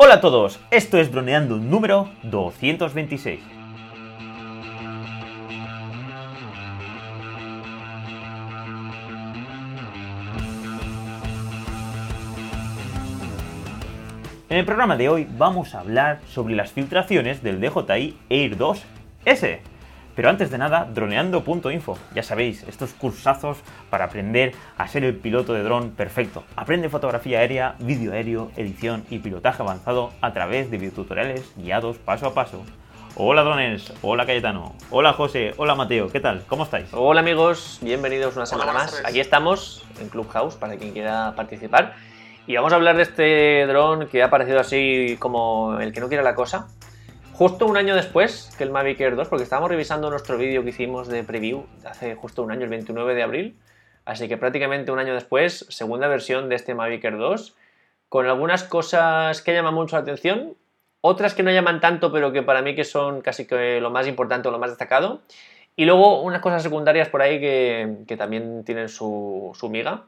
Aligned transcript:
Hola 0.00 0.14
a 0.14 0.20
todos, 0.20 0.60
esto 0.70 0.98
es 0.98 1.10
Droneando 1.10 1.56
número 1.56 2.08
226. 2.22 3.40
En 14.48 14.56
el 14.56 14.64
programa 14.64 14.96
de 14.96 15.08
hoy 15.08 15.26
vamos 15.36 15.74
a 15.74 15.80
hablar 15.80 16.20
sobre 16.28 16.54
las 16.54 16.70
filtraciones 16.70 17.42
del 17.42 17.60
DJI 17.60 18.16
Air 18.30 18.56
2S. 18.56 19.58
Pero 20.18 20.30
antes 20.30 20.50
de 20.50 20.58
nada, 20.58 20.84
droneando.info. 20.92 21.96
Ya 22.12 22.24
sabéis, 22.24 22.64
estos 22.64 22.92
cursazos 22.92 23.58
para 23.88 24.06
aprender 24.06 24.52
a 24.76 24.88
ser 24.88 25.04
el 25.04 25.14
piloto 25.14 25.52
de 25.52 25.62
dron 25.62 25.92
perfecto. 25.92 26.42
Aprende 26.56 26.88
fotografía 26.88 27.38
aérea, 27.38 27.76
vídeo 27.78 28.12
aéreo, 28.12 28.50
edición 28.56 29.04
y 29.10 29.20
pilotaje 29.20 29.62
avanzado 29.62 30.10
a 30.20 30.32
través 30.32 30.72
de 30.72 30.78
videotutoriales 30.78 31.52
guiados 31.54 31.98
paso 31.98 32.26
a 32.26 32.34
paso. 32.34 32.64
Hola 33.14 33.44
drones, 33.44 33.92
hola 34.02 34.26
Cayetano, 34.26 34.74
hola 34.90 35.12
José, 35.12 35.54
hola 35.56 35.76
Mateo, 35.76 36.08
¿qué 36.08 36.18
tal? 36.18 36.42
¿Cómo 36.48 36.64
estáis? 36.64 36.88
Hola 36.92 37.20
amigos, 37.20 37.78
bienvenidos 37.80 38.34
una 38.34 38.46
semana 38.46 38.72
más. 38.72 39.00
Aquí 39.04 39.20
estamos 39.20 39.86
en 40.00 40.08
Clubhouse 40.08 40.56
para 40.56 40.76
quien 40.76 40.94
quiera 40.94 41.34
participar. 41.36 41.94
Y 42.48 42.56
vamos 42.56 42.72
a 42.72 42.74
hablar 42.74 42.96
de 42.96 43.04
este 43.04 43.66
dron 43.68 44.08
que 44.08 44.24
ha 44.24 44.26
aparecido 44.26 44.58
así 44.58 45.16
como 45.20 45.78
el 45.78 45.92
que 45.92 46.00
no 46.00 46.08
quiere 46.08 46.24
la 46.24 46.34
cosa. 46.34 46.66
Justo 47.38 47.66
un 47.66 47.76
año 47.76 47.94
después 47.94 48.52
que 48.58 48.64
el 48.64 48.72
Mavic 48.72 48.98
Air 49.00 49.14
2, 49.14 49.28
porque 49.28 49.44
estábamos 49.44 49.70
revisando 49.70 50.10
nuestro 50.10 50.36
vídeo 50.36 50.64
que 50.64 50.70
hicimos 50.70 51.06
de 51.06 51.22
preview 51.22 51.66
hace 51.84 52.16
justo 52.16 52.42
un 52.42 52.50
año, 52.50 52.64
el 52.64 52.68
29 52.68 53.14
de 53.14 53.22
abril. 53.22 53.56
Así 54.04 54.26
que 54.26 54.36
prácticamente 54.36 54.90
un 54.90 54.98
año 54.98 55.14
después, 55.14 55.64
segunda 55.68 56.08
versión 56.08 56.48
de 56.48 56.56
este 56.56 56.74
Mavic 56.74 57.04
Air 57.04 57.16
2, 57.16 57.54
con 58.08 58.26
algunas 58.26 58.64
cosas 58.64 59.40
que 59.40 59.54
llaman 59.54 59.72
mucho 59.72 59.94
la 59.94 60.02
atención, 60.02 60.56
otras 61.00 61.34
que 61.34 61.44
no 61.44 61.52
llaman 61.52 61.80
tanto, 61.80 62.10
pero 62.10 62.32
que 62.32 62.42
para 62.42 62.60
mí 62.60 62.74
que 62.74 62.82
son 62.82 63.20
casi 63.20 63.46
que 63.46 63.80
lo 63.80 63.90
más 63.90 64.08
importante 64.08 64.48
o 64.48 64.50
lo 64.50 64.58
más 64.58 64.70
destacado. 64.70 65.22
Y 65.76 65.84
luego 65.84 66.22
unas 66.22 66.42
cosas 66.42 66.64
secundarias 66.64 67.08
por 67.08 67.22
ahí 67.22 67.38
que, 67.38 68.16
también 68.18 68.64
tienen 68.64 68.88
su, 68.88 69.52
su 69.54 69.68
miga. 69.68 70.06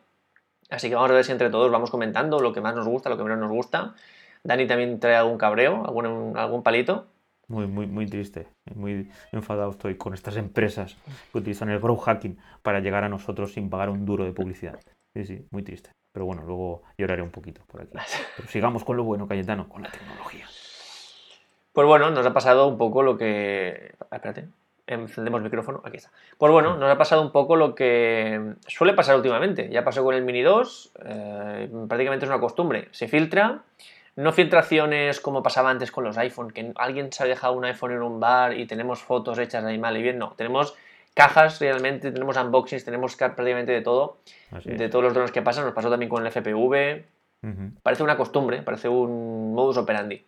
Así 0.68 0.88
que 0.88 0.96
vamos 0.96 1.12
a 1.12 1.14
ver 1.14 1.24
si 1.24 1.30
entre 1.30 1.48
todos 1.48 1.70
vamos 1.70 1.92
comentando 1.92 2.40
lo 2.40 2.52
que 2.52 2.60
más 2.60 2.74
nos 2.74 2.88
gusta, 2.88 3.08
lo 3.08 3.16
que 3.16 3.22
menos 3.22 3.38
nos 3.38 3.52
gusta. 3.52 3.94
Dani 4.42 4.66
también 4.66 4.98
trae 4.98 5.14
algún 5.14 5.38
cabreo, 5.38 5.84
algún, 5.86 6.36
algún 6.36 6.64
palito. 6.64 7.06
Muy, 7.50 7.66
muy, 7.66 7.88
muy 7.88 8.06
triste, 8.06 8.46
muy 8.76 9.10
enfadado 9.32 9.72
estoy 9.72 9.96
con 9.96 10.14
estas 10.14 10.36
empresas 10.36 10.96
que 11.32 11.38
utilizan 11.38 11.68
el 11.68 11.80
growth 11.80 12.02
hacking 12.02 12.38
para 12.62 12.78
llegar 12.78 13.02
a 13.02 13.08
nosotros 13.08 13.54
sin 13.54 13.68
pagar 13.68 13.90
un 13.90 14.06
duro 14.06 14.24
de 14.24 14.32
publicidad. 14.32 14.78
Sí, 15.12 15.24
sí, 15.24 15.46
muy 15.50 15.64
triste. 15.64 15.90
Pero 16.12 16.26
bueno, 16.26 16.44
luego 16.44 16.82
lloraré 16.96 17.22
un 17.22 17.32
poquito 17.32 17.62
por 17.66 17.82
aquí. 17.82 17.90
Pero 18.36 18.48
sigamos 18.48 18.84
con 18.84 18.96
lo 18.96 19.02
bueno, 19.02 19.26
Cayetano, 19.26 19.68
con 19.68 19.82
la 19.82 19.90
tecnología. 19.90 20.46
Pues 21.72 21.86
bueno, 21.88 22.10
nos 22.10 22.24
ha 22.24 22.32
pasado 22.32 22.68
un 22.68 22.78
poco 22.78 23.02
lo 23.02 23.18
que... 23.18 23.96
Ah, 24.12 24.16
espérate, 24.16 24.46
encendemos 24.86 25.38
el 25.38 25.44
micrófono, 25.44 25.82
aquí 25.84 25.96
está. 25.96 26.12
Pues 26.38 26.52
bueno, 26.52 26.76
nos 26.76 26.88
ha 26.88 26.98
pasado 26.98 27.20
un 27.20 27.32
poco 27.32 27.56
lo 27.56 27.74
que 27.74 28.54
suele 28.68 28.92
pasar 28.92 29.16
últimamente. 29.16 29.68
Ya 29.70 29.82
pasó 29.82 30.04
con 30.04 30.14
el 30.14 30.22
Mini 30.22 30.42
2, 30.42 30.92
eh, 31.04 31.68
prácticamente 31.88 32.26
es 32.26 32.30
una 32.30 32.38
costumbre. 32.38 32.86
Se 32.92 33.08
filtra 33.08 33.64
no 34.20 34.32
filtraciones 34.32 35.18
como 35.20 35.42
pasaba 35.42 35.70
antes 35.70 35.90
con 35.90 36.04
los 36.04 36.18
iPhone, 36.18 36.50
que 36.50 36.72
alguien 36.76 37.10
se 37.10 37.22
ha 37.22 37.26
dejado 37.26 37.54
un 37.54 37.64
iPhone 37.64 37.92
en 37.92 38.02
un 38.02 38.20
bar 38.20 38.56
y 38.56 38.66
tenemos 38.66 39.02
fotos 39.02 39.38
hechas 39.38 39.64
ahí 39.64 39.78
mal 39.78 39.96
y 39.96 40.02
bien. 40.02 40.18
No, 40.18 40.34
tenemos 40.36 40.76
cajas 41.14 41.58
realmente, 41.58 42.12
tenemos 42.12 42.36
unboxings, 42.36 42.84
tenemos 42.84 43.16
prácticamente 43.16 43.72
de 43.72 43.80
todo, 43.80 44.18
de 44.64 44.88
todos 44.88 45.04
los 45.04 45.14
drones 45.14 45.32
que 45.32 45.40
pasan. 45.40 45.64
Nos 45.64 45.74
pasó 45.74 45.88
también 45.88 46.10
con 46.10 46.24
el 46.24 46.30
FPV. 46.30 47.04
Parece 47.82 48.02
una 48.02 48.18
costumbre, 48.18 48.60
parece 48.62 48.88
un 48.88 49.54
modus 49.54 49.78
operandi, 49.78 50.26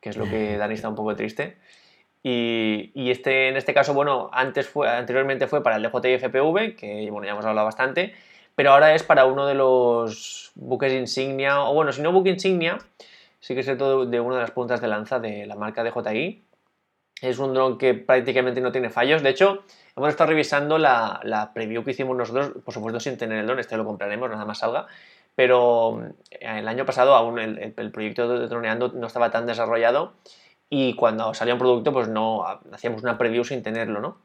que 0.00 0.10
es 0.10 0.16
lo 0.16 0.26
que 0.26 0.56
Dani 0.58 0.74
está 0.74 0.88
un 0.88 0.94
poco 0.94 1.16
triste. 1.16 1.56
Y, 2.22 3.10
este, 3.10 3.48
en 3.48 3.56
este 3.56 3.74
caso, 3.74 3.92
bueno, 3.92 4.30
antes 4.32 4.66
fue, 4.68 4.88
anteriormente 4.88 5.46
fue 5.46 5.62
para 5.62 5.76
el 5.76 5.82
DJI 5.82 6.18
FPV, 6.18 6.76
que 6.76 7.08
bueno, 7.10 7.26
ya 7.26 7.32
hemos 7.32 7.44
hablado 7.44 7.66
bastante, 7.66 8.14
pero 8.54 8.70
ahora 8.70 8.94
es 8.94 9.02
para 9.02 9.26
uno 9.26 9.44
de 9.46 9.54
los 9.54 10.52
buques 10.54 10.92
insignia, 10.92 11.64
o 11.64 11.74
bueno, 11.74 11.92
si 11.92 12.00
no 12.00 12.12
buque 12.12 12.30
insignia, 12.30 12.78
sí 13.44 13.52
que 13.52 13.60
es 13.60 13.66
cierto 13.66 14.06
de 14.06 14.20
una 14.20 14.36
de 14.36 14.40
las 14.40 14.52
puntas 14.52 14.80
de 14.80 14.88
lanza 14.88 15.20
de 15.20 15.44
la 15.44 15.54
marca 15.54 15.84
DJI. 15.84 16.46
Es 17.20 17.38
un 17.38 17.52
dron 17.52 17.76
que 17.76 17.92
prácticamente 17.92 18.62
no 18.62 18.72
tiene 18.72 18.88
fallos. 18.88 19.22
De 19.22 19.28
hecho, 19.28 19.64
hemos 19.94 20.08
estado 20.08 20.30
revisando 20.30 20.78
la, 20.78 21.50
preview 21.52 21.84
que 21.84 21.90
hicimos 21.90 22.16
nosotros, 22.16 22.52
por 22.64 22.72
supuesto 22.72 23.00
sin 23.00 23.18
tener 23.18 23.38
el 23.40 23.46
dron, 23.46 23.58
este 23.58 23.76
lo 23.76 23.84
compraremos, 23.84 24.30
nada 24.30 24.46
más 24.46 24.58
salga. 24.60 24.86
Pero 25.34 26.02
eh, 26.30 26.38
el 26.40 26.66
año 26.68 26.86
pasado 26.86 27.14
aún 27.14 27.38
el, 27.38 27.90
proyecto 27.92 28.26
de 28.28 28.48
droneando 28.48 28.92
no 28.94 29.06
estaba 29.06 29.30
tan 29.30 29.44
desarrollado 29.44 30.14
y 30.70 30.94
cuando 30.94 31.34
salía 31.34 31.52
un 31.52 31.60
producto 31.60 31.92
pues 31.92 32.08
no 32.08 32.46
hacíamos 32.72 33.02
una 33.02 33.18
preview 33.18 33.44
sin 33.44 33.62
tenerlo, 33.62 34.00
¿no? 34.00 34.18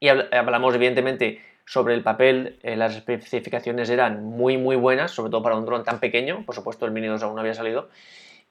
Y 0.00 0.08
hablamos 0.08 0.74
evidentemente 0.74 1.40
sobre 1.64 1.94
el 1.94 2.02
papel, 2.02 2.58
eh, 2.64 2.74
las 2.74 2.96
especificaciones 2.96 3.88
eran 3.90 4.24
muy 4.24 4.56
muy 4.56 4.74
buenas, 4.74 5.12
sobre 5.12 5.30
todo 5.30 5.40
para 5.44 5.56
un 5.56 5.64
dron 5.64 5.84
tan 5.84 6.00
pequeño, 6.00 6.44
por 6.44 6.56
supuesto 6.56 6.84
el 6.84 6.90
Mini 6.90 7.06
2 7.06 7.22
aún 7.22 7.36
no 7.36 7.40
había 7.42 7.54
salido, 7.54 7.88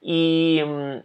y, 0.02 0.62
mm, 0.66 0.98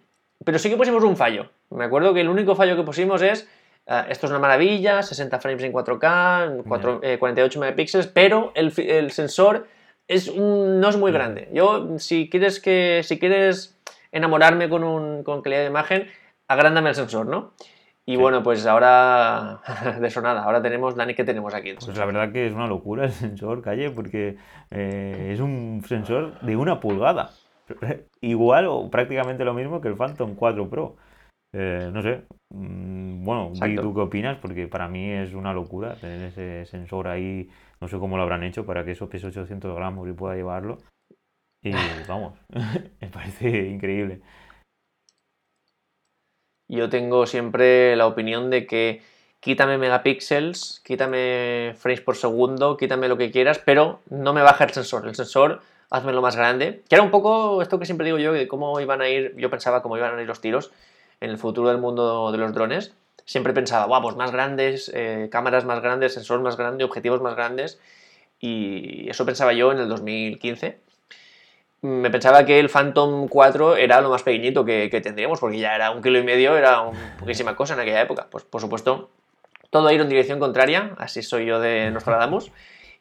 pero 0.45 0.59
sí 0.59 0.69
que 0.71 0.77
pusimos 0.77 1.05
un 1.05 1.17
fallo. 1.17 1.51
Me 1.71 1.85
acuerdo 1.85 2.15
que 2.15 2.21
el 2.21 2.29
único 2.29 2.55
fallo 2.55 2.77
que 2.77 2.83
pusimos 2.83 3.23
es, 3.23 3.49
eh, 3.87 4.05
esto 4.09 4.27
es 4.27 4.31
una 4.31 4.39
maravilla, 4.39 5.03
60 5.03 5.41
frames 5.41 5.65
en 5.65 5.73
4K, 5.73 7.19
48 7.19 7.61
megapíxeles, 7.61 8.07
pero 8.07 8.53
el, 8.55 8.73
el 8.79 9.11
sensor 9.11 9.67
es 10.09 10.35
no 10.35 10.89
es 10.89 10.97
muy 10.97 11.13
grande. 11.13 11.49
Yo, 11.53 11.99
si 11.99 12.29
quieres, 12.29 12.61
que, 12.61 13.01
si 13.05 13.19
quieres 13.19 13.79
enamorarme 14.13 14.69
con, 14.69 14.85
un, 14.85 15.25
con 15.25 15.43
calidad 15.43 15.63
de 15.63 15.69
imagen, 15.69 16.09
agrándame 16.49 16.91
el 16.91 16.95
sensor, 16.95 17.27
¿no? 17.27 17.53
Y 18.07 18.17
bueno, 18.17 18.43
pues 18.43 18.67
ahora 18.67 19.63
de 20.01 20.07
eso 20.07 20.21
nada, 20.21 20.45
ahora 20.45 20.61
tenemos, 20.61 20.95
Dani, 20.95 21.15
¿qué 21.15 21.25
tenemos 21.25 21.55
aquí? 21.55 21.75
Pues 21.75 21.97
la 21.97 22.05
verdad 22.05 22.33
que 22.33 22.47
es 22.47 22.53
una 22.53 22.67
locura 22.67 23.07
el 23.07 23.13
sensor, 23.13 23.63
Calle, 23.63 23.91
porque 23.91 24.37
eh, 24.71 25.31
es 25.33 25.41
un 25.41 25.83
sensor 25.89 26.39
de 26.41 26.55
una 26.55 26.81
pulgada. 26.81 27.31
Igual 28.21 28.67
o 28.67 28.91
prácticamente 28.91 29.45
lo 29.45 29.55
mismo 29.55 29.81
que 29.81 29.89
el 29.89 29.97
Phantom 29.97 30.35
4 30.35 30.69
Pro. 30.69 30.97
Eh, 31.53 31.89
no 31.93 32.03
sé, 32.03 32.25
mm, 32.51 33.25
bueno, 33.25 33.53
¿tú 33.81 33.95
qué 33.95 34.01
opinas? 34.01 34.39
Porque 34.39 34.67
para 34.67 34.89
mí 34.89 35.09
es 35.09 35.35
una 35.35 35.53
locura 35.53 35.95
tener 35.95 36.23
ese 36.23 36.67
sensor 36.67 37.07
ahí, 37.07 37.49
no 37.81 37.87
sé 37.87 37.97
cómo 37.99 38.17
lo 38.17 38.25
habrán 38.25 38.43
hecho 38.43 38.67
para 38.67 38.85
que 38.85 38.91
eso 38.91 39.09
pese 39.09 39.29
800 39.29 39.75
gramos 39.77 40.09
y 40.09 40.13
pueda 40.13 40.35
llevarlo. 40.35 40.79
Y 41.63 41.71
vamos, 42.09 42.35
me 43.01 43.09
parece 43.09 43.69
increíble. 43.69 44.21
Yo 46.67 46.89
tengo 46.89 47.27
siempre 47.27 47.95
la 47.95 48.07
opinión 48.07 48.51
de 48.51 48.67
que 48.67 49.03
quítame 49.39 49.79
megapíxeles, 49.79 50.81
quítame 50.85 51.75
frames 51.77 52.01
por 52.01 52.17
segundo, 52.17 52.77
quítame 52.77 53.07
lo 53.07 53.17
que 53.17 53.31
quieras, 53.31 53.61
pero 53.65 54.01
no 54.11 54.33
me 54.33 54.43
baja 54.43 54.65
el 54.65 54.71
sensor. 54.71 55.07
El 55.07 55.15
sensor 55.15 55.61
hazmelo 55.91 56.23
más 56.23 56.37
grande. 56.37 56.83
Que 56.89 56.97
era 56.97 57.03
un 57.03 57.11
poco 57.11 57.63
esto 57.63 57.79
que 57.79 57.87
siempre 57.87 58.07
digo 58.07 58.19
yo, 58.19 58.33
de 58.33 58.49
cómo 58.49 58.81
iban 58.81 59.01
a 59.01 59.09
ir, 59.09 59.35
yo 59.37 59.51
pensaba 59.51 59.83
cómo 59.83 59.97
iban 59.97 60.19
a 60.19 60.23
ir 60.23 60.27
los 60.27 60.41
tiros 60.41 60.73
en 61.21 61.31
el 61.31 61.39
futuro 61.39 61.69
del 61.69 61.79
mundo 61.79 62.33
de 62.33 62.39
los 62.39 62.53
drones. 62.53 62.95
Siempre 63.25 63.53
pensaba, 63.53 63.87
guau, 63.87 64.03
pues 64.03 64.17
más 64.17 64.33
grandes, 64.33 64.91
eh, 64.95 65.29
cámaras 65.31 65.65
más 65.65 65.81
grandes, 65.81 66.15
sensores 66.15 66.43
más 66.43 66.57
grandes, 66.57 66.85
objetivos 66.85 67.23
más 67.23 67.35
grandes. 67.35 67.81
Y 68.39 69.09
eso 69.09 69.25
pensaba 69.25 69.53
yo 69.53 69.73
en 69.73 69.79
el 69.79 69.89
2015. 69.89 70.79
Me 71.81 72.11
pensaba 72.11 72.45
que 72.45 72.59
el 72.59 72.69
Phantom 72.69 73.29
4 73.29 73.77
era 73.77 74.01
lo 74.01 74.11
más 74.11 74.23
pequeñito 74.23 74.65
que, 74.65 74.89
tendríamos, 75.03 75.41
porque 75.41 75.59
ya 75.59 75.75
era 75.75 75.91
un 75.91 76.03
kilo 76.03 76.19
y 76.19 76.23
medio, 76.23 76.57
era 76.57 76.81
un 76.81 76.97
poquísima 77.19 77.57
cosa 77.57 77.75
en 77.75 77.81
aquella 77.81 78.03
época. 78.03 78.27
Pues 78.31 78.45
por 78.45 78.61
supuesto, 78.61 79.11
todo 79.71 79.89
ha 79.89 79.93
ido 79.93 80.03
en 80.03 80.09
dirección 80.09 80.39
contraria, 80.39 80.95
así 80.99 81.23
soy 81.23 81.47
yo 81.47 81.61
de 81.61 81.91
Nostradamus 81.91 82.51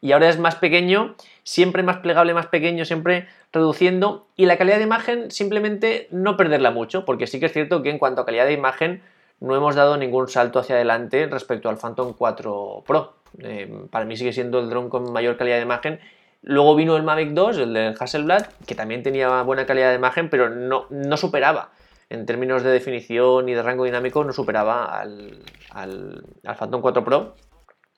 y 0.03 0.11
ahora 0.11 0.27
es 0.27 0.37
más 0.37 0.55
pequeño, 0.55 1.15
siempre 1.43 1.83
más 1.83 1.97
plegable, 1.97 2.33
más 2.33 2.47
pequeño, 2.47 2.85
siempre 2.85 3.27
reduciendo 3.51 4.27
y 4.35 4.45
la 4.45 4.57
calidad 4.57 4.77
de 4.77 4.83
imagen 4.83 5.31
simplemente 5.31 6.07
no 6.11 6.37
perderla 6.37 6.71
mucho, 6.71 7.05
porque 7.05 7.27
sí 7.27 7.39
que 7.39 7.47
es 7.47 7.53
cierto 7.53 7.83
que 7.83 7.89
en 7.89 7.99
cuanto 7.99 8.21
a 8.21 8.25
calidad 8.25 8.45
de 8.45 8.53
imagen 8.53 9.01
no 9.39 9.55
hemos 9.55 9.75
dado 9.75 9.97
ningún 9.97 10.29
salto 10.29 10.59
hacia 10.59 10.75
adelante 10.75 11.27
respecto 11.27 11.69
al 11.69 11.77
Phantom 11.77 12.13
4 12.17 12.83
Pro. 12.87 13.13
Eh, 13.39 13.87
para 13.89 14.05
mí 14.05 14.15
sigue 14.15 14.31
siendo 14.31 14.59
el 14.59 14.69
dron 14.69 14.89
con 14.89 15.11
mayor 15.11 15.37
calidad 15.37 15.57
de 15.57 15.63
imagen. 15.63 15.99
Luego 16.41 16.75
vino 16.75 16.95
el 16.95 17.03
Mavic 17.03 17.31
2, 17.31 17.57
el 17.57 17.73
de 17.73 17.95
Hasselblad, 17.99 18.45
que 18.65 18.75
también 18.75 19.03
tenía 19.03 19.41
buena 19.43 19.65
calidad 19.65 19.89
de 19.89 19.95
imagen, 19.95 20.29
pero 20.29 20.49
no, 20.49 20.87
no 20.89 21.17
superaba 21.17 21.71
en 22.09 22.25
términos 22.25 22.63
de 22.63 22.71
definición 22.71 23.49
y 23.49 23.53
de 23.53 23.63
rango 23.63 23.85
dinámico, 23.85 24.23
no 24.23 24.33
superaba 24.33 24.99
al, 24.99 25.39
al, 25.71 26.23
al 26.45 26.55
Phantom 26.55 26.81
4 26.81 27.03
Pro. 27.03 27.35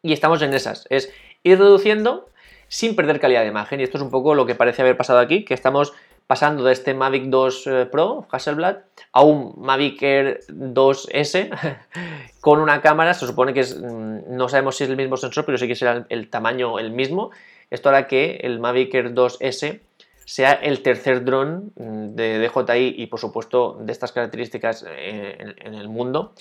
Y 0.02 0.14
estamos 0.14 0.42
en 0.42 0.54
esas. 0.54 0.88
Es 0.90 1.12
ir 1.44 1.60
reduciendo 1.60 2.30
sin 2.68 2.96
perder 2.96 3.20
calidad 3.20 3.42
de 3.42 3.48
imagen. 3.48 3.80
Y 3.80 3.84
esto 3.84 3.98
es 3.98 4.04
un 4.04 4.10
poco 4.10 4.36
lo 4.36 4.46
que 4.46 4.56
parece 4.56 4.82
haber 4.82 4.98
pasado 4.98 5.20
aquí, 5.20 5.46
que 5.46 5.54
estamos 5.54 5.94
pasando 6.28 6.64
de 6.64 6.74
este 6.74 6.94
Mavic 6.94 7.26
2 7.26 7.68
eh, 7.68 7.86
Pro 7.92 8.26
Hasselblad 8.32 8.78
a 9.12 9.22
un 9.22 9.54
Mavic 9.58 10.02
Air 10.02 10.40
2S 10.50 11.50
con 12.42 12.60
una 12.60 12.82
cámara, 12.82 13.14
se 13.14 13.28
supone 13.28 13.54
que 13.54 13.64
mm, 13.64 14.36
no 14.36 14.50
sabemos 14.50 14.78
si 14.78 14.86
es 14.86 14.90
el 14.90 14.98
mismo 14.98 15.18
sensor, 15.18 15.46
pero 15.46 15.58
sí 15.58 15.68
que 15.68 15.76
será 15.76 16.06
el 16.10 16.30
tamaño 16.30 16.80
el 16.80 16.92
mismo. 16.92 17.32
Esto 17.70 17.90
hará 17.90 18.08
que 18.08 18.40
el 18.44 18.60
Mavic 18.60 18.94
Air 18.94 19.14
2S 19.14 19.82
sea 20.26 20.54
el 20.54 20.82
tercer 20.82 21.24
dron 21.24 21.72
de 21.76 22.40
DJI 22.40 22.96
y 22.98 23.08
por 23.08 23.20
supuesto 23.20 23.78
de 23.80 23.92
estas 23.92 24.12
características 24.12 24.84
eh, 24.88 25.38
en, 25.58 25.76
el 25.76 25.88
mundo 25.88 26.34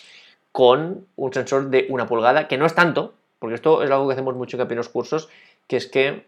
con 0.53 1.07
un 1.17 1.33
sensor 1.35 1.69
de 1.69 1.87
una 1.91 2.07
pulgada, 2.07 2.49
que 2.49 2.57
no 2.57 2.65
es 2.65 2.75
tanto, 2.75 3.15
porque 3.39 3.57
esto 3.57 3.83
es 3.83 3.91
algo 3.91 4.07
que 4.07 4.15
hacemos 4.15 4.35
mucho 4.37 4.61
en 4.61 4.77
los 4.77 4.89
cursos, 4.89 5.29
que 5.67 5.77
es 5.77 5.87
que 5.87 6.27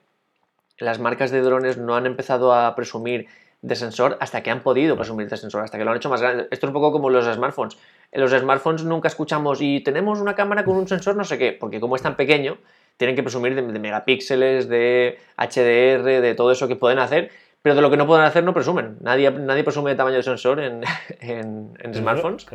las 0.79 0.99
marcas 0.99 1.31
de 1.31 1.41
drones 1.41 1.79
no 1.79 1.97
han 1.97 2.07
empezado 2.07 2.53
a 2.53 2.75
presumir 2.75 3.29
de 3.63 3.75
sensor 3.75 4.17
hasta 4.21 4.43
que 4.43 4.51
han 4.51 4.63
podido 4.63 4.97
presumir 4.97 5.29
de 5.29 5.37
sensor, 5.37 5.65
hasta 5.65 5.79
que 5.79 5.85
lo 5.85 5.91
han 5.91 5.97
hecho 5.97 6.11
más 6.11 6.21
grande. 6.21 6.47
Esto 6.51 6.67
es 6.67 6.69
un 6.69 6.75
poco 6.75 6.93
como 6.93 7.11
los 7.11 7.25
smartphones. 7.25 7.77
En 8.13 8.21
los 8.21 8.31
smartphones 8.31 8.85
nunca 8.85 9.09
escuchamos 9.09 9.61
y 9.61 9.81
tenemos 9.81 10.21
una 10.21 10.35
cámara 10.35 10.65
con 10.65 10.77
un 10.77 10.87
sensor 10.87 11.17
no 11.17 11.25
sé 11.25 11.39
qué, 11.39 11.53
porque 11.53 11.81
como 11.81 11.97
es 11.97 12.03
tan 12.03 12.17
pequeño, 12.17 12.59
tienen 12.97 13.17
que 13.17 13.23
presumir 13.23 13.55
de, 13.55 13.63
megapíxeles, 13.63 14.69
de 14.69 15.19
HDR, 15.37 16.05
de 16.05 16.35
todo 16.37 16.53
eso 16.53 16.69
que 16.69 16.77
pueden 16.77 16.99
hacer, 16.99 17.31
pero 17.63 17.75
de 17.75 17.83
lo 17.83 17.91
que 17.91 17.97
no 17.97 18.07
pueden 18.07 18.25
hacer 18.25 18.45
no 18.45 18.55
presumen. 18.55 18.99
Nadie, 19.01 19.31
nadie 19.31 19.65
presume 19.65 19.91
de 19.91 19.97
tamaño 19.97 20.17
de 20.17 20.23
sensor 20.23 20.61
en, 20.61 20.83
en, 21.21 21.95
smartphones. 21.95 22.47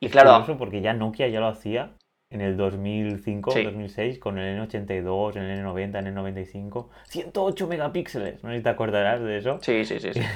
y 0.00 0.08
claro, 0.08 0.44
porque 0.58 0.80
ya 0.80 0.94
Nokia 0.94 1.28
ya 1.28 1.40
lo 1.40 1.48
hacía 1.48 1.90
en 2.30 2.40
el 2.40 2.56
2005, 2.56 3.54
2006, 3.54 4.18
con 4.18 4.38
el 4.38 4.58
N82, 4.60 5.36
el 5.36 5.64
N90, 5.64 5.98
el 5.98 6.14
N95, 6.14 6.88
108 7.08 7.66
megapíxeles. 7.68 8.42
No 8.42 8.50
sé 8.50 8.56
si 8.56 8.62
te 8.62 8.68
acordarás 8.68 9.22
de 9.22 9.38
eso. 9.38 9.58
Sí, 9.62 9.84
sí, 9.84 10.00
sí. 10.00 10.12
sí. 10.12 10.20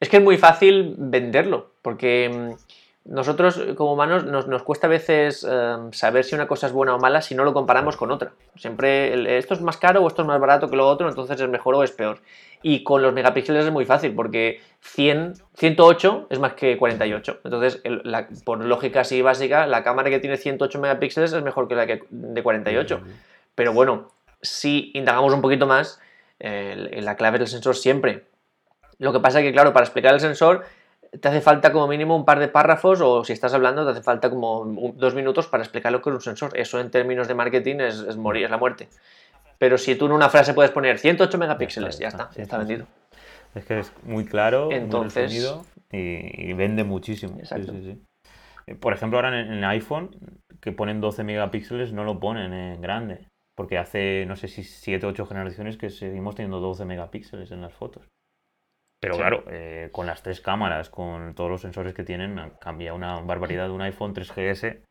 es 0.00 0.08
que 0.08 0.16
es 0.16 0.22
muy 0.22 0.38
fácil 0.38 0.94
venderlo, 0.96 1.72
porque 1.82 2.30
mm, 2.32 3.12
nosotros 3.12 3.62
como 3.76 3.94
humanos 3.94 4.24
nos, 4.24 4.62
cuesta 4.62 4.86
a 4.86 4.90
veces 4.90 5.44
em, 5.44 5.92
saber 5.92 6.24
si 6.24 6.34
una 6.34 6.46
cosa 6.46 6.66
es 6.66 6.72
buena 6.72 6.94
o 6.94 6.98
mala 6.98 7.22
si 7.22 7.34
no 7.34 7.44
lo 7.44 7.54
comparamos 7.54 7.96
con 7.96 8.10
otra. 8.10 8.32
Siempre 8.56 9.38
esto 9.38 9.54
es 9.54 9.60
más 9.60 9.76
caro 9.76 10.02
o 10.02 10.08
esto 10.08 10.22
es 10.22 10.28
más 10.28 10.40
barato 10.40 10.68
que 10.68 10.76
lo 10.76 10.86
otro, 10.86 11.08
entonces 11.08 11.40
es 11.40 11.48
mejor 11.48 11.74
o 11.74 11.82
es 11.82 11.92
peor. 11.92 12.20
Y 12.62 12.82
con 12.82 13.02
los 13.02 13.12
megapíxeles 13.12 13.66
es 13.66 13.72
muy 13.72 13.84
fácil 13.84 14.14
porque 14.14 14.60
100, 14.80 15.34
108 15.54 16.26
es 16.30 16.38
más 16.38 16.54
que 16.54 16.76
48. 16.76 17.40
Entonces, 17.44 17.82
por 18.44 18.64
lógica 18.64 19.00
así 19.00 19.22
básica, 19.22 19.66
la 19.66 19.82
cámara 19.82 20.10
que 20.10 20.18
tiene 20.18 20.36
108 20.36 20.80
megapíxeles 20.80 21.32
es 21.32 21.42
mejor 21.42 21.68
que 21.68 21.74
la 21.74 21.86
que 21.86 22.02
de 22.10 22.42
48. 22.42 23.00
Pero 23.54 23.72
bueno, 23.72 24.10
si 24.42 24.90
indagamos 24.94 25.32
un 25.32 25.40
poquito 25.40 25.66
más, 25.66 26.00
la 26.40 27.16
clave 27.16 27.38
del 27.38 27.48
sensor 27.48 27.76
siempre. 27.76 28.24
Lo 28.98 29.12
que 29.12 29.20
pasa 29.20 29.38
es 29.40 29.46
que, 29.46 29.52
claro, 29.52 29.72
para 29.72 29.84
explicar 29.84 30.14
el 30.14 30.20
sensor 30.20 30.64
te 31.20 31.28
hace 31.28 31.40
falta 31.40 31.72
como 31.72 31.88
mínimo 31.88 32.14
un 32.14 32.24
par 32.24 32.38
de 32.38 32.48
párrafos 32.48 33.00
o 33.00 33.24
si 33.24 33.32
estás 33.32 33.54
hablando 33.54 33.84
te 33.84 33.92
hace 33.92 34.02
falta 34.02 34.28
como 34.28 34.92
dos 34.94 35.14
minutos 35.14 35.46
para 35.46 35.62
explicar 35.62 35.90
lo 35.90 36.02
que 36.02 36.10
es 36.10 36.14
un 36.14 36.20
sensor. 36.20 36.50
Eso 36.54 36.80
en 36.80 36.90
términos 36.90 37.28
de 37.28 37.34
marketing 37.34 37.76
es, 37.76 38.16
morir, 38.16 38.44
es 38.44 38.50
la 38.50 38.58
muerte. 38.58 38.88
Pero 39.58 39.76
si 39.76 39.96
tú 39.96 40.06
en 40.06 40.12
una 40.12 40.28
frase 40.28 40.54
puedes 40.54 40.70
poner 40.70 40.98
108 40.98 41.36
megapíxeles, 41.38 41.98
ya 41.98 42.08
está, 42.08 42.30
ya 42.30 42.42
está, 42.42 42.58
vendido. 42.58 42.86
Es 43.54 43.64
que 43.64 43.80
es 43.80 43.92
muy 44.04 44.24
claro, 44.24 44.70
Entonces, 44.70 45.32
y, 45.90 46.52
vende 46.52 46.84
muchísimo. 46.84 47.38
Eh, 47.40 48.74
por 48.74 48.92
ejemplo, 48.92 49.18
ahora 49.18 49.40
en, 49.40 49.52
el 49.52 49.64
iPhone, 49.64 50.10
que 50.60 50.72
ponen 50.72 51.00
12 51.00 51.24
megapíxeles, 51.24 51.92
no 51.92 52.04
lo 52.04 52.20
ponen 52.20 52.52
en 52.52 52.80
grande. 52.80 53.26
Porque 53.56 53.78
hace, 53.78 54.24
no 54.26 54.36
sé 54.36 54.46
si 54.46 54.62
7 54.62 55.04
o 55.06 55.08
8 55.08 55.26
generaciones 55.26 55.76
que 55.76 55.90
seguimos 55.90 56.36
teniendo 56.36 56.60
12 56.60 56.84
megapíxeles 56.84 57.50
en 57.50 57.62
las 57.62 57.74
fotos. 57.74 58.06
Pero 59.00 59.16
claro, 59.16 59.44
eh, 59.48 59.90
con 59.92 60.06
las 60.06 60.22
tres 60.22 60.40
cámaras, 60.40 60.90
con 60.90 61.34
todos 61.34 61.50
los 61.50 61.60
sensores 61.60 61.94
que 61.94 62.04
tienen, 62.04 62.52
cambia 62.60 62.94
una 62.94 63.20
barbaridad 63.20 63.66
de 63.66 63.72
un 63.72 63.82
iPhone 63.82 64.14
3GS 64.14 64.82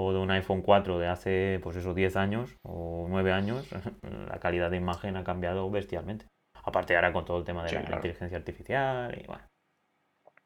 o 0.00 0.12
de 0.12 0.18
un 0.20 0.30
iPhone 0.30 0.62
4 0.62 1.00
de 1.00 1.08
hace, 1.08 1.60
pues 1.60 1.76
eso, 1.76 1.92
10 1.92 2.16
años 2.16 2.56
o 2.62 3.06
9 3.08 3.32
años, 3.32 3.68
la 4.28 4.38
calidad 4.38 4.70
de 4.70 4.76
imagen 4.76 5.16
ha 5.16 5.24
cambiado 5.24 5.68
bestialmente. 5.70 6.26
Aparte 6.62 6.94
ahora 6.94 7.12
con 7.12 7.24
todo 7.24 7.38
el 7.38 7.44
tema 7.44 7.64
de 7.64 7.72
la 7.72 7.80
inteligencia 7.80 8.38
artificial 8.38 9.18
y 9.20 9.26
bueno, 9.26 9.42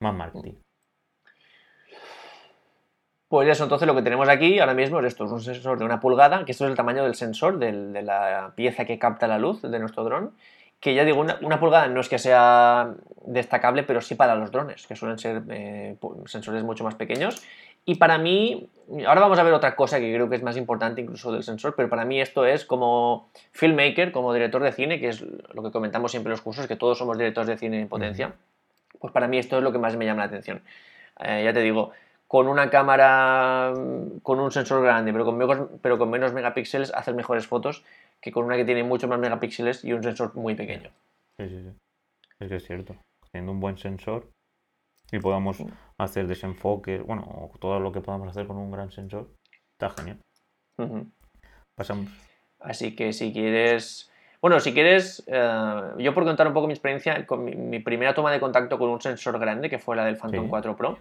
más 0.01 0.15
marketing. 0.15 0.55
Pues 3.29 3.49
eso, 3.49 3.65
entonces 3.65 3.87
lo 3.87 3.95
que 3.95 4.03
tenemos 4.03 4.29
aquí 4.29 4.59
ahora 4.59 4.75
mismo 4.75 5.01
es 5.01 5.07
esto, 5.07 5.25
es 5.25 5.33
un 5.33 5.41
sensor 5.41 5.79
de 5.79 5.85
una 5.85 6.01
pulgada, 6.01 6.45
que 6.47 6.53
esto 6.53 6.65
es 6.65 6.71
el 6.71 6.77
tamaño 6.77 7.03
del 7.03 7.15
sensor, 7.15 7.59
de 7.59 8.03
la 8.03 8.53
pieza 8.57 8.87
que 8.87 8.99
capta 8.99 9.27
la 9.27 9.39
luz 9.39 9.61
de 9.61 9.79
nuestro 9.79 10.05
dron 10.05 10.33
que 10.83 10.97
ya 10.97 11.05
digo, 11.05 11.21
una, 11.21 11.61
pulgada 11.61 11.87
no 11.87 12.01
es 12.01 12.09
que 12.09 12.19
sea 12.19 12.93
destacable, 13.25 13.85
pero 13.85 14.01
sí 14.01 14.17
para 14.17 14.35
los 14.35 14.51
drones, 14.51 14.85
que 14.89 14.97
suelen 14.97 15.17
ser 15.17 15.45
eh, 15.49 15.97
sensores 16.27 16.65
mucho 16.65 16.83
más 16.83 16.97
pequeños. 16.97 17.41
Y 17.85 17.97
para 17.97 18.19
mí, 18.19 18.71
ahora 19.07 19.21
vamos 19.21 19.39
a 19.39 19.43
ver 19.43 19.53
otra 19.53 19.75
cosa 19.75 19.99
que 19.99 20.13
creo 20.13 20.29
que 20.29 20.37
es 20.37 20.43
más 20.43 20.57
importante 20.57 21.01
incluso 21.01 21.33
del 21.33 21.43
sensor, 21.43 21.75
pero 21.77 21.89
para 21.89 22.05
mí 22.05 22.21
esto 22.21 22.47
es 22.47 22.65
como 22.65 23.31
filmmaker, 23.53 24.13
como 24.13 24.33
director 24.33 24.63
de 24.63 24.73
cine, 24.73 25.01
que 25.01 25.09
es 25.09 25.21
lo 25.21 25.63
que 25.63 25.73
comentamos 25.73 26.13
siempre 26.13 26.29
en 26.29 26.33
los 26.33 26.43
cursos, 26.43 26.67
que 26.67 26.77
todos 26.77 26.99
somos 26.99 27.19
directores 27.19 27.49
de 27.49 27.57
cine 27.59 27.81
en 27.81 27.89
potencia. 27.89 28.35
Pues 29.01 29.13
para 29.13 29.27
mí 29.27 29.39
esto 29.39 29.59
es 29.59 29.65
lo 29.65 29.73
que 29.73 29.79
más 29.79 29.97
me 29.97 30.05
llama 30.05 30.21
la 30.21 30.27
atención. 30.27 30.63
Eh, 31.21 31.43
ya 31.45 31.53
te 31.53 31.61
digo, 31.61 31.91
con 32.29 32.49
una 32.49 32.71
cámara 32.71 33.75
con 34.23 34.41
un 34.41 34.51
sensor 34.51 34.83
grande, 34.83 35.13
pero 35.13 35.25
con, 35.25 35.81
pero 35.83 35.99
con 35.99 36.09
menos 36.09 36.33
megapíxeles, 36.33 36.95
hacer 36.95 37.15
mejores 37.15 37.47
fotos 37.47 37.85
que 38.23 38.33
con 38.33 38.45
una 38.45 38.57
que 38.57 38.65
tiene 38.65 38.85
muchos 38.85 39.11
más 39.11 39.19
megapíxeles 39.19 39.85
y 39.85 39.93
un 39.93 40.03
sensor 40.03 40.35
muy 40.35 40.55
pequeño. 40.55 40.91
Sí, 41.39 41.49
sí, 41.49 41.63
sí. 41.63 41.71
Es 42.39 42.49
que 42.49 42.57
es 42.57 42.65
cierto. 42.65 42.97
Teniendo 43.31 43.53
un 43.53 43.61
buen 43.61 43.77
sensor 43.77 44.31
y 45.13 45.21
podamos 45.21 45.63
hacer 45.99 46.27
desenfoques, 46.27 47.05
bueno, 47.05 47.51
todo 47.61 47.79
lo 47.79 47.93
que 47.93 48.01
podamos 48.01 48.29
hacer 48.29 48.47
con 48.47 48.57
un 48.57 48.71
gran 48.71 48.91
sensor, 48.91 49.29
está 49.73 49.91
genial. 49.91 50.19
Pasamos. 51.77 52.11
Así 52.59 52.97
que 52.97 53.13
si 53.13 53.33
quieres. 53.33 54.11
Bueno, 54.41 54.59
si 54.59 54.73
quieres, 54.73 55.23
eh, 55.29 55.81
yo 55.99 56.15
por 56.15 56.25
contar 56.25 56.49
un 56.49 56.53
poco 56.55 56.67
mi 56.67 56.73
experiencia, 56.73 57.25
con 57.27 57.45
mi, 57.45 57.79
primera 57.79 58.13
toma 58.15 58.33
de 58.33 58.41
contacto 58.41 58.77
con 58.79 58.89
un 58.89 59.01
sensor 59.01 59.39
grande, 59.39 59.71
que 59.71 59.79
fue 59.79 59.95
la 59.95 60.05
del 60.05 60.17
Phantom 60.17 60.49
4 60.49 60.77
Pro, 60.77 60.99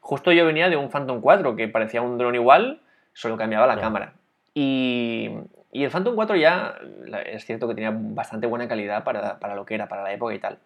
justo 0.00 0.32
yo 0.32 0.44
venía 0.44 0.68
de 0.68 0.76
un 0.76 0.90
Phantom 0.90 1.20
4 1.20 1.54
que 1.54 1.68
parecía 1.68 2.02
un 2.02 2.18
dron 2.18 2.34
igual, 2.34 2.80
solo 3.12 3.36
cambiaba 3.36 3.68
la 3.68 3.78
cámara. 3.78 4.14
Y, 4.54 5.30
y 5.72 5.84
el 5.84 5.90
Phantom 5.90 6.16
4 6.16 6.36
ya 6.36 6.74
es 7.26 7.44
cierto 7.44 7.68
que 7.68 7.74
tenía 7.74 7.92
bastante 7.94 8.46
buena 8.48 8.66
calidad 8.66 9.04
para, 9.04 9.54
lo 9.54 9.64
que 9.64 9.74
era, 9.74 9.88
para 9.88 10.02
la 10.02 10.12
época 10.12 10.34
y 10.34 10.38
tal. 10.40 10.58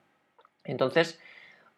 Entonces, 0.65 1.21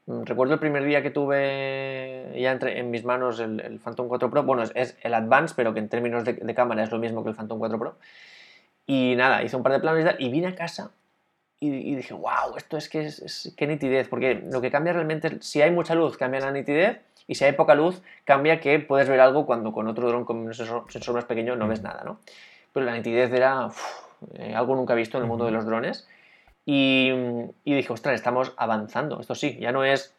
recuerdo 0.07 0.55
el 0.55 0.61
primer 0.61 0.85
día 0.85 1.03
que 1.03 1.11
tuve 1.11 2.33
ya 2.37 2.53
entre, 2.53 2.79
en 2.79 2.91
mis 2.91 3.05
manos 3.05 3.41
el, 3.41 3.81
Phantom 3.83 4.09
4 4.09 4.31
Pro. 4.31 4.43
Bueno, 4.43 4.65
es, 4.75 4.97
el 5.03 5.15
Advance, 5.15 5.55
pero 5.57 5.75
que 5.75 5.81
en 5.81 5.89
términos 5.89 6.25
de, 6.25 6.55
cámara 6.55 6.83
es 6.83 6.91
lo 6.91 6.99
mismo 6.99 7.23
que 7.23 7.31
el 7.31 7.37
Phantom 7.37 7.59
4 7.59 7.79
Pro. 7.79 7.97
Y 8.87 9.15
nada, 9.17 9.43
hice 9.43 9.57
un 9.57 9.63
par 9.63 9.73
de 9.73 9.81
planos 9.81 10.01
y 10.01 10.05
tal, 10.05 10.17
y 10.19 10.29
vine 10.29 10.49
a 10.49 10.55
casa 10.55 10.93
y, 11.59 11.95
dije, 11.95 12.15
wow, 12.15 12.57
esto 12.57 12.77
es 12.77 12.89
que 12.89 13.07
es, 13.07 13.55
qué 13.57 13.67
nitidez, 13.67 14.09
porque 14.09 14.35
lo 14.35 14.61
que 14.61 14.71
cambia 14.71 14.93
realmente, 14.93 15.39
si 15.41 15.63
hay 15.63 15.71
mucha 15.71 15.95
luz, 15.95 16.17
cambia 16.17 16.41
la 16.41 16.53
nitidez, 16.53 17.01
y 17.27 17.35
si 17.35 17.45
hay 17.45 17.53
poca 17.53 17.75
luz, 17.75 18.03
cambia 18.25 18.61
que 18.61 18.79
puedes 18.79 19.09
ver 19.09 19.21
algo 19.21 19.47
cuando 19.47 19.73
con 19.73 19.89
otro 19.89 20.07
dron 20.07 20.25
con 20.25 20.37
un 20.37 20.55
sensor, 20.55 20.85
sensor 20.91 21.15
más 21.15 21.25
pequeño 21.25 21.57
no 21.57 21.67
ves 21.67 21.83
nada, 21.83 22.05
¿no? 22.05 22.21
pero 22.77 22.85
la 22.85 22.93
nitidez 22.93 23.33
era 23.33 23.71
eh, 24.35 24.55
algo 24.55 24.77
nunca 24.77 24.95
visto 24.95 25.17
en 25.17 25.23
el 25.23 25.29
mundo 25.31 25.47
de 25.47 25.51
los 25.51 25.65
drones. 25.65 26.07
Y, 26.69 27.13
dije, 27.65 27.93
ostras, 27.93 28.17
estamos 28.17 28.53
avanzando. 28.57 29.21
Esto 29.21 29.37
sí, 29.37 29.57
ya 29.61 29.71
no 29.71 29.85
es 29.85 30.15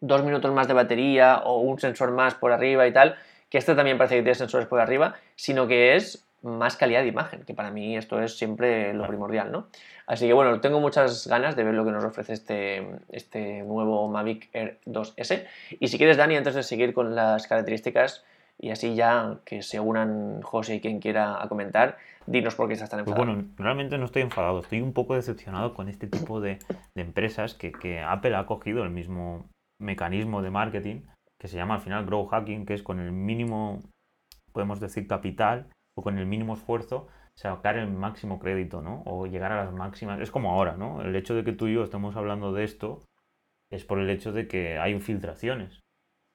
dos 0.00 0.22
minutos 0.22 0.52
más 0.54 0.68
de 0.68 0.74
batería 0.74 1.42
o 1.44 1.58
un 1.58 1.78
sensor 1.78 2.12
más 2.12 2.34
por 2.34 2.52
arriba 2.52 2.86
y 2.86 2.92
tal, 2.92 3.16
que 3.50 3.58
este 3.58 3.74
también 3.74 3.98
parece 3.98 4.14
que 4.14 4.22
tiene 4.22 4.36
sensores 4.36 4.68
por 4.68 4.80
arriba, 4.80 5.16
sino 5.34 5.66
que 5.66 5.96
es 5.96 6.24
más 6.42 6.76
calidad 6.76 7.02
de 7.02 7.08
imagen, 7.08 7.42
que 7.44 7.52
para 7.52 7.70
mí 7.70 7.96
esto 7.96 8.22
es 8.22 8.38
siempre 8.38 8.94
lo 8.94 9.06
primordial, 9.06 9.52
¿no? 9.52 9.66
Así 10.06 10.26
que 10.26 10.32
bueno, 10.32 10.60
tengo 10.60 10.80
muchas 10.80 11.26
ganas 11.26 11.54
de 11.56 11.64
ver 11.64 11.74
lo 11.74 11.84
que 11.84 11.90
nos 11.90 12.04
ofrece 12.04 12.32
este, 12.32 12.86
este 13.10 13.62
nuevo 13.62 14.08
Mavic 14.08 14.48
Air 14.52 14.78
2S. 14.86 15.44
Y 15.80 15.88
si 15.88 15.98
quieres, 15.98 16.16
Dani, 16.16 16.36
antes 16.36 16.54
de 16.54 16.62
seguir 16.62 16.94
con 16.94 17.14
las 17.14 17.46
características, 17.46 18.24
y 18.60 18.70
así 18.70 18.94
ya 18.94 19.40
que 19.44 19.62
se 19.62 19.80
unan 19.80 20.42
José 20.42 20.76
y 20.76 20.80
quien 20.80 21.00
quiera 21.00 21.42
a 21.42 21.48
comentar, 21.48 21.96
dinos 22.26 22.54
por 22.54 22.68
qué 22.68 22.74
estás 22.74 22.90
tan 22.90 23.04
pues 23.04 23.16
enfadado. 23.16 23.34
bueno, 23.34 23.48
realmente 23.56 23.96
no 23.96 24.04
estoy 24.04 24.22
enfadado, 24.22 24.60
estoy 24.60 24.82
un 24.82 24.92
poco 24.92 25.14
decepcionado 25.14 25.72
con 25.72 25.88
este 25.88 26.06
tipo 26.06 26.40
de, 26.40 26.58
empresas 26.94 27.54
que, 27.54 28.02
Apple 28.02 28.36
ha 28.36 28.46
cogido 28.46 28.84
el 28.84 28.90
mismo 28.90 29.48
mecanismo 29.80 30.42
de 30.42 30.50
marketing 30.50 31.02
que 31.40 31.48
se 31.48 31.56
llama 31.56 31.76
al 31.76 31.80
final 31.80 32.04
grow 32.04 32.26
hacking, 32.26 32.66
que 32.66 32.74
es 32.74 32.82
con 32.82 33.00
el 33.00 33.12
mínimo, 33.12 33.80
podemos 34.52 34.78
decir, 34.78 35.08
capital 35.08 35.70
o 35.96 36.02
con 36.02 36.18
el 36.18 36.26
mínimo 36.26 36.52
esfuerzo 36.52 37.08
sacar 37.34 37.78
el 37.78 37.90
máximo 37.90 38.38
crédito, 38.38 38.82
¿no? 38.82 39.02
O 39.06 39.26
llegar 39.26 39.52
a 39.52 39.64
las 39.64 39.72
máximas. 39.72 40.20
Es 40.20 40.30
como 40.30 40.50
ahora, 40.50 40.76
¿no? 40.76 41.00
El 41.00 41.16
hecho 41.16 41.34
de 41.34 41.42
que 41.42 41.52
tú 41.52 41.68
y 41.68 41.74
yo 41.74 41.82
estemos 41.82 42.14
hablando 42.16 42.52
de 42.52 42.64
esto 42.64 43.00
es 43.70 43.86
por 43.86 43.98
el 44.00 44.10
hecho 44.10 44.32
de 44.32 44.46
que 44.46 44.78
hay 44.78 45.00
filtraciones. 45.00 45.80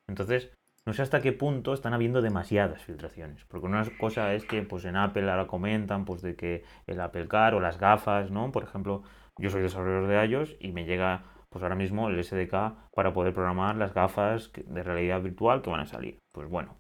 Entonces, 0.09 0.54
no 0.87 0.93
sé 0.93 1.01
hasta 1.01 1.21
qué 1.21 1.33
punto 1.33 1.73
están 1.73 1.93
habiendo 1.93 2.21
demasiadas 2.21 2.83
filtraciones. 2.83 3.43
Porque 3.45 3.65
una 3.65 3.83
cosa 3.97 4.33
es 4.33 4.45
que 4.45 4.61
pues 4.61 4.85
en 4.85 4.95
Apple 4.95 5.29
ahora 5.29 5.47
comentan 5.47 6.05
pues 6.05 6.21
de 6.21 6.35
que 6.35 6.63
el 6.85 7.01
Apple 7.01 7.27
Car 7.27 7.55
o 7.55 7.59
las 7.59 7.79
gafas, 7.79 8.29
¿no? 8.29 8.51
Por 8.51 8.63
ejemplo, 8.63 9.03
yo 9.39 9.49
soy 9.49 9.63
desarrollador 9.63 10.07
de 10.07 10.25
iOS 10.27 10.55
y 10.59 10.71
me 10.71 10.85
llega 10.85 11.23
pues 11.49 11.63
ahora 11.63 11.75
mismo 11.75 12.09
el 12.09 12.23
SDK 12.23 12.91
para 12.93 13.13
poder 13.13 13.33
programar 13.33 13.77
las 13.77 13.93
gafas 13.93 14.51
de 14.53 14.83
realidad 14.83 15.21
virtual 15.21 15.61
que 15.61 15.69
van 15.69 15.79
a 15.79 15.85
salir. 15.85 16.19
Pues 16.33 16.49
bueno, 16.49 16.77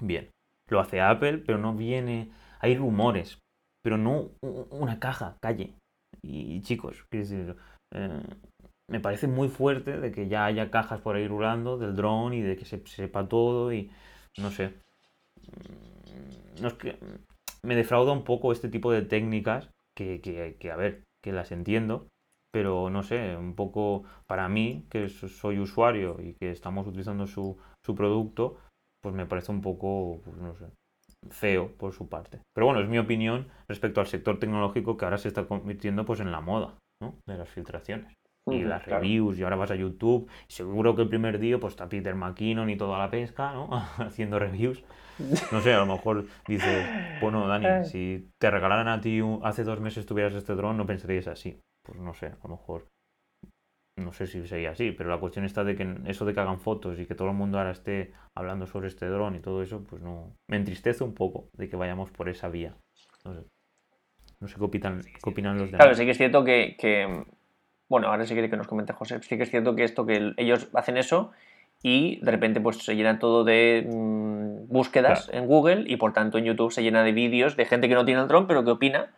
bien. 0.00 0.30
Lo 0.68 0.80
hace 0.80 1.00
Apple, 1.00 1.38
pero 1.38 1.58
no 1.58 1.74
viene... 1.74 2.30
Hay 2.60 2.76
rumores, 2.76 3.38
pero 3.82 3.96
no 3.96 4.30
una 4.42 5.00
caja, 5.00 5.36
calle. 5.42 5.74
Y, 6.22 6.60
chicos, 6.62 7.04
decir, 7.10 7.56
eh, 7.94 8.22
me 8.90 9.00
parece 9.00 9.28
muy 9.28 9.48
fuerte 9.48 9.98
de 9.98 10.10
que 10.10 10.28
ya 10.28 10.44
haya 10.44 10.70
cajas 10.70 11.00
por 11.00 11.16
ahí 11.16 11.26
rulando 11.26 11.78
del 11.78 11.94
dron 11.94 12.34
y 12.34 12.42
de 12.42 12.56
que 12.56 12.64
se 12.64 12.84
sepa 12.86 13.28
todo 13.28 13.72
y 13.72 13.90
no 14.36 14.50
sé. 14.50 14.74
Mm, 15.36 16.62
no 16.62 16.68
es 16.68 16.74
que 16.74 16.98
me 17.62 17.76
defrauda 17.76 18.12
un 18.12 18.24
poco 18.24 18.52
este 18.52 18.68
tipo 18.68 18.90
de 18.92 19.02
técnicas 19.02 19.70
que, 19.96 20.20
que, 20.20 20.56
que 20.58 20.70
a 20.72 20.76
ver, 20.76 21.04
que 21.22 21.32
las 21.32 21.52
entiendo, 21.52 22.08
pero 22.52 22.90
no 22.90 23.04
sé, 23.04 23.36
un 23.36 23.54
poco 23.54 24.04
para 24.26 24.48
mí, 24.48 24.86
que 24.90 25.08
soy 25.08 25.60
usuario 25.60 26.16
y 26.20 26.34
que 26.34 26.50
estamos 26.50 26.86
utilizando 26.86 27.28
su, 27.28 27.56
su 27.84 27.94
producto, 27.94 28.58
pues 29.00 29.14
me 29.14 29.26
parece 29.26 29.52
un 29.52 29.60
poco, 29.60 30.20
pues 30.24 30.36
no 30.36 30.56
sé, 30.56 30.66
feo 31.30 31.76
por 31.76 31.92
su 31.92 32.08
parte. 32.08 32.40
Pero 32.52 32.66
bueno, 32.66 32.80
es 32.80 32.88
mi 32.88 32.98
opinión 32.98 33.48
respecto 33.68 34.00
al 34.00 34.08
sector 34.08 34.40
tecnológico 34.40 34.96
que 34.96 35.04
ahora 35.04 35.18
se 35.18 35.28
está 35.28 35.46
convirtiendo 35.46 36.04
pues 36.04 36.18
en 36.18 36.32
la 36.32 36.40
moda, 36.40 36.76
¿no? 37.00 37.14
De 37.26 37.38
las 37.38 37.48
filtraciones. 37.48 38.12
Y 38.48 38.62
las 38.62 38.84
reviews, 38.84 39.38
y 39.38 39.42
ahora 39.42 39.56
vas 39.56 39.70
a 39.70 39.76
YouTube, 39.76 40.28
seguro 40.48 40.96
que 40.96 41.02
el 41.02 41.08
primer 41.08 41.38
día 41.38 41.58
pues 41.58 41.74
está 41.74 41.88
Peter 41.88 42.14
McKinnon 42.14 42.70
y 42.70 42.76
toda 42.76 42.98
la 42.98 43.10
pesca, 43.10 43.52
¿no? 43.52 43.68
Haciendo 43.98 44.38
reviews. 44.38 44.82
No 45.52 45.60
sé, 45.60 45.74
a 45.74 45.78
lo 45.78 45.86
mejor 45.86 46.24
dices, 46.48 47.20
bueno, 47.20 47.46
Dani, 47.46 47.84
si 47.84 48.30
te 48.38 48.50
regalaran 48.50 48.88
a 48.88 49.00
ti 49.00 49.20
hace 49.42 49.64
dos 49.64 49.80
meses 49.80 50.06
tuvieras 50.06 50.34
este 50.34 50.54
dron, 50.54 50.76
no 50.76 50.86
pensarías 50.86 51.28
así. 51.28 51.60
Pues 51.86 51.98
no 51.98 52.14
sé, 52.14 52.26
a 52.26 52.38
lo 52.44 52.50
mejor 52.50 52.86
no 54.00 54.12
sé 54.12 54.26
si 54.26 54.46
sería 54.46 54.70
así, 54.70 54.92
pero 54.92 55.10
la 55.10 55.18
cuestión 55.18 55.44
está 55.44 55.62
de 55.64 55.76
que 55.76 55.96
eso 56.06 56.24
de 56.24 56.34
que 56.34 56.40
hagan 56.40 56.60
fotos 56.60 56.98
y 56.98 57.06
que 57.06 57.14
todo 57.14 57.28
el 57.28 57.34
mundo 57.34 57.58
ahora 57.58 57.70
esté 57.70 58.12
hablando 58.36 58.66
sobre 58.66 58.88
este 58.88 59.06
dron 59.06 59.36
y 59.36 59.40
todo 59.40 59.62
eso, 59.62 59.84
pues 59.84 60.02
no. 60.02 60.34
Me 60.48 60.56
entristece 60.56 61.04
un 61.04 61.14
poco 61.14 61.48
de 61.56 61.68
que 61.68 61.76
vayamos 61.76 62.10
por 62.10 62.28
esa 62.28 62.48
vía. 62.48 62.74
No 63.24 63.34
sé, 63.34 63.40
no 64.40 64.48
sé 64.48 64.56
qué, 64.56 64.64
opinan, 64.64 65.02
qué 65.02 65.30
opinan 65.30 65.58
los 65.58 65.70
demás. 65.70 65.80
Claro, 65.80 65.94
sí 65.94 66.04
que 66.04 66.10
es 66.12 66.16
cierto 66.16 66.44
que, 66.44 66.76
Bueno, 67.90 68.06
ahora 68.06 68.24
sí 68.24 68.32
quiere 68.32 68.48
que 68.48 68.56
nos 68.56 68.68
comente 68.68 68.94
José. 68.94 69.20
Sí 69.20 69.36
que 69.36 69.42
es 69.42 69.50
cierto 69.50 69.74
que 69.74 69.84
esto, 69.84 70.06
que 70.06 70.32
ellos 70.38 70.68
hacen 70.72 70.96
eso 70.96 71.32
y 71.82 72.20
de 72.24 72.30
repente 72.30 72.60
pues 72.60 72.78
se 72.78 72.94
llena 72.94 73.18
todo 73.18 73.44
de 73.44 73.86
mm, 73.86 74.68
búsquedas 74.68 75.28
en 75.32 75.46
Google 75.46 75.84
y 75.86 75.96
por 75.96 76.12
tanto 76.12 76.38
en 76.38 76.44
YouTube 76.44 76.72
se 76.72 76.82
llena 76.82 77.02
de 77.02 77.12
vídeos 77.12 77.56
de 77.56 77.66
gente 77.66 77.88
que 77.88 77.94
no 77.94 78.04
tiene 78.04 78.20
el 78.20 78.28
dron 78.28 78.46
pero 78.46 78.64
que 78.64 78.70
opina, 78.70 79.10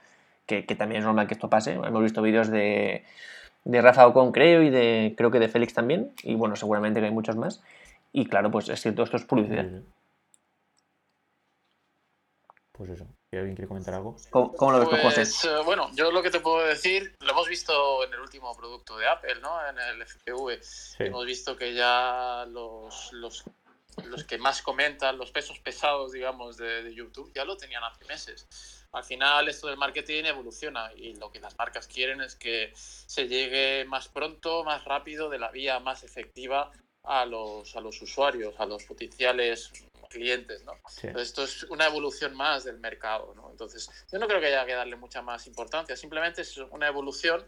que, 0.47 0.65
que 0.65 0.75
también 0.75 1.01
es 1.01 1.05
normal 1.05 1.27
que 1.29 1.35
esto 1.35 1.51
pase. 1.51 1.75
Hemos 1.75 2.03
visto 2.03 2.23
vídeos 2.23 2.49
de 2.49 3.05
de 3.65 3.81
Rafa 3.81 4.07
Ocon 4.07 4.33
creo 4.33 4.63
y 4.63 4.71
de 4.71 5.15
creo 5.17 5.31
que 5.31 5.39
de 5.39 5.49
Félix 5.49 5.75
también 5.75 6.13
y 6.23 6.35
bueno 6.35 6.57
seguramente 6.57 7.01
que 7.01 7.07
hay 7.07 7.13
muchos 7.13 7.37
más 7.37 7.63
y 8.13 8.27
claro 8.27 8.51
pues 8.51 8.69
es 8.69 8.81
cierto 8.81 9.03
esto 9.03 9.17
es 9.17 9.25
publicidad 9.25 9.67
pues 12.73 12.91
eso 12.91 13.07
¿alguien 13.39 13.57
quiere 13.57 13.69
comentar 13.69 13.95
algo? 13.95 14.17
¿cómo, 14.31 14.73
lo 14.73 14.81
ves 14.81 14.89
pues, 14.89 15.03
José? 15.03 15.49
Eh, 15.49 15.63
bueno 15.65 15.91
yo 15.95 16.11
lo 16.11 16.23
que 16.23 16.31
te 16.31 16.41
puedo 16.41 16.65
decir 16.67 17.15
lo 17.21 17.31
hemos 17.31 17.49
visto 17.49 18.05
en 18.05 18.13
el 18.13 18.21
último 18.21 18.55
producto 18.57 18.97
de 18.97 19.09
Apple 19.09 19.37
¿no? 19.41 19.67
en 19.69 19.79
el 19.79 20.07
FPV 20.07 20.61
hemos 20.99 21.27
visto 21.27 21.57
que 21.57 21.75
ya 21.75 22.47
los, 22.49 23.13
los 23.13 23.45
los 24.07 24.25
que 24.25 24.39
más 24.39 24.63
comentan, 24.63 25.19
los 25.19 25.33
pesos 25.33 25.59
pesados, 25.59 26.13
digamos, 26.13 26.57
de, 26.57 26.83
de 26.83 26.95
YouTube, 26.95 27.31
ya 27.35 27.45
lo 27.45 27.59
tenían 27.59 27.85
hace 27.85 28.07
meses 28.07 28.49
al 28.93 29.05
final 29.05 29.49
esto 29.49 29.69
del 29.69 29.79
marketing 29.79 30.25
evoluciona 30.25 30.91
y 30.95 31.15
lo 31.15 31.33
que 31.33 31.41
las 31.41 31.57
marcas 31.57 31.87
quieren 31.87 32.21
es 32.21 32.37
que 32.37 32.73
se 32.75 33.27
llegue 33.27 33.85
más 33.87 34.09
pronto, 34.09 34.65
más 34.65 34.85
rápido, 34.85 35.31
de 35.31 35.39
la 35.39 35.51
vía 35.51 35.81
más 35.81 36.05
efectiva 36.05 36.71
a 37.03 37.25
los, 37.25 37.75
a 37.75 37.81
los 37.81 38.01
usuarios, 38.03 38.55
a 38.59 38.67
los 38.67 38.85
potenciales 38.85 39.73
clientes, 40.13 40.65
¿no? 40.65 40.73
esto 41.19 41.45
es 41.45 41.65
una 41.65 41.87
evolución 41.87 42.35
más 42.35 42.65
del 42.65 42.79
mercado, 42.79 43.35
¿no? 43.35 43.51
Entonces, 43.51 43.89
yo 44.11 44.19
no 44.19 44.27
creo 44.27 44.41
que 44.41 44.47
haya 44.47 44.67
que 44.67 44.75
darle 44.75 44.97
mucha 44.97 45.23
más 45.23 45.47
importancia, 45.47 45.97
simplemente 45.97 46.43
es 46.43 46.57
una 46.59 46.87
evolución, 46.87 47.45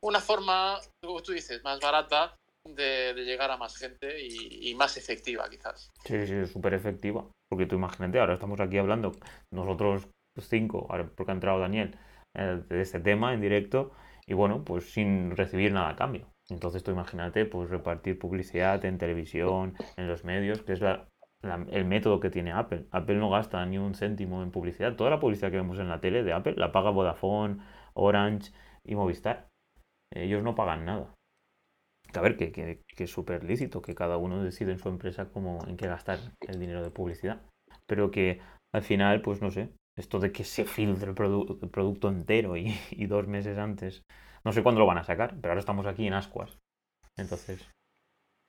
una 0.00 0.20
forma, 0.20 0.78
como 1.02 1.22
tú 1.22 1.32
dices, 1.32 1.62
más 1.62 1.80
barata 1.80 2.34
de, 2.64 3.14
llegar 3.24 3.50
a 3.50 3.56
más 3.56 3.76
gente 3.76 4.20
y, 4.20 4.70
y, 4.70 4.74
más 4.74 4.96
efectiva, 4.96 5.48
quizás. 5.48 5.90
Sí, 6.04 6.26
sí, 6.26 6.46
súper 6.46 6.74
efectiva. 6.74 7.26
Porque 7.48 7.66
tú 7.66 7.76
imagínate, 7.76 8.18
ahora 8.18 8.34
estamos 8.34 8.60
aquí 8.60 8.76
hablando, 8.76 9.12
nosotros 9.50 10.08
cinco, 10.40 10.86
porque 11.16 11.32
ha 11.32 11.34
entrado 11.34 11.58
Daniel, 11.58 11.96
eh, 12.34 12.62
de 12.68 12.80
este 12.82 13.00
tema 13.00 13.32
en 13.32 13.40
directo, 13.40 13.92
y 14.26 14.34
bueno, 14.34 14.64
pues 14.64 14.92
sin 14.92 15.34
recibir 15.36 15.72
nada 15.72 15.90
a 15.90 15.96
cambio. 15.96 16.26
Entonces 16.50 16.82
tú 16.82 16.90
imagínate, 16.90 17.44
pues 17.46 17.70
repartir 17.70 18.18
publicidad 18.18 18.84
en 18.84 18.98
televisión, 18.98 19.74
en 19.96 20.08
los 20.08 20.24
medios, 20.24 20.62
que 20.62 20.74
es 20.74 20.80
el 21.42 21.84
método 21.84 22.20
que 22.20 22.30
tiene 22.30 22.52
Apple. 22.52 22.86
Apple 22.90 23.16
no 23.16 23.30
gasta 23.30 23.64
ni 23.66 23.78
un 23.78 23.94
céntimo 23.94 24.42
en 24.42 24.50
publicidad. 24.50 24.96
Toda 24.96 25.10
la 25.10 25.20
publicidad 25.20 25.50
que 25.50 25.56
vemos 25.56 25.78
en 25.78 25.88
la 25.88 26.00
tele 26.00 26.22
de 26.22 26.32
Apple 26.32 26.54
la 26.56 26.72
paga 26.72 26.90
Vodafone, 26.90 27.58
Orange 27.94 28.52
y 28.84 28.94
Movistar. 28.94 29.48
Ellos 30.12 30.42
no 30.42 30.54
pagan 30.54 30.84
nada. 30.84 31.14
a 32.14 32.20
ver, 32.20 32.36
que, 32.36 32.50
que, 32.50 32.82
que 32.96 33.04
es 33.04 33.10
súper 33.10 33.44
lícito, 33.44 33.82
que 33.82 33.94
cada 33.94 34.16
uno 34.16 34.42
decide 34.42 34.72
en 34.72 34.78
su 34.78 34.88
empresa 34.88 35.30
cómo, 35.30 35.58
en 35.66 35.76
qué 35.76 35.86
gastar 35.86 36.18
el 36.40 36.58
dinero 36.58 36.82
de 36.82 36.90
publicidad. 36.90 37.42
Pero 37.86 38.10
que 38.10 38.40
al 38.74 38.82
final, 38.82 39.22
pues 39.22 39.40
no 39.40 39.50
sé, 39.50 39.70
esto 39.98 40.18
de 40.20 40.32
que 40.32 40.44
se 40.44 40.64
filtre 40.64 41.10
el, 41.10 41.14
producto 41.14 42.08
entero 42.08 42.56
y, 42.56 42.74
dos 43.06 43.26
meses 43.26 43.58
antes. 43.58 44.02
No 44.44 44.52
sé 44.52 44.62
cuándo 44.62 44.80
lo 44.80 44.86
van 44.86 44.98
a 44.98 45.04
sacar, 45.04 45.34
pero 45.40 45.52
ahora 45.52 45.60
estamos 45.60 45.86
aquí 45.86 46.06
en 46.06 46.14
ascuas. 46.14 46.58
Entonces. 47.16 47.68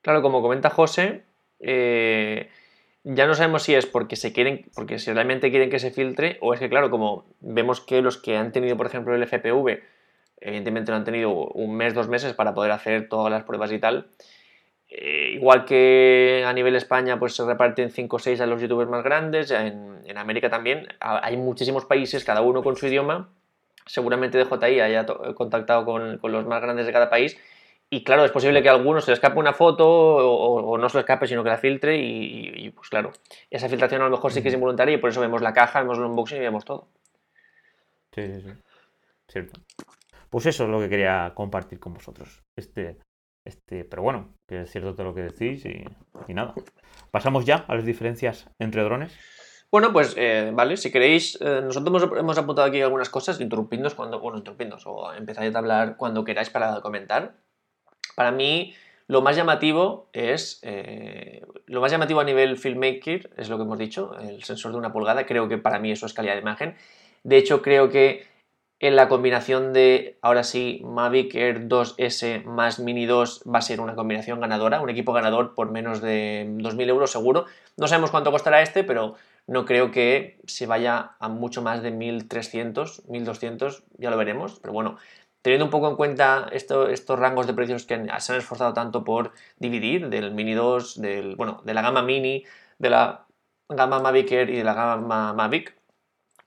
Claro, 0.02 0.22
como 0.22 0.40
comenta 0.40 0.70
José, 0.70 1.24
eh, 1.58 2.48
ya 3.04 3.26
no 3.26 3.34
sabemos 3.34 3.62
si 3.62 3.74
es 3.74 3.86
porque 3.86 4.16
se 4.16 4.32
quieren, 4.32 4.70
porque 4.74 4.98
si 4.98 5.12
realmente 5.12 5.50
quieren 5.50 5.70
que 5.70 5.78
se 5.78 5.90
filtre, 5.90 6.38
o 6.40 6.52
es 6.52 6.60
que, 6.60 6.68
claro, 6.68 6.90
como 6.90 7.24
vemos 7.40 7.80
que 7.80 8.02
los 8.02 8.18
que 8.18 8.36
han 8.36 8.52
tenido, 8.52 8.76
por 8.76 8.86
ejemplo, 8.86 9.14
el 9.14 9.22
FPV, 9.22 9.82
evidentemente 10.40 10.90
no 10.90 10.96
han 10.96 11.04
tenido 11.04 11.30
un 11.30 11.76
mes, 11.76 11.94
dos 11.94 12.08
meses 12.08 12.34
para 12.34 12.54
poder 12.54 12.72
hacer 12.72 13.08
todas 13.08 13.30
las 13.30 13.44
pruebas 13.44 13.72
y 13.72 13.78
tal. 13.78 14.08
Eh, 14.88 15.32
igual 15.34 15.64
que 15.64 16.44
a 16.44 16.52
nivel 16.52 16.74
España 16.74 17.18
pues 17.18 17.34
se 17.36 17.44
reparten 17.44 17.90
5 17.90 18.16
o 18.16 18.18
6 18.18 18.40
a 18.40 18.46
los 18.46 18.60
youtubers 18.60 18.90
más 18.90 19.04
grandes, 19.04 19.52
en, 19.52 20.00
América 20.16 20.50
también 20.50 20.88
hay 20.98 21.36
muchísimos 21.36 21.84
países, 21.84 22.24
cada 22.24 22.42
uno 22.42 22.62
con 22.62 22.76
su 22.76 22.86
idioma. 22.88 23.28
Seguramente 23.86 24.38
DJI 24.38 24.80
haya 24.80 25.06
contactado 25.34 25.84
con, 25.84 26.18
con, 26.18 26.32
los 26.32 26.46
más 26.46 26.60
grandes 26.60 26.86
de 26.86 26.92
cada 26.92 27.08
país. 27.08 27.38
Y 27.92 28.04
claro, 28.04 28.24
es 28.24 28.30
posible 28.30 28.62
que 28.62 28.68
a 28.68 28.72
alguno 28.72 29.00
se 29.00 29.10
le 29.10 29.14
escape 29.14 29.38
una 29.38 29.52
foto 29.52 29.84
o, 29.88 30.78
no 30.78 30.88
se 30.88 30.98
le 30.98 31.00
escape, 31.00 31.26
sino 31.26 31.42
que 31.42 31.50
la 31.50 31.58
filtre. 31.58 31.98
Y, 31.98 32.70
pues 32.70 32.88
claro, 32.88 33.10
esa 33.50 33.68
filtración 33.68 34.00
a 34.02 34.04
lo 34.04 34.12
mejor 34.12 34.32
sí 34.32 34.42
que 34.42 34.48
es 34.48 34.54
involuntaria 34.54 34.94
y 34.94 34.98
por 34.98 35.10
eso 35.10 35.20
vemos 35.20 35.42
la 35.42 35.52
caja, 35.52 35.80
vemos 35.80 35.98
el 35.98 36.04
unboxing 36.04 36.38
y 36.38 36.40
vemos 36.40 36.64
todo. 36.64 36.86
Sí, 38.14 38.26
sí, 38.26 38.40
sí. 38.42 38.50
Cierto. 39.28 39.60
Pues 40.30 40.46
eso 40.46 40.64
es 40.64 40.70
lo 40.70 40.78
que 40.78 40.88
quería 40.88 41.32
compartir 41.34 41.80
con 41.80 41.94
vosotros. 41.94 42.44
Este, 42.54 42.98
este, 43.44 43.84
pero 43.84 44.02
bueno, 44.02 44.34
que 44.46 44.62
es 44.62 44.70
cierto 44.70 44.94
todo 44.94 45.08
lo 45.08 45.14
que 45.14 45.22
decís 45.22 45.64
y, 45.64 46.32
nada. 46.32 46.54
Pasamos 47.10 47.44
ya 47.44 47.64
a 47.66 47.74
las 47.74 47.84
diferencias 47.84 48.48
entre 48.60 48.84
drones. 48.84 49.12
Bueno, 49.72 49.92
pues 49.92 50.14
eh, 50.16 50.50
vale, 50.52 50.76
si 50.76 50.92
queréis, 50.92 51.36
eh, 51.40 51.60
nosotros 51.62 52.10
hemos, 52.16 52.38
apuntado 52.38 52.68
aquí 52.68 52.80
algunas 52.80 53.08
cosas, 53.08 53.40
interrumpidnos 53.40 53.94
cuando, 53.94 54.20
bueno, 54.20 54.38
interrumpidnos 54.38 54.84
o 54.86 55.12
empezáis 55.12 55.54
a 55.54 55.58
hablar 55.58 55.96
cuando 55.96 56.24
queráis 56.24 56.50
para 56.50 56.80
comentar. 56.80 57.34
Para 58.14 58.30
mí, 58.30 58.74
lo 59.06 59.22
más 59.22 59.36
llamativo 59.36 60.08
es, 60.12 60.60
eh, 60.62 61.42
lo 61.66 61.80
más 61.80 61.90
llamativo 61.90 62.20
a 62.20 62.24
nivel 62.24 62.56
filmmaker, 62.56 63.30
es 63.36 63.48
lo 63.48 63.56
que 63.56 63.64
hemos 63.64 63.78
dicho, 63.78 64.16
el 64.20 64.44
sensor 64.44 64.72
de 64.72 64.78
una 64.78 64.92
pulgada, 64.92 65.26
creo 65.26 65.48
que 65.48 65.58
para 65.58 65.78
mí 65.78 65.90
eso 65.90 66.06
es 66.06 66.14
calidad 66.14 66.34
de 66.34 66.40
imagen. 66.40 66.76
De 67.24 67.36
hecho, 67.36 67.60
creo 67.60 67.90
que 67.90 68.26
en 68.80 68.96
la 68.96 69.08
combinación 69.08 69.74
de, 69.74 70.16
ahora 70.22 70.42
sí, 70.42 70.80
Mavic 70.84 71.34
Air 71.34 71.68
2S 71.68 72.44
más 72.44 72.78
Mini 72.78 73.04
2 73.04 73.42
va 73.52 73.58
a 73.58 73.62
ser 73.62 73.80
una 73.80 73.94
combinación 73.94 74.40
ganadora, 74.40 74.80
un 74.80 74.88
equipo 74.88 75.12
ganador 75.12 75.54
por 75.54 75.70
menos 75.70 76.00
de 76.00 76.46
2.000 76.48 76.88
euros 76.88 77.10
seguro. 77.10 77.44
No 77.76 77.88
sabemos 77.88 78.10
cuánto 78.10 78.30
costará 78.30 78.62
este, 78.62 78.82
pero 78.82 79.16
no 79.46 79.66
creo 79.66 79.90
que 79.90 80.38
se 80.46 80.66
vaya 80.66 81.12
a 81.18 81.28
mucho 81.28 81.60
más 81.60 81.82
de 81.82 81.92
1.300, 81.92 83.02
1.200, 83.06 83.82
ya 83.98 84.10
lo 84.10 84.16
veremos. 84.16 84.58
Pero 84.60 84.72
bueno, 84.72 84.96
teniendo 85.42 85.64
un 85.64 85.70
poco 85.70 85.88
en 85.88 85.96
cuenta 85.96 86.48
estos 86.52 87.18
rangos 87.18 87.46
de 87.46 87.54
precios 87.54 87.84
que 87.84 87.94
se 88.18 88.32
han 88.32 88.38
esforzado 88.38 88.72
tanto 88.74 89.04
por 89.04 89.32
dividir, 89.58 90.08
del 90.08 90.32
Mini 90.32 90.54
2, 90.54 91.00
del, 91.00 91.36
bueno, 91.36 91.62
de 91.64 91.74
la 91.74 91.82
gama 91.82 92.02
Mini, 92.02 92.44
de 92.78 92.90
la 92.90 93.26
gama 93.68 94.00
Mavic 94.00 94.32
y 94.32 94.56
de 94.56 94.64
la 94.64 94.74
gama 94.74 95.32
Mavic, 95.32 95.74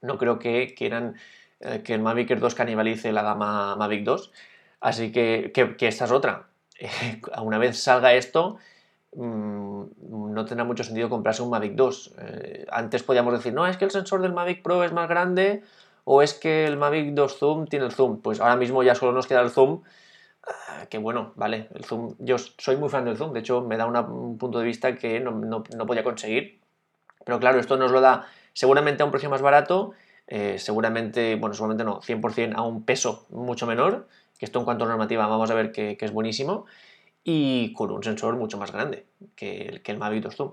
no 0.01 0.17
creo 0.17 0.37
que 0.37 0.75
quieran 0.77 1.15
eh, 1.59 1.81
que 1.83 1.93
el 1.93 2.01
Mavic 2.01 2.29
Air 2.29 2.39
2 2.39 2.55
canibalice 2.55 3.11
la 3.11 3.23
gama 3.23 3.75
Mavic 3.75 4.03
2. 4.03 4.31
Así 4.81 5.11
que, 5.11 5.51
que, 5.53 5.87
esta 5.87 6.05
es 6.05 6.11
otra. 6.11 6.47
una 7.41 7.57
vez 7.57 7.79
salga 7.81 8.13
esto, 8.13 8.57
mm, 9.15 9.83
no 10.33 10.45
tendrá 10.45 10.65
mucho 10.65 10.83
sentido 10.83 11.09
comprarse 11.09 11.41
un 11.41 11.49
Mavic 11.49 11.73
2. 11.73 12.15
Eh, 12.19 12.65
antes 12.69 13.03
podíamos 13.03 13.33
decir, 13.33 13.53
no, 13.53 13.65
es 13.65 13.77
que 13.77 13.85
el 13.85 13.91
sensor 13.91 14.21
del 14.21 14.33
Mavic 14.33 14.61
Pro 14.61 14.83
es 14.83 14.91
más 14.91 15.07
grande 15.07 15.63
o 16.03 16.21
es 16.21 16.33
que 16.33 16.65
el 16.65 16.77
Mavic 16.77 17.13
2 17.13 17.37
Zoom 17.37 17.67
tiene 17.67 17.85
el 17.85 17.91
zoom. 17.91 18.21
Pues 18.21 18.39
ahora 18.39 18.55
mismo 18.55 18.83
ya 18.83 18.95
solo 18.95 19.11
nos 19.11 19.27
queda 19.27 19.41
el 19.41 19.49
zoom. 19.49 19.83
Ah, 20.45 20.85
que 20.89 20.97
bueno, 20.97 21.33
vale, 21.35 21.69
el 21.73 21.85
zoom. 21.85 22.15
Yo 22.19 22.37
soy 22.37 22.77
muy 22.77 22.89
fan 22.89 23.05
del 23.05 23.17
zoom, 23.17 23.33
de 23.33 23.39
hecho 23.39 23.61
me 23.61 23.77
da 23.77 23.85
un 23.85 24.37
punto 24.37 24.59
de 24.59 24.65
vista 24.65 24.95
que 24.95 25.19
no, 25.19 25.31
no, 25.31 25.63
no 25.75 25.85
podía 25.85 26.03
conseguir. 26.03 26.59
Pero 27.25 27.39
claro, 27.39 27.59
esto 27.59 27.77
nos 27.77 27.91
lo 27.91 28.01
da 28.01 28.27
seguramente 28.53 29.03
a 29.03 29.05
un 29.05 29.11
precio 29.11 29.29
más 29.29 29.41
barato 29.41 29.93
eh, 30.27 30.57
seguramente, 30.57 31.35
bueno, 31.35 31.53
seguramente 31.53 31.83
no, 31.83 32.01
100% 32.01 32.55
a 32.55 32.61
un 32.61 32.83
peso 32.85 33.25
mucho 33.29 33.67
menor, 33.67 34.07
que 34.37 34.45
esto 34.45 34.59
en 34.59 34.65
cuanto 34.65 34.85
a 34.85 34.87
normativa 34.87 35.27
vamos 35.27 35.51
a 35.51 35.53
ver 35.53 35.71
que, 35.71 35.97
es 35.99 36.11
buenísimo, 36.11 36.65
y 37.23 37.73
con 37.73 37.91
un 37.91 38.03
sensor 38.03 38.35
mucho 38.37 38.57
más 38.57 38.71
grande 38.71 39.05
que 39.35 39.63
el, 39.63 39.81
que 39.81 39.91
el 39.91 39.97
Mavic 39.97 40.23
2 40.23 40.35
Zoom. 40.35 40.51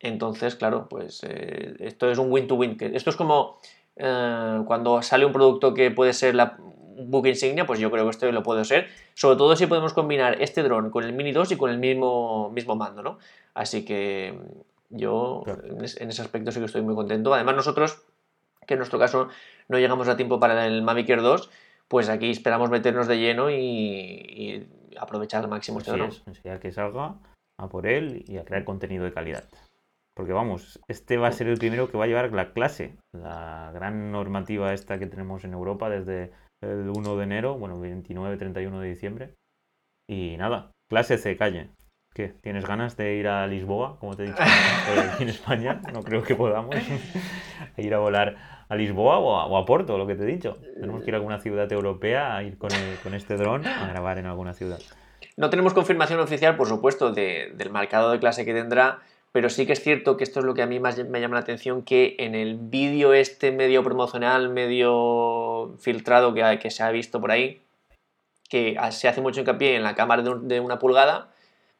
Entonces, 0.00 0.56
claro, 0.56 0.88
pues 0.88 1.22
eh, 1.24 1.74
esto 1.78 2.10
es 2.10 2.18
un 2.18 2.32
win-to-win. 2.32 2.76
esto 2.80 3.10
es 3.10 3.16
como 3.16 3.60
eh, 3.96 4.62
cuando 4.66 5.02
sale 5.02 5.26
un 5.26 5.32
producto 5.32 5.74
que 5.74 5.90
puede 5.90 6.12
ser 6.12 6.34
la 6.34 6.56
book 6.58 7.26
insignia, 7.26 7.66
pues 7.66 7.80
yo 7.80 7.90
creo 7.90 8.04
que 8.04 8.10
esto 8.10 8.30
lo 8.30 8.42
puede 8.42 8.64
ser. 8.64 8.88
Sobre 9.14 9.36
todo 9.36 9.56
si 9.56 9.66
podemos 9.66 9.92
combinar 9.92 10.40
este 10.40 10.62
dron 10.62 10.90
con 10.90 11.04
el 11.04 11.12
Mini 11.12 11.32
2 11.32 11.52
y 11.52 11.56
con 11.56 11.70
el 11.70 11.78
mismo, 11.78 12.50
mismo 12.50 12.76
mando, 12.76 13.02
¿no? 13.02 13.18
Así 13.54 13.84
que 13.84 14.38
yo 14.90 15.42
en, 15.46 15.84
ese 15.84 16.22
aspecto 16.22 16.52
sí 16.52 16.60
que 16.60 16.66
estoy 16.66 16.82
muy 16.82 16.94
contento. 16.94 17.34
Además, 17.34 17.56
nosotros, 17.56 18.02
que 18.66 18.74
en 18.74 18.78
nuestro 18.78 18.98
caso 18.98 19.28
no 19.68 19.78
llegamos 19.78 20.08
a 20.08 20.16
tiempo 20.16 20.38
para 20.38 20.66
el 20.66 20.82
Mavic 20.82 21.08
Air 21.10 21.22
2, 21.22 21.50
pues 21.88 22.08
aquí 22.08 22.30
esperamos 22.30 22.70
meternos 22.70 23.06
de 23.08 23.18
lleno 23.18 23.50
y, 23.50 24.66
aprovechar 24.98 25.42
al 25.42 25.50
máximo 25.50 25.78
este 25.78 25.92
dron. 25.92 26.10
Es, 26.10 26.60
que 26.60 26.70
salga 26.70 27.16
a 27.58 27.68
por 27.68 27.86
él 27.86 28.24
y 28.26 28.38
a 28.38 28.44
crear 28.44 28.64
contenido 28.64 29.04
de 29.04 29.12
calidad. 29.12 29.44
Porque 30.14 30.32
vamos, 30.32 30.78
este 30.88 31.16
va 31.16 31.28
a 31.28 31.32
ser 31.32 31.48
el 31.48 31.58
primero 31.58 31.90
que 31.90 31.96
va 31.96 32.04
a 32.04 32.06
llevar 32.06 32.32
la 32.32 32.52
clase, 32.52 32.96
la 33.14 33.70
gran 33.72 34.12
normativa 34.12 34.74
esta 34.74 34.98
que 34.98 35.06
tenemos 35.06 35.44
en 35.44 35.54
Europa 35.54 35.88
desde 35.88 36.32
el 36.62 36.90
1 36.94 37.16
de 37.16 37.24
enero, 37.24 37.58
bueno, 37.58 37.80
29-31 37.82 38.80
de 38.80 38.88
diciembre. 38.88 39.34
Y 40.08 40.36
nada, 40.36 40.70
clase 40.90 41.16
C, 41.16 41.36
calle. 41.36 41.70
¿Qué? 42.14 42.34
¿Tienes 42.42 42.66
ganas 42.66 42.98
de 42.98 43.14
ir 43.14 43.26
a 43.26 43.46
Lisboa, 43.46 43.98
como 43.98 44.14
te 44.14 44.24
he 44.24 44.26
dicho, 44.26 44.42
aquí 45.12 45.22
en 45.22 45.30
España? 45.30 45.80
No 45.94 46.02
creo 46.02 46.22
que 46.22 46.34
podamos 46.34 46.76
ir 47.78 47.94
a 47.94 47.98
volar 47.98 48.36
a 48.68 48.76
Lisboa 48.76 49.18
o 49.18 49.56
a, 49.56 49.64
Porto, 49.64 49.96
lo 49.96 50.06
que 50.06 50.14
te 50.14 50.24
he 50.24 50.26
dicho. 50.26 50.58
Tenemos 50.74 51.02
que 51.02 51.10
ir 51.10 51.14
a 51.14 51.16
alguna 51.16 51.38
ciudad 51.38 51.72
europea 51.72 52.36
a 52.36 52.42
ir 52.42 52.58
con, 52.58 52.70
con 53.02 53.14
este 53.14 53.36
dron 53.36 53.66
a 53.66 53.88
grabar 53.88 54.18
en 54.18 54.26
alguna 54.26 54.52
ciudad. 54.52 54.80
No 55.36 55.48
tenemos 55.48 55.72
confirmación 55.72 56.20
oficial, 56.20 56.56
por 56.56 56.68
supuesto, 56.68 57.12
del 57.12 57.70
marcado 57.70 58.10
de 58.10 58.18
clase 58.18 58.44
que 58.44 58.52
tendrá, 58.52 59.00
pero 59.32 59.48
sí 59.48 59.66
que 59.66 59.72
es 59.72 59.82
cierto 59.82 60.18
que 60.18 60.24
esto 60.24 60.40
es 60.40 60.46
lo 60.46 60.54
que 60.54 60.62
a 60.62 60.66
mí 60.66 60.78
más 60.78 60.98
me 61.08 61.20
llama 61.20 61.36
la 61.36 61.40
atención, 61.40 61.82
que 61.82 62.16
en 62.18 62.34
el 62.34 62.58
vídeo 62.58 63.14
este 63.14 63.50
medio 63.50 63.82
promocional, 63.82 64.50
medio 64.50 65.74
filtrado 65.80 66.34
que, 66.34 66.58
que 66.60 66.70
se 66.70 66.82
ha 66.82 66.90
visto 66.90 67.20
por 67.20 67.30
ahí, 67.30 67.62
que 68.50 68.78
se 68.90 69.08
hace 69.08 69.22
mucho 69.22 69.40
hincapié 69.40 69.76
en 69.76 69.82
la 69.82 69.94
cámara 69.94 70.22
de, 70.22 70.60
una 70.60 70.78
pulgada, 70.78 71.32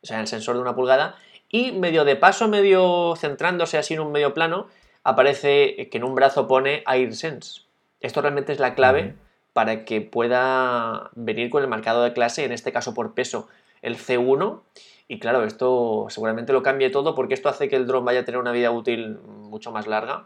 o 0.03 0.07
sea, 0.07 0.17
en 0.17 0.23
el 0.23 0.29
sensor 0.29 0.57
de 0.57 0.63
una 0.63 0.75
pulgada, 0.75 1.17
y 1.51 1.73
medio 1.73 2.07
de 2.07 2.17
paso, 2.17 2.49
medio 2.49 3.15
centrándose 3.17 3.77
así 3.77 3.93
en 3.93 4.01
un 4.01 4.13
medio 4.13 4.33
plano, 4.33 4.69
aparece 5.05 5.91
que 5.91 5.99
en 5.99 6.05
un 6.05 6.15
brazo 6.15 6.49
pone 6.49 6.83
AirSense. 6.87 7.63
Esto 8.01 8.23
realmente 8.23 8.53
es 8.53 8.61
la 8.61 8.75
clave 8.75 9.15
para 9.53 9.85
que 9.85 10.01
pueda 10.01 11.11
venir 11.15 11.51
con 11.51 11.63
el 11.63 11.69
marcado 11.69 12.03
de 12.03 12.15
clase, 12.15 12.45
en 12.45 12.53
este 12.53 12.73
caso 12.73 12.95
por 12.95 13.13
peso, 13.13 13.49
el 13.83 13.99
C1 13.99 14.63
y 15.09 15.19
claro, 15.19 15.45
esto 15.45 16.07
seguramente 16.09 16.53
lo 16.53 16.63
cambie 16.63 16.91
todo 16.91 17.15
porque 17.15 17.35
esto 17.35 17.49
hace 17.49 17.69
que 17.69 17.77
el 17.77 17.87
dron 17.87 18.05
vaya 18.05 18.21
a 18.21 18.25
tener 18.25 18.41
una 18.41 18.53
vida 18.53 18.71
útil 18.71 19.19
mucho 19.19 19.73
más 19.73 19.87
larga, 19.87 20.25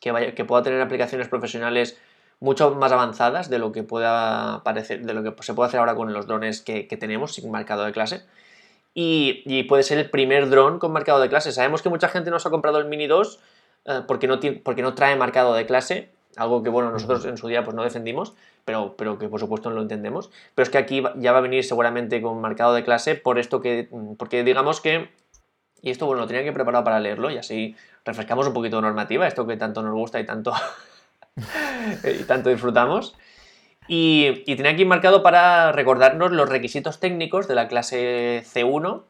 que, 0.00 0.12
vaya, 0.12 0.34
que 0.34 0.44
pueda 0.44 0.62
tener 0.62 0.80
aplicaciones 0.80 1.28
profesionales 1.28 1.98
mucho 2.42 2.74
más 2.74 2.90
avanzadas 2.90 3.48
de 3.50 3.60
lo 3.60 3.70
que 3.70 3.84
pueda 3.84 4.64
parecer, 4.64 5.06
de 5.06 5.14
lo 5.14 5.22
que 5.22 5.32
se 5.44 5.54
puede 5.54 5.68
hacer 5.68 5.78
ahora 5.78 5.94
con 5.94 6.12
los 6.12 6.26
drones 6.26 6.60
que, 6.60 6.84
tenemos 6.98 7.34
sin 7.34 7.48
marcado 7.52 7.84
de 7.84 7.92
clase. 7.92 8.24
Y, 8.94 9.62
puede 9.68 9.84
ser 9.84 9.98
el 9.98 10.10
primer 10.10 10.50
dron 10.50 10.80
con 10.80 10.92
marcado 10.92 11.20
de 11.20 11.28
clase. 11.28 11.52
Sabemos 11.52 11.82
que 11.82 11.88
mucha 11.88 12.08
gente 12.08 12.30
nos 12.30 12.44
ha 12.44 12.50
comprado 12.50 12.78
el 12.78 12.86
Mini 12.86 13.06
2 13.06 13.38
eh, 13.84 14.00
porque, 14.08 14.26
no 14.26 14.40
porque 14.64 14.82
no 14.82 14.94
trae 14.94 15.14
marcado 15.14 15.54
de 15.54 15.66
clase, 15.66 16.10
algo 16.36 16.62
que 16.62 16.70
bueno, 16.70 16.90
nosotros 16.90 17.24
en 17.24 17.36
su 17.36 17.48
día 17.48 17.64
pues 17.64 17.74
no 17.74 17.82
defendimos, 17.82 18.34
pero, 18.64 18.94
pero 18.96 19.18
que 19.18 19.28
por 19.28 19.40
supuesto 19.40 19.68
no 19.70 19.76
lo 19.76 19.82
entendemos. 19.82 20.30
Pero 20.54 20.64
es 20.64 20.70
que 20.70 20.78
aquí 20.78 21.02
ya 21.16 21.32
va 21.32 21.38
a 21.38 21.42
venir 21.42 21.64
seguramente 21.64 22.20
con 22.22 22.40
marcado 22.40 22.74
de 22.74 22.84
clase 22.84 23.14
por 23.14 23.38
esto 23.38 23.60
que, 23.60 23.88
porque 24.18 24.44
digamos 24.44 24.80
que, 24.80 25.10
y 25.80 25.90
esto 25.90 26.06
bueno, 26.06 26.22
lo 26.22 26.26
tenía 26.26 26.44
que 26.44 26.52
preparar 26.52 26.84
para 26.84 27.00
leerlo 27.00 27.30
y 27.30 27.38
así 27.38 27.76
refrescamos 28.04 28.46
un 28.46 28.54
poquito 28.54 28.76
de 28.76 28.82
normativa, 28.82 29.26
esto 29.26 29.46
que 29.46 29.56
tanto 29.56 29.82
nos 29.82 29.94
gusta 29.94 30.20
y 30.20 30.26
tanto, 30.26 30.52
y 32.04 32.22
tanto 32.24 32.50
disfrutamos. 32.50 33.14
Y, 33.88 34.44
y, 34.46 34.54
tenía 34.54 34.70
aquí 34.70 34.84
marcado 34.84 35.24
para 35.24 35.72
recordarnos 35.72 36.30
los 36.30 36.48
requisitos 36.48 37.00
técnicos 37.00 37.48
de 37.48 37.56
la 37.56 37.66
clase 37.66 38.44
C1 38.46 39.02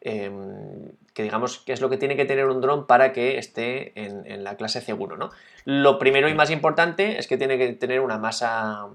Em, 0.00 0.92
que 1.12 1.24
digamos 1.24 1.58
que 1.58 1.72
es 1.72 1.80
lo 1.80 1.90
que 1.90 1.96
tiene 1.96 2.14
que 2.14 2.24
tener 2.24 2.46
un 2.46 2.60
dron 2.60 2.86
para 2.86 3.12
que 3.12 3.38
esté 3.38 3.92
en, 3.96 4.44
la 4.44 4.56
clase 4.56 4.80
C1. 4.80 5.16
¿no? 5.18 5.30
Lo 5.64 5.98
primero 5.98 6.28
y 6.28 6.34
más 6.34 6.50
importante 6.50 7.18
es 7.18 7.26
que 7.26 7.36
tiene 7.36 7.58
que 7.58 7.72
tener 7.72 8.00
una 8.00 8.18
masa 8.18 8.86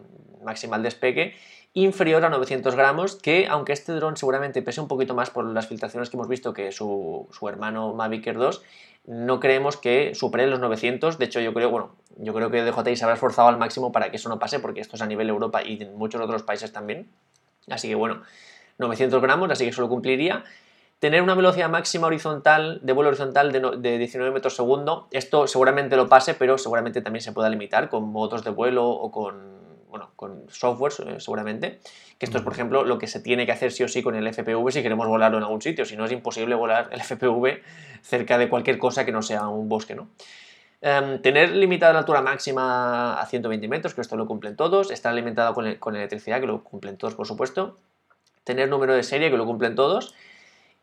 maximal 0.43 0.81
de 0.81 0.87
despegue 0.87 1.35
inferior 1.73 2.23
a 2.23 2.29
900 2.29 2.75
gramos, 2.75 3.15
que 3.15 3.47
aunque 3.49 3.73
este 3.73 3.93
dron 3.93 4.15
seguramente 4.15 4.61
pese 4.61 4.79
un 4.79 4.87
poquito 4.87 5.15
más 5.15 5.31
por 5.31 5.43
las 5.45 5.67
filtraciones 5.67 6.09
que 6.09 6.17
hemos 6.17 6.29
visto 6.29 6.53
que 6.53 6.71
su, 6.71 7.27
hermano 7.49 7.93
Mavic 7.93 8.27
Air 8.27 8.37
2, 8.37 8.63
no 9.07 9.39
creemos 9.39 9.75
que 9.75 10.13
supere 10.13 10.47
los 10.47 10.59
900. 10.59 11.17
De 11.17 11.25
hecho, 11.25 11.41
yo 11.41 11.53
creo, 11.53 11.71
bueno, 11.71 11.95
yo 12.17 12.33
creo 12.33 12.51
que 12.51 12.63
DJI 12.63 12.95
se 12.95 13.03
habrá 13.03 13.15
esforzado 13.15 13.49
al 13.49 13.57
máximo 13.57 13.91
para 13.91 14.11
que 14.11 14.17
eso 14.17 14.29
no 14.29 14.39
pase, 14.39 14.59
porque 14.59 14.79
esto 14.79 14.95
es 14.95 15.01
a 15.01 15.07
nivel 15.07 15.29
Europa 15.29 15.63
y 15.63 15.81
en 15.81 15.95
muchos 15.95 16.21
otros 16.21 16.43
países 16.43 16.71
también. 16.71 17.09
Así 17.69 17.89
que 17.89 17.95
bueno, 17.95 18.21
900 18.77 19.21
gramos, 19.21 19.49
así 19.51 19.63
que 19.65 19.71
eso 19.71 19.81
lo 19.81 19.89
cumpliría 19.89 20.45
tener 21.03 21.21
una 21.21 21.35
velocidad 21.35 21.69
máxima 21.69 22.07
horizontal, 22.07 22.79
de 22.81 22.93
vuelo 22.93 23.09
horizontal 23.09 23.51
de, 23.51 23.97
19 23.97 24.31
metros 24.31 24.55
segundo. 24.55 25.09
Esto 25.11 25.47
seguramente 25.47 25.97
lo 25.97 26.07
pase, 26.07 26.33
pero 26.33 26.57
seguramente 26.57 27.01
también 27.01 27.21
se 27.21 27.33
pueda 27.33 27.49
limitar 27.49 27.89
con 27.89 28.07
modos 28.07 28.45
de 28.45 28.51
vuelo 28.51 28.87
o 28.87 29.11
con, 29.11 29.35
bueno, 29.89 30.11
con 30.15 30.45
software, 30.47 30.93
eh, 31.05 31.19
seguramente. 31.19 31.81
Que 32.17 32.25
esto 32.25 32.37
es, 32.37 32.43
por 32.45 32.53
ejemplo, 32.53 32.85
lo 32.85 32.99
que 32.99 33.07
se 33.07 33.19
tiene 33.19 33.45
que 33.45 33.51
hacer 33.51 33.73
sí 33.73 33.83
o 33.83 33.89
sí 33.89 34.01
con 34.01 34.15
el 34.15 34.25
FPV 34.33 34.71
si 34.71 34.81
queremos 34.81 35.05
volarlo 35.05 35.39
en 35.39 35.43
algún 35.43 35.61
sitio. 35.61 35.83
Si 35.83 35.97
no, 35.97 36.05
es 36.05 36.11
imposible 36.13 36.55
volar 36.55 36.87
el 36.93 37.01
FPV 37.01 37.61
cerca 38.01 38.37
de 38.37 38.47
cualquier 38.47 38.77
cosa 38.77 39.03
que 39.03 39.11
no 39.11 39.21
sea 39.21 39.49
un 39.49 39.67
bosque, 39.67 39.95
¿no? 39.95 40.07
Em, 40.79 41.21
tener 41.21 41.49
limitada 41.49 41.91
la 41.91 41.99
altura 41.99 42.21
máxima 42.21 43.19
a 43.19 43.25
120 43.25 43.67
metros, 43.67 43.93
que 43.93 43.99
esto 43.99 44.15
lo 44.15 44.25
cumplen 44.25 44.55
todos. 44.55 44.89
Estar 44.89 45.11
alimentado 45.11 45.53
con, 45.53 45.75
con 45.75 45.97
electricidad, 45.97 46.39
que 46.39 46.47
lo 46.47 46.63
cumplen 46.63 46.95
todos, 46.95 47.13
por 47.13 47.27
supuesto. 47.27 47.77
Tener 48.45 48.69
número 48.69 48.93
de 48.93 49.03
serie, 49.03 49.29
que 49.29 49.35
lo 49.35 49.45
cumplen 49.45 49.75
todos 49.75 50.15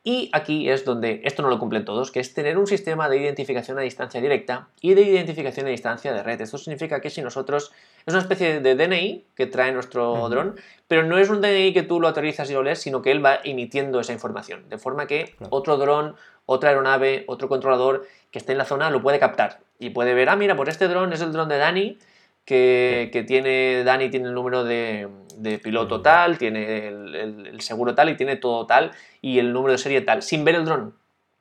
y 0.02 0.30
aquí 0.32 0.70
es 0.70 0.86
donde 0.86 1.20
esto 1.24 1.42
no 1.42 1.50
lo 1.50 1.58
cumplen 1.58 1.84
todos, 1.84 2.10
que 2.10 2.20
es 2.20 2.32
tener 2.32 2.56
un 2.56 2.66
sistema 2.66 3.10
de 3.10 3.18
identificación 3.18 3.78
a 3.78 3.82
distancia 3.82 4.20
directa 4.20 4.68
y 4.80 4.94
de 4.94 5.02
identificación 5.02 5.66
a 5.66 5.70
distancia 5.70 6.12
de 6.14 6.22
red. 6.22 6.40
Esto 6.40 6.56
significa 6.56 7.00
que 7.00 7.10
si 7.10 7.20
nosotros... 7.20 7.72
Es 8.06 8.14
una 8.14 8.22
especie 8.22 8.60
de 8.60 8.74
DNI 8.76 9.26
que 9.34 9.46
trae 9.46 9.72
nuestro 9.72 10.26
dron, 10.30 10.56
pero 10.88 11.02
no 11.02 11.18
es 11.18 11.28
un 11.28 11.42
DNI 11.42 11.74
que 11.74 11.82
tú 11.82 12.00
lo 12.00 12.08
aterrizas 12.08 12.48
y 12.50 12.54
lo 12.54 12.62
lees, 12.62 12.80
sino 12.80 13.02
que 13.02 13.10
él 13.10 13.22
va 13.22 13.40
emitiendo 13.44 14.00
esa 14.00 14.14
información. 14.14 14.66
De 14.70 14.78
forma 14.78 15.06
que 15.06 15.34
otro 15.50 15.76
dron, 15.76 16.16
otra 16.46 16.70
aeronave, 16.70 17.24
otro 17.28 17.48
controlador 17.48 18.06
que 18.30 18.38
esté 18.38 18.52
en 18.52 18.58
la 18.58 18.64
zona 18.64 18.88
lo 18.88 19.02
puede 19.02 19.18
captar. 19.18 19.60
Y 19.78 19.90
puede 19.90 20.14
ver, 20.14 20.30
ah, 20.30 20.36
mira, 20.36 20.56
pues 20.56 20.70
este 20.70 20.88
dron 20.88 21.12
es 21.12 21.20
el 21.20 21.32
dron 21.32 21.50
de 21.50 21.58
Dani, 21.58 21.98
que, 22.44 23.11
que 23.12 23.22
tiene, 23.22 23.85
Dani 23.85 24.11
tiene 24.11 24.29
el 24.29 24.35
número 24.35 24.64
de, 24.64 25.09
de 25.40 25.59
piloto 25.59 26.03
tal, 26.03 26.38
tiene 26.38 26.88
el, 26.88 27.61
seguro 27.61 27.94
tal 27.94 28.11
y 28.11 28.16
tiene 28.16 28.37
todo 28.37 28.66
tal 28.66 28.92
y 29.20 29.38
el 29.38 29.53
número 29.53 29.72
de 29.72 29.79
serie 29.79 30.00
tal, 30.03 30.22
sin 30.22 30.44
ver 30.44 30.55
el 30.55 30.64
dron. 30.64 30.94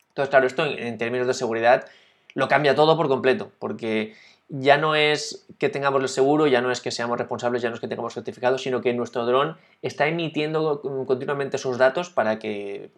Entonces, 0.10 0.30
claro, 0.30 0.48
esto 0.48 0.66
en, 0.66 0.98
términos 0.98 1.28
de 1.28 1.34
seguridad 1.34 1.86
lo 2.34 2.48
cambia 2.48 2.76
todo 2.76 2.96
por 2.98 3.08
completo, 3.08 3.52
porque 3.60 4.16
ya 4.48 4.78
no 4.78 4.96
es 4.96 5.46
que 5.60 5.70
tengamos 5.70 6.02
el 6.02 6.10
seguro, 6.10 6.48
ya 6.48 6.62
no 6.62 6.72
es 6.72 6.82
que 6.82 6.92
seamos 6.92 7.18
responsables, 7.18 7.62
ya 7.62 7.70
no 7.70 7.76
es 7.76 7.82
que 7.82 7.88
tengamos 7.88 8.14
certificado, 8.14 8.58
sino 8.58 8.82
que 8.82 8.94
nuestro 8.94 9.26
dron 9.26 9.58
está 9.82 10.08
emitiendo 10.08 10.82
continuamente 11.06 11.58
sus 11.58 11.78
datos 11.78 12.10
para 12.10 12.40
que 12.40 12.90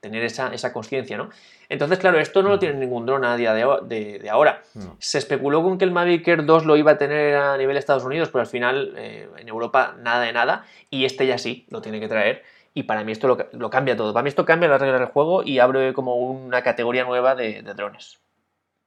tener 0.00 0.24
esa, 0.24 0.52
esa 0.52 0.72
conciencia, 0.72 1.16
¿no? 1.16 1.28
Entonces, 1.68 1.98
claro, 1.98 2.18
esto 2.18 2.42
no 2.42 2.48
lo 2.48 2.58
tiene 2.58 2.78
ningún 2.78 3.06
dron 3.06 3.24
a 3.24 3.36
día 3.36 3.54
de, 3.54 4.28
ahora. 4.30 4.62
Se 4.98 5.18
especuló 5.18 5.62
con 5.62 5.78
que 5.78 5.84
el 5.84 5.92
Mavic 5.92 6.26
Air 6.26 6.44
2 6.44 6.64
lo 6.64 6.76
iba 6.76 6.92
a 6.92 6.98
tener 6.98 7.36
a 7.36 7.56
nivel 7.56 7.74
de 7.74 7.80
Estados 7.80 8.04
Unidos, 8.04 8.30
pero 8.30 8.40
al 8.40 8.46
final 8.46 8.94
eh, 8.96 9.28
en 9.36 9.48
Europa 9.48 9.94
nada 10.00 10.24
de 10.24 10.32
nada, 10.32 10.64
y 10.90 11.04
este 11.04 11.26
ya 11.26 11.38
sí, 11.38 11.66
lo 11.68 11.80
tiene 11.82 12.00
que 12.00 12.08
traer. 12.08 12.42
Y 12.72 12.84
para 12.84 13.04
mí 13.04 13.12
esto 13.12 13.26
lo, 13.52 13.70
cambia 13.70 13.96
todo. 13.96 14.12
Para 14.12 14.22
mí 14.22 14.28
esto 14.28 14.44
cambia 14.44 14.68
las 14.68 14.80
reglas 14.80 15.00
del 15.00 15.08
juego 15.08 15.42
y 15.42 15.58
abre 15.58 15.92
como 15.92 16.16
una 16.16 16.62
categoría 16.62 17.04
nueva 17.04 17.34
de, 17.34 17.62
drones. 17.62 18.20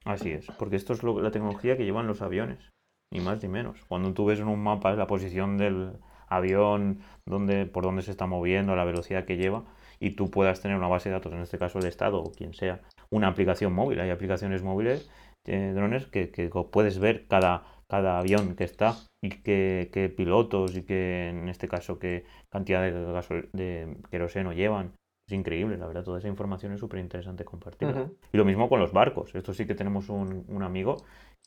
Así 0.05 0.31
es, 0.31 0.47
porque 0.57 0.75
esto 0.75 0.93
es 0.93 1.03
la 1.03 1.31
tecnología 1.31 1.77
que 1.77 1.85
llevan 1.85 2.07
los 2.07 2.21
aviones, 2.21 2.69
ni 3.11 3.21
más 3.21 3.41
ni 3.43 3.49
menos. 3.49 3.85
Cuando 3.87 4.13
tú 4.13 4.25
ves 4.25 4.39
en 4.39 4.47
un 4.47 4.61
mapa 4.61 4.93
la 4.93 5.07
posición 5.07 5.57
del 5.57 5.93
avión, 6.27 7.01
dónde, 7.25 7.65
por 7.65 7.83
dónde 7.83 8.01
se 8.01 8.11
está 8.11 8.25
moviendo, 8.25 8.75
la 8.75 8.83
velocidad 8.83 9.25
que 9.25 9.37
lleva, 9.37 9.63
y 10.03 10.11
tú 10.11 10.29
puedas 10.29 10.61
tener 10.61 10.75
una 10.75 10.89
base 10.89 11.07
de 11.07 11.13
datos, 11.13 11.31
en 11.31 11.39
este 11.39 11.57
caso 11.57 11.79
el 11.79 11.85
Estado 11.85 12.21
o 12.21 12.33
quien 12.33 12.53
sea, 12.53 12.81
una 13.09 13.29
aplicación 13.29 13.71
móvil. 13.71 14.01
Hay 14.01 14.09
aplicaciones 14.09 14.61
móviles, 14.61 15.09
eh, 15.45 15.71
drones, 15.73 16.07
que, 16.07 16.27
puedes 16.71 16.99
ver 16.99 17.25
cada, 17.27 17.63
cada 17.87 18.19
avión 18.19 18.57
que 18.57 18.65
está 18.65 18.97
y 19.23 19.29
qué, 19.29 20.13
pilotos 20.17 20.75
y 20.75 20.83
qué, 20.83 21.29
en 21.29 21.47
este 21.47 21.69
caso, 21.69 21.99
qué 21.99 22.25
cantidad 22.49 22.81
de, 22.81 23.47
de 23.53 23.97
queroseno 24.11 24.51
llevan. 24.51 24.91
Es 25.25 25.33
increíble, 25.33 25.77
la 25.77 25.87
verdad, 25.87 26.03
toda 26.03 26.19
esa 26.19 26.27
información 26.27 26.73
es 26.73 26.81
súper 26.81 26.99
interesante 26.99 27.45
compartirla. 27.45 28.09
Y 28.33 28.37
lo 28.37 28.43
mismo 28.43 28.67
con 28.67 28.81
los 28.81 28.91
barcos. 28.91 29.33
Esto 29.33 29.53
sí 29.53 29.65
que 29.65 29.73
tenemos 29.73 30.09
un, 30.09 30.43
un, 30.49 30.63
amigo 30.63 30.97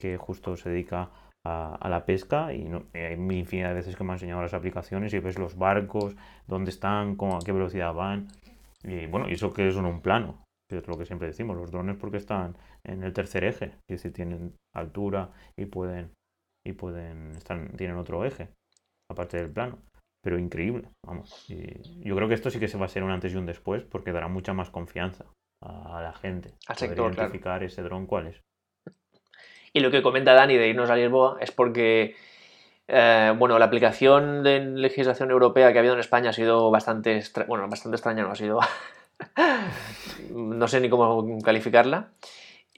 que 0.00 0.16
justo 0.16 0.56
se 0.56 0.70
dedica 0.70 1.10
a, 1.46 1.88
la 1.88 2.04
pesca 2.04 2.52
y, 2.52 2.64
no, 2.64 2.84
hay 2.94 3.14
infinidad 3.14 3.68
de 3.68 3.74
veces 3.74 3.96
que 3.96 4.04
me 4.04 4.10
han 4.10 4.16
enseñado 4.16 4.42
las 4.42 4.54
aplicaciones 4.54 5.12
y 5.14 5.18
ves 5.18 5.38
los 5.38 5.56
barcos, 5.56 6.16
dónde 6.46 6.70
están, 6.70 7.16
a 7.20 7.38
qué 7.44 7.52
velocidad 7.52 7.94
van. 7.94 8.28
Y 8.82 9.06
bueno, 9.06 9.28
y 9.28 9.32
eso 9.32 9.52
que 9.52 9.66
es 9.68 9.76
un 9.76 10.00
plano, 10.00 10.44
que 10.68 10.78
es 10.78 10.88
lo 10.88 10.98
que 10.98 11.06
siempre 11.06 11.28
decimos, 11.28 11.56
los 11.56 11.70
drones 11.70 11.96
porque 11.96 12.18
están 12.18 12.56
en 12.84 13.02
el 13.02 13.12
tercer 13.12 13.44
eje, 13.44 13.66
es 13.88 14.02
decir, 14.02 14.12
tienen 14.12 14.54
altura 14.74 15.30
y 15.56 15.66
pueden, 15.66 16.12
y 16.64 16.72
pueden, 16.72 17.30
están, 17.32 17.68
tienen 17.76 17.96
otro 17.96 18.24
eje, 18.24 18.48
aparte 19.10 19.36
del 19.38 19.50
plano. 19.50 19.78
Pero 20.22 20.38
increíble, 20.38 20.88
vamos. 21.06 21.48
Y 21.48 22.02
yo 22.02 22.16
creo 22.16 22.26
que 22.26 22.34
esto 22.34 22.50
sí 22.50 22.58
que 22.58 22.66
se 22.66 22.78
va 22.78 22.86
a 22.86 22.88
ser 22.88 23.04
un 23.04 23.12
antes 23.12 23.32
y 23.32 23.36
un 23.36 23.46
después 23.46 23.84
porque 23.84 24.10
dará 24.10 24.26
mucha 24.26 24.52
más 24.52 24.70
confianza 24.70 25.24
a 25.62 26.02
la 26.02 26.12
gente. 26.14 26.54
Al 26.66 26.76
sector, 26.76 27.14
identificar 27.14 27.62
ese 27.62 27.82
dron 27.82 28.06
cuál 28.06 28.28
es. 28.28 28.40
Y 29.76 29.80
lo 29.80 29.90
que 29.90 30.00
comenta 30.00 30.32
Dani 30.32 30.56
de 30.56 30.68
irnos 30.68 30.88
a 30.88 30.96
Lisboa 30.96 31.36
es 31.38 31.52
porque, 31.52 32.16
eh, 32.88 33.34
bueno, 33.36 33.58
la 33.58 33.66
aplicación 33.66 34.42
de 34.42 34.58
legislación 34.60 35.30
europea 35.30 35.70
que 35.70 35.78
ha 35.78 35.80
habido 35.80 35.92
en 35.92 36.00
España 36.00 36.30
ha 36.30 36.32
sido 36.32 36.70
bastante, 36.70 37.22
bueno, 37.46 37.68
bastante 37.68 37.96
extraña, 37.96 38.22
no 38.22 38.30
ha 38.30 38.36
sido, 38.36 38.58
no 40.30 40.66
sé 40.66 40.80
ni 40.80 40.88
cómo 40.88 41.42
calificarla. 41.42 42.08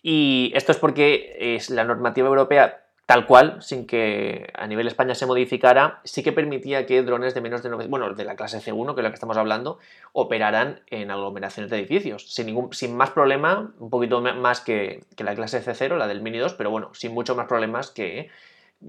Y 0.02 0.50
esto 0.56 0.72
es 0.72 0.78
porque 0.78 1.36
es 1.54 1.70
la 1.70 1.84
normativa 1.84 2.26
europea 2.26 2.87
tal 3.08 3.24
cual, 3.24 3.56
sin 3.62 3.86
que 3.86 4.50
a 4.52 4.66
nivel 4.66 4.86
España 4.86 5.14
se 5.14 5.24
modificara, 5.24 6.02
sí 6.04 6.22
que 6.22 6.30
permitía 6.30 6.84
que 6.84 7.02
drones 7.02 7.32
de 7.32 7.40
menos 7.40 7.62
de 7.62 7.70
9, 7.70 7.86
bueno, 7.88 8.12
de 8.12 8.22
la 8.22 8.36
clase 8.36 8.58
C1, 8.58 8.94
que 8.94 9.00
es 9.00 9.02
la 9.02 9.08
que 9.08 9.14
estamos 9.14 9.38
hablando, 9.38 9.78
operaran 10.12 10.82
en 10.88 11.10
aglomeraciones 11.10 11.70
de 11.70 11.78
edificios, 11.78 12.30
sin, 12.30 12.44
ningún, 12.44 12.70
sin 12.74 12.94
más 12.94 13.08
problema, 13.08 13.72
un 13.78 13.88
poquito 13.88 14.20
más 14.20 14.60
que, 14.60 15.04
la 15.16 15.34
clase 15.34 15.64
C0, 15.64 15.96
la 15.96 16.06
del 16.06 16.20
Mini 16.20 16.36
2, 16.36 16.52
pero 16.52 16.70
bueno, 16.70 16.90
sin 16.92 17.14
mucho 17.14 17.34
más 17.34 17.46
problemas 17.46 17.90
que, 17.90 18.28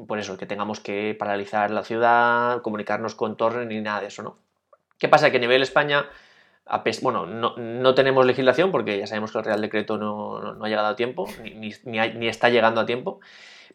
por 0.06 0.20
eso, 0.20 0.36
que 0.36 0.46
tengamos 0.46 0.82
que 0.82 1.16
paralizar 1.18 1.72
la 1.72 1.86
ciudad, 1.86 2.62
comunicarnos 2.62 3.16
con 3.16 3.38
torres 3.38 3.68
ni 3.68 3.80
nada 3.80 4.02
de 4.02 4.08
eso, 4.08 4.22
¿no? 4.22 4.36
¿Qué 4.98 5.08
pasa? 5.08 5.32
Que 5.32 5.38
a 5.38 5.40
nivel 5.40 5.62
España, 5.62 6.10
bueno, 7.02 7.26
no, 7.26 7.96
tenemos 7.96 8.26
legislación 8.26 8.74
porque 8.74 8.98
ya 8.98 9.08
sabemos 9.08 9.32
que 9.32 9.38
el 9.38 9.46
Real 9.46 9.62
Decreto 9.62 9.98
no, 9.98 10.62
ha 10.62 10.68
llegado 10.68 10.90
a 10.90 10.98
tiempo, 10.98 11.26
ni, 11.42 11.72
ni 11.86 12.28
está 12.28 12.50
llegando 12.50 12.82
a 12.82 12.86
tiempo. 12.86 13.22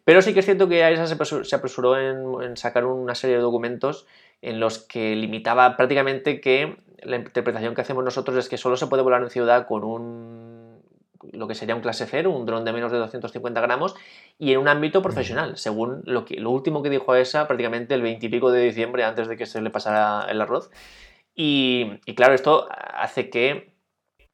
Pero 0.05 0.21
sí 0.21 0.33
que 0.33 0.39
es 0.39 0.45
cierto 0.45 0.69
que 0.69 0.83
AESA 0.83 1.07
se 1.07 1.55
apresuró 1.55 1.99
en, 1.99 2.55
sacar 2.55 2.85
una 2.85 3.15
serie 3.15 3.37
de 3.37 3.41
documentos 3.41 4.05
en 4.41 4.59
los 4.59 4.79
que 4.79 5.15
limitaba 5.15 5.75
prácticamente 5.75 6.39
que 6.39 6.77
la 7.01 7.17
interpretación 7.17 7.73
que 7.73 7.81
hacemos 7.81 8.03
nosotros 8.03 8.37
es 8.37 8.47
que 8.47 8.57
solo 8.57 8.77
se 8.77 8.87
puede 8.87 9.01
volar 9.01 9.23
en 9.23 9.29
ciudad 9.31 9.67
con 9.67 9.83
un 9.83 10.75
lo 11.31 11.47
que 11.47 11.55
sería 11.55 11.75
un 11.75 11.81
clase 11.81 12.05
cero, 12.05 12.29
un 12.29 12.45
dron 12.45 12.65
de 12.65 12.71
menos 12.71 12.91
de 12.91 12.99
250 12.99 13.59
gramos, 13.59 13.95
y 14.37 14.53
en 14.53 14.59
un 14.59 14.67
ámbito 14.67 15.01
profesional, 15.01 15.57
según 15.57 16.03
lo, 16.05 16.23
que, 16.23 16.39
lo 16.39 16.51
último 16.51 16.83
que 16.83 16.91
dijo 16.91 17.11
AESA 17.11 17.47
prácticamente 17.47 17.95
el 17.95 18.03
20 18.03 18.27
y 18.27 18.29
pico 18.29 18.51
de 18.51 18.61
diciembre 18.61 19.03
antes 19.03 19.27
de 19.27 19.35
que 19.35 19.47
se 19.47 19.59
le 19.59 19.71
pasara 19.71 20.27
el 20.29 20.39
arroz. 20.39 20.69
Y, 21.33 21.93
y 22.05 22.13
claro, 22.13 22.35
esto 22.35 22.67
hace 22.69 23.31
que 23.31 23.74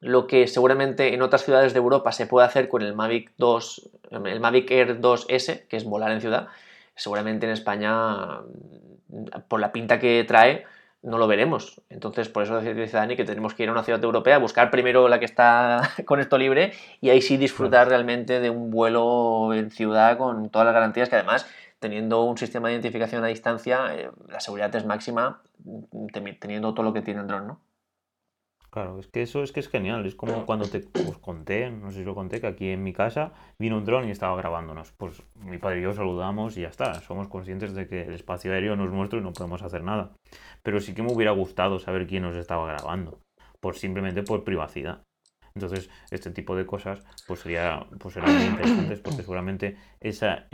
lo 0.02 0.28
que 0.28 0.48
seguramente 0.48 1.14
en 1.14 1.22
otras 1.22 1.46
ciudades 1.46 1.74
de 1.74 1.80
Europa 1.80 2.12
se 2.12 2.26
puede 2.26 2.48
hacer 2.48 2.68
con 2.68 2.82
el 2.82 2.94
Mavic 2.96 3.32
2, 3.38 3.90
el 4.26 4.40
Mavic 4.40 4.70
Air 4.72 5.00
2S, 5.00 5.68
que 5.68 5.78
es 5.78 5.86
volar 5.86 6.12
en 6.12 6.22
ciudad, 6.22 6.48
seguramente 6.96 7.46
en 7.46 7.54
España, 7.54 8.42
por 9.48 9.60
la 9.60 9.72
pinta 9.72 10.00
que 10.00 10.24
trae, 10.28 10.66
no 11.04 11.18
lo 11.18 11.28
veremos. 11.28 11.82
Entonces, 11.90 12.30
por 12.30 12.44
eso 12.44 12.60
dice 12.62 12.98
Dani 12.98 13.16
que 13.16 13.26
tenemos 13.26 13.54
que 13.54 13.64
ir 13.64 13.70
a 13.70 13.72
una 13.72 13.84
ciudad 13.84 14.04
europea, 14.04 14.40
buscar 14.40 14.72
primero 14.72 15.08
la 15.08 15.20
que 15.20 15.26
está 15.26 15.92
con 16.06 16.20
esto 16.20 16.38
libre 16.38 16.74
y 17.00 17.10
ahí 17.10 17.22
sí 17.22 17.38
disfrutar 17.38 17.88
realmente 17.88 18.40
de 18.40 18.50
un 18.50 18.72
vuelo 18.72 19.54
en 19.54 19.70
ciudad 19.70 20.18
con 20.18 20.50
todas 20.50 20.66
las 20.66 20.74
garantías 20.74 21.10
que 21.10 21.16
además, 21.16 21.48
teniendo 21.80 22.24
un 22.24 22.38
sistema 22.38 22.68
de 22.68 22.76
identificación 22.76 23.24
a 23.24 23.28
distancia, 23.28 23.96
eh, 23.96 24.10
la 24.30 24.40
seguridad 24.40 24.76
es 24.76 24.86
máxima 24.86 25.42
teniendo 26.40 26.74
todo 26.74 26.84
lo 26.84 26.94
que 26.94 27.02
tiene 27.02 27.22
el 27.22 27.28
dron, 27.28 27.48
¿no? 27.48 27.62
Claro, 28.74 29.00
es 29.00 29.08
que 29.08 29.22
eso 29.22 29.44
es 29.44 29.52
que 29.52 29.60
es 29.60 29.68
genial. 29.68 30.06
Es 30.06 30.16
como 30.16 30.46
cuando 30.46 30.66
te 30.66 30.88
os 31.08 31.18
conté, 31.18 31.70
no 31.70 31.92
sé 31.92 32.00
si 32.00 32.04
lo 32.06 32.16
conté, 32.16 32.40
que 32.40 32.48
aquí 32.48 32.70
en 32.70 32.84
mi 32.84 32.94
casa 32.94 33.34
vino 33.60 33.78
un 33.78 33.84
dron 33.84 34.08
y 34.08 34.12
estaba 34.12 34.38
grabándonos. 34.38 34.94
Pues 34.94 35.22
mi 35.36 35.58
padre 35.58 35.80
y 35.80 35.84
yo 35.84 35.94
saludamos 35.94 36.56
y 36.58 36.62
ya 36.62 36.70
está. 36.70 36.94
Somos 37.02 37.28
conscientes 37.28 37.74
de 37.74 37.88
que 37.88 38.04
el 38.04 38.14
espacio 38.14 38.54
aéreo 38.54 38.78
no 38.78 38.86
es 38.86 38.92
nuestro 38.92 39.20
y 39.20 39.24
no 39.24 39.34
podemos 39.34 39.62
hacer 39.62 39.84
nada. 39.84 40.12
Pero 40.64 40.80
sí 40.80 40.94
que 40.94 41.04
me 41.04 41.12
hubiera 41.12 41.32
gustado 41.32 41.80
saber 41.80 42.08
quién 42.08 42.24
nos 42.24 42.36
estaba 42.36 42.66
grabando. 42.66 43.20
Por 43.60 43.76
simplemente 43.76 44.24
por 44.24 44.46
privacidad. 44.46 45.04
Entonces, 45.54 45.90
este 46.10 46.32
tipo 46.32 46.56
de 46.56 46.66
cosas, 46.66 47.04
pues 47.28 47.42
sería, 47.42 47.86
pues 48.00 48.14
serían 48.14 48.38
muy 48.38 48.46
interesantes 48.46 49.00
porque 49.02 49.22
seguramente 49.22 49.76
esa, 50.00 50.48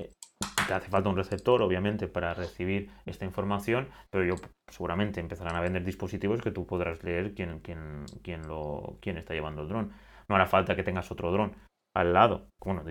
te 0.67 0.73
hace 0.73 0.89
falta 0.89 1.09
un 1.09 1.15
receptor, 1.15 1.61
obviamente, 1.61 2.07
para 2.07 2.33
recibir 2.33 2.89
esta 3.05 3.25
información, 3.25 3.87
pero 4.09 4.25
yo 4.25 4.35
seguramente 4.69 5.19
empezarán 5.19 5.55
a 5.55 5.61
vender 5.61 5.83
dispositivos 5.83 6.41
que 6.41 6.51
tú 6.51 6.65
podrás 6.67 7.03
leer 7.03 7.33
quién, 7.33 7.59
quién, 7.61 8.05
quién, 8.21 8.47
lo, 8.47 8.97
quién 9.01 9.17
está 9.17 9.33
llevando 9.33 9.61
el 9.63 9.69
dron. 9.69 9.91
No 10.27 10.35
hará 10.35 10.45
falta 10.45 10.75
que 10.75 10.83
tengas 10.83 11.11
otro 11.11 11.31
dron 11.31 11.55
al 11.95 12.13
lado. 12.13 12.47
Bueno, 12.63 12.83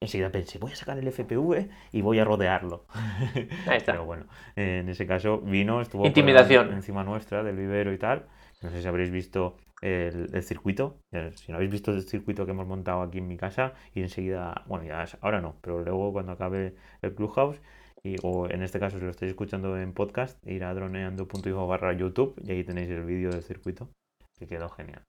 enseguida 0.00 0.30
pensé, 0.30 0.58
voy 0.58 0.72
a 0.72 0.76
sacar 0.76 0.98
el 0.98 1.06
FPV 1.06 1.68
y 1.92 2.00
voy 2.00 2.18
a 2.18 2.24
rodearlo. 2.24 2.86
Ahí 3.66 3.76
está. 3.76 3.92
Pero 3.92 4.04
bueno, 4.04 4.26
en 4.56 4.88
ese 4.88 5.06
caso 5.06 5.38
vino, 5.40 5.80
estuvo 5.80 6.06
Intimidación. 6.06 6.72
encima 6.72 7.04
nuestra 7.04 7.42
del 7.42 7.56
vivero 7.56 7.92
y 7.92 7.98
tal. 7.98 8.26
No 8.62 8.70
sé 8.70 8.80
si 8.80 8.88
habréis 8.88 9.10
visto 9.10 9.56
el, 9.82 10.42
circuito. 10.42 11.00
Si 11.34 11.52
no 11.52 11.56
habéis 11.56 11.70
visto 11.70 11.90
el 11.92 12.02
circuito 12.02 12.44
que 12.46 12.52
hemos 12.52 12.66
montado 12.66 13.02
aquí 13.02 13.18
en 13.18 13.26
mi 13.26 13.36
casa 13.36 13.74
y 13.94 14.00
enseguida, 14.00 14.64
bueno, 14.66 14.84
ya 14.84 15.04
ahora 15.20 15.40
no, 15.40 15.56
pero 15.60 15.82
luego 15.82 16.12
cuando 16.12 16.32
acabe 16.32 16.74
el 17.02 17.14
Clubhouse, 17.14 17.60
y, 18.04 18.16
o 18.22 18.48
en 18.48 18.62
este 18.62 18.80
caso 18.80 18.98
si 18.98 19.04
lo 19.04 19.10
estáis 19.10 19.30
escuchando 19.30 19.76
en 19.78 19.92
podcast, 19.92 20.44
ir 20.46 20.64
a 20.64 20.74
droneando.info 20.74 21.66
barra 21.66 21.92
YouTube 21.92 22.34
y 22.42 22.52
ahí 22.52 22.64
tenéis 22.64 22.90
el 22.90 23.04
vídeo 23.04 23.30
del 23.30 23.42
circuito, 23.42 23.90
que 24.38 24.46
quedó 24.46 24.68
genial. 24.70 25.04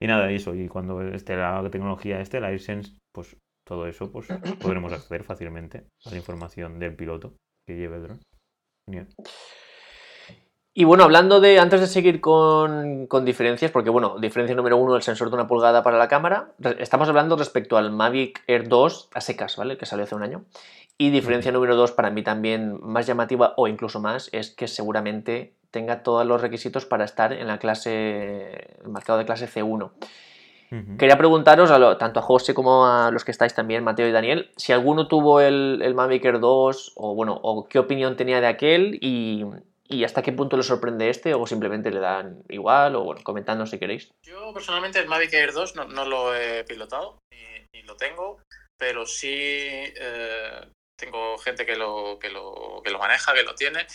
Y 0.00 0.06
nada, 0.06 0.30
eso, 0.30 0.54
y 0.54 0.68
cuando 0.68 1.00
esté 1.02 1.36
la 1.36 1.66
tecnología 1.70 2.20
este, 2.20 2.40
la 2.40 2.48
AirSense, 2.48 2.98
pues 3.12 3.36
todo 3.66 3.86
eso, 3.86 4.12
pues 4.12 4.28
podremos 4.60 4.92
acceder 4.92 5.24
fácilmente 5.24 5.86
a 6.04 6.10
la 6.10 6.16
información 6.16 6.78
del 6.78 6.94
piloto 6.94 7.34
que 7.66 7.76
lleve 7.76 7.96
el 7.96 8.02
dron. 8.02 8.20
Genial. 8.86 9.08
Y 10.78 10.84
bueno, 10.84 11.04
hablando 11.04 11.40
de, 11.40 11.58
antes 11.58 11.80
de 11.80 11.86
seguir 11.86 12.20
con, 12.20 13.08
diferencias, 13.24 13.70
porque 13.70 13.88
bueno, 13.88 14.18
diferencia 14.18 14.54
número 14.54 14.76
uno, 14.76 14.94
el 14.94 15.00
sensor 15.00 15.30
de 15.30 15.36
una 15.36 15.46
pulgada 15.46 15.82
para 15.82 15.96
la 15.96 16.06
cámara, 16.06 16.50
estamos 16.78 17.08
hablando 17.08 17.34
respecto 17.34 17.78
al 17.78 17.92
Mavic 17.92 18.42
Air 18.46 18.68
2 18.68 19.08
a 19.14 19.22
secas, 19.22 19.56
¿vale? 19.56 19.78
Que 19.78 19.86
salió 19.86 20.04
hace 20.04 20.14
un 20.14 20.22
año. 20.22 20.44
Y 20.98 21.08
diferencia 21.08 21.50
número 21.50 21.76
dos, 21.76 21.92
para 21.92 22.10
mí 22.10 22.22
también 22.22 22.78
más 22.82 23.06
llamativa 23.06 23.54
o 23.56 23.68
incluso 23.68 24.00
más, 24.00 24.28
es 24.32 24.50
que 24.50 24.68
seguramente 24.68 25.54
tenga 25.70 26.02
todos 26.02 26.26
los 26.26 26.42
requisitos 26.42 26.84
para 26.84 27.06
estar 27.06 27.32
en 27.32 27.46
la 27.46 27.58
clase, 27.58 28.76
el 28.84 28.90
marcado 28.90 29.18
de 29.18 29.24
clase 29.24 29.48
C1. 29.48 29.92
Quería 30.98 31.16
preguntaros 31.16 31.70
a 31.70 31.96
tanto 31.96 32.20
a 32.20 32.22
José 32.22 32.52
como 32.52 32.86
a 32.86 33.10
los 33.10 33.24
que 33.24 33.30
estáis 33.30 33.54
también, 33.54 33.82
Mateo 33.82 34.08
y 34.08 34.12
Daniel, 34.12 34.50
si 34.56 34.74
alguno 34.74 35.08
tuvo 35.08 35.40
el, 35.40 35.80
el 35.82 35.94
Mavic 35.94 36.26
Air 36.26 36.38
2 36.38 36.92
o 36.96 37.14
bueno, 37.14 37.40
o 37.42 37.66
qué 37.66 37.78
opinión 37.78 38.16
tenía 38.16 38.42
de 38.42 38.48
aquel 38.48 38.98
y, 39.00 39.46
¿Y 39.88 40.04
hasta 40.04 40.22
qué 40.22 40.32
punto 40.32 40.56
le 40.56 40.62
sorprende 40.62 41.08
este? 41.10 41.34
¿O 41.34 41.46
simplemente 41.46 41.90
le 41.90 42.00
dan 42.00 42.42
igual? 42.48 42.96
O 42.96 43.04
bueno, 43.04 43.22
comentando 43.22 43.66
si 43.66 43.78
queréis. 43.78 44.10
Yo 44.22 44.52
personalmente 44.52 44.98
el 44.98 45.08
Mavic 45.08 45.32
Air 45.32 45.52
2 45.52 45.76
no, 45.76 46.04
lo 46.04 46.34
he 46.34 46.64
pilotado 46.64 47.18
ni, 47.32 47.82
lo 47.82 47.96
tengo, 47.96 48.40
pero 48.76 49.06
sí 49.06 49.28
eh, 49.30 50.60
tengo 50.96 51.38
gente 51.38 51.64
que 51.64 51.76
lo, 51.76 52.18
que, 52.18 52.30
lo, 52.30 52.80
que 52.84 52.90
lo 52.90 52.98
maneja, 52.98 53.34
que 53.34 53.44
lo 53.44 53.54
tiene. 53.54 53.86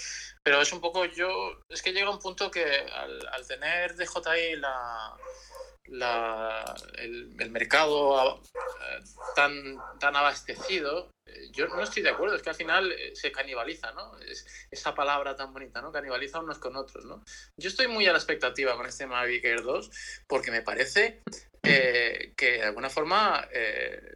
Pero 0.44 0.62
es 0.62 0.72
un 0.72 0.82
poco 0.82 1.06
yo, 1.06 1.60
es 1.70 1.82
que 1.82 1.94
llega 1.94 2.10
un 2.10 2.20
punto 2.20 2.50
que 2.50 2.64
al, 2.64 3.48
tener 3.48 3.96
DJI 3.96 4.56
la, 4.58 5.16
la, 5.88 6.76
el, 6.98 7.52
mercado 7.52 8.40
eh, 8.40 9.04
tan, 9.36 9.78
tan 10.00 10.16
abastecido, 10.16 11.10
yo 11.52 11.68
no 11.68 11.82
estoy 11.82 12.04
de 12.04 12.10
acuerdo, 12.10 12.36
es 12.36 12.42
que 12.42 12.50
al 12.50 12.56
final 12.56 12.92
eh, 12.92 13.16
se 13.16 13.32
canibaliza, 13.32 13.92
¿no? 13.94 14.18
Es, 14.20 14.46
esa 14.70 14.94
palabra 14.94 15.36
tan 15.36 15.54
bonita, 15.54 15.82
¿no? 15.82 15.92
Canibaliza 15.92 16.40
unos 16.40 16.60
con 16.60 16.76
otros, 16.76 17.06
¿no? 17.06 17.24
Yo 17.58 17.70
estoy 17.70 17.88
muy 17.88 18.06
a 18.08 18.12
la 18.12 18.18
expectativa 18.18 18.76
con 18.76 18.86
este 18.86 19.08
Mavic 19.08 19.44
Air 19.46 19.64
2 19.64 19.92
porque 20.28 20.52
me 20.52 20.62
parece 20.62 21.22
que 21.64 22.34
de 22.38 22.64
alguna 22.64 22.90
forma 22.90 23.48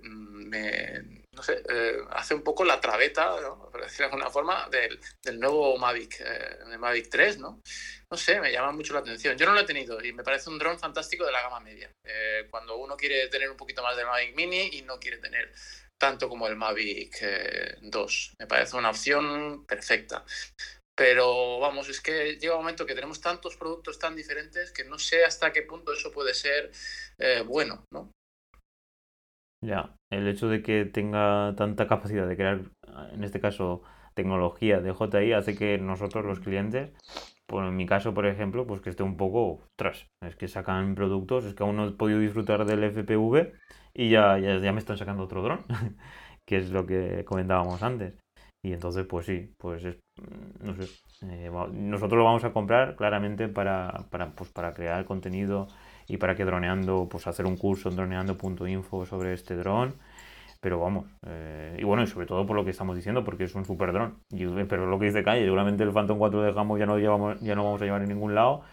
me 0.02 1.26
no 1.36 1.44
sé, 1.44 1.62
eh, 1.70 1.98
hace 2.12 2.34
un 2.34 2.44
poco 2.44 2.64
la 2.64 2.80
traveta, 2.80 3.40
¿no? 3.42 3.70
por 3.70 3.82
decirlo 3.82 4.08
de 4.08 4.14
alguna 4.14 4.30
forma, 4.30 4.70
del, 4.70 5.00
del 5.22 5.40
nuevo 5.40 5.78
Mavic, 5.78 6.22
eh, 6.22 6.78
Mavic 6.78 7.10
3, 7.10 7.40
¿no? 7.40 7.62
No 8.10 8.18
sé, 8.18 8.40
me 8.40 8.52
llama 8.52 8.72
mucho 8.72 8.94
la 8.94 9.00
atención. 9.00 9.38
Yo 9.38 9.46
no 9.46 9.54
lo 9.54 9.60
he 9.60 9.66
tenido 9.66 10.02
y 10.04 10.14
me 10.14 10.24
parece 10.24 10.50
un 10.50 10.58
dron 10.58 10.80
fantástico 10.80 11.26
de 11.26 11.32
la 11.32 11.42
gama 11.42 11.60
media. 11.60 11.92
Eh, 12.04 12.48
cuando 12.50 12.78
uno 12.78 12.96
quiere 12.96 13.28
tener 13.28 13.50
un 13.50 13.58
poquito 13.58 13.84
más 13.84 13.98
del 13.98 14.06
Mavic 14.06 14.36
Mini 14.36 14.70
y 14.74 14.82
no 14.84 15.00
quiere 15.00 15.18
tener 15.18 15.52
tanto 16.00 16.30
como 16.30 16.48
el 16.48 16.56
Mavic 16.56 17.24
2. 17.82 18.34
Me 18.40 18.48
parece 18.48 18.78
una 18.78 18.90
opción 18.90 19.66
perfecta. 19.66 20.24
Pero 20.98 21.60
vamos, 21.60 21.90
es 21.90 22.00
que 22.00 22.38
llega 22.38 22.56
un 22.56 22.62
momento 22.62 22.86
que 22.86 22.96
tenemos 22.96 23.20
tantos 23.20 23.58
productos 23.58 24.00
tan 24.00 24.16
diferentes 24.16 24.72
que 24.72 24.86
no 24.86 24.98
sé 24.98 25.26
hasta 25.26 25.52
qué 25.52 25.64
punto 25.64 25.94
eso 25.94 26.12
puede 26.12 26.34
ser 26.34 26.72
bueno, 27.48 27.84
¿no? 27.92 28.12
Ya, 29.62 29.96
el 30.12 30.28
hecho 30.28 30.48
de 30.48 30.62
que 30.62 30.86
tenga 30.86 31.56
tanta 31.58 31.88
capacidad 31.88 32.28
de 32.28 32.36
crear 32.36 32.62
en 33.12 33.24
este 33.24 33.40
caso, 33.40 33.82
tecnología 34.14 34.80
de 34.80 34.94
JI 34.94 35.34
hace 35.34 35.58
que 35.58 35.78
nosotros, 35.78 36.24
los 36.24 36.40
clientes, 36.40 36.92
pues 37.48 37.68
en 37.68 37.76
mi 37.76 37.86
caso, 37.86 38.14
por 38.14 38.26
ejemplo, 38.26 38.66
pues 38.66 38.82
que 38.82 38.90
esté 38.90 39.04
un 39.04 39.18
poco 39.18 39.68
tras. 39.76 40.08
Es 40.22 40.36
que 40.36 40.48
sacan 40.48 40.96
productos, 40.96 41.46
es 41.46 41.56
que 41.56 41.64
aún 41.64 41.76
no 41.76 41.88
he 41.88 41.92
podido 41.92 42.20
disfrutar 42.20 42.66
del 42.66 42.84
FPV 42.84 43.54
y 43.96 44.10
ya, 44.10 44.38
ya, 44.38 44.58
ya 44.60 44.72
me 44.72 44.80
están 44.80 44.98
sacando 44.98 45.24
otro 45.24 45.42
dron, 45.42 45.66
que 46.46 46.58
es 46.58 46.70
lo 46.72 46.86
que 46.86 47.26
comentábamos 47.26 47.82
antes. 47.82 48.16
Y 48.64 48.74
entonces, 48.74 49.06
pues 49.06 49.28
sí, 49.28 49.54
pues 49.58 49.84
no 50.60 50.76
sé, 50.76 50.88
eh, 51.22 51.52
nosotros 51.72 52.18
lo 52.18 52.24
vamos 52.24 52.44
a 52.44 52.52
comprar 52.52 52.96
claramente 52.96 53.48
para, 53.48 54.06
para, 54.10 54.32
pues 54.32 54.52
para 54.52 54.74
crear 54.74 55.06
contenido 55.06 55.68
y 56.08 56.18
para 56.18 56.36
que 56.36 56.46
droneando, 56.46 57.08
pues 57.10 57.28
hacer 57.28 57.46
un 57.46 57.58
curso 57.58 57.90
en 57.90 57.96
droneando.info 57.96 59.06
sobre 59.06 59.34
este 59.34 59.56
dron 59.56 59.94
pero 60.66 60.80
vamos, 60.80 61.06
eh, 61.28 61.78
y 61.80 61.84
bueno, 61.84 62.02
y 62.02 62.08
sobre 62.08 62.26
todo 62.26 62.48
por 62.48 62.56
lo 62.56 62.66
que 62.66 62.72
estamos 62.72 62.96
diciendo, 62.96 63.24
porque 63.24 63.44
es 63.44 63.54
un 63.54 63.66
super 63.66 63.94
dron. 63.94 64.18
Pero 64.68 64.88
lo 64.88 64.98
que 64.98 65.06
dice 65.06 65.24
Calle, 65.24 65.44
seguramente 65.44 65.84
el 65.84 65.92
Phantom 65.92 66.18
4 66.18 66.42
de 66.42 66.54
Gamo 66.54 66.76
ya 66.80 66.88
no, 66.88 66.98
llevamos, 66.98 67.40
ya 67.42 67.54
no 67.54 67.64
vamos 67.64 67.80
a 67.84 67.86
llevar 67.86 68.02
en 68.02 68.10
ningún 68.10 68.34
lado. 68.34 68.64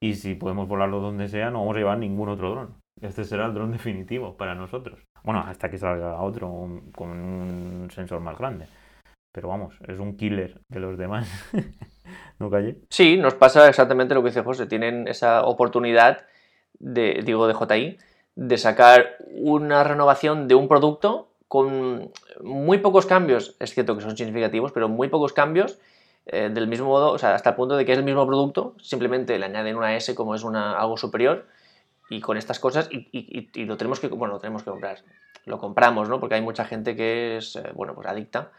Y 0.00 0.14
si 0.14 0.34
podemos 0.34 0.66
volarlo 0.66 1.00
donde 1.00 1.28
sea, 1.28 1.50
no 1.50 1.60
vamos 1.60 1.76
a 1.76 1.80
llevar 1.80 1.98
ningún 1.98 2.30
otro 2.30 2.52
dron. 2.52 2.81
Este 3.02 3.24
será 3.24 3.46
el 3.46 3.54
dron 3.54 3.72
definitivo 3.72 4.36
para 4.36 4.54
nosotros. 4.54 5.00
Bueno, 5.24 5.40
hasta 5.40 5.68
que 5.68 5.76
salga 5.76 6.22
otro 6.22 6.48
con 6.94 7.10
un 7.10 7.90
sensor 7.90 8.20
más 8.20 8.38
grande. 8.38 8.66
Pero 9.32 9.48
vamos, 9.48 9.74
es 9.88 9.98
un 9.98 10.16
killer 10.16 10.60
de 10.68 10.80
los 10.80 10.96
demás. 10.96 11.28
¿No, 12.38 12.48
Calle? 12.48 12.76
Sí, 12.90 13.16
nos 13.16 13.34
pasa 13.34 13.68
exactamente 13.68 14.14
lo 14.14 14.22
que 14.22 14.28
dice 14.28 14.42
José. 14.42 14.66
Tienen 14.66 15.08
esa 15.08 15.44
oportunidad, 15.44 16.26
de, 16.78 17.22
digo, 17.24 17.48
de 17.48 17.54
JI, 17.54 17.98
de 18.36 18.58
sacar 18.58 19.16
una 19.30 19.82
renovación 19.82 20.46
de 20.46 20.54
un 20.54 20.68
producto 20.68 21.28
con 21.48 22.12
muy 22.42 22.78
pocos 22.78 23.04
cambios, 23.04 23.56
es 23.58 23.74
cierto 23.74 23.94
que 23.94 24.02
son 24.02 24.16
significativos, 24.16 24.72
pero 24.72 24.88
muy 24.88 25.08
pocos 25.08 25.34
cambios, 25.34 25.78
eh, 26.24 26.48
del 26.50 26.66
mismo 26.66 26.86
modo, 26.86 27.12
o 27.12 27.18
sea, 27.18 27.34
hasta 27.34 27.50
el 27.50 27.56
punto 27.56 27.76
de 27.76 27.84
que 27.84 27.92
es 27.92 27.98
el 27.98 28.04
mismo 28.04 28.26
producto, 28.26 28.74
simplemente 28.80 29.38
le 29.38 29.44
añaden 29.44 29.76
una 29.76 29.94
S 29.94 30.14
como 30.14 30.34
es 30.34 30.44
una, 30.44 30.78
algo 30.78 30.96
superior, 30.96 31.44
y 32.12 32.20
con 32.20 32.36
estas 32.36 32.58
cosas, 32.58 32.88
y, 32.90 33.64
lo 33.64 33.76
tenemos 33.76 33.98
que, 33.98 34.08
bueno, 34.08 34.34
lo 34.34 34.40
tenemos 34.40 34.62
que 34.62 34.70
comprar, 34.70 34.98
lo 35.46 35.58
compramos, 35.58 36.08
¿no? 36.08 36.20
Porque 36.20 36.34
hay 36.34 36.42
mucha 36.42 36.64
gente 36.66 36.94
que 36.94 37.38
es, 37.38 37.56
eh, 37.56 37.70
bueno, 37.74 37.94
pues 37.94 38.06
adicta, 38.06 38.52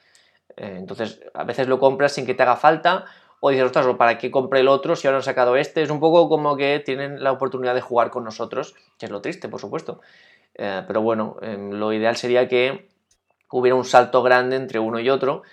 eh, 0.58 0.76
entonces 0.80 1.22
a 1.36 1.44
veces 1.44 1.68
lo 1.68 1.80
compras 1.80 2.14
sin 2.14 2.26
que 2.26 2.34
te 2.34 2.42
haga 2.42 2.56
falta, 2.56 3.06
o 3.40 3.52
dices, 3.52 3.66
ostras, 3.66 3.86
¿para 3.96 4.18
qué 4.18 4.32
compré 4.32 4.62
el 4.62 4.70
otro 4.70 4.96
si 4.96 5.08
ahora 5.08 5.18
han 5.18 5.24
sacado 5.24 5.56
este? 5.56 5.84
Es 5.84 5.92
un 5.92 6.00
poco 6.00 6.30
como 6.30 6.56
que 6.56 6.80
tienen 6.80 7.24
la 7.24 7.32
oportunidad 7.32 7.76
de 7.76 7.82
jugar 7.82 8.10
con 8.10 8.24
nosotros, 8.24 8.74
que 8.98 9.06
es 9.06 9.12
lo 9.12 9.22
triste, 9.22 9.50
por 9.50 9.60
supuesto. 9.60 10.02
Eh, 10.56 10.84
pero 10.88 11.02
bueno, 11.02 11.38
em, 11.42 11.72
lo 11.72 11.92
ideal 11.94 12.16
sería 12.16 12.48
que 12.48 12.90
hubiera 13.52 13.76
un 13.76 13.86
salto 13.86 14.24
grande 14.24 14.56
entre 14.56 14.80
uno 14.80 15.00
y 15.00 15.10
otro. 15.10 15.44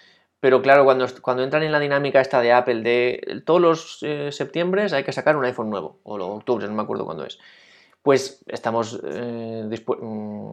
Pero 0.40 0.62
claro, 0.62 0.84
cuando, 0.84 1.06
cuando 1.20 1.42
entran 1.42 1.62
en 1.62 1.72
la 1.72 1.80
dinámica 1.80 2.20
esta 2.20 2.40
de 2.40 2.52
Apple 2.52 2.82
de 2.82 3.42
todos 3.44 3.60
los 3.60 3.98
eh, 4.02 4.32
septiembre 4.32 4.86
hay 4.90 5.04
que 5.04 5.12
sacar 5.12 5.36
un 5.36 5.44
iPhone 5.44 5.68
nuevo, 5.68 5.98
o 6.02 6.16
lo, 6.16 6.28
octubre, 6.28 6.66
no 6.66 6.74
me 6.74 6.82
acuerdo 6.82 7.04
cuándo 7.04 7.26
es, 7.26 7.38
pues 8.02 8.42
estamos 8.46 9.00
eh, 9.04 9.68
mm, 9.86 10.52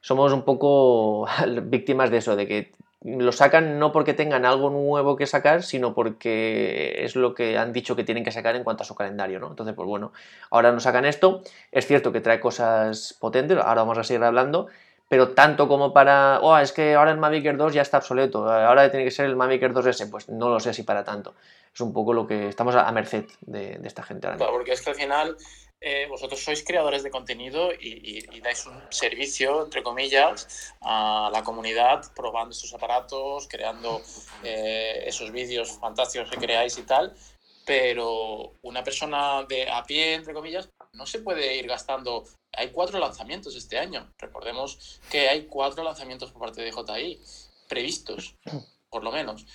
somos 0.00 0.32
un 0.32 0.42
poco 0.42 1.26
víctimas 1.64 2.10
de 2.10 2.18
eso, 2.18 2.36
de 2.36 2.46
que 2.46 2.72
lo 3.04 3.32
sacan 3.32 3.78
no 3.78 3.90
porque 3.90 4.14
tengan 4.14 4.44
algo 4.44 4.70
nuevo 4.70 5.16
que 5.16 5.26
sacar, 5.26 5.62
sino 5.62 5.94
porque 5.94 7.04
es 7.04 7.16
lo 7.16 7.34
que 7.34 7.58
han 7.58 7.72
dicho 7.72 7.96
que 7.96 8.04
tienen 8.04 8.24
que 8.24 8.30
sacar 8.30 8.54
en 8.54 8.64
cuanto 8.64 8.84
a 8.84 8.86
su 8.86 8.94
calendario, 8.94 9.40
¿no? 9.40 9.48
Entonces, 9.48 9.74
pues 9.74 9.88
bueno, 9.88 10.12
ahora 10.50 10.70
nos 10.70 10.84
sacan 10.84 11.04
esto, 11.04 11.42
es 11.72 11.86
cierto 11.86 12.12
que 12.12 12.20
trae 12.20 12.38
cosas 12.38 13.16
potentes, 13.18 13.58
ahora 13.58 13.82
vamos 13.82 13.98
a 13.98 14.04
seguir 14.04 14.22
hablando, 14.22 14.68
pero 15.08 15.30
tanto 15.30 15.68
como 15.68 15.92
para, 15.92 16.38
oh, 16.40 16.56
es 16.58 16.72
que 16.72 16.94
ahora 16.94 17.10
el 17.10 17.18
Mavic 17.18 17.44
Air 17.44 17.56
2 17.56 17.74
ya 17.74 17.82
está 17.82 17.98
obsoleto, 17.98 18.50
ahora 18.50 18.90
tiene 18.90 19.04
que 19.04 19.10
ser 19.10 19.26
el 19.26 19.36
Mavic 19.36 19.62
Air 19.62 19.74
2S, 19.74 20.10
pues 20.10 20.28
no 20.28 20.48
lo 20.48 20.60
sé 20.60 20.72
si 20.72 20.84
para 20.84 21.04
tanto. 21.04 21.34
Es 21.74 21.80
un 21.80 21.92
poco 21.92 22.12
lo 22.12 22.26
que 22.26 22.48
estamos 22.48 22.74
a, 22.74 22.90
merced 22.92 23.24
de, 23.40 23.80
esta 23.84 24.02
gente. 24.02 24.28
Porque 24.38 24.72
es 24.72 24.82
que 24.82 24.90
al 24.90 24.96
final 24.96 25.36
eh, 25.84 26.06
vosotros 26.08 26.40
sois 26.40 26.62
creadores 26.62 27.02
de 27.02 27.10
contenido 27.10 27.72
y, 27.72 28.40
dais 28.40 28.64
un 28.66 28.78
servicio, 28.90 29.64
entre 29.64 29.82
comillas, 29.82 30.74
a 30.80 31.28
la 31.32 31.42
comunidad 31.42 32.12
probando 32.14 32.52
estos 32.52 32.72
aparatos, 32.72 33.48
creando 33.48 34.00
eh, 34.44 35.02
esos 35.06 35.32
vídeos 35.32 35.78
fantásticos 35.80 36.30
que 36.30 36.38
creáis 36.38 36.78
y 36.78 36.82
tal, 36.82 37.14
pero 37.66 38.54
una 38.62 38.84
persona 38.84 39.42
de 39.42 39.68
a 39.70 39.82
pie, 39.82 40.14
entre 40.14 40.34
comillas, 40.34 40.68
no 40.92 41.04
se 41.06 41.18
puede 41.18 41.56
ir 41.56 41.66
gastando. 41.66 42.24
Hay 42.52 42.70
cuatro 42.70 42.98
lanzamientos 42.98 43.56
este 43.56 43.78
año. 43.78 44.12
Recordemos 44.18 45.00
que 45.10 45.28
hay 45.28 45.46
cuatro 45.46 45.82
lanzamientos 45.82 46.30
por 46.30 46.42
parte 46.42 46.62
de 46.62 46.70
JI 46.70 47.20
previstos, 47.68 48.36
por 48.88 49.02
lo 49.02 49.10
menos. 49.10 49.46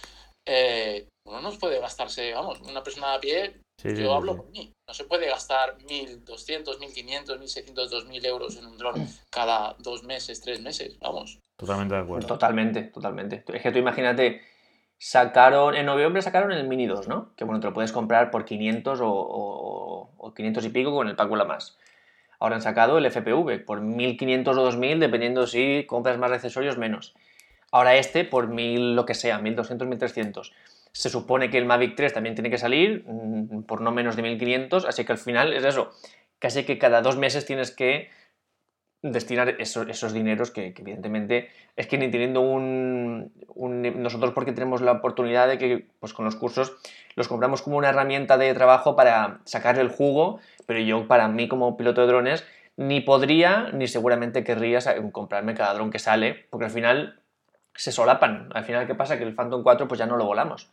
Eh, 0.46 1.08
uno 1.28 1.42
no 1.42 1.52
puede 1.60 1.80
gastarse, 1.80 2.34
vamos, 2.34 2.62
una 2.62 2.82
persona 2.84 3.14
a 3.14 3.20
pie 3.20 3.62
yo 3.84 4.14
hablo 4.14 4.38
por 4.38 4.50
mí. 4.50 4.74
No 4.88 4.94
se 4.94 5.04
puede 5.04 5.28
gastar 5.28 5.78
1.200, 5.78 6.80
1.500, 6.80 7.40
1.600, 7.40 7.90
2.000 7.90 8.26
euros 8.26 8.58
en 8.58 8.66
un 8.66 8.78
dron 8.78 9.08
cada 9.30 9.76
dos 9.80 10.04
meses, 10.04 10.42
tres 10.42 10.62
meses. 10.62 10.98
Vamos. 11.00 11.40
Totalmente 11.58 11.94
de 11.94 12.02
acuerdo. 12.02 12.28
Totalmente, 12.28 12.84
totalmente. 12.84 13.44
Es 13.54 13.62
que 13.62 13.72
tú 13.72 13.78
imagínate, 13.78 14.42
sacaron, 14.98 15.76
en 15.76 15.86
noviembre 15.86 16.22
sacaron 16.22 16.52
el 16.52 16.68
Mini 16.68 16.88
2, 16.88 17.08
¿no? 17.08 17.36
Que 17.36 17.44
bueno, 17.44 17.60
te 17.60 17.68
lo 17.68 17.74
puedes 17.74 17.92
comprar 17.92 18.32
por 18.32 18.46
500 18.46 19.00
o, 19.02 20.12
o, 20.18 20.34
500 20.34 20.66
y 20.66 20.70
pico 20.70 20.94
con 20.94 21.08
el 21.08 21.16
Pacula 21.16 21.46
más. 21.46 21.78
Ahora 22.40 22.56
han 22.56 22.62
sacado 22.62 22.98
el 22.98 23.06
FPV 23.06 23.64
por 23.66 23.82
1.500 23.82 24.48
o 24.48 24.72
2.000, 24.72 25.00
dependiendo 25.00 25.46
si 25.46 25.86
compras 25.86 26.18
más 26.18 26.32
accesorios 26.32 26.78
menos. 26.78 27.16
Ahora 27.72 27.96
este 27.96 28.24
por 28.24 28.50
1.000 28.50 28.96
lo 28.96 29.06
que 29.06 29.14
sea, 29.14 29.40
1.200, 29.40 29.88
1.300. 29.88 30.52
Se 30.98 31.12
supone 31.12 31.52
que 31.52 31.60
el 31.60 31.66
Mavic 31.66 31.96
3 31.96 32.12
también 32.12 32.34
tiene 32.34 32.50
que 32.50 32.58
salir 32.58 33.04
mm, 33.06 33.66
por 33.68 33.82
no 33.82 33.92
menos 33.92 34.16
de 34.16 34.24
1500, 34.24 34.84
así 34.86 35.06
que 35.06 35.12
al 35.12 35.20
final 35.20 35.54
es 35.54 35.64
eso, 35.64 35.92
casi 36.40 36.64
que 36.64 36.80
cada 36.80 37.04
dos 37.04 37.18
meses 37.18 37.46
tienes 37.46 37.70
que 37.70 38.10
destinar 39.04 39.58
esos, 39.60 40.12
dineros 40.12 40.50
que, 40.50 40.74
evidentemente 40.76 41.50
es 41.76 41.86
que 41.86 42.00
ni 42.00 42.10
teniendo 42.10 42.42
un, 42.42 43.32
nosotros 43.96 44.34
porque 44.34 44.54
tenemos 44.54 44.82
la 44.82 44.94
oportunidad 44.94 45.48
de 45.48 45.60
que 45.60 45.86
pues 46.00 46.14
con 46.14 46.26
los 46.26 46.36
cursos 46.36 46.76
los 47.16 47.28
compramos 47.28 47.62
como 47.62 47.78
una 47.78 47.90
herramienta 47.90 48.40
de 48.40 48.52
trabajo 48.56 48.96
para 48.96 49.42
sacarle 49.44 49.84
el 49.84 49.90
jugo 49.90 50.40
pero 50.66 50.80
yo 50.80 51.08
para 51.08 51.28
mí 51.28 51.48
como 51.48 51.78
piloto 51.78 52.02
de 52.02 52.08
drones 52.08 52.44
ni 52.76 53.02
podría 53.02 53.70
ni 53.72 53.88
seguramente 53.88 54.44
querría 54.44 54.80
comprarme 55.12 55.54
cada 55.54 55.76
dron 55.76 55.92
que 55.92 56.00
sale 56.00 56.48
porque 56.50 56.66
al 56.66 56.72
final 56.72 57.22
se 57.76 57.92
solapan. 57.92 58.50
Al 58.56 58.64
final 58.64 58.88
qué 58.88 58.96
pasa 58.96 59.20
que 59.20 59.24
el 59.24 59.36
Phantom 59.36 59.62
4 59.62 59.88
pues 59.88 60.00
ya 60.00 60.08
no 60.08 60.18
lo 60.18 60.26
volamos 60.26 60.72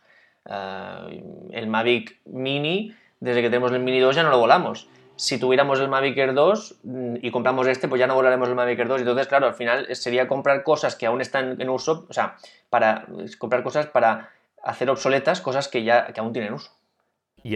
eh, 0.49 1.23
el 1.51 1.67
Mavic 1.67 2.19
Mini, 2.25 2.95
desde 3.19 3.41
que 3.41 3.49
tenemos 3.49 3.71
el 3.71 3.79
Mini 3.79 3.99
2 3.99 4.15
ya 4.15 4.23
no 4.23 4.29
lo 4.29 4.39
volamos. 4.39 4.89
Si 5.17 5.39
tuviéramos 5.39 5.79
el 5.79 5.87
Mavic 5.87 6.17
Air 6.17 6.33
2 6.33 6.79
mm, 6.83 7.15
y 7.21 7.31
compramos 7.31 7.67
este, 7.67 7.87
pues 7.87 7.99
ya 7.99 8.07
no 8.07 8.15
volaremos 8.15 8.49
el 8.49 8.55
Mavic 8.55 8.79
Air 8.79 8.87
2. 8.89 9.01
Entonces, 9.01 9.27
claro, 9.27 9.47
al 9.47 9.53
final 9.53 9.87
sería 9.95 10.27
comprar 10.27 10.63
cosas 10.63 10.95
que 10.95 11.05
aún 11.05 11.21
están 11.21 11.61
en 11.61 11.69
uso, 11.69 12.05
o 12.09 12.13
sea, 12.13 12.35
para 12.69 13.07
comprar 13.37 13.63
cosas 13.63 13.87
para 13.87 14.31
hacer 14.61 14.89
obsoletas 14.89 15.41
cosas 15.41 15.67
que 15.67 15.83
ya 15.83 16.07
que 16.11 16.19
aún 16.19 16.33
tienen 16.33 16.53
uso. 16.53 16.71
Y 17.43 17.51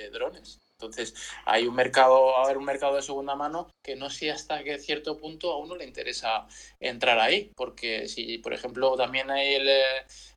de 0.00 0.10
drones. 0.10 0.69
Entonces, 0.80 1.14
hay 1.44 1.66
un 1.66 1.74
mercado, 1.74 2.38
a 2.38 2.44
haber 2.44 2.56
un 2.56 2.64
mercado 2.64 2.96
de 2.96 3.02
segunda 3.02 3.36
mano 3.36 3.68
que 3.82 3.96
no 3.96 4.08
sé 4.08 4.30
hasta 4.30 4.64
qué 4.64 4.78
cierto 4.78 5.18
punto 5.18 5.52
a 5.52 5.58
uno 5.58 5.76
le 5.76 5.84
interesa 5.84 6.46
entrar 6.80 7.18
ahí, 7.18 7.52
porque 7.54 8.08
si, 8.08 8.38
por 8.38 8.54
ejemplo, 8.54 8.96
también 8.96 9.30
hay 9.30 9.56
eh, 9.56 9.82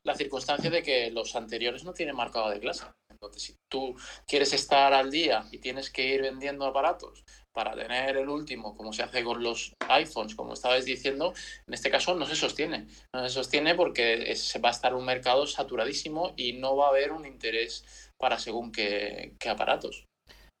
la 0.02 0.14
circunstancia 0.14 0.68
de 0.70 0.82
que 0.82 1.10
los 1.10 1.34
anteriores 1.34 1.84
no 1.84 1.94
tienen 1.94 2.14
marcado 2.16 2.50
de 2.50 2.60
clase. 2.60 2.84
Entonces, 3.08 3.42
si 3.42 3.56
tú 3.68 3.96
quieres 4.26 4.52
estar 4.52 4.92
al 4.92 5.10
día 5.10 5.46
y 5.50 5.58
tienes 5.58 5.90
que 5.90 6.06
ir 6.06 6.20
vendiendo 6.20 6.66
aparatos 6.66 7.24
para 7.52 7.74
tener 7.74 8.16
el 8.16 8.28
último, 8.28 8.76
como 8.76 8.92
se 8.92 9.02
hace 9.02 9.24
con 9.24 9.42
los 9.42 9.72
iPhones, 9.88 10.34
como 10.34 10.52
estabais 10.52 10.84
diciendo, 10.84 11.32
en 11.66 11.74
este 11.74 11.90
caso 11.90 12.14
no 12.14 12.26
se 12.26 12.36
sostiene. 12.36 12.86
No 13.14 13.22
se 13.22 13.30
sostiene 13.30 13.74
porque 13.74 14.34
se 14.36 14.58
va 14.58 14.68
a 14.70 14.72
estar 14.72 14.94
un 14.94 15.06
mercado 15.06 15.46
saturadísimo 15.46 16.34
y 16.36 16.54
no 16.54 16.76
va 16.76 16.86
a 16.86 16.90
haber 16.90 17.12
un 17.12 17.24
interés 17.24 17.84
para 18.18 18.38
según 18.38 18.72
qué 18.72 19.36
aparatos. 19.48 20.06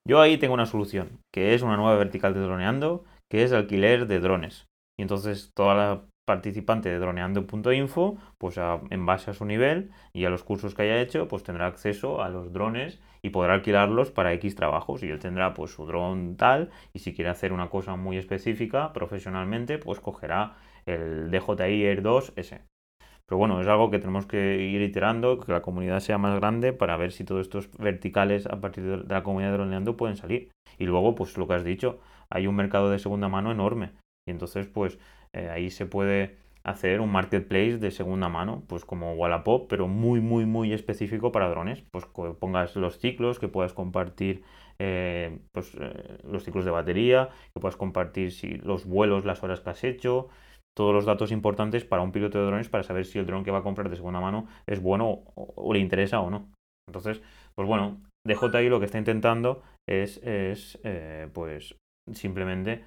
Yo 0.06 0.20
ahí 0.20 0.36
tengo 0.36 0.52
una 0.52 0.66
solución, 0.66 1.20
que 1.32 1.54
es 1.54 1.62
una 1.62 1.78
nueva 1.78 1.96
vertical 1.96 2.34
de 2.34 2.40
droneando, 2.40 3.04
que 3.30 3.42
es 3.42 3.52
alquiler 3.52 4.06
de 4.06 4.20
drones. 4.20 4.66
Y 4.98 5.02
entonces 5.02 5.52
toda 5.54 5.74
la 5.74 6.04
participante 6.26 6.90
de 6.90 6.98
droneando.info, 6.98 8.18
pues 8.38 8.58
en 8.90 9.06
base 9.06 9.30
a 9.30 9.34
su 9.34 9.46
nivel 9.46 9.90
y 10.12 10.26
a 10.26 10.30
los 10.30 10.44
cursos 10.44 10.74
que 10.74 10.82
haya 10.82 11.00
hecho, 11.00 11.26
pues 11.26 11.42
tendrá 11.42 11.66
acceso 11.66 12.22
a 12.22 12.28
los 12.28 12.52
drones 12.52 13.00
y 13.22 13.30
podrá 13.30 13.54
alquilarlos 13.54 14.10
para 14.10 14.34
X 14.34 14.54
trabajos. 14.54 15.02
Y 15.02 15.08
él 15.08 15.18
tendrá 15.18 15.54
pues 15.54 15.70
su 15.70 15.86
dron 15.86 16.36
tal, 16.36 16.70
y 16.92 16.98
si 16.98 17.14
quiere 17.14 17.30
hacer 17.30 17.54
una 17.54 17.70
cosa 17.70 17.96
muy 17.96 18.18
específica 18.18 18.92
profesionalmente, 18.92 19.78
pues 19.78 20.00
cogerá 20.00 20.56
el 20.84 21.30
DJI 21.30 21.84
Air 21.84 22.02
2S. 22.02 22.60
Pero 23.26 23.38
bueno, 23.38 23.60
es 23.60 23.66
algo 23.66 23.90
que 23.90 23.98
tenemos 23.98 24.26
que 24.26 24.62
ir 24.62 24.82
iterando, 24.82 25.40
que 25.40 25.50
la 25.50 25.62
comunidad 25.62 26.00
sea 26.00 26.18
más 26.18 26.38
grande 26.38 26.72
para 26.72 26.96
ver 26.96 27.12
si 27.12 27.24
todos 27.24 27.42
estos 27.42 27.70
verticales 27.78 28.46
a 28.46 28.60
partir 28.60 28.84
de 28.84 29.14
la 29.14 29.22
comunidad 29.22 29.50
de 29.52 29.56
droneando 29.58 29.96
pueden 29.96 30.16
salir. 30.16 30.50
Y 30.78 30.84
luego, 30.84 31.14
pues 31.14 31.38
lo 31.38 31.48
que 31.48 31.54
has 31.54 31.64
dicho, 31.64 32.00
hay 32.28 32.46
un 32.46 32.56
mercado 32.56 32.90
de 32.90 32.98
segunda 32.98 33.28
mano 33.28 33.50
enorme. 33.50 33.92
Y 34.26 34.30
entonces, 34.30 34.66
pues 34.66 34.98
eh, 35.32 35.48
ahí 35.50 35.70
se 35.70 35.86
puede 35.86 36.36
hacer 36.64 37.00
un 37.00 37.12
marketplace 37.12 37.76
de 37.78 37.90
segunda 37.90 38.28
mano, 38.28 38.62
pues 38.66 38.84
como 38.86 39.12
Wallapop, 39.14 39.68
pero 39.68 39.86
muy, 39.86 40.20
muy, 40.20 40.46
muy 40.46 40.72
específico 40.72 41.30
para 41.32 41.48
drones. 41.48 41.82
Pues 41.90 42.04
que 42.06 42.34
pongas 42.38 42.76
los 42.76 42.98
ciclos, 42.98 43.38
que 43.38 43.48
puedas 43.48 43.72
compartir 43.72 44.42
eh, 44.78 45.38
pues, 45.52 45.74
eh, 45.80 46.18
los 46.24 46.44
ciclos 46.44 46.64
de 46.64 46.70
batería, 46.70 47.28
que 47.52 47.60
puedas 47.60 47.76
compartir 47.76 48.32
si, 48.32 48.56
los 48.56 48.86
vuelos, 48.86 49.24
las 49.24 49.42
horas 49.42 49.60
que 49.60 49.70
has 49.70 49.84
hecho, 49.84 50.28
todos 50.76 50.94
los 50.94 51.04
datos 51.04 51.30
importantes 51.30 51.84
para 51.84 52.02
un 52.02 52.12
piloto 52.12 52.38
de 52.38 52.46
drones 52.46 52.68
para 52.68 52.82
saber 52.82 53.04
si 53.04 53.18
el 53.18 53.26
dron 53.26 53.44
que 53.44 53.50
va 53.50 53.58
a 53.58 53.62
comprar 53.62 53.88
de 53.88 53.96
segunda 53.96 54.20
mano 54.20 54.46
es 54.66 54.80
bueno 54.80 55.24
o, 55.34 55.72
le 55.72 55.78
interesa 55.78 56.20
o 56.20 56.30
no. 56.30 56.50
Entonces, 56.88 57.22
pues 57.54 57.68
bueno, 57.68 58.00
DJI 58.26 58.68
lo 58.68 58.80
que 58.80 58.86
está 58.86 58.98
intentando 58.98 59.62
es, 59.88 60.18
es 60.18 60.78
eh, 60.84 61.28
pues 61.32 61.76
simplemente 62.12 62.84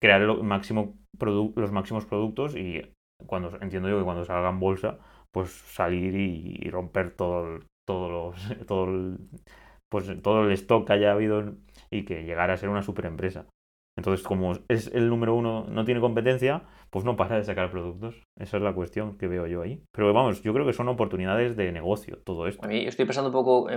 crear 0.00 0.26
máximo 0.42 0.94
los 1.56 1.72
máximos 1.72 2.06
productos 2.06 2.56
y 2.56 2.82
cuando 3.26 3.50
entiendo 3.60 3.88
yo 3.88 3.98
que 3.98 4.04
cuando 4.04 4.24
salga 4.24 4.48
en 4.48 4.60
bolsa, 4.60 4.98
pues 5.32 5.50
salir 5.50 6.14
y, 6.14 6.70
romper 6.70 7.14
todo 7.14 7.46
el, 7.46 7.64
todo 7.86 8.08
los, 8.08 8.56
todo 8.66 8.84
el, 8.84 9.18
pues 9.90 10.22
todo 10.22 10.44
el 10.44 10.52
stock 10.52 10.86
que 10.86 10.92
haya 10.94 11.12
habido 11.12 11.54
y 11.90 12.04
que 12.04 12.24
llegara 12.24 12.54
a 12.54 12.56
ser 12.56 12.68
una 12.68 12.82
super 12.82 13.06
empresa. 13.06 13.46
Entonces, 13.98 14.26
como 14.26 14.52
es 14.68 14.86
el 14.94 15.08
número 15.08 15.34
uno, 15.34 15.66
no 15.68 15.84
tiene 15.84 16.00
competencia, 16.00 16.62
pues 16.90 17.04
no 17.04 17.16
para 17.16 17.36
de 17.36 17.44
sacar 17.44 17.70
productos. 17.70 18.26
Esa 18.36 18.56
es 18.56 18.62
la 18.62 18.74
cuestión 18.74 19.16
que 19.16 19.28
veo 19.28 19.46
yo 19.46 19.62
ahí. 19.62 19.82
Pero 19.92 20.12
vamos, 20.12 20.42
yo 20.42 20.52
creo 20.52 20.66
que 20.66 20.72
son 20.72 20.88
oportunidades 20.88 21.56
de 21.56 21.70
negocio 21.72 22.18
todo 22.24 22.46
esto. 22.46 22.64
A 22.64 22.68
mí 22.68 22.84
estoy 22.86 23.04
pensando 23.04 23.28
un 23.28 23.32
poco 23.32 23.68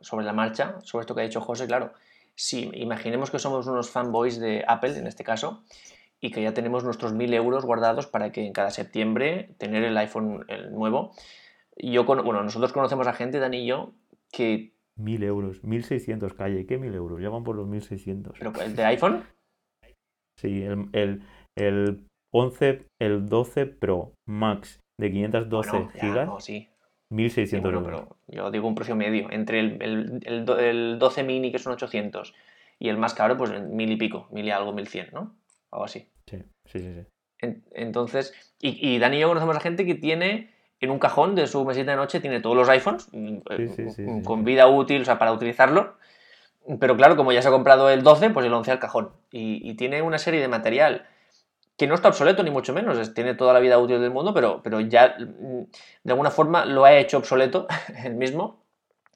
sobre 0.00 0.26
la 0.26 0.32
marcha, 0.32 0.76
sobre 0.82 1.02
esto 1.02 1.14
que 1.14 1.22
ha 1.22 1.24
dicho 1.24 1.40
José, 1.40 1.66
claro. 1.66 1.92
Si 2.34 2.70
imaginemos 2.74 3.30
que 3.30 3.38
somos 3.38 3.66
unos 3.68 3.90
fanboys 3.90 4.40
de 4.40 4.64
Apple, 4.66 4.98
en 4.98 5.06
este 5.06 5.22
caso, 5.22 5.62
y 6.20 6.32
que 6.32 6.42
ya 6.42 6.52
tenemos 6.52 6.82
nuestros 6.84 7.12
1000 7.12 7.34
euros 7.34 7.64
guardados 7.64 8.08
para 8.08 8.32
que 8.32 8.44
en 8.44 8.52
cada 8.52 8.70
septiembre 8.70 9.54
tener 9.58 9.84
el 9.84 9.96
iPhone 9.96 10.44
el 10.48 10.72
nuevo. 10.72 11.12
Yo, 11.76 12.04
bueno, 12.04 12.42
nosotros 12.42 12.72
conocemos 12.72 13.06
a 13.06 13.12
gente, 13.12 13.38
Dani 13.38 13.58
y 13.58 13.66
yo, 13.66 13.92
que... 14.32 14.74
1000 14.96 15.22
euros, 15.24 15.62
1600, 15.62 16.34
calle, 16.34 16.66
¿qué 16.66 16.78
1000 16.78 16.94
euros? 16.94 17.20
Ya 17.20 17.28
van 17.28 17.44
por 17.44 17.56
los 17.56 17.68
1600. 17.68 18.38
¿Pero 18.38 18.52
el 18.60 18.74
de 18.74 18.84
iPhone? 18.84 19.24
Sí, 20.36 20.62
el, 20.62 20.88
el, 20.92 21.22
el 21.56 22.06
11, 22.34 22.86
el 23.00 23.28
12 23.28 23.66
Pro 23.66 24.14
Max 24.26 24.80
de 24.98 25.10
512 25.10 25.70
bueno, 25.70 25.90
gigas. 26.00 26.26
No, 26.26 26.40
sí. 26.40 26.68
1600 27.10 27.72
euros. 27.72 27.84
Pero 27.84 28.16
yo 28.26 28.50
digo 28.50 28.66
un 28.66 28.74
precio 28.74 28.96
medio. 28.96 29.30
Entre 29.30 29.60
el, 29.60 29.78
el, 29.80 30.56
el, 30.58 30.98
12 30.98 31.22
mini, 31.22 31.52
que 31.52 31.58
son 31.58 31.74
800, 31.74 32.34
y 32.78 32.88
el 32.88 32.98
más 32.98 33.14
caro, 33.14 33.36
pues 33.36 33.52
mil 33.62 33.90
y 33.90 33.96
pico, 33.96 34.26
mil 34.32 34.46
y 34.46 34.50
algo, 34.50 34.72
1100, 34.72 35.10
¿no? 35.12 35.36
Algo 35.70 35.84
así. 35.84 36.08
Sí, 36.26 36.42
sí, 36.64 36.78
sí. 36.80 37.62
entonces, 37.72 38.34
y, 38.60 38.98
Dani 38.98 39.16
y 39.16 39.20
yo 39.20 39.28
conocemos 39.28 39.56
a 39.56 39.60
gente 39.60 39.84
que 39.86 39.94
tiene 39.94 40.50
en 40.80 40.90
un 40.90 40.98
cajón 40.98 41.34
de 41.34 41.46
su 41.46 41.64
mesita 41.64 41.92
de 41.92 41.96
noche, 41.96 42.20
tiene 42.20 42.40
todos 42.40 42.56
los 42.56 42.68
iPhones 42.68 43.08
mm, 43.12 43.36
eh, 43.50 44.22
con 44.24 44.44
vida 44.44 44.66
útil, 44.66 45.02
o 45.02 45.04
sea, 45.04 45.18
para 45.18 45.32
utilizarlo. 45.32 45.96
Pero 46.80 46.96
claro, 46.96 47.16
como 47.16 47.30
ya 47.30 47.42
se 47.42 47.48
ha 47.48 47.50
comprado 47.50 47.90
el 47.90 48.02
12, 48.02 48.30
pues 48.30 48.46
el 48.46 48.52
11 48.52 48.70
al 48.70 48.78
cajón. 48.78 49.10
Y, 49.30 49.74
tiene 49.74 50.02
una 50.02 50.18
serie 50.18 50.40
de 50.40 50.48
material 50.48 51.06
que 51.76 51.86
no 51.86 51.94
está 51.94 52.08
obsoleto, 52.08 52.42
ni 52.42 52.50
mucho 52.50 52.72
menos, 52.72 53.14
tiene 53.14 53.34
toda 53.34 53.52
la 53.52 53.60
vida 53.60 53.78
útil 53.78 54.00
del 54.00 54.10
mundo, 54.10 54.32
pero, 54.32 54.62
pero 54.62 54.80
ya 54.80 55.16
mm, 55.18 55.62
de 56.04 56.12
alguna 56.12 56.30
forma 56.30 56.64
lo 56.64 56.84
ha 56.84 56.94
hecho 56.94 57.18
obsoleto 57.18 57.66
el 58.04 58.14
mismo. 58.14 58.62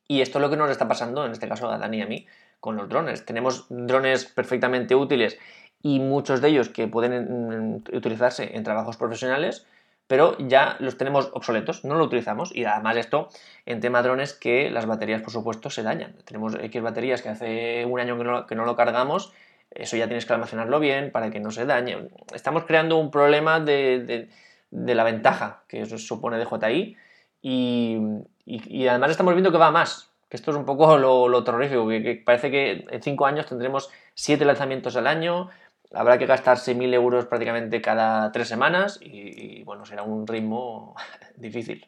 Y 0.09 0.23
esto 0.23 0.38
es 0.38 0.42
lo 0.42 0.51
que 0.51 0.57
nos 0.57 0.71
está 0.71 0.88
pasando, 0.88 1.25
en 1.27 1.33
este 1.33 1.49
caso 1.49 1.71
a 1.71 1.77
Dani 1.79 1.99
y 1.99 2.03
a 2.03 2.07
mí, 2.07 2.27
con 2.61 2.77
los 2.77 2.88
drones. 2.88 3.27
Tenemos 3.27 3.66
drones 3.68 4.25
perfectamente 4.25 4.94
útiles 4.94 5.38
y 5.83 6.01
muchos 6.01 6.40
de 6.40 6.49
ellos 6.49 6.68
que 6.68 6.88
pueden 6.88 7.85
utilizarse 7.92 8.57
en 8.57 8.64
trabajos 8.64 8.97
profesionales, 8.97 9.66
pero 10.07 10.37
ya 10.38 10.77
los 10.81 10.97
tenemos 10.97 11.31
obsoletos, 11.35 11.85
no 11.85 11.94
lo 11.94 12.05
utilizamos 12.05 12.55
y 12.55 12.64
además 12.64 12.97
esto 12.97 13.29
en 13.66 13.81
tema 13.81 14.03
drones 14.03 14.33
que 14.33 14.71
las 14.71 14.87
baterías 14.87 15.21
por 15.21 15.31
supuesto 15.31 15.71
se 15.71 15.83
dañan. 15.83 16.16
Tenemos 16.25 16.55
X 16.55 16.83
baterías 16.83 17.23
que 17.23 17.29
hace 17.29 17.85
un 17.85 18.01
año 18.01 18.47
que 18.47 18.55
no, 18.55 18.64
lo 18.64 18.77
cargamos, 18.77 19.33
eso 19.70 19.96
ya 19.96 20.07
tienes 20.07 20.26
que 20.26 20.33
almacenarlo 20.33 20.81
bien 20.81 21.11
para 21.12 21.31
que 21.31 21.40
no 21.40 21.50
se 21.50 21.66
dañe. 21.66 22.09
Estamos 22.35 22.64
creando 22.64 22.98
un 22.98 23.11
problema 23.11 23.61
de, 23.61 24.28
la 24.70 25.04
ventaja 25.04 25.64
que 25.68 25.83
eso 25.83 25.98
supone 25.98 26.38
DJI 26.38 26.96
y, 27.42 27.98
y, 28.44 28.87
además 28.87 29.11
estamos 29.11 29.35
viendo 29.35 29.52
que 29.52 29.59
va 29.59 29.70
más, 29.70 30.12
que 30.28 30.37
esto 30.37 30.50
es 30.50 30.57
un 30.57 30.64
poco 30.64 30.98
lo, 30.98 31.44
terrorífico, 31.44 31.88
que, 31.88 32.22
parece 32.24 32.50
que 32.50 32.85
en 32.90 33.02
cinco 33.02 33.26
años 33.26 33.46
tendremos 33.46 33.90
siete 34.14 34.44
lanzamientos 34.44 34.96
al 34.96 35.07
año, 35.07 35.48
habrá 35.92 36.18
que 36.18 36.26
gastarse 36.26 36.74
mil 36.74 36.92
euros 36.92 37.26
prácticamente 37.26 37.81
cada 37.81 38.33
tres 38.33 38.48
semanas 38.48 38.98
y, 39.00 39.62
bueno, 39.64 39.85
será 39.85 40.02
un 40.02 40.26
ritmo 40.26 40.94
difícil. 41.37 41.87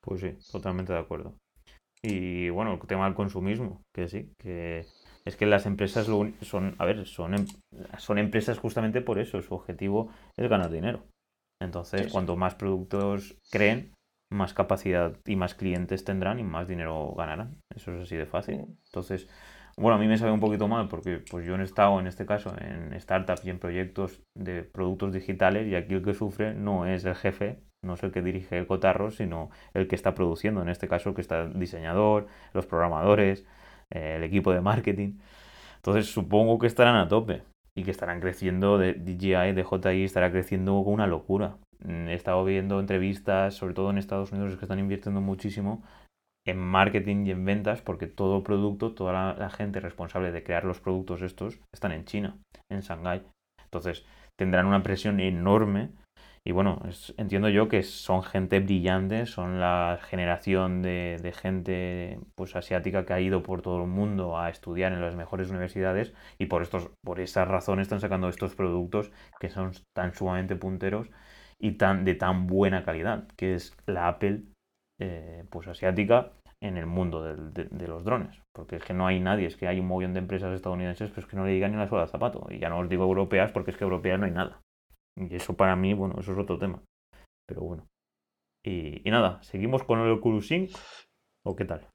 Pues 0.00 0.20
sí, 0.20 0.36
totalmente 0.52 0.92
de 0.92 0.98
acuerdo. 0.98 1.34
Y 2.02 2.50
bueno, 2.50 2.74
el 2.74 2.86
tema 2.86 3.06
del 3.06 3.14
consumismo, 3.14 3.82
que 3.92 4.08
sí, 4.08 4.30
que 4.38 4.86
es 5.26 5.36
que 5.36 5.44
las 5.44 5.66
empresas 5.66 6.06
son, 6.06 6.74
a 6.78 6.84
ver, 6.84 7.04
son, 7.06 7.34
em, 7.34 7.46
son 7.98 8.18
empresas 8.18 8.58
justamente 8.58 9.00
por 9.02 9.18
eso, 9.18 9.42
su 9.42 9.54
objetivo 9.54 10.08
es 10.36 10.48
ganar 10.48 10.70
dinero. 10.70 11.02
Entonces, 11.60 12.12
cuanto 12.12 12.36
más 12.36 12.54
productos 12.54 13.36
creen, 13.50 13.92
más 14.30 14.54
capacidad 14.54 15.16
y 15.26 15.36
más 15.36 15.54
clientes 15.54 16.04
tendrán 16.04 16.38
y 16.38 16.44
más 16.44 16.68
dinero 16.68 17.12
ganarán. 17.16 17.56
Eso 17.74 17.94
es 17.94 18.02
así 18.02 18.16
de 18.16 18.26
fácil. 18.26 18.66
Entonces, 18.86 19.28
bueno, 19.76 19.96
a 19.96 19.98
mí 19.98 20.06
me 20.06 20.16
sabe 20.16 20.32
un 20.32 20.40
poquito 20.40 20.68
mal 20.68 20.88
porque 20.88 21.22
pues 21.30 21.44
yo 21.44 21.56
he 21.56 21.62
estado 21.62 21.98
en 21.98 22.06
este 22.06 22.24
caso 22.24 22.54
en 22.58 22.98
startups 22.98 23.44
y 23.44 23.50
en 23.50 23.58
proyectos 23.58 24.22
de 24.34 24.62
productos 24.62 25.12
digitales 25.12 25.66
y 25.66 25.74
aquí 25.74 25.94
el 25.94 26.02
que 26.02 26.14
sufre 26.14 26.54
no 26.54 26.86
es 26.86 27.04
el 27.04 27.14
jefe, 27.14 27.58
no 27.82 27.94
es 27.94 28.02
el 28.02 28.12
que 28.12 28.22
dirige 28.22 28.58
el 28.58 28.66
cotarro, 28.66 29.10
sino 29.10 29.50
el 29.74 29.86
que 29.88 29.96
está 29.96 30.14
produciendo, 30.14 30.62
en 30.62 30.68
este 30.68 30.88
caso 30.88 31.10
el 31.10 31.14
que 31.14 31.20
está 31.20 31.42
el 31.42 31.58
diseñador, 31.58 32.26
los 32.52 32.66
programadores, 32.66 33.44
el 33.90 34.22
equipo 34.22 34.52
de 34.52 34.60
marketing. 34.60 35.18
Entonces 35.76 36.12
supongo 36.12 36.58
que 36.58 36.66
estarán 36.66 36.96
a 36.96 37.08
tope 37.08 37.42
y 37.76 37.84
que 37.84 37.90
estarán 37.90 38.20
creciendo, 38.20 38.78
de 38.78 38.94
DJI, 38.94 39.52
DJI 39.52 40.04
estará 40.04 40.30
creciendo 40.30 40.82
con 40.82 40.94
una 40.94 41.06
locura. 41.06 41.58
Mm, 41.80 42.08
he 42.08 42.14
estado 42.14 42.44
viendo 42.44 42.80
entrevistas, 42.80 43.54
sobre 43.54 43.74
todo 43.74 43.90
en 43.90 43.98
Estados 43.98 44.32
Unidos, 44.32 44.56
que 44.56 44.64
están 44.64 44.78
invirtiendo 44.78 45.20
muchísimo 45.20 45.84
en 46.46 46.58
marketing 46.58 47.26
y 47.26 47.32
en 47.32 47.44
ventas, 47.44 47.82
porque 47.82 48.06
todo 48.06 48.42
producto, 48.44 48.92
toda 48.94 49.34
la, 49.34 49.50
gente 49.50 49.80
responsable 49.80 50.30
de 50.30 50.44
crear 50.44 50.64
los 50.64 50.80
productos 50.80 51.22
estos 51.22 51.60
están 51.72 51.92
en 51.92 52.04
China, 52.04 52.38
en 52.70 52.80
Shanghái. 52.80 53.22
Entonces 53.64 54.06
tendrán 54.38 54.66
una 54.66 54.82
presión 54.82 55.20
enorme. 55.20 55.90
Y 56.46 56.52
bueno, 56.52 56.80
entiendo 57.16 57.48
yo 57.48 57.68
que 57.68 57.82
son 57.82 58.22
gente 58.22 58.60
brillante, 58.60 59.26
son 59.26 59.58
la 59.58 59.98
generación 60.00 60.80
de, 60.80 61.34
gente 61.36 62.20
pues 62.36 62.54
asiática 62.54 63.04
que 63.04 63.12
ha 63.14 63.20
ido 63.20 63.42
por 63.42 63.62
todo 63.62 63.82
el 63.82 63.88
mundo 63.88 64.38
a 64.38 64.48
estudiar 64.48 64.92
en 64.92 65.00
las 65.00 65.16
mejores 65.16 65.50
universidades 65.50 66.14
y 66.38 66.46
por 66.46 66.62
estos, 66.62 66.92
por 67.02 67.18
esas 67.18 67.48
razones 67.48 67.86
están 67.86 68.00
sacando 68.00 68.28
estos 68.28 68.54
productos 68.54 69.10
que 69.40 69.50
son 69.50 69.72
tan 69.92 70.14
sumamente 70.14 70.54
punteros 70.54 71.10
y 71.58 71.72
tan 71.72 72.04
de 72.04 72.14
tan 72.14 72.46
buena 72.46 72.84
calidad, 72.84 73.26
que 73.36 73.56
es 73.56 73.76
la 73.86 74.06
Apple 74.06 74.44
eh, 75.00 75.44
pues 75.50 75.66
asiática 75.66 76.30
en 76.60 76.76
el 76.76 76.86
mundo 76.86 77.24
de, 77.24 77.88
los 77.88 78.04
drones. 78.04 78.40
Porque 78.52 78.76
es 78.76 78.84
que 78.84 78.94
no 78.94 79.08
hay 79.08 79.18
nadie, 79.18 79.48
es 79.48 79.56
que 79.56 79.66
hay 79.66 79.80
un 79.80 79.88
montón 79.88 80.12
de 80.12 80.20
empresas 80.20 80.54
estadounidenses, 80.54 81.10
pero 81.10 81.22
es 81.22 81.26
que 81.26 81.36
no 81.36 81.44
le 81.44 81.50
digan 81.50 81.72
ni 81.72 81.76
una 81.76 81.88
sola 81.88 82.06
zapato. 82.06 82.46
Y 82.50 82.60
ya 82.60 82.68
no 82.68 82.78
os 82.78 82.88
digo 82.88 83.02
europeas 83.02 83.50
porque 83.50 83.72
es 83.72 83.76
que 83.76 83.82
europeas 83.82 84.20
no 84.20 84.26
hay 84.26 84.32
nada. 84.32 84.60
Y 85.16 85.34
eso 85.36 85.54
para 85.54 85.76
mí, 85.76 85.94
bueno, 85.94 86.16
eso 86.18 86.32
es 86.32 86.38
otro 86.38 86.58
tema. 86.58 86.82
Pero 87.46 87.62
bueno. 87.62 87.86
Y, 88.64 89.02
nada, 89.06 89.40
¿seguimos 89.42 89.84
con 89.84 90.00
el 90.00 90.10
Oculus 90.10 90.48
Sync 90.48 90.70
o 91.44 91.54
qué 91.54 91.64
tal? 91.64 91.86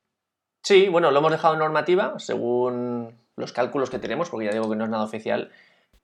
Sí, 0.66 0.88
bueno, 0.88 1.12
lo 1.12 1.20
hemos 1.20 1.32
dejado 1.32 1.54
en 1.56 1.60
normativa 1.60 2.18
según 2.18 3.14
los 3.36 3.52
cálculos 3.52 3.90
que 3.90 4.00
tenemos, 4.00 4.30
porque 4.30 4.46
ya 4.46 4.54
digo 4.54 4.70
que 4.70 4.76
no 4.78 4.86
es 4.86 4.90
nada 4.90 5.04
oficial. 5.04 5.52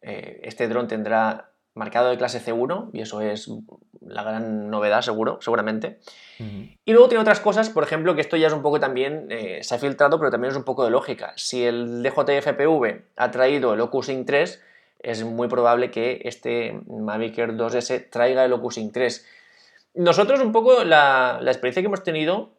Eh, 0.02 0.42
este 0.44 0.68
dron 0.68 0.88
tendrá 0.88 1.52
marcado 1.74 2.10
de 2.10 2.18
clase 2.18 2.44
C1 2.44 2.90
y 2.92 3.02
eso 3.02 3.22
es 3.22 3.50
la 4.02 4.24
gran 4.24 4.70
novedad, 4.70 5.02
seguro, 5.02 5.38
seguramente. 5.42 6.00
Y 6.40 6.92
luego 6.92 7.08
tiene 7.08 7.22
otras 7.22 7.40
cosas, 7.40 7.70
por 7.70 7.84
ejemplo, 7.84 8.16
que 8.16 8.22
esto 8.22 8.36
ya 8.36 8.48
es 8.48 8.54
un 8.54 8.62
poco 8.62 8.80
también, 8.80 9.28
eh, 9.30 9.60
se 9.64 9.76
ha 9.76 9.80
filtrado, 9.80 10.18
pero 10.20 10.32
también 10.32 10.52
es 10.52 10.58
un 10.58 10.64
poco 10.64 10.84
de 10.84 10.92
lógica. 10.92 11.34
Si 11.36 11.64
el 11.64 12.04
DJI 12.04 12.42
FPV 12.42 13.04
ha 13.16 13.32
traído 13.32 13.74
el 13.74 13.82
OcuSync 13.82 14.26
3, 14.26 14.64
es 15.08 15.24
muy 15.24 15.48
probable 15.48 15.90
que 15.90 16.22
este 16.26 16.82
Mavic 16.88 17.38
Air 17.38 17.54
2S 17.54 18.10
traiga 18.10 18.44
el 18.44 18.52
OcuSync 18.52 18.92
3. 18.92 19.26
Nosotros 19.96 20.42
un 20.42 20.52
poco 20.52 20.84
la, 20.84 21.40
experiencia 21.42 21.82
que 21.82 21.88
hemos 21.88 22.04
tenido 22.04 22.58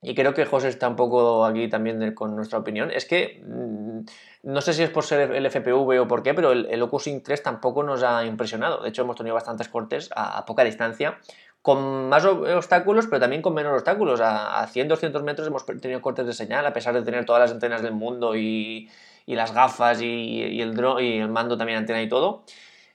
y 0.00 0.14
creo 0.14 0.32
que 0.32 0.44
José 0.44 0.68
está 0.68 0.88
un 0.88 0.94
poco 0.94 1.44
aquí 1.44 1.68
también 1.68 2.14
con 2.14 2.36
nuestra 2.36 2.60
opinión, 2.60 2.92
es 2.92 3.04
que 3.04 3.42
mm, 3.44 4.02
no 4.44 4.60
sé 4.60 4.72
si 4.72 4.84
es 4.84 4.90
por 4.90 5.02
ser 5.02 5.32
el 5.32 5.50
FPV 5.50 6.00
o 6.00 6.06
por 6.06 6.22
qué, 6.22 6.34
pero 6.34 6.52
el, 6.52 6.66
el 6.70 6.80
OcuSync 6.82 7.24
3 7.24 7.42
tampoco 7.42 7.82
nos 7.82 8.04
ha 8.04 8.24
impresionado. 8.24 8.80
De 8.80 8.90
hecho, 8.90 9.02
hemos 9.02 9.16
tenido 9.16 9.34
bastantes 9.34 9.68
cortes 9.68 10.08
a, 10.14 10.46
poca 10.46 10.62
distancia, 10.62 11.18
con 11.62 12.08
más 12.08 12.24
obstáculos, 12.24 13.08
pero 13.08 13.18
también 13.18 13.42
con 13.42 13.54
menos 13.54 13.72
obstáculos. 13.72 14.20
A, 14.22 14.64
100, 14.68 14.86
200 14.86 15.22
metros 15.24 15.48
hemos 15.48 15.66
tenido 15.66 16.00
cortes 16.00 16.26
de 16.26 16.32
señal, 16.32 16.64
a 16.64 16.72
pesar 16.72 16.94
de 16.94 17.02
tener 17.02 17.24
todas 17.24 17.40
las 17.40 17.50
antenas 17.50 17.82
del 17.82 17.92
mundo 17.92 18.36
y, 18.36 18.88
las 19.34 19.52
gafas 19.52 20.00
y, 20.02 20.42
el 20.60 20.78
y 21.00 21.18
el 21.18 21.28
mando 21.28 21.56
también 21.56 21.78
antena 21.78 22.02
y 22.02 22.08
todo. 22.08 22.44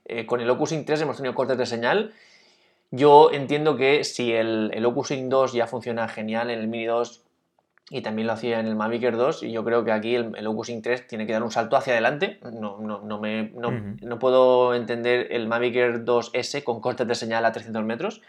eh, 0.05 0.25
con 0.25 0.41
el 0.41 0.49
OcuSync 0.49 0.85
3 0.85 1.01
hemos 1.01 1.17
tenido 1.17 1.33
cortes 1.35 1.57
de 1.57 1.65
señal. 1.65 2.13
Yo 2.91 3.31
entiendo 3.31 3.75
que 3.77 4.03
si 4.03 4.33
el, 4.33 4.71
el 4.73 4.85
OcuSync 4.85 5.29
2 5.29 5.53
ya 5.53 5.65
funciona 5.67 6.07
genial 6.07 6.49
en 6.49 6.59
el 6.59 6.67
Mini 6.67 6.85
2 6.85 7.21
y 7.89 8.01
también 8.01 8.27
lo 8.27 8.33
hacía 8.33 8.59
en 8.59 8.67
el 8.67 8.75
Mavic 8.75 9.03
Air 9.03 9.17
2 9.17 9.43
y 9.43 9.51
yo 9.51 9.63
creo 9.63 9.83
que 9.83 9.91
aquí 9.91 10.15
el, 10.15 10.35
el 10.37 10.47
OcuSync 10.47 10.83
3 10.83 11.07
tiene 11.07 11.25
que 11.25 11.33
dar 11.33 11.43
un 11.43 11.51
salto 11.51 11.75
hacia 11.75 11.93
adelante. 11.93 12.39
No, 12.43 12.77
no, 12.79 13.01
no, 13.01 13.19
me, 13.19 13.51
no, 13.55 13.71
no 13.71 14.19
puedo 14.19 14.73
entender 14.75 15.27
el 15.31 15.47
Mavic 15.47 15.75
Air 15.75 16.05
2S 16.05 16.63
con 16.63 16.81
cortes 16.81 17.07
de 17.07 17.15
señal 17.15 17.45
a 17.45 17.51
300 17.51 17.83
metros, 17.83 18.21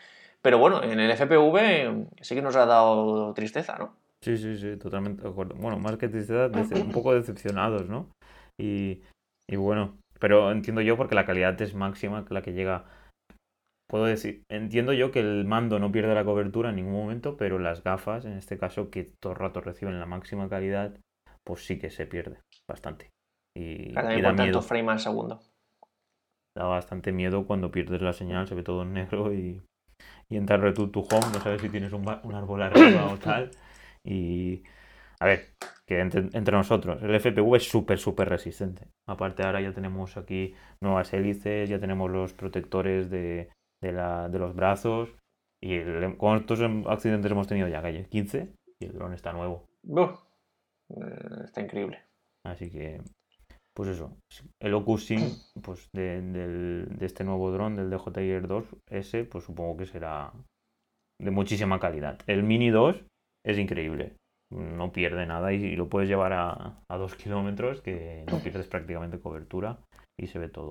pero 0.43 0.59
bueno, 0.59 0.83
en 0.83 0.99
el 1.01 1.11
FPV 1.11 2.07
sí 2.21 2.35
que 2.35 2.43
nos 2.43 2.57
ha 2.57 2.67
dado 2.67 3.33
tristeza, 3.35 3.77
¿no? 3.79 3.95
Sí, 4.25 4.39
sí, 4.39 4.57
sí, 4.57 4.79
totalmente 4.79 5.23
de 5.23 5.29
acuerdo. 5.29 5.55
Bueno, 5.57 5.79
más 5.79 5.99
que 5.99 6.09
tristeza, 6.09 6.47
un 6.47 6.93
poco 6.93 7.13
decepcionados, 7.13 7.91
¿no? 7.91 8.09
Y, 8.59 9.03
y 9.51 9.57
bueno, 9.57 9.99
pero 10.19 10.51
entiendo 10.51 10.81
yo 10.81 10.97
porque 10.97 11.15
la 11.15 11.27
calidad 11.27 11.61
es 11.61 11.75
máxima, 11.75 12.25
la 12.31 12.41
que 12.41 12.55
llega 12.55 12.87
puedo 13.87 14.07
decir, 14.07 14.43
entiendo 14.51 14.95
yo 14.95 15.11
que 15.11 15.21
el 15.21 15.45
mando 15.45 15.79
no 15.79 15.93
pierde 15.93 16.15
la 16.15 16.25
cobertura 16.25 16.71
en 16.71 16.77
ningún 16.77 16.95
momento, 16.95 17.37
pero 17.37 17.59
las 17.59 17.85
gafas, 17.85 18.25
en 18.25 18.33
este 18.33 18.57
caso, 18.57 18.91
que 18.91 19.05
todo 19.21 19.35
el 19.35 19.39
rato 19.39 19.61
reciben 19.61 20.01
la 20.01 20.07
máxima 20.07 20.49
calidad, 20.49 20.99
pues 21.45 21.67
sí 21.67 21.79
que 21.79 21.91
se 21.91 22.07
pierde 22.07 22.41
bastante. 22.67 23.11
Y, 23.55 23.91
y 23.93 24.21
da 24.23 24.33
miedo. 24.33 24.63
frame 24.63 24.93
al 24.93 25.01
segundo. 25.01 25.41
Da 26.57 26.65
bastante 26.65 27.13
miedo 27.13 27.47
cuando 27.47 27.71
pierdes 27.71 28.01
la 28.01 28.15
señal, 28.15 28.49
se 28.49 28.55
ve 28.55 28.63
todo 28.63 28.83
en 28.85 28.95
negro 28.95 29.35
y, 29.35 29.61
y 30.31 30.37
entra 30.37 30.73
tu, 30.73 30.89
tu 30.89 31.01
home, 31.01 31.27
no 31.33 31.41
sabes 31.41 31.61
si 31.61 31.69
tienes 31.69 31.93
un, 31.93 32.03
un 32.23 32.35
árbol 32.35 32.63
arriba 32.63 33.05
o 33.13 33.17
tal. 33.19 33.51
Y 34.05 34.63
a 35.21 35.27
ver, 35.27 35.55
que 35.87 36.01
entre, 36.01 36.29
entre 36.33 36.57
nosotros, 36.57 37.03
el 37.03 37.15
FPV 37.19 37.57
es 37.57 37.69
súper, 37.69 37.99
súper 37.99 38.29
resistente. 38.29 38.89
Aparte 39.07 39.43
ahora 39.43 39.61
ya 39.61 39.73
tenemos 39.73 40.17
aquí 40.17 40.55
nuevas 40.81 41.13
hélices, 41.13 41.69
ya 41.69 41.79
tenemos 41.79 42.11
los 42.11 42.33
protectores 42.33 43.11
de, 43.11 43.51
de, 43.83 43.93
la, 43.93 44.29
de 44.29 44.39
los 44.39 44.55
brazos. 44.55 45.15
Y 45.63 45.75
el, 45.75 46.17
¿cuántos 46.17 46.61
accidentes 46.87 47.31
hemos 47.31 47.47
tenido 47.47 47.69
ya, 47.69 47.81
Calle? 47.81 48.07
15 48.09 48.53
y 48.81 48.85
el 48.87 48.93
dron 48.93 49.15
está 49.15 49.33
nuevo. 49.33 49.67
Eh, 50.91 51.45
está 51.45 51.61
increíble. 51.63 52.03
Así 52.45 52.71
que, 52.71 53.01
pues 53.75 53.89
eso, 53.89 54.17
el 54.61 54.75
OcuSync 54.75 55.23
pues 55.63 55.89
de, 55.93 56.21
de, 56.21 57.07
este 57.07 57.25
nuevo 57.25 57.51
dron, 57.51 57.77
del 57.77 57.91
DJI 57.91 58.41
2 58.41 58.65
S, 58.91 59.25
pues 59.25 59.45
supongo 59.45 59.79
que 59.79 59.87
será 59.87 60.33
de 61.19 61.31
muchísima 61.31 61.81
calidad. 61.81 62.19
El 62.27 62.43
Mini 62.43 62.71
2 62.71 63.03
es 63.45 63.59
increíble, 63.59 64.15
no 64.53 64.93
pierde 64.93 65.27
nada 65.27 65.53
y, 65.53 65.77
lo 65.77 65.89
puedes 65.89 66.09
llevar 66.09 66.33
a, 66.33 66.81
a 66.91 66.97
dos 66.97 67.15
kilómetros 67.15 67.83
que 67.83 68.25
no 68.31 68.39
pierdes 68.39 68.67
prácticamente 68.67 69.21
cobertura 69.21 69.79
y 70.19 70.27
se 70.27 70.39
ve 70.39 70.49
todo. 70.49 70.71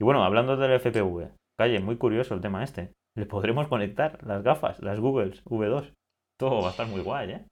Y 0.00 0.04
bueno, 0.04 0.24
hablando 0.24 0.56
del 0.56 0.80
FPV, 0.80 1.30
Calle, 1.58 1.78
muy 1.80 1.96
curioso 1.96 2.34
el 2.34 2.40
tema 2.40 2.64
este. 2.64 2.92
Le 3.16 3.26
podremos 3.26 3.68
conectar 3.68 4.18
las 4.24 4.42
gafas, 4.42 4.82
las 4.82 4.98
Googles 4.98 5.44
V2. 5.44 5.92
Todo 6.38 6.62
va 6.62 6.68
a 6.68 6.70
estar 6.70 6.88
muy 6.88 7.00
guay, 7.00 7.30
¿eh? 7.30 7.46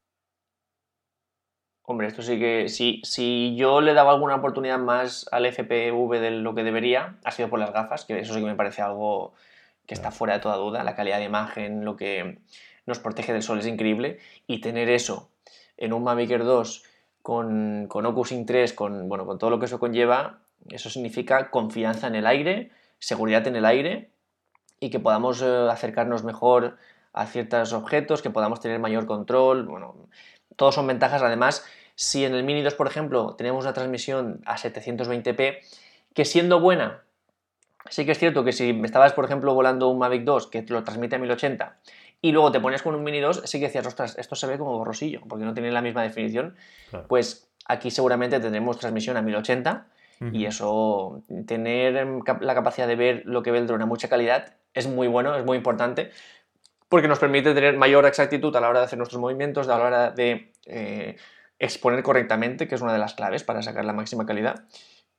Hombre, 1.86 2.09
esto 2.09 2.22
sí 2.22 2.38
que. 2.38 2.68
Si, 2.68 3.00
si 3.05 3.55
yo 3.57 3.80
le 3.80 3.94
daba 3.94 4.11
alguna 4.11 4.36
oportunidad 4.36 4.78
más 4.78 5.28
al 5.30 5.46
FPV 5.46 6.18
de 6.20 6.30
lo 6.32 6.55
que 6.55 6.64
debería, 6.64 7.16
ha 7.24 7.30
sido 7.30 7.48
por 7.48 7.61
las 7.61 7.72
gafas, 7.72 8.05
que 8.05 8.18
eso 8.18 8.34
sí 8.34 8.40
que 8.40 8.46
me 8.46 8.57
parece 8.57 8.82
algo 8.82 9.34
que 9.86 9.94
está 9.94 10.11
fuera 10.11 10.34
de 10.34 10.40
toda 10.40 10.57
duda. 10.57 10.82
La 10.82 10.96
calidad 10.96 11.18
de 11.18 11.24
imagen, 11.24 11.84
lo 11.84 11.96
que 11.96 12.38
nos 12.87 12.99
protege 12.99 13.33
del 13.33 13.43
sol 13.43 13.59
es 13.59 13.66
increíble. 13.66 14.18
Y 14.47 14.61
tener 14.61 14.89
eso 14.89 15.30
en 15.76 15.93
un 15.93 16.05
Mavic 16.05 16.30
Air 16.30 16.45
2 16.45 16.85
con, 17.22 17.87
con 17.89 18.07
OcuSync 18.07 18.47
3, 18.47 18.72
con, 18.72 19.09
bueno, 19.09 19.26
con 19.26 19.39
todo 19.39 19.51
lo 19.51 19.59
que 19.59 19.66
eso 19.66 19.78
conlleva, 19.78 20.41
eso 20.68 20.91
significa 20.91 21.51
confianza 21.51 22.07
en 22.07 22.14
el 22.14 22.26
aire 22.26 22.70
seguridad 23.03 23.47
en 23.49 23.57
el 23.57 23.64
aire 23.64 24.11
y 24.78 24.91
que 24.91 25.01
podamos 25.01 25.43
eh, 25.43 25.68
acercarnos 25.70 26.22
mejor 26.22 26.76
a 27.12 27.26
ciertos 27.26 27.72
objetos, 27.72 28.22
que 28.22 28.30
podamos 28.30 28.61
tener 28.61 28.78
mayor 28.78 29.07
control. 29.07 29.66
Bueno, 29.66 30.09
todos 30.57 30.76
son 30.76 30.87
ventajas. 30.87 31.20
Además, 31.20 31.66
si 31.97 32.24
en 32.24 32.35
el 32.35 32.45
Mini 32.45 32.62
2, 32.62 32.74
por 32.74 32.87
ejemplo, 32.87 33.35
tenemos 33.35 33.64
una 33.64 33.74
transmisión 33.74 34.41
a 34.47 34.57
720p, 34.57 35.59
que 36.14 36.24
siendo 36.24 36.61
buena, 36.61 37.03
sí 37.91 38.07
que 38.07 38.12
es 38.12 38.18
cierto 38.18 38.45
que 38.45 38.53
si 38.53 38.72
me 38.72 38.87
estabas, 38.87 39.12
por 39.12 39.24
ejemplo, 39.24 39.53
volando 39.53 39.89
un 39.89 39.99
Mavic 39.99 40.22
2 40.22 40.47
que 40.47 40.62
lo 40.68 40.85
transmite 40.85 41.16
a 41.16 41.18
1080 41.18 41.78
y 42.23 42.33
luego 42.33 42.53
te 42.53 42.61
pones 42.61 42.83
con 42.83 42.95
un 42.95 43.03
Mini 43.03 43.20
2, 43.20 43.43
sí 43.45 43.59
que 43.59 43.66
decías, 43.66 43.87
ostras, 43.87 44.16
esto 44.16 44.37
se 44.37 44.47
ve 44.47 44.57
como 44.57 44.79
borrosillo, 44.79 45.20
porque 45.29 45.45
no 45.45 45.53
tiene 45.53 45.73
la 45.73 45.83
misma 45.83 46.03
definición. 46.03 46.57
Pues 47.09 47.51
aquí 47.66 47.91
seguramente 47.91 48.41
tendremos 48.41 48.79
transmisión 48.79 49.16
a 49.16 49.23
1080 49.23 49.89
y 50.33 50.47
eso, 50.47 51.25
tener 51.49 51.97
em, 51.97 52.23
la 52.41 52.55
capacidad 52.55 52.87
de 52.87 52.95
ver 52.95 53.23
lo 53.25 53.43
que 53.43 53.51
ve 53.51 53.59
el 53.59 53.66
drone 53.66 53.83
a 53.83 53.87
mucha 53.87 54.09
calidad 54.09 54.55
es 54.73 54.87
muy 54.87 55.09
bueno, 55.09 55.35
es 55.35 55.45
muy 55.45 55.57
importante, 55.57 56.11
porque 56.89 57.09
nos 57.09 57.18
permite 57.18 57.55
tener 57.55 57.77
mayor 57.77 58.07
exactitud 58.07 58.55
a 58.55 58.61
la 58.61 58.68
hora 58.68 58.79
de 58.79 58.85
hacer 58.85 58.99
nuestros 58.99 59.20
movimientos, 59.20 59.66
a 59.66 59.79
la 59.79 59.85
hora 59.85 60.11
de 60.12 60.53
eh, 60.66 61.16
exponer 61.59 62.05
correctamente, 62.05 62.68
que 62.68 62.77
es 62.77 62.81
una 62.83 62.93
de 62.93 63.01
las 63.01 63.14
claves 63.14 63.43
para 63.43 63.62
sacar 63.62 63.85
la 63.85 63.93
máxima 63.93 64.25
calidad. 64.27 64.64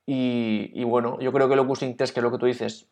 Y, 0.06 0.84
bueno, 0.84 1.18
yo 1.20 1.32
creo 1.32 1.48
que 1.48 1.54
el 1.54 1.60
OcuSync 1.60 1.96
Test, 1.96 2.14
que 2.14 2.20
es 2.20 2.24
lo 2.24 2.30
que 2.30 2.38
tú 2.38 2.46
dices, 2.46 2.88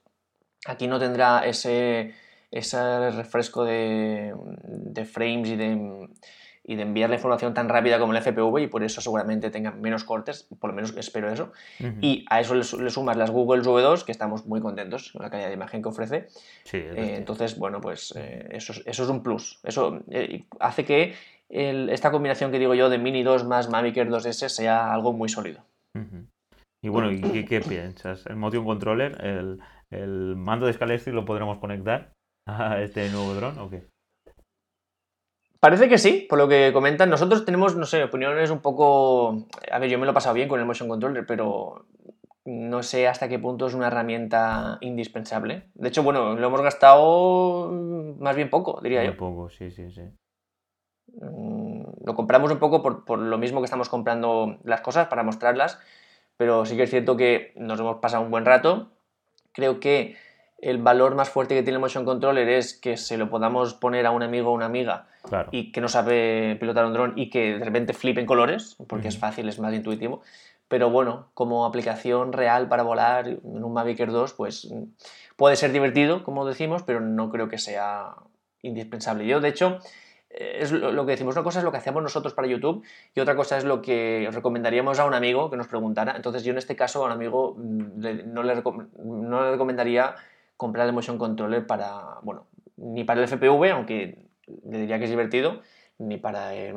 aquí 0.66 0.86
no 0.86 0.98
tendrá 0.98 1.46
ese, 1.46 2.14
ese 2.52 3.10
refresco 3.10 3.64
de, 3.64 4.32
de 4.62 5.04
frames 5.04 5.48
y 5.48 5.56
de 5.56 6.08
y 6.64 6.76
de 6.76 6.82
enviar 6.82 7.10
la 7.10 7.16
información 7.16 7.54
tan 7.54 7.68
rápida 7.68 7.98
como 7.98 8.12
el 8.12 8.22
FPV 8.22 8.60
y 8.60 8.66
por 8.68 8.84
eso 8.84 9.00
seguramente 9.00 9.50
tengan 9.50 9.80
menos 9.80 10.04
cortes, 10.04 10.48
por 10.60 10.70
lo 10.70 10.76
menos 10.76 10.96
espero 10.96 11.30
eso. 11.30 11.52
Y 12.00 12.24
a 12.30 12.40
eso 12.40 12.54
le, 12.54 12.62
sumas 12.62 13.16
las 13.16 13.30
Google 13.30 13.62
V2, 13.62 14.04
que 14.04 14.12
estamos 14.12 14.46
muy 14.46 14.60
contentos 14.60 15.10
con 15.12 15.22
la 15.22 15.30
calidad 15.30 15.48
de 15.48 15.54
imagen 15.54 15.82
que 15.82 15.88
ofrece. 15.88 16.28
Eh, 16.72 17.14
entonces, 17.16 17.58
bueno, 17.58 17.80
pues 17.80 18.14
eh, 18.16 18.48
eso, 18.50 18.74
eso, 18.84 19.02
es 19.02 19.08
un 19.08 19.22
plus. 19.22 19.58
Eso 19.64 20.02
eh, 20.10 20.44
hace 20.60 20.84
que 20.84 21.14
esta 21.48 22.10
combinación 22.10 22.50
que 22.50 22.58
digo 22.58 22.74
yo 22.74 22.88
de 22.88 22.98
Mini 22.98 23.22
2 23.22 23.44
más 23.44 23.68
Mavic 23.68 23.96
Air 23.96 24.08
2S 24.08 24.48
sea 24.48 24.92
algo 24.92 25.12
muy 25.12 25.28
sólido. 25.28 25.64
Y 26.80 26.88
bueno, 26.88 27.10
¿y 27.12 27.44
qué, 27.44 27.60
piensas? 27.60 28.24
¿El 28.26 28.36
Motion 28.36 28.64
Controller, 28.64 29.22
el, 29.24 29.60
el 29.90 30.36
mando 30.36 30.66
de 30.66 30.72
Scalestri 30.72 31.12
lo 31.12 31.24
podremos 31.24 31.58
conectar 31.58 32.12
a 32.46 32.80
este 32.80 33.08
nuevo 33.10 33.34
dron 33.34 33.58
o 33.58 33.70
qué? 33.70 33.84
Parece 35.60 35.88
que 35.88 35.98
sí, 35.98 36.26
por 36.28 36.38
lo 36.38 36.48
que 36.48 36.72
comentan. 36.72 37.08
Nosotros 37.08 37.44
tenemos, 37.44 37.76
no 37.76 37.86
sé, 37.86 38.02
opiniones 38.02 38.50
un 38.50 38.58
poco. 38.58 39.46
A 39.70 39.78
ver, 39.78 39.88
yo 39.88 39.98
me 39.98 40.06
lo 40.06 40.10
he 40.10 40.14
pasado 40.14 40.34
bien 40.34 40.48
con 40.48 40.58
el 40.58 40.66
Motion 40.66 40.88
Controller, 40.88 41.24
pero 41.24 41.86
no 42.44 42.82
sé 42.82 43.06
hasta 43.06 43.28
qué 43.28 43.38
punto 43.38 43.66
es 43.66 43.74
una 43.74 43.86
herramienta 43.86 44.78
indispensable. 44.80 45.68
De 45.74 45.88
hecho, 45.88 46.02
bueno, 46.02 46.34
lo 46.34 46.46
hemos 46.46 46.62
gastado 46.62 47.70
más 48.18 48.34
bien 48.34 48.50
poco, 48.50 48.80
diría 48.82 49.04
yo. 49.04 49.16
poco, 49.16 49.48
sí, 49.50 49.70
sí, 49.70 49.88
sí. 49.92 50.02
Mm, 51.20 51.84
lo 52.04 52.14
compramos 52.14 52.50
un 52.50 52.58
poco 52.58 52.82
por, 52.82 53.04
por, 53.04 53.20
lo 53.20 53.38
mismo 53.38 53.60
que 53.60 53.66
estamos 53.66 53.88
comprando 53.88 54.58
las 54.64 54.80
cosas 54.80 55.06
para 55.06 55.22
mostrarlas, 55.22 55.78
pero 56.36 56.64
sí 56.64 56.76
que 56.76 56.84
es 56.84 56.90
cierto 56.90 57.16
que 57.16 57.52
nos 57.54 57.78
hemos 57.78 57.98
pasado 57.98 58.24
un 58.24 58.32
buen 58.32 58.44
rato. 58.44 58.90
Creo 59.52 59.78
que 59.78 60.16
el 60.62 60.78
valor 60.78 61.16
más 61.16 61.28
fuerte 61.28 61.56
que 61.56 61.62
tiene 61.62 61.74
el 61.74 61.80
Motion 61.80 62.04
Controller 62.04 62.48
es 62.48 62.72
que 62.72 62.96
se 62.96 63.18
lo 63.18 63.28
podamos 63.28 63.74
poner 63.74 64.06
a 64.06 64.12
un 64.12 64.22
amigo 64.22 64.50
o 64.50 64.54
una 64.54 64.66
amiga 64.66 65.06
y 65.50 65.72
que 65.72 65.80
no 65.80 65.88
sabe 65.88 66.56
pilotar 66.60 66.86
un 66.86 66.92
dron 66.92 67.12
y 67.16 67.30
que 67.30 67.58
de 67.58 67.64
repente 67.64 67.92
flipen 67.92 68.26
colores, 68.26 68.76
porque 68.86 69.08
es 69.08 69.18
fácil, 69.18 69.48
es 69.48 69.58
más 69.58 69.74
intuitivo. 69.74 70.22
Pero 70.68 70.88
bueno, 70.88 71.30
como 71.34 71.66
aplicación 71.66 72.32
real 72.32 72.68
para 72.68 72.84
volar 72.84 73.26
en 73.26 73.40
un 73.42 73.72
Mavic 73.72 73.98
Air 74.00 74.12
2, 74.12 74.34
pues 74.34 74.72
puede 75.36 75.56
ser 75.56 75.72
divertido, 75.72 76.22
como 76.22 76.46
decimos, 76.46 76.84
pero 76.84 77.00
no 77.00 77.28
creo 77.28 77.48
que 77.48 77.58
sea 77.58 78.14
indispensable. 78.62 79.26
Yo, 79.26 79.40
de 79.40 79.48
hecho, 79.48 79.80
es 80.30 80.70
lo 80.70 81.04
que 81.04 81.12
decimos, 81.12 81.34
una 81.34 81.42
cosa 81.42 81.58
es 81.58 81.64
lo 81.64 81.72
que 81.72 81.78
hacemos 81.78 82.04
nosotros 82.04 82.34
para 82.34 82.46
YouTube 82.46 82.84
y 83.14 83.20
otra 83.20 83.34
cosa 83.34 83.58
es 83.58 83.64
lo 83.64 83.82
que 83.82 84.28
recomendaríamos 84.32 85.00
a 85.00 85.06
un 85.06 85.14
amigo 85.14 85.50
que 85.50 85.56
nos 85.56 85.66
preguntara. 85.66 86.14
Entonces 86.14 86.44
yo 86.44 86.52
en 86.52 86.58
este 86.58 86.76
caso 86.76 87.02
a 87.02 87.06
un 87.06 87.12
amigo 87.12 87.56
mm, 87.58 88.32
no 88.32 88.42
le, 88.44 88.54
no 88.94 89.42
le 89.42 89.50
recomendaría 89.50 90.14
comprar 90.62 90.86
el 90.86 90.92
motion 90.92 91.18
controller 91.18 91.66
para, 91.66 92.20
bueno, 92.22 92.46
ni 92.76 93.02
para 93.02 93.20
el 93.20 93.26
FPV, 93.26 93.72
aunque 93.72 94.30
le 94.64 94.78
diría 94.78 94.98
que 94.98 95.04
es 95.04 95.10
divertido, 95.10 95.60
ni 95.98 96.18
para 96.18 96.54
el, 96.54 96.74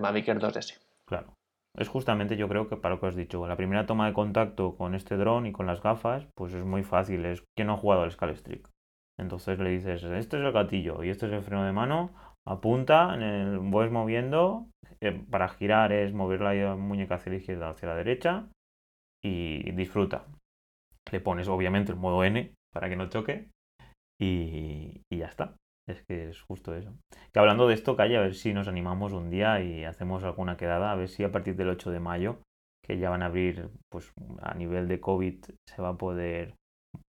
Mavic 0.00 0.28
Air 0.28 0.38
2S. 0.38 0.78
Claro. 1.04 1.34
Es 1.76 1.88
justamente 1.88 2.36
yo 2.36 2.48
creo 2.48 2.68
que 2.68 2.76
para 2.76 2.94
lo 2.94 3.00
que 3.00 3.08
has 3.08 3.16
dicho, 3.16 3.44
la 3.48 3.56
primera 3.56 3.86
toma 3.86 4.06
de 4.06 4.14
contacto 4.14 4.76
con 4.76 4.94
este 4.94 5.16
dron 5.16 5.46
y 5.46 5.52
con 5.52 5.66
las 5.66 5.82
gafas, 5.82 6.28
pues 6.36 6.54
es 6.54 6.64
muy 6.64 6.84
fácil, 6.84 7.26
es 7.26 7.44
que 7.56 7.64
no 7.64 7.74
ha 7.74 7.76
jugado 7.76 8.02
al 8.02 8.12
Scalestrick. 8.12 8.70
Entonces 9.18 9.58
le 9.58 9.70
dices, 9.70 10.04
este 10.04 10.38
es 10.38 10.44
el 10.44 10.52
gatillo 10.52 11.02
y 11.02 11.10
este 11.10 11.26
es 11.26 11.32
el 11.32 11.42
freno 11.42 11.64
de 11.64 11.72
mano, 11.72 12.14
apunta, 12.46 13.14
en 13.14 13.22
el, 13.22 13.58
voy 13.58 13.90
moviendo, 13.90 14.68
eh, 15.00 15.24
para 15.28 15.48
girar 15.48 15.92
es 15.92 16.14
mover 16.14 16.40
la 16.40 16.76
muñeca 16.76 17.16
hacia 17.16 17.32
la 17.32 17.38
izquierda 17.38 17.70
hacia 17.70 17.88
la 17.88 17.96
derecha 17.96 18.48
y 19.22 19.72
disfruta. 19.72 20.24
Le 21.10 21.20
pones 21.20 21.48
obviamente 21.48 21.92
el 21.92 21.98
modo 21.98 22.24
N, 22.24 22.54
para 22.76 22.90
que 22.90 22.96
no 22.96 23.08
choque. 23.08 23.48
Y, 24.20 25.00
ya 25.10 25.28
está. 25.28 25.56
Es 25.88 26.02
que 26.06 26.28
es 26.28 26.42
justo 26.42 26.74
eso. 26.74 26.92
Que 27.32 27.40
hablando 27.40 27.66
de 27.66 27.72
esto, 27.72 27.96
Calle, 27.96 28.18
a 28.18 28.20
ver 28.20 28.34
si 28.34 28.52
nos 28.52 28.68
animamos 28.68 29.14
un 29.14 29.30
día 29.30 29.62
y 29.62 29.84
hacemos 29.84 30.24
alguna 30.24 30.58
quedada, 30.58 30.92
a 30.92 30.94
ver 30.94 31.08
si 31.08 31.24
a 31.24 31.32
partir 31.32 31.56
del 31.56 31.70
8 31.70 31.90
de 31.90 32.00
mayo, 32.00 32.42
que 32.84 32.98
ya 32.98 33.08
van 33.08 33.22
a 33.22 33.26
abrir, 33.26 33.70
pues 33.90 34.12
a 34.42 34.54
nivel 34.54 34.88
de 34.88 35.00
COVID, 35.00 35.44
se 35.66 35.82
va 35.82 35.90
a 35.90 35.96
poder 35.96 36.54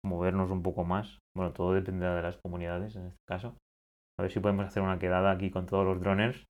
movernos 0.05 0.51
un 0.51 0.63
poco 0.63 0.85
más. 0.85 1.19
Bueno, 1.35 1.55
todo 1.55 1.73
dependerá 1.73 2.15
de 2.15 2.23
las 2.23 2.37
comunidades 2.37 2.95
en 2.97 3.07
este 3.07 3.25
caso. 3.27 3.57
A 4.19 4.23
ver 4.23 4.31
si 4.31 4.41
podemos 4.41 4.67
hacer 4.67 4.83
una 4.83 4.99
quedada 4.99 5.31
aquí 5.31 5.51
con 5.51 5.65
todos 5.65 5.87
los 5.87 5.99
droners 5.99 6.45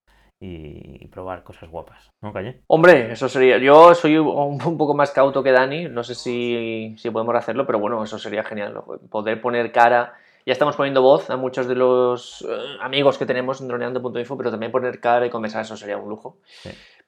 y 0.47 1.09
probar 1.09 1.42
cosas 1.42 1.70
guapas, 1.70 2.11
¿no, 2.20 2.32
Calle? 2.32 2.61
Hombre, 2.66 3.12
eso 3.12 3.28
sería. 3.28 3.57
Yo 3.59 3.95
soy 3.95 4.18
un, 4.18 4.59
poco 4.59 4.95
más 4.95 5.11
cauto 5.11 5.42
que 5.42 5.53
Dani, 5.53 5.88
no 5.88 6.05
sé 6.05 6.14
si, 6.14 6.95
si 6.99 7.11
podemos 7.11 7.34
hacerlo, 7.34 7.66
pero 7.66 7.78
bueno, 7.78 8.03
eso 8.05 8.18
sería 8.18 8.45
genial. 8.45 8.82
Poder 9.11 9.40
poner 9.40 9.72
cara. 9.72 10.14
Ya 10.45 10.53
estamos 10.53 10.76
poniendo 10.76 11.01
voz 11.01 11.30
a 11.30 11.38
muchos 11.38 11.66
de 11.66 11.74
los 11.74 12.45
eh, 12.47 12.76
amigos 12.82 13.16
que 13.16 13.24
tenemos 13.24 13.62
en 13.62 13.68
droneando.info, 13.68 14.36
pero 14.36 14.51
también 14.51 14.70
poner 14.70 15.01
cara 15.01 15.24
y 15.24 15.30
conversar, 15.30 15.62
eso 15.62 15.76
sería 15.76 15.97
un 15.97 16.11
lujo. 16.11 16.36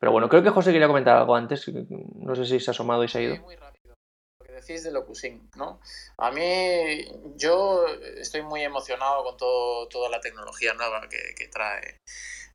Pero 0.00 0.10
bueno, 0.10 0.30
creo 0.30 0.42
que 0.42 0.48
José 0.48 0.72
quería 0.72 0.86
comentar 0.86 1.18
algo 1.18 1.36
antes, 1.36 1.70
no 1.90 2.34
sé 2.34 2.46
si 2.46 2.60
se 2.60 2.70
ha 2.70 2.72
asomado 2.72 3.04
y 3.04 3.08
se 3.08 3.18
ha 3.18 3.22
ido. 3.22 3.36
muy 3.42 3.56
rápido. 3.56 3.94
Lo 4.40 4.46
que 4.46 4.52
decís 4.52 4.84
de 4.84 4.90
Locusync, 4.90 5.54
¿no? 5.56 5.80
A 6.16 6.30
mí, 6.30 7.04
yo 7.36 7.84
estoy 8.16 8.40
muy 8.40 8.62
emocionado 8.62 9.22
con 9.22 9.36
todo, 9.36 9.86
toda 9.88 10.08
la 10.08 10.20
tecnología 10.20 10.72
nueva 10.72 11.02
que, 11.10 11.34
que 11.36 11.48
trae 11.48 12.00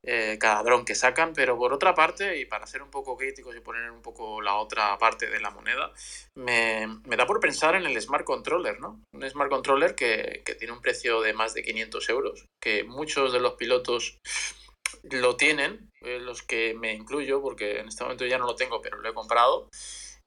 eh, 0.04 0.36
cada 0.40 0.62
dron 0.64 0.84
que 0.84 0.96
sacan, 0.96 1.32
pero 1.32 1.56
por 1.56 1.72
otra 1.72 1.94
parte, 1.94 2.38
y 2.38 2.44
para 2.44 2.66
ser 2.66 2.82
un 2.82 2.90
poco 2.90 3.16
críticos 3.16 3.54
y 3.54 3.60
poner 3.60 3.90
un 3.90 4.02
poco 4.02 4.40
la 4.40 4.56
otra 4.56 4.98
parte 4.98 5.30
de 5.30 5.40
la 5.40 5.50
moneda, 5.50 5.92
me, 6.36 6.88
me 7.04 7.16
da 7.16 7.26
por 7.26 7.38
pensar 7.38 7.76
en 7.76 7.86
el 7.86 8.00
Smart 8.00 8.24
Controller, 8.24 8.80
¿no? 8.80 9.00
Un 9.14 9.30
Smart 9.30 9.50
Controller 9.50 9.94
que, 9.94 10.42
que, 10.44 10.56
tiene 10.56 10.72
un 10.72 10.82
precio 10.82 11.20
de 11.20 11.32
más 11.32 11.54
de 11.54 11.62
500 11.62 12.08
euros, 12.08 12.46
que 12.60 12.82
muchos 12.82 13.32
de 13.32 13.40
los 13.40 13.54
pilotos 13.54 14.18
lo 15.04 15.36
tienen, 15.36 15.88
eh, 16.02 16.18
los 16.18 16.42
que 16.42 16.74
me 16.74 16.92
incluyo, 16.92 17.40
porque 17.40 17.78
en 17.78 17.88
este 17.88 18.02
momento 18.02 18.26
ya 18.26 18.38
no 18.38 18.46
lo 18.46 18.56
tengo, 18.56 18.82
pero 18.82 18.98
lo 18.98 19.08
he 19.08 19.14
comprado, 19.14 19.68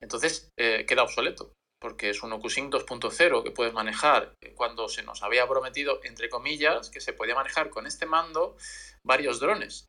entonces 0.01 0.49
eh, 0.57 0.85
queda 0.87 1.03
obsoleto 1.03 1.51
porque 1.81 2.09
es 2.09 2.23
un 2.23 2.33
OcuSync 2.33 2.73
2.0 2.73 3.43
que 3.43 3.51
puedes 3.51 3.73
manejar 3.73 4.33
cuando 4.55 4.89
se 4.89 5.03
nos 5.03 5.21
había 5.21 5.47
prometido, 5.47 5.99
entre 6.03 6.29
comillas, 6.29 6.89
que 6.89 6.99
se 6.99 7.13
podía 7.13 7.35
manejar 7.35 7.69
con 7.69 7.85
este 7.85 8.07
mando 8.07 8.57
varios 9.05 9.39
drones. 9.39 9.85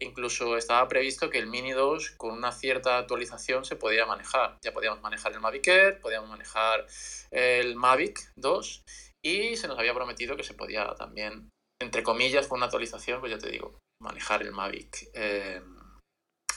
Incluso 0.00 0.56
estaba 0.56 0.88
previsto 0.88 1.30
que 1.30 1.38
el 1.38 1.46
Mini 1.46 1.72
2 1.72 2.12
con 2.16 2.32
una 2.32 2.50
cierta 2.50 2.98
actualización 2.98 3.64
se 3.64 3.76
podía 3.76 4.06
manejar. 4.06 4.58
Ya 4.64 4.72
podíamos 4.72 5.00
manejar 5.02 5.32
el 5.32 5.40
Mavic 5.40 5.68
Air, 5.68 6.00
podíamos 6.00 6.28
manejar 6.28 6.86
el 7.30 7.76
Mavic 7.76 8.32
2 8.36 8.82
y 9.24 9.56
se 9.56 9.68
nos 9.68 9.78
había 9.78 9.94
prometido 9.94 10.36
que 10.36 10.42
se 10.42 10.54
podía 10.54 10.94
también, 10.94 11.50
entre 11.80 12.02
comillas, 12.02 12.48
con 12.48 12.58
una 12.58 12.66
actualización, 12.66 13.20
pues 13.20 13.32
ya 13.32 13.38
te 13.38 13.50
digo, 13.50 13.78
manejar 14.02 14.42
el 14.42 14.52
Mavic 14.52 15.10
eh, 15.14 15.62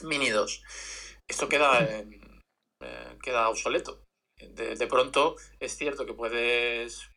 Mini 0.01 0.29
2. 0.29 0.63
Esto 1.29 1.47
queda, 1.47 1.83
eh, 1.83 3.17
queda 3.21 3.49
obsoleto. 3.49 4.03
De, 4.39 4.75
de, 4.75 4.87
pronto 4.87 5.35
es 5.59 5.75
cierto 5.75 6.05
que 6.05 6.13
puedes 6.13 7.09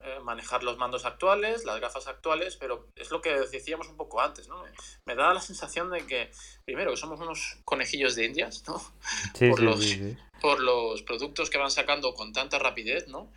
eh, 0.00 0.20
manejar 0.22 0.62
los 0.62 0.78
mandos 0.78 1.04
actuales, 1.04 1.64
las 1.64 1.80
gafas 1.80 2.06
actuales, 2.06 2.56
pero 2.56 2.86
es 2.94 3.10
lo 3.10 3.20
que 3.20 3.30
decíamos 3.50 3.88
un 3.88 3.96
poco 3.96 4.20
antes, 4.20 4.46
¿no? 4.46 4.62
Me, 5.04 5.16
da 5.16 5.34
la 5.34 5.40
sensación 5.40 5.90
de 5.90 6.06
que, 6.06 6.30
primero, 6.64 6.92
que 6.92 6.96
somos 6.96 7.18
unos 7.18 7.56
conejillos 7.64 8.14
de 8.14 8.26
indias, 8.26 8.62
¿no? 8.68 8.80
por, 9.50 9.60
los, 9.60 9.96
por 10.40 10.60
los 10.60 11.02
productos 11.02 11.50
que 11.50 11.58
van 11.58 11.72
sacando 11.72 12.14
con 12.14 12.32
tanta 12.32 12.60
rapidez, 12.60 13.08
¿no? 13.08 13.32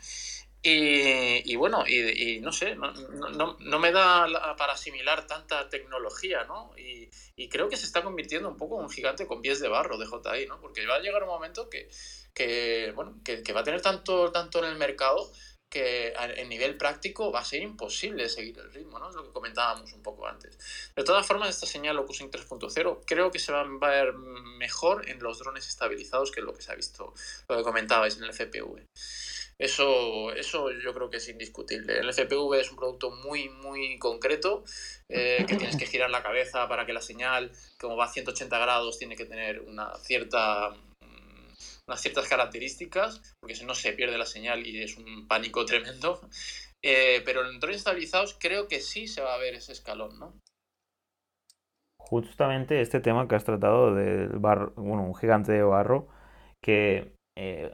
Y, 0.64 1.56
bueno, 1.56 1.84
y, 1.88 2.40
no 2.42 2.52
sé, 2.52 2.76
no, 2.76 2.94
no, 2.94 3.58
no 3.60 3.80
me 3.80 3.92
da 3.92 4.56
para 4.56 4.74
asimilar 4.74 5.26
tanta 5.26 5.68
tecnología, 5.68 6.44
¿no? 6.44 6.72
Y, 6.78 7.10
creo 7.50 7.70
que 7.70 7.78
se 7.78 7.88
está 7.88 8.04
convirtiendo 8.04 8.48
un 8.48 8.58
poco 8.58 8.78
en 8.78 8.84
un 8.84 8.92
gigante 8.92 9.26
con 9.26 9.42
pies 9.42 9.60
de 9.60 9.68
barro 9.68 9.98
de 9.98 10.06
JI, 10.06 10.46
¿no? 10.46 10.62
Porque 10.62 10.86
va 10.86 10.98
a 10.98 11.00
llegar 11.00 11.24
un 11.24 11.30
momento 11.30 11.72
que, 11.72 11.90
que 12.36 12.92
bueno, 12.96 13.20
que, 13.26 13.42
que 13.42 13.52
va 13.52 13.62
a 13.62 13.64
tener 13.64 13.82
tanto, 13.82 14.32
tanto 14.32 14.60
en 14.60 14.66
el 14.66 14.78
mercado 14.78 15.32
que 15.72 16.14
en 16.36 16.50
nivel 16.50 16.76
práctico 16.76 17.32
va 17.32 17.40
a 17.40 17.46
ser 17.46 17.62
imposible 17.62 18.28
seguir 18.28 18.60
el 18.60 18.74
ritmo, 18.74 19.00
¿no? 19.00 19.10
Es 19.10 19.16
lo 19.16 19.24
que 19.24 19.32
comentábamos 19.32 19.94
un 19.94 20.04
poco 20.04 20.28
antes. 20.28 20.60
De 20.94 21.04
todas 21.06 21.26
formas, 21.26 21.50
esta 21.50 21.66
señal 21.66 21.96
Locusync 21.96 22.30
3.0 22.30 23.04
creo 23.08 23.32
que 23.32 23.40
se 23.40 23.54
va 23.54 23.62
a 23.62 23.90
ver 23.90 24.14
mejor 24.14 25.10
en 25.10 25.24
los 25.24 25.40
drones 25.40 25.70
estabilizados 25.70 26.30
que 26.30 26.42
lo 26.42 26.54
que 26.54 26.62
se 26.62 26.74
ha 26.74 26.76
visto, 26.76 27.14
lo 27.48 27.58
que 27.58 27.64
comentabais 27.64 28.18
en 28.18 28.26
el 28.26 28.34
FPV. 28.34 28.86
Eso, 29.58 30.34
eso 30.34 30.72
yo 30.72 30.94
creo 30.94 31.10
que 31.10 31.18
es 31.18 31.30
indiscutible. 31.30 32.00
El 32.00 32.12
FPV 32.12 32.60
es 32.60 32.70
un 32.70 32.76
producto 32.76 33.12
muy, 33.12 33.48
muy 33.48 33.98
concreto, 33.98 34.66
eh, 35.08 35.46
que 35.48 35.56
tienes 35.56 35.78
que 35.78 35.86
girar 35.86 36.10
la 36.10 36.22
cabeza 36.22 36.68
para 36.68 36.86
que 36.86 36.92
la 36.92 37.02
señal, 37.02 37.50
como 37.80 37.96
va 37.96 38.06
a 38.06 38.12
180 38.12 38.60
grados, 38.60 38.98
tiene 38.98 39.16
que 39.16 39.26
tener 39.26 39.62
una 39.62 39.96
cierta 40.00 40.76
unas 41.92 42.02
ciertas 42.02 42.30
características, 42.30 43.36
porque 43.42 43.56
si 43.56 43.66
no 43.66 43.76
se 43.76 43.92
pierde 43.92 44.18
la 44.18 44.26
señal 44.26 44.66
y 44.66 44.82
es 44.82 44.98
un 44.98 45.28
pánico 45.28 45.66
tremendo. 45.66 46.22
Eh, 46.84 47.22
pero 47.26 47.48
en 47.48 47.60
drones 47.60 47.78
estabilizados 47.78 48.36
creo 48.40 48.68
que 48.68 48.80
sí 48.80 49.08
se 49.08 49.22
va 49.22 49.36
a 49.36 49.38
ver 49.38 49.54
ese 49.54 49.74
escalón, 49.74 50.18
¿no? 50.18 50.34
Justamente 52.00 52.82
este 52.82 53.00
tema 53.00 53.28
que 53.28 53.36
has 53.36 53.46
tratado 53.46 53.94
del 53.94 54.40
barro, 54.40 54.74
bueno, 54.76 55.04
un 55.04 55.16
gigante 55.16 55.52
de 55.52 55.64
barro, 55.64 56.08
que 56.64 57.14
eh, 57.38 57.72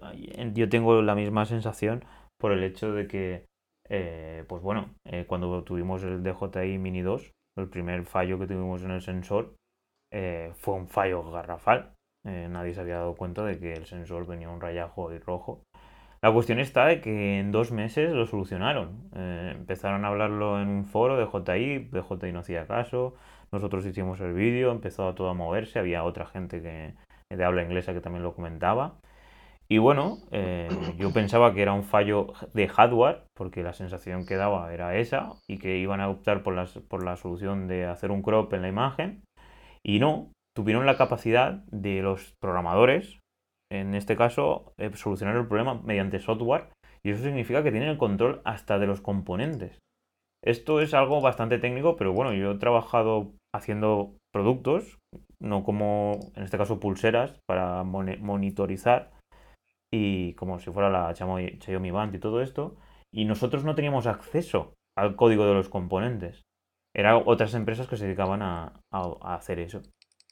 yo 0.54 0.68
tengo 0.68 1.02
la 1.02 1.16
misma 1.16 1.46
sensación 1.46 2.04
por 2.38 2.52
el 2.52 2.64
hecho 2.64 2.92
de 2.92 3.08
que, 3.08 3.46
eh, 3.90 4.44
pues 4.48 4.62
bueno, 4.62 4.94
cuando 5.28 5.64
tuvimos 5.64 6.04
el 6.04 6.22
DJI 6.22 6.78
Mini 6.78 7.02
2, 7.02 7.32
el 7.58 7.70
primer 7.70 8.06
fallo 8.06 8.38
que 8.38 8.48
tuvimos 8.48 8.84
en 8.84 8.92
el 8.92 9.02
sensor, 9.02 9.56
fue 10.12 10.74
un 10.76 10.88
fallo 10.88 11.32
garrafal. 11.32 11.97
Eh, 12.28 12.48
nadie 12.50 12.74
se 12.74 12.82
había 12.82 12.98
dado 12.98 13.16
cuenta 13.16 13.44
de 13.44 13.58
que 13.58 13.74
el 13.74 13.86
sensor 13.86 14.28
venía 14.28 14.50
un 14.50 14.60
rayajo 14.60 15.14
y 15.14 15.20
rojo. 15.20 15.64
La 16.22 16.34
cuestión 16.34 16.60
está 16.60 16.86
de 16.86 17.00
que 17.00 17.40
en 17.40 17.52
dos 17.52 17.72
meses 17.72 18.12
lo 18.12 18.26
solucionaron. 18.26 19.10
Eh, 19.16 19.54
empezaron 19.56 20.04
a 20.04 20.10
hablarlo 20.10 20.62
en 20.62 20.68
un 20.68 20.86
foro 20.86 21.16
de 21.16 21.26
JI, 21.26 21.90
DJI 21.92 22.32
no 22.32 22.40
hacía 22.40 22.68
caso, 22.68 23.16
nosotros 23.52 23.86
hicimos 23.86 24.20
el 24.20 24.34
vídeo, 24.34 24.72
empezó 24.72 25.14
todo 25.16 25.30
a 25.30 25.34
moverse, 25.34 25.80
había 25.80 26.04
otra 26.04 26.26
gente 26.26 26.62
que, 26.62 26.96
de 27.30 27.44
habla 27.46 27.64
inglesa 27.64 27.94
que 27.94 28.02
también 28.02 28.24
lo 28.24 28.34
comentaba. 28.34 28.96
Y 29.70 29.78
bueno, 29.78 30.18
eh, 30.32 30.70
yo 30.98 31.14
pensaba 31.14 31.54
que 31.54 31.62
era 31.62 31.74
un 31.74 31.84
fallo 31.84 32.34
de 32.54 32.68
hardware, 32.68 33.24
porque 33.36 33.64
la 33.64 33.74
sensación 33.74 34.26
que 34.26 34.36
daba 34.36 34.74
era 34.74 34.96
esa, 34.98 35.34
y 35.48 35.60
que 35.60 35.78
iban 35.78 36.02
a 36.02 36.10
optar 36.10 36.42
por 36.42 37.04
la 37.04 37.16
solución 37.16 37.68
de 37.68 37.86
hacer 37.86 38.12
un 38.12 38.22
crop 38.22 38.54
en 38.54 38.62
la 38.64 38.70
imagen. 38.70 39.24
Y 39.84 40.00
no, 40.00 40.32
tuvieron 40.58 40.88
la 40.88 40.98
capacidad 40.98 41.64
de 41.68 42.02
los 42.02 42.34
programadores, 42.42 43.20
en 43.72 43.94
este 43.94 44.18
caso, 44.18 44.74
eh, 44.80 44.90
solucionar 44.96 45.36
el 45.36 45.46
problema 45.46 45.80
mediante 45.84 46.18
software 46.18 46.70
y 47.04 47.12
eso 47.12 47.22
significa 47.22 47.62
que 47.62 47.70
tienen 47.70 47.90
el 47.90 48.00
control 48.00 48.42
hasta 48.44 48.80
de 48.80 48.88
los 48.88 49.00
componentes. 49.00 49.78
Esto 50.44 50.82
es 50.82 50.96
algo 50.96 51.22
bastante 51.22 51.60
técnico, 51.60 51.96
pero 51.96 52.12
bueno, 52.12 52.34
yo 52.34 52.54
he 52.54 52.58
trabajado 52.58 53.34
haciendo 53.54 54.16
productos, 54.34 54.98
no 55.40 55.64
como 55.64 56.18
en 56.34 56.42
este 56.42 56.58
caso 56.58 56.80
pulseras 56.80 57.40
para 57.48 57.84
monitorizar 57.84 59.12
y 59.94 60.34
como 60.34 60.58
si 60.58 60.72
fuera 60.72 60.90
la 60.90 61.14
Xiaomi 61.14 61.92
Band 61.92 62.16
y 62.16 62.20
todo 62.20 62.42
esto, 62.42 62.78
y 63.14 63.26
nosotros 63.26 63.64
no 63.64 63.76
teníamos 63.76 64.08
acceso 64.08 64.74
al 64.98 65.16
código 65.16 65.46
de 65.46 65.54
los 65.54 65.70
componentes. 65.70 66.42
Eran 66.96 67.22
otras 67.28 67.54
empresas 67.54 67.88
que 67.88 67.96
se 67.96 68.06
dedicaban 68.06 68.42
a 68.42 68.82
hacer 69.22 69.60
eso. 69.60 69.84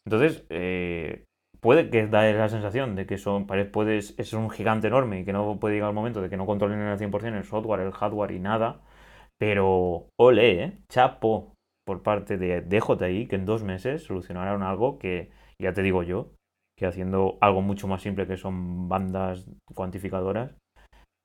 Entonces, 0.06 0.46
eh, 0.50 1.26
puede 1.60 1.90
que 1.90 2.06
da 2.08 2.32
la 2.32 2.50
sensación 2.50 2.96
de 2.96 3.08
que 3.08 3.18
son, 3.18 3.48
puede, 3.48 3.98
es 3.98 4.34
un 4.34 4.50
gigante 4.52 4.88
enorme 4.88 5.22
y 5.22 5.26
que 5.26 5.34
no 5.34 5.60
puede 5.60 5.76
llegar 5.76 5.90
el 5.90 5.96
momento 5.96 6.22
de 6.22 6.30
que 6.30 6.38
no 6.38 6.46
controlen 6.46 6.80
al 6.82 7.00
100% 7.00 7.38
el 7.38 7.44
software, 7.44 7.82
el 7.82 7.92
hardware 7.92 8.32
y 8.32 8.40
nada. 8.40 8.82
Pero, 9.40 10.08
ole, 10.20 10.64
¿eh? 10.64 10.78
chapo 10.90 11.54
por 11.86 12.04
parte 12.04 12.38
de 12.38 12.62
DJI 12.62 13.28
que 13.28 13.36
en 13.36 13.46
dos 13.46 13.64
meses 13.64 14.04
solucionaron 14.04 14.64
algo 14.64 15.00
que, 15.00 15.32
ya 15.60 15.74
te 15.74 15.82
digo 15.82 16.04
yo, 16.04 16.30
que 16.78 16.86
haciendo 16.86 17.38
algo 17.42 17.62
mucho 17.62 17.88
más 17.88 18.02
simple 18.02 18.28
que 18.28 18.38
son 18.38 18.88
bandas 18.88 19.46
cuantificadoras, 19.74 20.56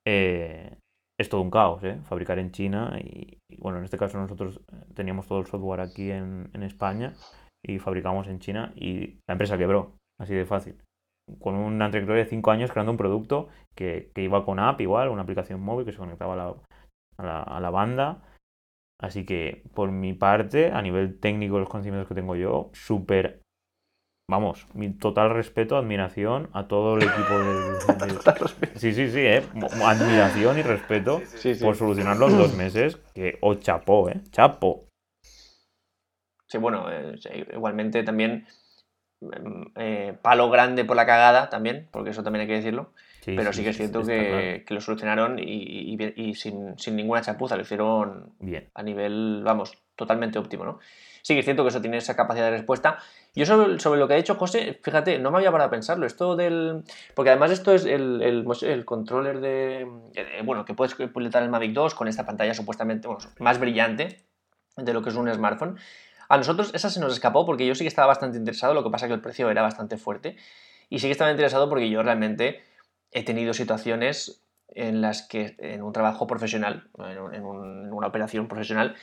eh, 0.07 0.75
es 1.19 1.29
todo 1.29 1.41
un 1.41 1.51
caos, 1.51 1.83
¿eh? 1.83 1.99
Fabricar 2.05 2.39
en 2.39 2.51
China 2.51 2.97
y, 2.99 3.37
bueno, 3.59 3.77
en 3.77 3.83
este 3.83 3.97
caso 3.97 4.17
nosotros 4.17 4.59
teníamos 4.95 5.27
todo 5.27 5.39
el 5.39 5.45
software 5.45 5.81
aquí 5.81 6.09
en, 6.09 6.49
en 6.53 6.63
España 6.63 7.13
y 7.63 7.79
fabricamos 7.79 8.27
en 8.27 8.39
China 8.39 8.73
y 8.75 9.19
la 9.27 9.33
empresa 9.33 9.57
quebró, 9.57 9.93
así 10.19 10.33
de 10.33 10.45
fácil. 10.45 10.75
Con 11.39 11.55
una 11.55 11.89
trayectoria 11.89 12.23
de 12.23 12.29
5 12.29 12.51
años 12.51 12.71
creando 12.71 12.91
un 12.91 12.97
producto 12.97 13.49
que, 13.75 14.11
iba 14.15 14.43
con 14.43 14.59
app 14.59 14.81
igual, 14.81 15.09
una 15.09 15.21
aplicación 15.21 15.61
móvil 15.61 15.85
que 15.85 15.91
se 15.91 15.97
conectaba 15.97 16.55
a 17.17 17.59
la, 17.59 17.69
banda. 17.69 18.23
Así 18.99 19.25
que 19.25 19.63
por 19.73 19.91
mi 19.91 20.13
parte, 20.13 20.71
a 20.71 20.81
nivel 20.81 21.19
técnico, 21.19 21.59
los 21.59 21.69
conocimientos 21.69 22.07
que 22.07 22.15
tengo 22.15 22.35
yo, 22.35 22.69
súper 22.73 23.41
vamos, 24.29 24.65
mi 24.73 24.93
total 24.93 25.31
respeto, 25.31 25.75
admiración 25.75 26.49
a 26.53 26.67
todo 26.67 26.95
el 26.95 27.03
equipo 27.03 27.37
de... 27.37 28.69
sí, 28.79 28.93
sí, 28.93 29.09
sí, 29.09 29.19
¿eh? 29.19 29.43
admiración 29.83 30.57
y 30.57 30.61
respeto 30.61 31.21
por 31.61 31.75
solucionarlo 31.75 32.29
en 32.29 32.37
dos 32.37 32.55
meses, 32.55 32.97
que 33.13 33.37
o 33.41 33.57
oh, 33.87 34.09
¿eh? 34.09 34.21
Chapo. 34.31 34.85
Sí, 36.51 36.57
bueno, 36.57 36.91
eh, 36.91 37.15
igualmente 37.53 38.03
también 38.03 38.45
mm, 39.21 39.63
eh, 39.77 40.17
palo 40.21 40.49
grande 40.49 40.83
por 40.83 40.97
la 40.97 41.05
cagada 41.05 41.49
también, 41.49 41.87
porque 41.91 42.09
eso 42.09 42.23
también 42.23 42.41
hay 42.41 42.47
que 42.47 42.55
decirlo. 42.55 42.91
pero 43.23 43.53
sí, 43.53 43.63
que 43.63 43.69
es 43.69 43.77
cierto 43.77 44.03
que, 44.03 44.65
lo 44.67 44.81
solucionaron 44.81 45.39
y, 45.39 46.35
sin, 46.35 46.77
sin, 46.77 46.97
ninguna 46.97 47.21
chapuza, 47.21 47.55
lo 47.55 47.61
hicieron 47.61 48.33
Bien. 48.39 48.69
a 48.73 48.83
nivel, 48.83 49.43
vamos, 49.45 49.77
totalmente 49.95 50.39
óptimo, 50.39 50.65
¿no? 50.65 50.79
Sí 51.21 51.35
que 51.35 51.39
es 51.39 51.45
cierto 51.45 51.63
que 51.63 51.69
eso 51.69 51.79
tiene 51.79 51.95
esa 51.95 52.17
capacidad 52.17 52.47
de 52.47 52.57
respuesta. 52.57 52.97
Yo 53.33 53.45
sobre, 53.45 53.79
sobre 53.79 54.01
lo 54.01 54.09
que 54.09 54.15
ha 54.15 54.17
dicho 54.17 54.35
José, 54.35 54.77
fíjate, 54.83 55.19
no 55.19 55.31
me 55.31 55.37
había 55.37 55.53
parado 55.53 55.69
a 55.69 55.71
pensarlo. 55.71 56.05
Esto 56.05 56.35
del. 56.35 56.83
Porque 57.15 57.29
además 57.29 57.51
esto 57.51 57.73
es 57.73 57.85
el, 57.85 58.21
el, 58.21 58.85
controller 58.85 59.39
de. 59.39 59.87
Eh, 60.15 60.41
bueno, 60.43 60.65
que 60.65 60.73
puedes 60.73 60.95
pilotar 60.95 61.43
el 61.43 61.49
Mavic 61.49 61.71
2 61.71 61.95
con 61.95 62.09
esta 62.09 62.25
pantalla 62.25 62.53
supuestamente 62.53 63.07
más 63.39 63.57
brillante 63.57 64.25
de 64.77 64.93
lo 64.93 65.01
que 65.01 65.09
es 65.09 65.15
un 65.15 65.31
smartphone. 65.31 65.77
A 66.31 66.37
nosotros 66.37 66.71
esa 66.73 66.89
se 66.89 67.01
nos 67.01 67.11
escapó 67.11 67.45
porque 67.45 67.67
yo 67.67 67.75
sí 67.75 67.83
que 67.83 67.89
estaba 67.89 68.07
bastante 68.07 68.37
interesado, 68.37 68.73
lo 68.73 68.85
que 68.85 68.89
pasa 68.89 69.07
que 69.07 69.13
el 69.13 69.19
precio 69.19 69.49
era 69.49 69.61
bastante 69.61 69.97
fuerte. 69.97 70.37
Y 70.89 70.99
sí 70.99 71.07
que 71.07 71.11
estaba 71.11 71.29
interesado 71.29 71.67
porque 71.67 71.89
yo 71.89 72.01
realmente 72.03 72.63
he 73.11 73.25
tenido 73.25 73.53
situaciones 73.53 74.41
en 74.69 75.01
las 75.01 75.23
que 75.23 75.57
en 75.57 75.81
un 75.81 75.91
trabajo 75.91 76.27
profesional, 76.27 76.87
en, 76.99 77.43
una 77.43 78.07
operación 78.07 78.47
profesional, 78.47 78.95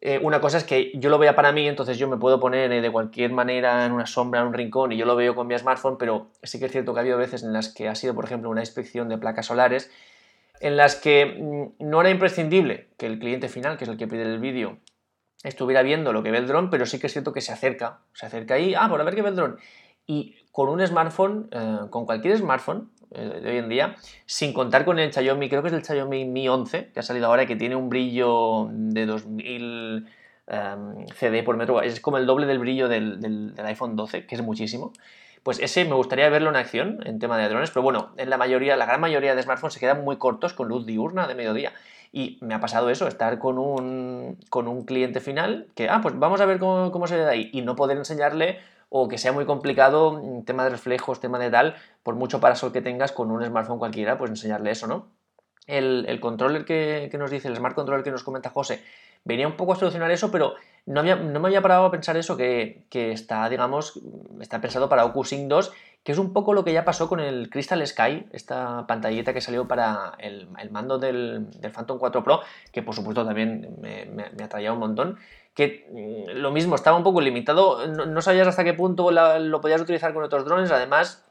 eh, 0.00 0.18
una 0.22 0.40
cosa 0.40 0.56
es 0.56 0.64
que 0.64 0.92
yo 0.94 1.10
lo 1.10 1.18
vea 1.18 1.36
para 1.36 1.52
mí, 1.52 1.68
entonces 1.68 1.98
yo 1.98 2.08
me 2.08 2.16
puedo 2.16 2.40
poner 2.40 2.72
eh, 2.72 2.80
de 2.80 2.90
cualquier 2.90 3.32
manera 3.32 3.84
en 3.84 3.92
una 3.92 4.06
sombra, 4.06 4.40
en 4.40 4.46
un 4.46 4.54
rincón 4.54 4.92
y 4.92 4.96
yo 4.96 5.04
lo 5.04 5.16
veo 5.16 5.34
con 5.34 5.46
mi 5.46 5.58
smartphone, 5.58 5.98
pero 5.98 6.30
sí 6.42 6.58
que 6.58 6.64
es 6.64 6.72
cierto 6.72 6.94
que 6.94 7.00
ha 7.00 7.02
habido 7.02 7.18
veces 7.18 7.42
en 7.42 7.52
las 7.52 7.68
que 7.68 7.86
ha 7.86 7.94
sido, 7.94 8.14
por 8.14 8.24
ejemplo, 8.24 8.48
una 8.48 8.62
inspección 8.62 9.10
de 9.10 9.18
placas 9.18 9.44
solares, 9.44 9.90
en 10.60 10.78
las 10.78 10.96
que 10.96 11.26
mm, 11.26 11.84
no 11.86 12.00
era 12.00 12.08
imprescindible 12.08 12.88
que 12.96 13.04
el 13.04 13.18
cliente 13.18 13.50
final, 13.50 13.76
que 13.76 13.84
es 13.84 13.90
el 13.90 13.98
que 13.98 14.08
pide 14.08 14.22
el 14.22 14.38
vídeo, 14.38 14.78
estuviera 15.42 15.82
viendo 15.82 16.12
lo 16.12 16.22
que 16.22 16.30
ve 16.30 16.38
el 16.38 16.46
dron, 16.46 16.70
pero 16.70 16.86
sí 16.86 16.98
que 16.98 17.06
es 17.06 17.12
cierto 17.12 17.32
que 17.32 17.40
se 17.40 17.52
acerca, 17.52 18.00
se 18.12 18.26
acerca 18.26 18.54
ahí, 18.54 18.74
ah, 18.74 18.88
por 18.88 19.00
a 19.00 19.04
ver 19.04 19.14
qué 19.14 19.22
ve 19.22 19.30
el 19.30 19.36
dron. 19.36 19.58
Y 20.06 20.36
con 20.52 20.68
un 20.68 20.84
smartphone, 20.86 21.48
eh, 21.52 21.78
con 21.90 22.04
cualquier 22.06 22.36
smartphone, 22.36 22.90
de 23.10 23.50
hoy 23.50 23.58
en 23.58 23.68
día, 23.68 23.96
sin 24.24 24.52
contar 24.52 24.84
con 24.84 24.98
el 24.98 25.12
Xiaomi, 25.12 25.48
creo 25.48 25.62
que 25.62 25.68
es 25.68 25.74
el 25.74 25.84
Xiaomi 25.84 26.24
Mi 26.26 26.48
11, 26.48 26.92
que 26.92 27.00
ha 27.00 27.02
salido 27.02 27.26
ahora, 27.26 27.46
que 27.46 27.56
tiene 27.56 27.74
un 27.74 27.88
brillo 27.88 28.68
de 28.70 29.06
2000 29.06 30.06
em, 30.46 31.06
CD 31.16 31.42
por 31.42 31.56
metro, 31.56 31.82
es 31.82 32.00
como 32.00 32.18
el 32.18 32.26
doble 32.26 32.46
del 32.46 32.60
brillo 32.60 32.88
del, 32.88 33.54
iPhone 33.58 33.96
12, 33.96 34.26
que 34.26 34.34
es 34.34 34.42
muchísimo. 34.42 34.92
Pues 35.42 35.58
ese 35.58 35.84
me 35.86 35.94
gustaría 35.94 36.28
verlo 36.28 36.50
en 36.50 36.56
acción 36.56 37.00
en 37.04 37.18
tema 37.18 37.38
de 37.38 37.48
drones, 37.48 37.70
pero 37.70 37.82
bueno, 37.82 38.12
en 38.16 38.30
la 38.30 38.36
mayoría, 38.36 38.76
la 38.76 38.86
gran 38.86 39.00
mayoría 39.00 39.34
de 39.34 39.42
smartphones 39.42 39.74
se 39.74 39.80
quedan 39.80 40.04
muy 40.04 40.18
cortos 40.18 40.52
con 40.52 40.68
luz 40.68 40.86
diurna 40.86 41.26
de 41.26 41.34
mediodía. 41.34 41.72
Y 42.12 42.38
me 42.40 42.54
ha 42.54 42.60
pasado 42.60 42.90
eso, 42.90 43.06
estar 43.06 43.38
con 43.38 43.58
un, 43.58 44.38
con 44.48 44.66
un 44.66 44.84
cliente 44.84 45.20
final 45.20 45.68
que, 45.74 45.88
ah, 45.88 46.00
pues 46.02 46.18
vamos 46.18 46.40
a 46.40 46.46
ver 46.46 46.58
cómo, 46.58 46.90
cómo 46.90 47.06
se 47.06 47.16
ve 47.16 47.24
de 47.24 47.30
ahí 47.30 47.50
y 47.52 47.62
no 47.62 47.76
poder 47.76 47.96
enseñarle 47.96 48.58
o 48.90 49.08
que 49.08 49.18
sea 49.18 49.32
muy 49.32 49.46
complicado, 49.46 50.20
mm, 50.20 50.44
tema 50.44 50.64
de 50.64 50.70
reflejos, 50.70 51.20
tema 51.20 51.38
de 51.38 51.48
tal, 51.48 51.76
por 52.02 52.16
mucho 52.16 52.40
parasol 52.40 52.72
que 52.72 52.82
tengas 52.82 53.12
con 53.12 53.30
un 53.30 53.44
smartphone 53.44 53.78
cualquiera, 53.78 54.18
pues 54.18 54.30
enseñarle 54.30 54.72
eso, 54.72 54.86
¿no? 54.86 55.06
El, 55.66 56.18
controller 56.20 56.64
que, 56.64 57.08
nos 57.16 57.30
dice, 57.30 57.46
el 57.46 57.56
smart 57.56 57.76
controller 57.76 58.02
que 58.02 58.10
nos 58.10 58.24
comenta 58.24 58.50
José, 58.50 58.82
venía 59.24 59.46
un 59.46 59.56
poco 59.56 59.72
a 59.72 59.76
solucionar 59.76 60.10
eso, 60.10 60.32
pero 60.32 60.54
no, 60.84 61.02
no 61.04 61.40
me 61.40 61.48
había 61.48 61.62
parado 61.62 61.84
a 61.84 61.90
pensar 61.92 62.16
eso, 62.16 62.36
que, 62.36 62.86
está, 62.90 63.48
digamos, 63.48 64.00
está 64.40 64.60
pensado 64.60 64.88
para 64.88 65.04
OcuSync 65.04 65.46
2, 65.48 65.72
que 66.02 66.12
es 66.12 66.18
un 66.18 66.32
poco 66.32 66.54
lo 66.54 66.64
que 66.64 66.72
ya 66.72 66.84
pasó 66.84 67.08
con 67.08 67.20
el 67.20 67.50
Crystal 67.50 67.86
Sky, 67.86 68.26
esta 68.32 68.86
pantallita 68.86 69.34
que 69.34 69.40
salió 69.40 69.68
para 69.68 70.14
el, 70.18 70.48
mando 70.70 70.98
del, 70.98 71.48
Phantom 71.72 71.98
4 71.98 72.24
Pro, 72.24 72.40
que 72.72 72.82
por 72.82 72.94
supuesto 72.94 73.24
también 73.24 73.76
me, 73.80 74.06
me 74.06 74.44
atraía 74.44 74.72
un 74.72 74.78
montón 74.78 75.18
que 75.54 75.86
mm, 75.90 76.38
lo 76.38 76.50
mismo, 76.50 76.74
estaba 76.74 76.96
un 76.96 77.02
poco 77.02 77.20
limitado, 77.20 77.86
no, 77.86 78.22
sabías 78.22 78.48
hasta 78.48 78.64
qué 78.64 78.74
punto 78.74 79.10
lo 79.10 79.60
podías 79.60 79.80
utilizar 79.80 80.14
con 80.14 80.22
otros 80.22 80.44
drones, 80.44 80.70
además 80.70 81.24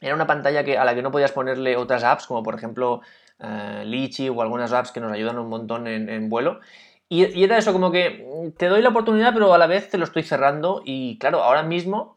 era 0.00 0.14
una 0.14 0.26
pantalla 0.26 0.64
que, 0.64 0.78
a 0.78 0.84
la 0.84 0.94
que 0.94 1.02
no 1.02 1.10
podías 1.10 1.32
ponerle 1.32 1.76
otras 1.76 2.04
apps, 2.04 2.26
como 2.26 2.42
por 2.42 2.54
ejemplo 2.54 3.00
uh, 3.40 3.84
Litchi 3.84 4.28
o 4.28 4.42
algunas 4.42 4.72
apps 4.72 4.92
que 4.92 5.00
nos 5.00 5.12
ayudan 5.12 5.38
un 5.38 5.48
montón 5.48 5.86
en, 5.86 6.28
vuelo. 6.30 6.60
Y, 7.08 7.42
era 7.42 7.58
eso, 7.58 7.72
como 7.72 7.90
que 7.90 8.26
mm, 8.26 8.56
te 8.56 8.66
doy 8.66 8.82
la 8.82 8.90
oportunidad, 8.90 9.34
pero 9.34 9.52
a 9.52 9.58
la 9.58 9.66
vez 9.66 9.90
te 9.90 9.98
lo 9.98 10.04
estoy 10.04 10.22
cerrando. 10.22 10.82
Y 10.84 11.18
claro, 11.18 11.42
ahora 11.42 11.62
mismo, 11.62 12.16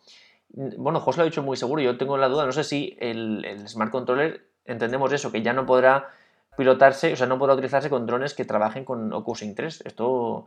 bueno, 0.53 0.99
José 0.99 1.17
lo 1.17 1.23
ha 1.23 1.25
dicho 1.25 1.43
muy 1.43 1.57
seguro, 1.57 1.81
yo 1.81 1.97
tengo 1.97 2.17
la 2.17 2.29
duda, 2.29 2.45
no 2.45 2.51
sé 2.51 2.63
si 2.63 2.97
el, 2.99 3.43
el 3.45 3.67
Smart 3.67 3.91
Controller 3.91 4.47
entendemos 4.65 5.11
eso, 5.11 5.31
que 5.31 5.41
ya 5.41 5.53
no 5.53 5.65
podrá 5.65 6.09
pilotarse, 6.57 7.13
o 7.13 7.15
sea, 7.15 7.27
no 7.27 7.39
podrá 7.39 7.55
utilizarse 7.55 7.89
con 7.89 8.05
drones 8.05 8.33
que 8.33 8.45
trabajen 8.45 8.85
con 8.85 9.11
OcuSync 9.11 9.55
3. 9.55 9.81
Esto 9.85 10.45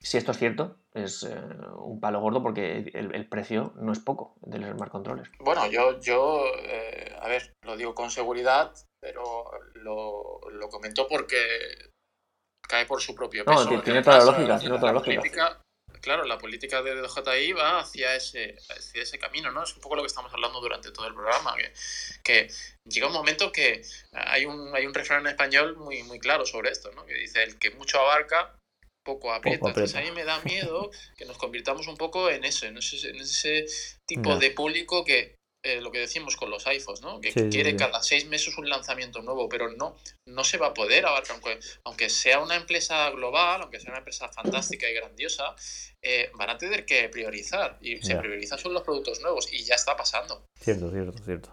si 0.00 0.18
esto 0.18 0.32
es 0.32 0.38
cierto, 0.38 0.76
es 0.92 1.24
eh, 1.24 1.34
un 1.78 2.00
palo 2.00 2.20
gordo 2.20 2.42
porque 2.42 2.90
el, 2.94 3.28
precio 3.28 3.72
no 3.76 3.92
es 3.92 3.98
poco 3.98 4.36
del 4.42 4.64
Smart 4.72 4.92
Controller. 4.92 5.30
Bueno, 5.40 5.66
yo, 5.66 5.98
yo 6.00 6.44
eh, 6.62 7.16
a 7.20 7.28
ver, 7.28 7.54
lo 7.62 7.76
digo 7.76 7.94
con 7.94 8.10
seguridad, 8.10 8.72
pero 9.00 9.50
lo, 9.74 10.40
lo 10.50 10.68
comento 10.68 11.06
porque 11.08 11.36
cae 12.68 12.86
por 12.86 13.00
su 13.00 13.14
propio 13.14 13.44
peso. 13.44 13.70
No, 13.70 13.82
tiene 13.82 14.02
toda 14.02 14.18
la 14.18 14.24
lógica, 14.26 14.58
tiene 14.58 14.76
toda 14.76 14.92
la 14.92 14.98
lógica. 15.00 15.62
Claro, 16.00 16.24
la 16.24 16.38
política 16.38 16.82
de 16.82 16.94
DJI 16.94 17.52
va 17.52 17.80
hacia 17.80 18.14
ese, 18.14 18.56
hacia 18.68 19.02
ese 19.02 19.18
camino, 19.18 19.50
¿no? 19.50 19.62
Es 19.62 19.74
un 19.74 19.80
poco 19.80 19.96
lo 19.96 20.02
que 20.02 20.08
estamos 20.08 20.32
hablando 20.32 20.60
durante 20.60 20.92
todo 20.92 21.06
el 21.06 21.14
programa, 21.14 21.54
que, 21.56 21.72
que 22.22 22.50
llega 22.84 23.06
un 23.06 23.12
momento 23.12 23.52
que 23.52 23.82
hay 24.12 24.44
un, 24.44 24.74
hay 24.74 24.86
un 24.86 24.94
refrán 24.94 25.20
en 25.22 25.28
español 25.28 25.76
muy, 25.76 26.02
muy 26.02 26.18
claro 26.18 26.46
sobre 26.46 26.70
esto, 26.70 26.90
¿no? 26.92 27.06
Que 27.06 27.14
dice, 27.14 27.42
el 27.42 27.58
que 27.58 27.70
mucho 27.70 28.00
abarca, 28.00 28.58
poco 29.06 29.32
aprieta. 29.32 29.68
Entonces 29.68 29.96
a 29.96 30.02
mí 30.02 30.10
me 30.10 30.24
da 30.24 30.40
miedo 30.40 30.90
que 31.16 31.24
nos 31.24 31.38
convirtamos 31.38 31.86
un 31.86 31.96
poco 31.96 32.28
en 32.28 32.44
eso, 32.44 32.66
en 32.66 32.76
ese, 32.76 33.66
tipo 34.04 34.36
de 34.36 34.50
público 34.50 35.04
que, 35.04 35.35
eh, 35.66 35.80
lo 35.80 35.90
que 35.90 35.98
decimos 35.98 36.36
con 36.36 36.48
los 36.48 36.64
iPhones, 36.68 37.02
¿no? 37.02 37.20
Que 37.20 37.32
quiere 37.32 37.74
cada 37.74 38.00
seis 38.00 38.24
meses 38.26 38.56
un 38.56 38.68
lanzamiento 38.68 39.20
nuevo, 39.20 39.48
pero 39.48 39.68
no, 39.72 39.96
no 40.24 40.44
se 40.44 40.58
va 40.58 40.68
a 40.68 40.74
poder 40.74 41.04
abarcar, 41.04 41.36
aunque, 41.82 42.08
sea 42.08 42.38
una 42.38 42.54
empresa 42.54 43.10
global, 43.10 43.62
aunque 43.62 43.80
sea 43.80 43.90
una 43.90 43.98
empresa 43.98 44.28
fantástica 44.28 44.88
y 44.88 44.94
grandiosa, 44.94 45.56
eh, 46.00 46.30
van 46.38 46.50
a 46.50 46.56
tener 46.56 46.84
que 46.84 47.08
priorizar 47.08 47.78
y 47.80 47.96
se 47.96 48.14
prioriza 48.14 48.56
son 48.56 48.74
los 48.74 48.82
productos 48.84 49.20
nuevos 49.20 49.52
y 49.52 49.64
ya 49.64 49.74
está 49.74 49.96
pasando. 49.96 50.44
Cierto, 50.60 50.90
cierto, 50.92 51.24
cierto. 51.24 51.52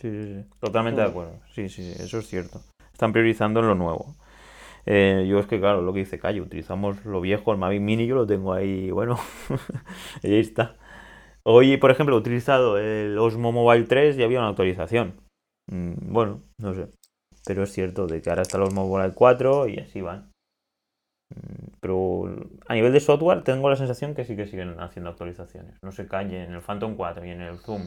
Sí, 0.00 0.10
sí, 0.10 0.22
sí. 0.22 0.44
Totalmente 0.58 1.02
de 1.02 1.08
acuerdo. 1.08 1.40
Sí, 1.54 1.68
sí, 1.68 1.92
eso 1.98 2.20
es 2.20 2.28
cierto. 2.28 2.62
Están 2.92 3.12
priorizando 3.12 3.60
en 3.60 3.66
lo 3.66 3.74
nuevo. 3.74 4.16
Eh, 4.86 5.26
yo 5.28 5.38
es 5.38 5.46
que, 5.46 5.60
claro, 5.60 5.82
lo 5.82 5.92
que 5.92 5.98
dice 6.00 6.18
Cayo, 6.18 6.44
utilizamos 6.44 7.04
lo 7.04 7.20
viejo, 7.20 7.52
el 7.52 7.58
Mavic 7.58 7.82
Mini, 7.82 8.06
yo 8.06 8.14
lo 8.14 8.26
tengo 8.26 8.54
ahí, 8.54 8.90
bueno, 8.90 9.18
y 10.22 10.28
ahí 10.32 10.40
está. 10.40 10.76
Hoy, 11.50 11.78
por 11.78 11.90
ejemplo, 11.90 12.14
he 12.14 12.18
utilizado 12.18 12.76
el 12.76 13.16
Osmo 13.16 13.52
Mobile 13.52 13.86
3 13.86 14.18
y 14.18 14.22
había 14.22 14.40
una 14.40 14.50
actualización. 14.50 15.18
Mm, 15.72 16.12
bueno, 16.12 16.42
no 16.58 16.74
sé. 16.74 16.90
Pero 17.46 17.62
es 17.62 17.72
cierto 17.72 18.06
de 18.06 18.20
que 18.20 18.28
ahora 18.28 18.42
está 18.42 18.58
el 18.58 18.64
Osmo 18.64 18.86
Mobile 18.86 19.14
4 19.14 19.66
y 19.66 19.78
así 19.78 20.02
van. 20.02 20.30
Mm, 21.34 21.68
pero 21.80 22.24
a 22.66 22.74
nivel 22.74 22.92
de 22.92 23.00
software 23.00 23.44
tengo 23.44 23.70
la 23.70 23.76
sensación 23.76 24.14
que 24.14 24.26
sí 24.26 24.36
que 24.36 24.46
siguen 24.46 24.78
haciendo 24.78 25.08
actualizaciones. 25.08 25.78
No 25.82 25.90
se 25.90 26.06
calle 26.06 26.44
en 26.44 26.52
el 26.52 26.60
Phantom 26.60 26.96
4 26.96 27.24
y 27.24 27.30
en 27.30 27.40
el 27.40 27.58
Zoom. 27.60 27.80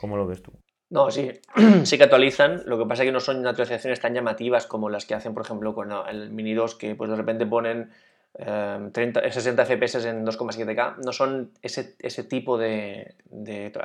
¿Cómo 0.00 0.16
lo 0.16 0.26
ves 0.26 0.42
tú? 0.42 0.52
No, 0.90 1.10
sí, 1.10 1.32
sí 1.84 1.98
que 1.98 2.04
actualizan, 2.04 2.62
lo 2.64 2.78
que 2.78 2.86
pasa 2.86 3.02
es 3.02 3.08
que 3.08 3.12
no 3.12 3.20
son 3.20 3.46
actualizaciones 3.46 4.00
tan 4.00 4.14
llamativas 4.14 4.66
como 4.66 4.88
las 4.88 5.04
que 5.04 5.14
hacen, 5.14 5.34
por 5.34 5.44
ejemplo, 5.44 5.74
con 5.74 5.92
el 6.08 6.30
Mini 6.30 6.54
2, 6.54 6.76
que 6.76 6.94
pues 6.94 7.10
de 7.10 7.16
repente 7.16 7.44
ponen 7.44 7.90
30, 8.34 9.30
60 9.30 9.64
FPS 9.64 10.04
en 10.06 10.24
2,7K. 10.24 10.96
No 11.04 11.12
son 11.12 11.52
ese, 11.62 11.96
ese 11.98 12.24
tipo 12.24 12.58
de, 12.58 13.14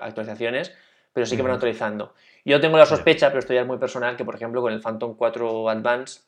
actualizaciones, 0.01 0.73
pero 1.13 1.25
sí 1.25 1.35
que 1.35 1.41
van 1.41 1.53
actualizando. 1.53 2.13
Yo 2.45 2.61
tengo 2.61 2.77
la 2.77 2.85
sospecha, 2.85 3.27
pero 3.27 3.39
esto 3.39 3.53
ya 3.53 3.61
es 3.61 3.67
muy 3.67 3.77
personal, 3.77 4.15
que 4.15 4.25
por 4.25 4.35
ejemplo 4.35 4.61
con 4.61 4.71
el 4.71 4.81
Phantom 4.81 5.15
4 5.15 5.69
Advance 5.69 6.21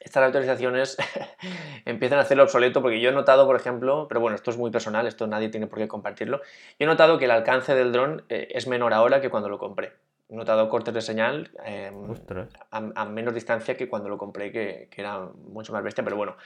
estas 0.00 0.22
actualizaciones 0.22 0.96
empiezan 1.84 2.18
a 2.18 2.22
hacerlo 2.22 2.44
obsoleto 2.44 2.80
porque 2.80 3.00
yo 3.00 3.10
he 3.10 3.12
notado, 3.12 3.46
por 3.46 3.56
ejemplo, 3.56 4.06
pero 4.08 4.20
bueno, 4.20 4.36
esto 4.36 4.50
es 4.50 4.56
muy 4.56 4.70
personal, 4.70 5.06
esto 5.06 5.26
nadie 5.26 5.48
tiene 5.48 5.66
por 5.66 5.78
qué 5.78 5.88
compartirlo, 5.88 6.38
yo 6.38 6.84
he 6.84 6.86
notado 6.86 7.18
que 7.18 7.24
el 7.24 7.30
alcance 7.30 7.74
del 7.74 7.92
dron 7.92 8.24
eh, 8.28 8.48
es 8.50 8.66
menor 8.66 8.92
ahora 8.92 9.20
que 9.20 9.30
cuando 9.30 9.48
lo 9.48 9.58
compré. 9.58 9.92
He 10.30 10.36
notado 10.36 10.68
cortes 10.68 10.92
de 10.92 11.00
señal 11.00 11.50
em, 11.64 12.14
a, 12.70 13.04
menos 13.06 13.32
distancia 13.32 13.78
que 13.78 13.88
cuando 13.88 14.10
lo 14.10 14.18
compré, 14.18 14.52
que, 14.52 14.88
era 14.94 15.20
mucho 15.20 15.72
más 15.72 15.82
bestia, 15.82 16.04
pero 16.04 16.16
bueno, 16.16 16.36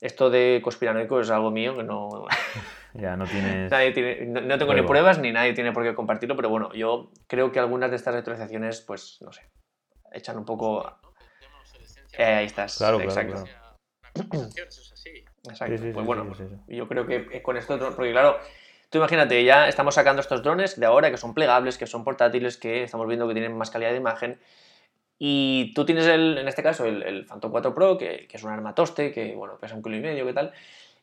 esto 0.00 0.30
de 0.30 0.60
conspiranoico 0.62 1.20
es 1.20 1.30
algo 1.30 1.50
mío 1.50 1.76
que 1.76 1.82
no... 1.82 2.26
ya, 2.94 3.16
no 3.16 3.24
tienes... 3.26 3.70
no, 4.28 4.58
tengo 4.58 4.74
ni 4.74 4.82
pruebas 4.82 5.18
ni 5.18 5.32
nadie 5.32 5.52
tiene 5.52 5.72
por 5.72 5.82
qué 5.82 5.94
compartirlo, 5.94 6.36
pero 6.36 6.48
bueno, 6.48 6.72
yo 6.72 7.10
creo 7.26 7.52
que 7.52 7.58
algunas 7.58 7.90
de 7.90 7.96
estas 7.96 8.14
actualizaciones, 8.14 8.80
pues, 8.80 9.18
no 9.20 9.32
sé, 9.32 9.42
echan 10.12 10.36
un 10.36 10.44
poco 10.44 10.84
eh, 12.18 12.24
ahí 12.24 12.46
estás. 12.46 12.78
Claro, 12.78 13.00
exacto. 13.00 13.44
Exacto. 15.48 15.82
pues 15.92 16.06
bueno, 16.06 16.32
yo 16.66 16.88
creo 16.88 17.06
que 17.06 17.42
con 17.42 17.56
esto, 17.56 17.78
porque 17.94 18.12
claro, 18.12 18.38
tú 18.90 18.98
imagínate, 18.98 19.44
ya 19.44 19.68
estamos 19.68 19.94
sacando 19.94 20.20
estos 20.20 20.42
drones 20.42 20.78
de 20.80 20.86
ahora 20.86 21.10
que 21.10 21.18
son 21.18 21.34
plegables, 21.34 21.78
que 21.78 21.86
son 21.86 22.02
portátiles, 22.02 22.56
que 22.56 22.82
estamos 22.84 23.06
viendo 23.06 23.28
que 23.28 23.34
tienen 23.34 23.56
más 23.56 23.70
calidad 23.70 23.90
de 23.90 23.96
imagen. 23.96 24.40
Y 25.18 25.72
tú 25.74 25.84
tienes 25.84 26.06
el, 26.06 26.38
en 26.38 26.48
este 26.48 26.62
caso 26.62 26.84
el, 26.84 27.02
el 27.02 27.24
Phantom 27.24 27.50
4 27.50 27.74
Pro, 27.74 27.96
que, 27.96 28.26
que, 28.28 28.36
es 28.36 28.44
un 28.44 28.50
armatoste, 28.50 29.12
que 29.12 29.34
bueno, 29.34 29.56
pesa 29.58 29.74
un 29.74 29.82
kilo 29.82 29.96
y 29.96 30.00
medio, 30.00 30.26
¿qué 30.26 30.32
tal? 30.34 30.52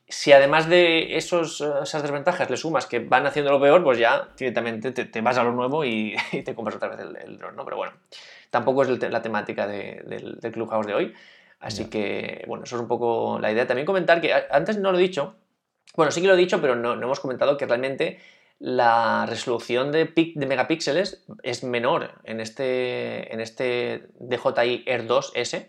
Si 0.06 0.32
además 0.32 0.68
de 0.68 1.16
esos, 1.16 1.60
esas 1.60 2.02
desventajas 2.02 2.50
le 2.50 2.56
sumas 2.56 2.86
que 2.86 3.00
van 3.00 3.26
haciendo 3.26 3.50
lo 3.50 3.60
peor, 3.60 3.82
pues 3.82 3.98
ya 3.98 4.28
directamente 4.36 4.92
te, 4.92 5.20
vas 5.20 5.38
a 5.38 5.42
lo 5.42 5.52
nuevo 5.52 5.84
y, 5.84 6.14
te 6.44 6.54
compras 6.54 6.76
otra 6.76 6.90
vez 6.90 7.00
el, 7.00 7.38
dron, 7.38 7.56
¿no? 7.56 7.64
Pero 7.64 7.76
bueno, 7.76 7.94
tampoco 8.50 8.82
es 8.82 9.10
la 9.10 9.22
temática 9.22 9.66
del, 9.66 10.38
del 10.40 10.52
Clubhouse 10.52 10.86
de 10.86 10.94
hoy. 10.94 11.14
Así 11.58 11.86
que, 11.86 12.44
bueno, 12.46 12.64
eso 12.64 12.76
es 12.76 12.82
un 12.82 12.88
poco 12.88 13.38
la 13.40 13.50
idea. 13.50 13.66
También 13.66 13.86
comentar 13.86 14.20
que 14.20 14.34
antes 14.50 14.78
no 14.78 14.92
lo 14.92 14.98
he 14.98 15.00
dicho, 15.00 15.34
bueno, 15.96 16.12
sí 16.12 16.20
que 16.20 16.26
lo 16.26 16.34
he 16.34 16.36
dicho, 16.36 16.60
pero 16.60 16.76
no, 16.76 16.94
no 16.94 17.02
hemos 17.04 17.20
comentado 17.20 17.56
que 17.56 17.66
realmente 17.66 18.18
la 18.58 19.26
resolución 19.26 19.92
de, 19.92 20.04
de, 20.04 20.46
megapíxeles 20.46 21.24
es 21.42 21.64
menor 21.64 22.12
en 22.24 22.40
este, 22.40 23.32
en 23.32 23.40
este 23.40 24.08
DJI 24.18 24.84
Air 24.86 25.06
2S 25.06 25.68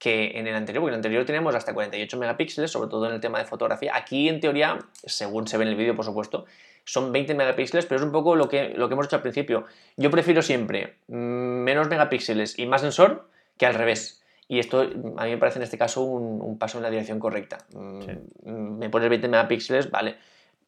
que 0.00 0.38
en 0.38 0.46
el 0.46 0.54
anterior, 0.54 0.80
porque 0.80 0.94
en 0.94 0.94
el 0.94 0.98
anterior 0.98 1.26
teníamos 1.26 1.54
hasta 1.54 1.74
48 1.74 2.16
megapíxeles, 2.16 2.70
sobre 2.70 2.88
todo 2.88 3.06
en 3.06 3.12
el 3.12 3.20
tema 3.20 3.38
de 3.38 3.44
fotografía. 3.44 3.94
Aquí, 3.94 4.30
en 4.30 4.40
teoría, 4.40 4.78
según 5.04 5.46
se 5.46 5.58
ve 5.58 5.64
en 5.64 5.68
el 5.68 5.76
vídeo, 5.76 5.94
por 5.94 6.06
supuesto, 6.06 6.46
son 6.84 7.12
20 7.12 7.34
megapíxeles, 7.34 7.84
pero 7.84 8.00
es 8.00 8.02
un 8.02 8.10
poco 8.10 8.34
lo 8.34 8.48
que, 8.48 8.70
lo 8.70 8.88
que 8.88 8.94
hemos 8.94 9.06
hecho 9.06 9.16
al 9.16 9.22
principio. 9.22 9.66
Yo 9.98 10.10
prefiero 10.10 10.40
siempre 10.40 10.96
menos 11.06 11.88
megapíxeles 11.88 12.58
y 12.58 12.66
más 12.66 12.80
sensor 12.80 13.28
que 13.58 13.66
al 13.66 13.74
revés. 13.74 14.22
Y 14.48 14.58
esto 14.58 14.80
a 14.80 15.24
mí 15.24 15.30
me 15.30 15.36
parece 15.36 15.58
en 15.58 15.64
este 15.64 15.76
caso 15.76 16.02
un, 16.02 16.58
paso 16.58 16.78
en 16.78 16.82
la 16.82 16.90
dirección 16.90 17.20
correcta. 17.20 17.58
Mm, 17.74 18.78
me 18.78 18.88
pones 18.88 19.10
20 19.10 19.28
megapíxeles, 19.28 19.90
vale. 19.90 20.16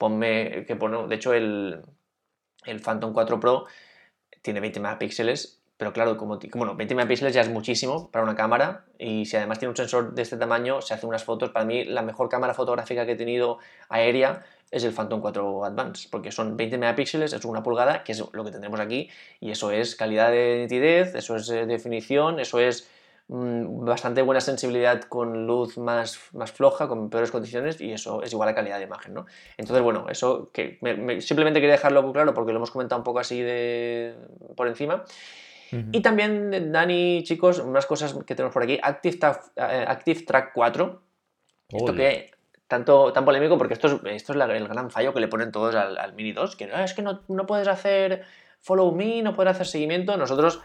Ponme, 0.03 0.65
que 0.67 0.75
bueno, 0.75 1.07
de 1.07 1.15
hecho 1.15 1.33
el, 1.33 1.81
el 2.65 2.81
Phantom 2.81 3.13
4 3.13 3.39
Pro 3.39 3.67
tiene 4.43 4.59
20 4.59 4.81
megapíxeles, 4.81 5.63
pero 5.77 5.93
claro, 5.93 6.17
como, 6.17 6.41
bueno, 6.55 6.75
20 6.75 6.97
megapíxeles 6.97 7.33
ya 7.33 7.43
es 7.43 7.49
muchísimo 7.49 8.11
para 8.11 8.25
una 8.25 8.35
cámara 8.35 8.85
y 8.99 9.27
si 9.27 9.37
además 9.37 9.61
tiene 9.61 9.71
un 9.71 9.77
sensor 9.77 10.13
de 10.13 10.23
este 10.23 10.37
tamaño, 10.37 10.81
se 10.81 10.95
hace 10.95 11.07
unas 11.07 11.23
fotos. 11.23 11.51
Para 11.51 11.65
mí, 11.65 11.85
la 11.85 12.03
mejor 12.03 12.29
cámara 12.29 12.53
fotográfica 12.53 13.07
que 13.07 13.13
he 13.13 13.15
tenido 13.15 13.59
aérea 13.89 14.45
es 14.73 14.83
el 14.83 14.93
Phantom 14.93 15.21
4 15.21 15.67
Advance, 15.67 16.09
porque 16.11 16.33
son 16.33 16.57
20 16.57 16.79
megapíxeles, 16.79 17.33
es 17.33 17.45
una 17.45 17.63
pulgada, 17.63 18.03
que 18.03 18.11
es 18.11 18.25
lo 18.33 18.45
que 18.45 18.51
tendremos 18.51 18.81
aquí, 18.81 19.09
y 19.39 19.53
eso 19.53 19.71
es 19.71 19.95
calidad 19.95 20.33
de 20.33 20.63
nitidez, 20.63 21.15
eso 21.15 21.37
es 21.37 21.49
eh, 21.49 21.65
definición, 21.67 22.41
eso 22.41 22.59
es 22.59 22.91
bastante 23.29 24.21
buena 24.23 24.41
sensibilidad 24.41 25.03
con 25.03 25.47
luz 25.47 25.79
más, 25.79 26.19
más 26.33 26.53
floja, 26.53 26.89
con 26.89 27.09
peores 27.09 27.31
condiciones 27.31 27.81
y 27.81 27.93
eso 27.93 28.23
es 28.23 28.33
igual 28.33 28.49
a 28.49 28.55
calidad 28.55 28.79
de 28.79 28.85
imagen, 28.85 29.15
¿no? 29.15 29.27
Entonces, 29.57 29.83
bueno, 29.83 30.07
eso 30.11 30.51
que 30.53 30.79
simplemente 31.21 31.61
quería 31.61 31.77
dejarlo 31.77 32.13
claro 32.13 32.35
porque 32.35 32.53
lo 32.53 32.59
hemos 32.59 32.71
comentado 32.71 33.01
un 33.01 33.05
poco 33.05 33.21
así 33.21 33.41
de 33.41 34.15
por 34.57 34.69
encima. 34.69 35.05
Y 35.91 36.03
también, 36.03 36.71
Dani, 36.71 37.23
chicos, 37.25 37.59
unas 37.59 37.87
cosas 37.87 38.15
que 38.27 38.35
tenemos 38.35 38.53
por 38.53 38.63
aquí. 38.63 38.79
Active, 38.83 39.19
eh, 39.57 39.85
Active 39.89 40.23
Track 40.27 40.51
4. 40.53 41.03
Esto 41.71 41.95
que 41.95 42.31
tanto, 42.67 43.13
tan 43.13 43.25
polémico 43.25 43.57
porque 43.57 43.73
esto 43.75 43.87
es, 43.87 43.93
esto 44.05 44.35
es 44.35 44.51
el 44.51 44.69
gran 44.69 44.91
fallo 44.91 45.15
que 45.15 45.21
le 45.21 45.29
ponen 45.29 45.51
todos 45.51 45.75
al, 45.75 46.13
Mini 46.15 46.33
2, 46.33 46.57
que 46.57 46.71
ah, 46.75 46.85
es 46.85 46.93
que 46.93 47.01
no, 47.01 47.23
no 47.29 47.47
puedes 47.47 47.69
hacer 47.69 48.23
follow 48.61 48.93
me, 48.93 49.23
no 49.23 49.35
puedes 49.35 49.53
hacer 49.53 49.67
seguimiento. 49.67 50.17
Nosotros 50.17 50.61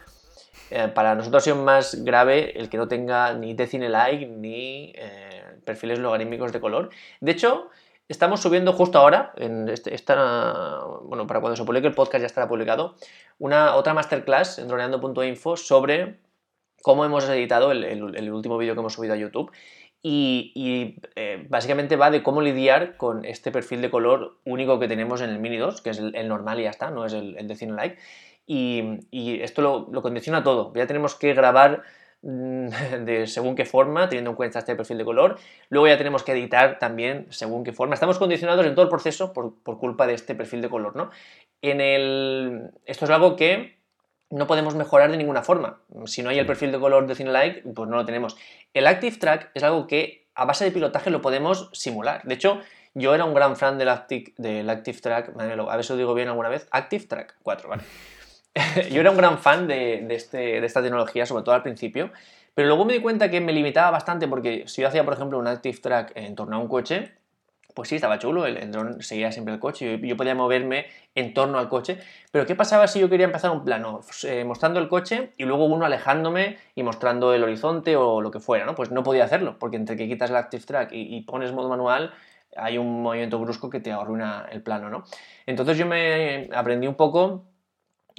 eh, 0.70 0.88
para 0.88 1.16
nosotros 1.16 1.44
ha 1.44 1.46
sido 1.46 1.56
más 1.58 2.04
grave 2.04 2.60
el 2.60 2.70
que 2.70 2.78
no 2.78 2.88
tenga 2.88 3.34
ni 3.34 3.54
decine 3.54 3.90
like 3.90 4.26
ni 4.26 4.94
eh, 4.96 5.44
perfiles 5.66 6.00
logarítmicos 6.00 6.52
de 6.52 6.60
color. 6.60 6.90
De 7.22 7.32
hecho, 7.32 7.70
estamos 8.08 8.42
subiendo 8.42 8.74
justo 8.74 8.98
ahora, 8.98 9.34
en 9.38 9.70
este, 9.70 9.96
bueno, 11.04 11.28
para 11.28 11.40
cuando 11.40 11.56
se 11.56 11.64
publique 11.64 11.88
el 11.88 11.94
podcast 11.94 12.22
ya 12.22 12.28
estará 12.28 12.48
publicado, 12.48 12.96
una 13.40 13.76
otra 13.76 13.94
masterclass 13.94 14.60
en 14.60 14.68
droneando.info 14.68 15.58
sobre 15.58 16.20
cómo 16.82 17.06
hemos 17.06 17.28
editado 17.30 17.72
el, 17.72 18.32
último 18.32 18.58
vídeo 18.58 18.74
que 18.74 18.80
hemos 18.80 18.94
subido 18.94 19.14
a 19.14 19.18
YouTube. 19.18 19.52
Y, 20.04 21.02
eh, 21.16 21.46
básicamente 21.50 21.98
va 21.98 22.12
de 22.12 22.24
cómo 22.24 22.42
lidiar 22.42 22.96
con 22.96 23.26
este 23.26 23.52
perfil 23.52 23.82
de 23.82 23.90
color 23.90 24.38
único 24.46 24.80
que 24.80 24.88
tenemos 24.88 25.20
en 25.22 25.32
el 25.32 25.40
Mini 25.40 25.58
2, 25.58 25.82
que 25.82 25.90
es 25.90 26.00
el, 26.00 26.28
normal 26.30 26.60
y 26.60 26.64
ya 26.64 26.70
está, 26.70 26.92
no 26.92 27.06
es 27.06 27.14
el, 27.14 27.38
el 27.38 27.48
de 27.48 27.56
Cine 27.56 27.74
Like 27.74 27.98
y, 28.48 29.42
esto 29.42 29.62
lo, 29.92 30.02
condiciona 30.02 30.44
todo. 30.44 30.72
Ya 30.74 30.88
tenemos 30.88 31.16
que 31.16 31.34
grabar 31.34 31.84
mm, 32.22 32.68
de 33.06 33.28
según 33.28 33.56
qué 33.56 33.66
forma, 33.66 34.08
teniendo 34.08 34.32
en 34.32 34.36
cuenta 34.38 34.60
este 34.60 34.76
perfil 34.76 34.98
de 34.98 35.06
color. 35.06 35.38
Luego 35.70 35.88
ya 35.88 35.98
tenemos 35.98 36.24
que 36.24 36.32
editar 36.32 36.80
también 36.80 37.28
según 37.30 37.64
qué 37.64 37.74
forma. 37.74 37.94
Estamos 37.94 38.18
condicionados 38.18 38.66
en 38.66 38.74
todo 38.74 38.84
el 38.84 38.90
proceso 38.90 39.34
por, 39.34 39.62
culpa 39.62 40.08
de 40.08 40.14
este 40.14 40.34
perfil 40.34 40.62
de 40.62 40.70
color, 40.70 40.96
¿no? 40.96 41.12
En 41.62 41.82
el... 41.82 42.72
Esto 42.86 43.06
es 43.06 43.12
algo 43.12 43.36
que 43.36 43.78
no 44.30 44.48
podemos 44.48 44.76
mejorar 44.76 45.12
de 45.12 45.18
ninguna 45.18 45.44
forma. 45.44 45.82
Si 46.06 46.24
no 46.24 46.30
hay 46.30 46.40
el 46.40 46.46
perfil 46.46 46.72
de 46.72 46.80
color 46.80 47.06
de 47.06 47.16
CineLike, 47.16 47.64
pues 47.74 47.90
no 47.90 47.98
lo 47.98 48.06
tenemos. 48.06 48.38
El 48.74 48.88
Active 48.88 49.18
Track 49.18 49.52
es 49.54 49.64
algo 49.64 49.88
que 49.88 50.28
a 50.36 50.46
base 50.46 50.66
de 50.66 50.72
pilotaje 50.72 51.10
lo 51.10 51.22
podemos 51.22 51.70
simular. 51.74 52.22
De 52.24 52.36
hecho, 52.36 52.62
yo 52.94 53.14
era 53.14 53.26
un 53.26 53.34
gran 53.34 53.56
fan 53.56 53.78
del 53.78 53.90
Active, 53.90 54.34
del 54.38 54.70
Active 54.70 55.00
Track, 55.00 55.34
a 55.38 55.76
ver 55.76 55.84
si 55.84 55.94
lo 55.94 55.98
digo 55.98 56.14
bien 56.14 56.28
alguna 56.30 56.50
vez, 56.50 56.68
Active 56.72 57.06
Track 57.06 57.36
4, 57.44 57.70
¿vale? 57.70 57.84
yo 58.92 59.02
era 59.02 59.12
un 59.12 59.18
gran 59.18 59.38
fan 59.38 59.70
este, 59.72 60.38
de, 60.38 60.66
esta 60.66 60.82
tecnología, 60.82 61.26
sobre 61.26 61.44
todo 61.44 61.56
al 61.56 61.64
principio, 61.64 62.12
pero 62.54 62.68
luego 62.68 62.86
me 62.86 62.94
di 62.94 63.00
cuenta 63.00 63.30
que 63.30 63.42
me 63.42 63.54
limitaba 63.54 63.92
bastante 63.92 64.28
porque 64.28 64.64
si 64.68 64.82
yo 64.82 64.88
hacía, 64.88 65.04
por 65.04 65.14
ejemplo, 65.14 65.38
un 65.38 65.48
Active 65.48 65.78
Track 65.78 66.14
en 66.16 66.36
torno 66.36 66.56
a 66.56 66.60
un 66.60 66.68
coche, 66.68 67.12
pues 67.76 67.90
sí, 67.90 67.96
estaba 67.96 68.18
chulo, 68.18 68.48
el, 68.48 68.72
dron 68.72 69.04
seguía 69.04 69.32
siempre 69.32 69.54
el 69.54 69.60
coche, 69.60 70.00
yo, 70.00 70.08
yo, 70.08 70.18
podía 70.18 70.34
moverme 70.34 70.88
en 71.14 71.36
torno 71.36 71.60
al 71.60 71.70
coche, 71.70 72.00
pero 72.32 72.48
¿qué 72.48 72.56
pasaba 72.56 72.88
si 72.88 73.00
yo 73.00 73.08
quería 73.08 73.28
empezar 73.28 73.52
un 73.52 73.64
plano 73.64 74.02
eh, 74.24 74.44
mostrando 74.44 74.80
el 74.80 74.88
coche 74.88 75.34
y 75.38 75.46
luego 75.46 75.66
uno 75.66 75.86
alejándome 75.86 76.58
y 76.74 76.82
mostrando 76.82 77.36
el 77.36 77.44
horizonte 77.44 77.96
o 77.96 78.22
lo 78.22 78.32
que 78.32 78.40
fuera, 78.40 78.66
¿no? 78.66 78.74
Pues 78.74 78.90
no 78.90 79.04
podía 79.04 79.26
hacerlo, 79.26 79.58
porque 79.60 79.76
entre 79.76 79.96
que 79.96 80.08
quitas 80.08 80.32
el 80.32 80.38
Active 80.38 80.64
Track 80.64 80.92
y, 80.94 81.16
y 81.16 81.22
pones 81.22 81.52
modo 81.52 81.70
manual, 81.70 82.12
hay 82.56 82.80
un 82.80 83.04
movimiento 83.04 83.38
brusco 83.38 83.70
que 83.70 83.80
te 83.80 83.92
arruina 83.92 84.48
el 84.52 84.64
plano, 84.64 84.90
¿no? 84.90 85.04
Entonces 85.46 85.78
yo 85.78 85.86
me 85.86 86.50
aprendí 86.56 86.88
un 86.88 86.96
poco 86.96 87.46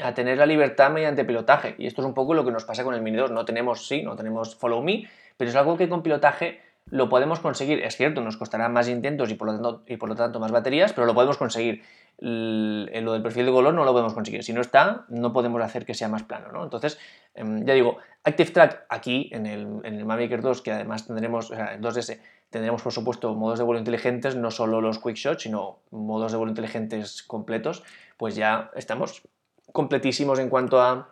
a 0.03 0.15
tener 0.15 0.39
la 0.39 0.47
libertad 0.47 0.91
mediante 0.91 1.25
pilotaje. 1.25 1.75
Y 1.79 1.87
esto 1.87 2.03
es 2.03 2.07
un 2.07 2.15
poco 2.15 2.35
lo 2.35 2.45
que 2.45 2.51
nos 2.51 2.65
pasa 2.65 2.85
con 2.85 2.95
el 2.95 3.03
Mini 3.03 3.17
2. 3.17 3.31
No 3.31 3.45
tenemos, 3.45 3.87
sí, 3.87 4.03
no 4.03 4.17
tenemos 4.17 4.57
Follow 4.57 4.83
Me, 4.83 5.09
pero 5.37 5.51
es 5.51 5.57
algo 5.57 5.77
que 5.77 5.89
con 5.89 6.03
pilotaje 6.03 6.61
lo 6.91 7.09
podemos 7.09 7.41
conseguir. 7.41 7.81
Es 7.81 7.97
cierto, 7.97 8.21
nos 8.21 8.37
costará 8.37 8.69
más 8.69 8.89
intentos 8.89 9.31
y 9.31 9.35
por 9.35 9.49
lo 9.49 9.55
tanto, 9.55 9.83
y 9.87 9.97
por 9.97 10.09
lo 10.09 10.15
tanto 10.15 10.41
más 10.41 10.53
baterías, 10.53 10.93
pero 10.93 11.07
lo 11.07 11.15
podemos 11.15 11.37
conseguir. 11.37 11.83
Lo 12.21 13.13
del 13.13 13.23
perfil 13.23 13.47
de 13.47 13.53
color 13.53 13.75
no 13.75 13.85
lo 13.85 13.93
podemos 13.93 14.15
conseguir. 14.15 14.43
Si 14.43 14.53
no 14.53 14.61
está, 14.61 15.05
no 15.09 15.33
podemos 15.33 15.63
hacer 15.63 15.85
que 15.85 15.95
sea 15.95 16.09
más 16.09 16.25
plano. 16.25 16.51
¿no? 16.51 16.65
Entonces, 16.65 16.99
em, 17.35 17.65
ya 17.65 17.75
digo, 17.75 17.99
Active 18.25 18.51
Track 18.51 18.87
aquí 18.89 19.31
en 19.33 19.47
el, 19.47 19.67
en 19.85 19.95
el 19.95 20.05
Mavic 20.05 20.41
2, 20.41 20.63
que 20.63 20.73
además 20.73 21.07
tendremos, 21.07 21.51
o 21.51 21.55
sea, 21.55 21.75
en 21.75 21.83
2S, 21.83 22.21
tendremos 22.51 22.83
por 22.83 22.93
supuesto 22.93 23.35
modos 23.35 23.59
de 23.59 23.65
vuelo 23.65 23.79
inteligentes, 23.79 24.35
no 24.35 24.51
solo 24.51 24.81
los 24.81 24.99
quick 24.99 25.17
shots, 25.17 25.43
sino 25.43 25.79
modos 25.91 26.33
de 26.33 26.39
vuelo 26.39 26.51
inteligentes 26.51 27.23
completos, 27.23 27.85
pues 28.17 28.35
ya 28.35 28.71
estamos 28.75 29.23
completísimos 29.73 30.39
en 30.39 30.49
cuanto 30.49 30.81
a 30.81 31.11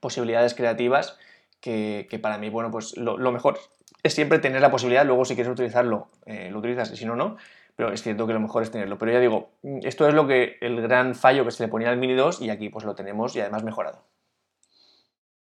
posibilidades 0.00 0.54
creativas 0.54 1.18
que, 1.60 2.18
para 2.22 2.38
mí, 2.38 2.48
bueno, 2.48 2.70
pues 2.70 2.96
lo, 2.96 3.18
mejor 3.32 3.58
es 4.02 4.14
siempre 4.14 4.38
tener 4.38 4.62
la 4.62 4.70
posibilidad, 4.70 5.04
luego 5.04 5.24
si 5.24 5.34
quieres 5.34 5.52
utilizarlo, 5.52 6.08
eh, 6.24 6.50
lo 6.50 6.58
utilizas, 6.58 6.90
y 6.90 6.96
si 6.96 7.04
no, 7.04 7.16
no, 7.16 7.36
pero 7.76 7.92
es 7.92 8.02
cierto 8.02 8.26
que 8.26 8.32
lo 8.32 8.40
mejor 8.40 8.62
es 8.62 8.70
tenerlo. 8.70 8.98
Pero 8.98 9.12
ya 9.12 9.20
digo, 9.20 9.52
esto 9.82 10.08
es 10.08 10.14
lo 10.14 10.26
que 10.26 10.58
el 10.60 10.80
gran 10.82 11.14
fallo 11.14 11.44
que 11.44 11.50
se 11.50 11.62
le 11.62 11.70
ponía 11.70 11.90
al 11.90 11.96
Mini 11.96 12.14
2 12.14 12.42
y 12.42 12.50
aquí 12.50 12.68
pues 12.68 12.84
lo 12.84 12.94
tenemos 12.94 13.34
y 13.36 13.40
además 13.40 13.64
mejorado. 13.64 14.04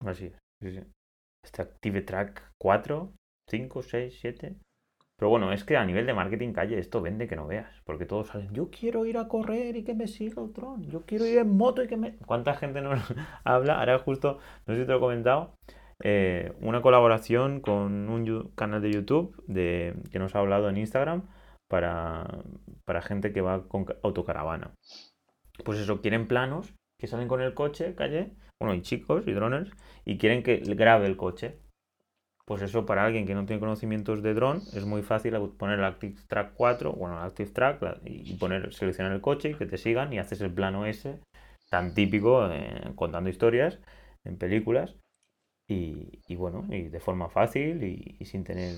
Así 0.05 0.31
sí, 0.61 0.71
sí. 0.71 0.83
Este 1.43 1.61
Active 1.61 2.01
Track 2.01 2.53
4, 2.59 3.13
5, 3.49 3.81
6, 3.81 4.17
7. 4.21 4.55
Pero 5.19 5.29
bueno, 5.29 5.51
es 5.51 5.65
que 5.65 5.75
a 5.75 5.83
nivel 5.83 6.05
de 6.05 6.13
marketing 6.13 6.53
calle 6.53 6.79
esto 6.79 7.01
vende 7.01 7.27
que 7.27 7.35
no 7.35 7.45
veas. 7.45 7.69
Porque 7.83 8.05
todos 8.05 8.29
salen, 8.29 8.53
yo 8.53 8.69
quiero 8.71 9.05
ir 9.05 9.17
a 9.17 9.27
correr 9.27 9.75
y 9.75 9.83
que 9.83 9.93
me 9.93 10.07
siga 10.07 10.41
el 10.41 10.53
tron. 10.53 10.89
Yo 10.89 11.01
quiero 11.05 11.25
ir 11.25 11.37
en 11.39 11.57
moto 11.57 11.83
y 11.83 11.87
que 11.87 11.97
me... 11.97 12.15
¿Cuánta 12.25 12.53
gente 12.53 12.81
nos 12.81 13.01
habla? 13.43 13.79
Ahora 13.79 13.99
justo, 13.99 14.39
no 14.65 14.73
sé 14.73 14.79
si 14.79 14.85
te 14.85 14.93
lo 14.93 14.97
he 14.99 15.01
comentado, 15.01 15.55
eh, 16.01 16.53
una 16.61 16.81
colaboración 16.81 17.59
con 17.59 18.07
un 18.09 18.51
canal 18.55 18.81
de 18.81 18.93
YouTube 18.93 19.35
de, 19.45 19.93
que 20.09 20.19
nos 20.19 20.35
ha 20.35 20.39
hablado 20.39 20.69
en 20.69 20.77
Instagram 20.77 21.27
para, 21.67 22.25
para 22.85 23.01
gente 23.01 23.33
que 23.33 23.41
va 23.41 23.67
con 23.67 23.87
autocaravana. 24.03 24.71
Pues 25.65 25.79
eso, 25.79 25.99
quieren 25.99 26.29
planos 26.29 26.73
que 26.97 27.07
salen 27.07 27.27
con 27.27 27.41
el 27.41 27.53
coche, 27.53 27.93
calle, 27.93 28.31
bueno, 28.61 28.73
y 28.73 28.81
chicos 28.81 29.27
y 29.27 29.33
droners, 29.33 29.71
y 30.05 30.17
quieren 30.17 30.43
que 30.43 30.57
grabe 30.59 31.07
el 31.07 31.17
coche 31.17 31.59
pues 32.49 32.63
eso 32.63 32.83
para 32.83 33.05
alguien 33.05 33.27
que 33.27 33.35
no 33.35 33.45
tiene 33.45 33.59
conocimientos 33.59 34.23
de 34.23 34.33
dron 34.33 34.63
es 34.73 34.83
muy 34.83 35.03
fácil 35.03 35.37
poner 35.55 35.77
el 35.77 35.85
Active 35.85 36.15
Track 36.27 36.53
4, 36.55 36.93
bueno, 36.93 37.19
el 37.19 37.23
Active 37.23 37.51
Track 37.51 38.01
y 38.05 38.37
poner, 38.37 38.73
seleccionar 38.73 39.13
el 39.13 39.21
coche 39.21 39.51
y 39.51 39.53
que 39.53 39.67
te 39.67 39.77
sigan 39.77 40.11
y 40.11 40.17
haces 40.17 40.41
el 40.41 40.51
plano 40.51 40.87
ese 40.87 41.19
tan 41.69 41.93
típico 41.93 42.51
eh, 42.51 42.91
contando 42.95 43.29
historias 43.29 43.77
en 44.25 44.39
películas 44.39 44.97
y, 45.69 46.35
bueno, 46.37 46.65
y 46.71 46.89
de 46.89 46.99
forma 46.99 47.29
fácil 47.29 47.83
y, 47.83 48.25
sin 48.25 48.43
tener, 48.43 48.77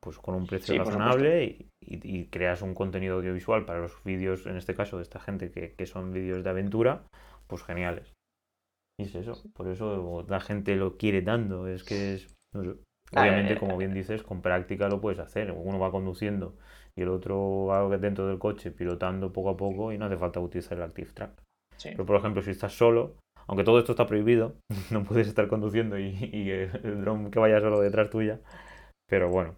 pues 0.00 0.18
con 0.18 0.36
un 0.36 0.46
precio 0.46 0.78
razonable 0.78 1.66
y, 1.80 2.26
creas 2.26 2.62
un 2.62 2.72
contenido 2.72 3.16
audiovisual 3.16 3.64
para 3.64 3.80
los 3.80 4.00
vídeos, 4.04 4.46
en 4.46 4.56
este 4.56 4.76
caso 4.76 4.98
de 4.98 5.02
esta 5.02 5.18
gente 5.18 5.50
que, 5.50 5.74
que 5.74 5.86
son 5.86 6.12
vídeos 6.12 6.44
de 6.44 6.50
aventura, 6.50 7.02
pues 7.48 7.64
geniales. 7.64 8.12
Y 8.96 9.06
es 9.06 9.14
eso, 9.16 9.42
por 9.54 9.66
eso 9.66 10.24
la 10.28 10.38
gente 10.38 10.76
lo 10.76 10.96
quiere 10.96 11.22
tanto, 11.22 11.66
es 11.66 11.82
que 11.82 12.14
es, 12.14 12.32
no 12.52 12.62
sé, 12.62 12.76
Obviamente, 13.14 13.58
como 13.58 13.76
bien 13.76 13.92
dices, 13.92 14.22
con 14.22 14.40
práctica 14.40 14.88
lo 14.88 15.00
puedes 15.00 15.18
hacer. 15.18 15.52
Uno 15.52 15.78
va 15.78 15.90
conduciendo 15.90 16.56
y 16.96 17.02
el 17.02 17.08
otro 17.08 17.66
va 17.66 17.96
dentro 17.98 18.26
del 18.26 18.38
coche 18.38 18.70
pilotando 18.70 19.32
poco 19.32 19.50
a 19.50 19.56
poco 19.56 19.92
y 19.92 19.98
no 19.98 20.06
hace 20.06 20.16
falta 20.16 20.40
utilizar 20.40 20.78
el 20.78 20.84
Active 20.84 21.10
Track. 21.12 21.42
Pero, 21.82 22.06
por 22.06 22.16
ejemplo, 22.16 22.42
si 22.42 22.50
estás 22.50 22.72
solo, 22.72 23.16
aunque 23.46 23.64
todo 23.64 23.78
esto 23.78 23.92
está 23.92 24.06
prohibido, 24.06 24.56
no 24.90 25.04
puedes 25.04 25.28
estar 25.28 25.48
conduciendo 25.48 25.98
y, 25.98 26.50
el 26.50 27.00
dron 27.02 27.30
que 27.30 27.38
vaya 27.38 27.60
solo 27.60 27.80
detrás 27.80 28.08
tuya. 28.08 28.40
Pero 29.08 29.28
bueno, 29.28 29.56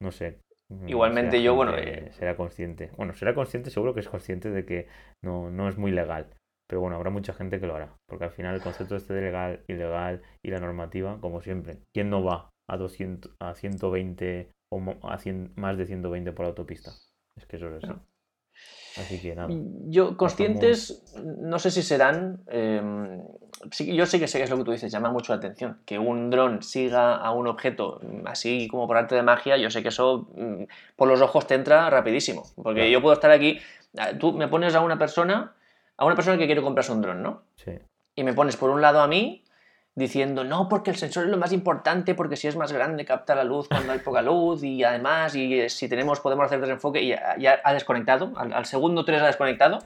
no 0.00 0.12
sé. 0.12 0.38
Mm, 0.70 0.88
Igualmente 0.88 1.42
yo, 1.42 1.54
bueno... 1.54 1.76
Eh, 1.76 2.10
será 2.12 2.36
consciente. 2.36 2.90
Bueno, 2.96 3.14
será 3.14 3.34
consciente, 3.34 3.70
seguro 3.70 3.94
que 3.94 4.00
es 4.00 4.08
consciente 4.08 4.50
de 4.50 4.64
que 4.64 4.88
no, 5.24 5.50
no 5.50 5.68
es 5.68 5.76
muy 5.76 5.90
legal. 5.90 6.28
Pero 6.68 6.80
bueno, 6.80 6.96
habrá 6.96 7.10
mucha 7.10 7.32
gente 7.32 7.58
que 7.58 7.66
lo 7.66 7.76
hará. 7.76 7.96
Porque 8.08 8.24
al 8.24 8.32
final 8.32 8.54
el 8.54 8.60
concepto 8.60 8.96
este 8.96 9.14
de 9.14 9.22
legal, 9.22 9.64
ilegal 9.68 10.22
y 10.44 10.50
la 10.50 10.58
normativa, 10.58 11.20
como 11.20 11.40
siempre, 11.40 11.78
¿quién 11.94 12.10
no 12.10 12.22
va 12.22 12.50
a, 12.68 12.76
200, 12.76 13.32
a 13.40 13.54
120 13.54 14.50
o 14.70 14.80
a 15.02 15.18
más 15.56 15.76
de 15.78 15.86
120 15.86 16.32
por 16.32 16.46
autopista? 16.46 16.92
Es 17.36 17.46
que 17.46 17.56
eso 17.56 17.68
es 17.68 17.84
así. 17.84 17.92
Así 18.98 19.20
que 19.20 19.34
nada. 19.34 19.48
Yo, 19.84 20.16
conscientes, 20.16 21.14
no 21.22 21.58
sé 21.58 21.70
si 21.70 21.82
serán. 21.82 22.40
Em, 22.46 23.22
yo 23.78 24.06
sí 24.06 24.18
que 24.18 24.26
sé 24.26 24.38
que 24.38 24.44
es 24.44 24.50
lo 24.50 24.56
que 24.56 24.64
tú 24.64 24.70
dices, 24.72 24.90
llama 24.90 25.10
mucho 25.10 25.32
la 25.32 25.38
atención. 25.38 25.80
Que 25.84 25.98
un 25.98 26.30
dron 26.30 26.62
siga 26.62 27.16
a 27.16 27.30
un 27.32 27.46
objeto 27.46 28.00
así 28.24 28.68
como 28.68 28.86
por 28.86 28.96
arte 28.96 29.14
de 29.14 29.22
magia, 29.22 29.58
yo 29.58 29.70
sé 29.70 29.82
que 29.82 29.88
eso 29.88 30.28
mm, 30.34 30.64
por 30.96 31.08
los 31.08 31.20
ojos 31.20 31.46
te 31.46 31.54
entra 31.54 31.90
rapidísimo. 31.90 32.44
Porque 32.56 32.90
yo 32.90 33.02
puedo 33.02 33.14
estar 33.14 33.30
aquí. 33.30 33.58
Tú 34.18 34.32
me 34.32 34.48
pones 34.48 34.74
a 34.74 34.80
una 34.80 34.98
persona, 34.98 35.54
a 35.96 36.04
una 36.06 36.14
persona 36.14 36.38
que 36.38 36.46
quiere 36.46 36.62
comprarse 36.62 36.92
un 36.92 37.02
dron, 37.02 37.22
¿no? 37.22 37.42
Sí. 37.56 37.72
Y 38.14 38.24
me 38.24 38.32
pones 38.32 38.56
por 38.56 38.70
un 38.70 38.80
lado 38.80 39.00
a 39.00 39.06
mí 39.06 39.44
diciendo, 39.96 40.44
no, 40.44 40.68
porque 40.68 40.90
el 40.90 40.96
sensor 40.96 41.24
es 41.24 41.30
lo 41.30 41.38
más 41.38 41.52
importante, 41.52 42.14
porque 42.14 42.36
si 42.36 42.46
es 42.46 42.54
más 42.54 42.70
grande 42.70 43.06
capta 43.06 43.34
la 43.34 43.44
luz 43.44 43.66
cuando 43.66 43.92
hay 43.92 43.98
poca 44.00 44.20
luz 44.20 44.62
y 44.62 44.84
además, 44.84 45.34
y 45.34 45.58
eh, 45.58 45.70
si 45.70 45.88
tenemos, 45.88 46.20
podemos 46.20 46.44
hacer 46.44 46.60
desenfoque, 46.60 47.02
y 47.02 47.08
ya, 47.08 47.60
ha 47.64 47.72
desconectado, 47.72 48.32
al, 48.36 48.66
segundo 48.66 49.06
3 49.06 49.22
ha 49.22 49.26
desconectado. 49.26 49.78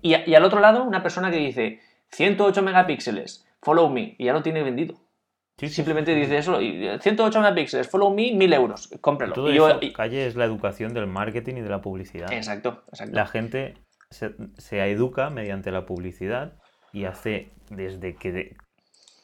Y, 0.00 0.14
al 0.14 0.44
otro 0.44 0.60
lado, 0.60 0.84
una 0.84 1.02
persona 1.02 1.32
que 1.32 1.38
dice, 1.38 1.80
108 2.12 2.62
megapíxeles, 2.62 3.44
follow 3.60 3.90
me, 3.90 4.14
y 4.18 4.26
ya 4.26 4.32
lo 4.32 4.42
tiene 4.42 4.62
vendido. 4.62 4.94
Simplemente 5.58 6.14
dice 6.14 6.38
eso, 6.38 6.58
108 6.58 7.40
megapíxeles, 7.40 7.88
follow 7.88 8.14
me, 8.14 8.32
1000 8.32 8.52
euros, 8.52 8.88
cómprelo. 9.00 9.34
Todo 9.34 9.50
eso, 9.50 9.80
calle 9.92 10.28
es 10.28 10.36
la 10.36 10.44
educación 10.44 10.94
del 10.94 11.08
marketing 11.08 11.56
y 11.56 11.60
de 11.60 11.68
la 11.68 11.80
publicidad. 11.80 12.32
Exacto, 12.32 12.84
exacto. 12.88 13.16
La 13.16 13.26
gente 13.26 13.74
se, 14.10 14.32
se 14.58 14.80
educa 14.90 15.28
mediante 15.28 15.72
la 15.72 15.86
publicidad 15.86 16.52
y 16.92 17.04
hace 17.04 17.50
desde 17.68 18.14
que 18.14 18.56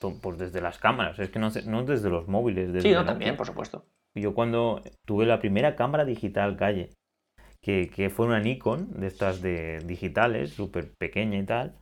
pues 0.01 0.39
desde 0.39 0.61
las 0.61 0.79
cámaras, 0.79 1.19
es 1.19 1.31
que 1.31 1.39
no, 1.39 1.51
no 1.67 1.85
desde 1.85 2.11
los 2.11 2.29
móviles. 2.29 2.73
Desde 2.73 2.89
sí, 2.89 2.95
no, 2.95 3.05
también, 3.05 3.37
por 3.37 3.47
supuesto. 3.47 3.87
Yo 4.15 4.35
cuando 4.35 4.83
tuve 5.07 5.27
la 5.27 5.39
primera 5.41 5.77
cámara 5.77 6.05
digital 6.05 6.57
calle, 6.57 6.91
que, 7.63 7.91
que 7.91 8.11
fue 8.11 8.27
una 8.27 8.41
Nikon, 8.41 9.01
de 9.01 9.07
estas 9.07 9.43
de 9.43 9.81
digitales, 9.85 10.51
súper 10.51 10.93
pequeña 10.99 11.39
y 11.39 11.45
tal, 11.45 11.75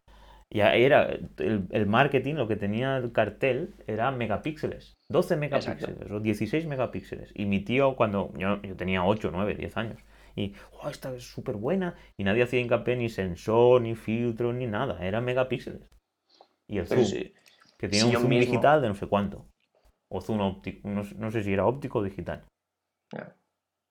ya 0.50 0.74
era 0.74 1.08
el, 1.38 1.66
el, 1.70 1.86
marketing, 1.86 2.34
lo 2.34 2.46
que 2.46 2.56
tenía 2.56 2.96
el 2.96 3.12
cartel 3.12 3.74
era 3.86 4.10
megapíxeles, 4.10 4.94
12 5.10 5.36
megapíxeles 5.36 6.10
o 6.10 6.20
16 6.20 6.66
megapíxeles. 6.66 7.32
Y 7.34 7.46
mi 7.46 7.60
tío, 7.60 7.96
cuando 7.96 8.32
yo, 8.36 8.62
yo 8.62 8.76
tenía 8.76 9.04
8, 9.04 9.30
9, 9.32 9.54
10 9.56 9.76
años, 9.76 10.00
y 10.36 10.54
oh, 10.80 10.88
esta 10.88 11.14
es 11.14 11.24
súper 11.24 11.56
buena, 11.56 11.96
y 12.16 12.24
nadie 12.24 12.44
hacía 12.44 12.60
hincapié 12.60 12.96
ni 12.96 13.08
sensor, 13.08 13.82
ni 13.82 13.94
filtro, 13.94 14.52
ni 14.52 14.66
nada, 14.66 15.04
era 15.04 15.20
megapíxeles. 15.20 15.82
Y 16.68 16.78
el 16.78 16.86
zoom, 16.86 17.04
que 17.84 17.90
tiene 17.90 18.06
un 18.06 18.22
zoom 18.22 18.30
digital 18.30 18.80
de 18.80 18.88
no 18.88 18.94
sé 18.94 19.06
cuánto. 19.06 19.46
O 20.10 20.20
zoom 20.20 20.40
óptico, 20.40 20.88
no, 20.88 21.30
sé 21.30 21.42
si 21.42 21.52
era 21.52 21.66
óptico 21.66 21.98
o 21.98 22.02
digital. 22.02 22.44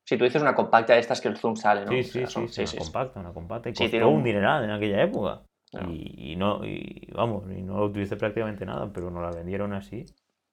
Si 0.08 0.18
tú 0.18 0.24
dices 0.24 0.42
una 0.42 0.56
compacta 0.56 0.94
de 0.94 1.00
estas 1.00 1.22
que 1.22 1.28
el 1.28 1.38
zoom 1.38 1.56
sale, 1.56 1.86
¿no? 1.86 1.92
Sí, 1.92 2.04
sí, 2.04 2.26
sí, 2.48 2.62
una 2.62 2.84
compacta, 2.86 3.20
una 3.20 3.34
compacta. 3.34 3.70
Y 3.70 3.74
costó 3.74 4.10
un... 4.10 4.24
dineral 4.24 4.64
en 4.64 4.72
aquella 4.72 5.04
época. 5.04 5.44
Y, 5.90 6.36
no, 6.36 6.64
y 6.66 7.08
vamos, 7.14 7.46
y 7.52 7.62
no 7.62 7.78
lo 7.78 7.86
utilicé 7.86 8.16
prácticamente 8.16 8.66
nada, 8.66 8.92
pero 8.92 9.10
nos 9.10 9.24
la 9.24 9.32
vendieron 9.32 9.74
así. 9.74 10.06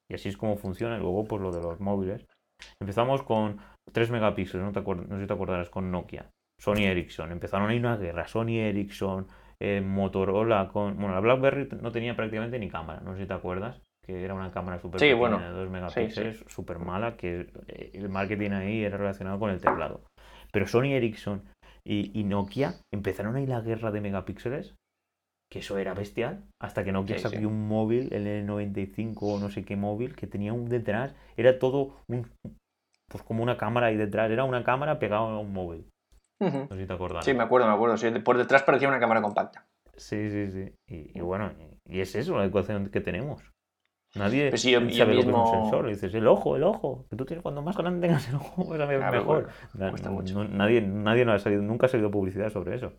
Y 0.08 0.14
así 0.14 0.28
es 0.28 0.36
como 0.36 0.56
funciona. 0.56 0.96
Y 0.96 1.00
luego, 1.00 1.24
pues 1.24 1.42
lo 1.42 1.50
de 1.50 1.62
los 1.62 1.80
móviles. 1.80 2.26
Empezamos 2.80 3.22
con 3.22 3.58
3 3.92 4.10
megapíxeles, 4.10 4.64
no, 4.64 4.72
te 4.72 4.82
no 4.82 5.16
sé 5.16 5.22
si 5.22 5.26
te 5.26 5.32
acordarás, 5.32 5.70
con 5.70 5.90
Nokia. 5.90 6.30
Sony 6.58 6.84
Ericsson. 6.84 7.32
Empezaron 7.32 7.70
ahí 7.70 7.78
una 7.78 7.96
guerra. 7.96 8.26
Sony 8.28 8.58
Ericsson, 8.58 9.26
eh, 9.60 9.80
Motorola 9.80 10.68
con. 10.68 10.96
Bueno, 10.96 11.14
la 11.14 11.20
Blackberry 11.20 11.68
no 11.80 11.92
tenía 11.92 12.16
prácticamente 12.16 12.58
ni 12.58 12.68
cámara, 12.68 13.00
no 13.00 13.14
sé 13.14 13.22
si 13.22 13.26
te 13.26 13.34
acuerdas. 13.34 13.80
Que 14.02 14.24
era 14.24 14.32
una 14.32 14.50
cámara 14.50 14.78
súper 14.80 14.98
sí, 14.98 15.12
bueno, 15.12 15.38
de 15.38 15.50
2 15.50 15.68
megapíxeles, 15.68 16.44
súper 16.48 16.78
mala, 16.78 17.16
que 17.16 17.48
eh, 17.68 17.90
el 17.92 18.08
marketing 18.08 18.52
ahí 18.52 18.82
era 18.82 18.96
relacionado 18.96 19.38
con 19.38 19.50
el 19.50 19.60
teclado. 19.60 20.00
Pero 20.50 20.66
Sony 20.66 20.94
Ericsson 20.94 21.44
y, 21.84 22.24
Nokia 22.24 22.74
empezaron 22.92 23.36
ahí 23.36 23.46
la 23.46 23.60
guerra 23.60 23.90
de 23.90 24.00
megapíxeles, 24.00 24.74
que 25.50 25.58
eso 25.58 25.76
era 25.76 25.92
bestial, 25.92 26.44
hasta 26.60 26.82
que 26.82 26.92
Nokia 26.92 27.18
sacó 27.18 27.36
un 27.46 27.68
móvil, 27.68 28.12
el 28.12 28.46
95 28.46 29.34
o 29.34 29.38
no 29.38 29.50
sé 29.50 29.64
qué 29.64 29.76
móvil, 29.76 30.16
que 30.16 30.26
tenía 30.26 30.52
un 30.54 30.68
detrás, 30.68 31.14
era 31.36 31.58
todo 31.58 31.96
un, 32.08 32.30
pues 33.10 33.22
como 33.22 33.42
una 33.42 33.58
cámara 33.58 33.88
ahí 33.88 33.96
detrás, 33.96 34.30
era 34.30 34.44
una 34.44 34.64
cámara 34.64 34.98
pegada 34.98 35.22
a 35.22 35.38
un 35.38 35.52
móvil. 35.52 35.84
No 36.40 36.68
sé 36.68 36.80
si 36.80 36.86
te 36.86 36.92
acuerdas. 36.92 37.24
Sí, 37.24 37.34
me 37.34 37.42
acuerdo, 37.42 37.68
me 37.68 37.74
acuerdo. 37.74 37.96
por 38.24 38.38
detrás 38.38 38.62
parecía 38.62 38.88
una 38.88 38.98
cámara 38.98 39.20
compacta. 39.20 39.66
Sí, 39.96 40.30
sí, 40.30 40.50
sí. 40.50 40.74
Y, 40.86 41.20
bueno, 41.20 41.52
y 41.86 42.00
es 42.00 42.14
eso 42.14 42.38
la 42.38 42.46
ecuación 42.46 42.88
que 42.88 43.00
tenemos. 43.00 43.42
Nadie 44.14 44.48
pues 44.48 44.62
sabe 44.62 45.14
lo 45.14 45.22
que 45.22 45.28
es 45.28 45.34
un 45.34 45.50
sensor. 45.50 45.86
dices, 45.86 46.14
el 46.14 46.26
ojo, 46.26 46.56
el 46.56 46.64
ojo. 46.64 47.06
Que 47.10 47.16
tú 47.16 47.26
tienes, 47.26 47.42
cuando 47.42 47.62
más 47.62 47.76
grande 47.76 48.06
tengas 48.06 48.28
el 48.28 48.36
ojo, 48.36 48.66
pues 48.66 48.80
a 48.80 48.86
ver 48.86 48.98
mejor. 48.98 49.50
nadie, 50.50 50.80
nadie 50.80 51.24
no 51.24 51.32
ha 51.32 51.38
salido, 51.38 51.62
nunca 51.62 51.86
ha 51.86 51.88
salido 51.88 52.10
publicidad 52.10 52.50
sobre 52.50 52.76
eso. 52.76 52.92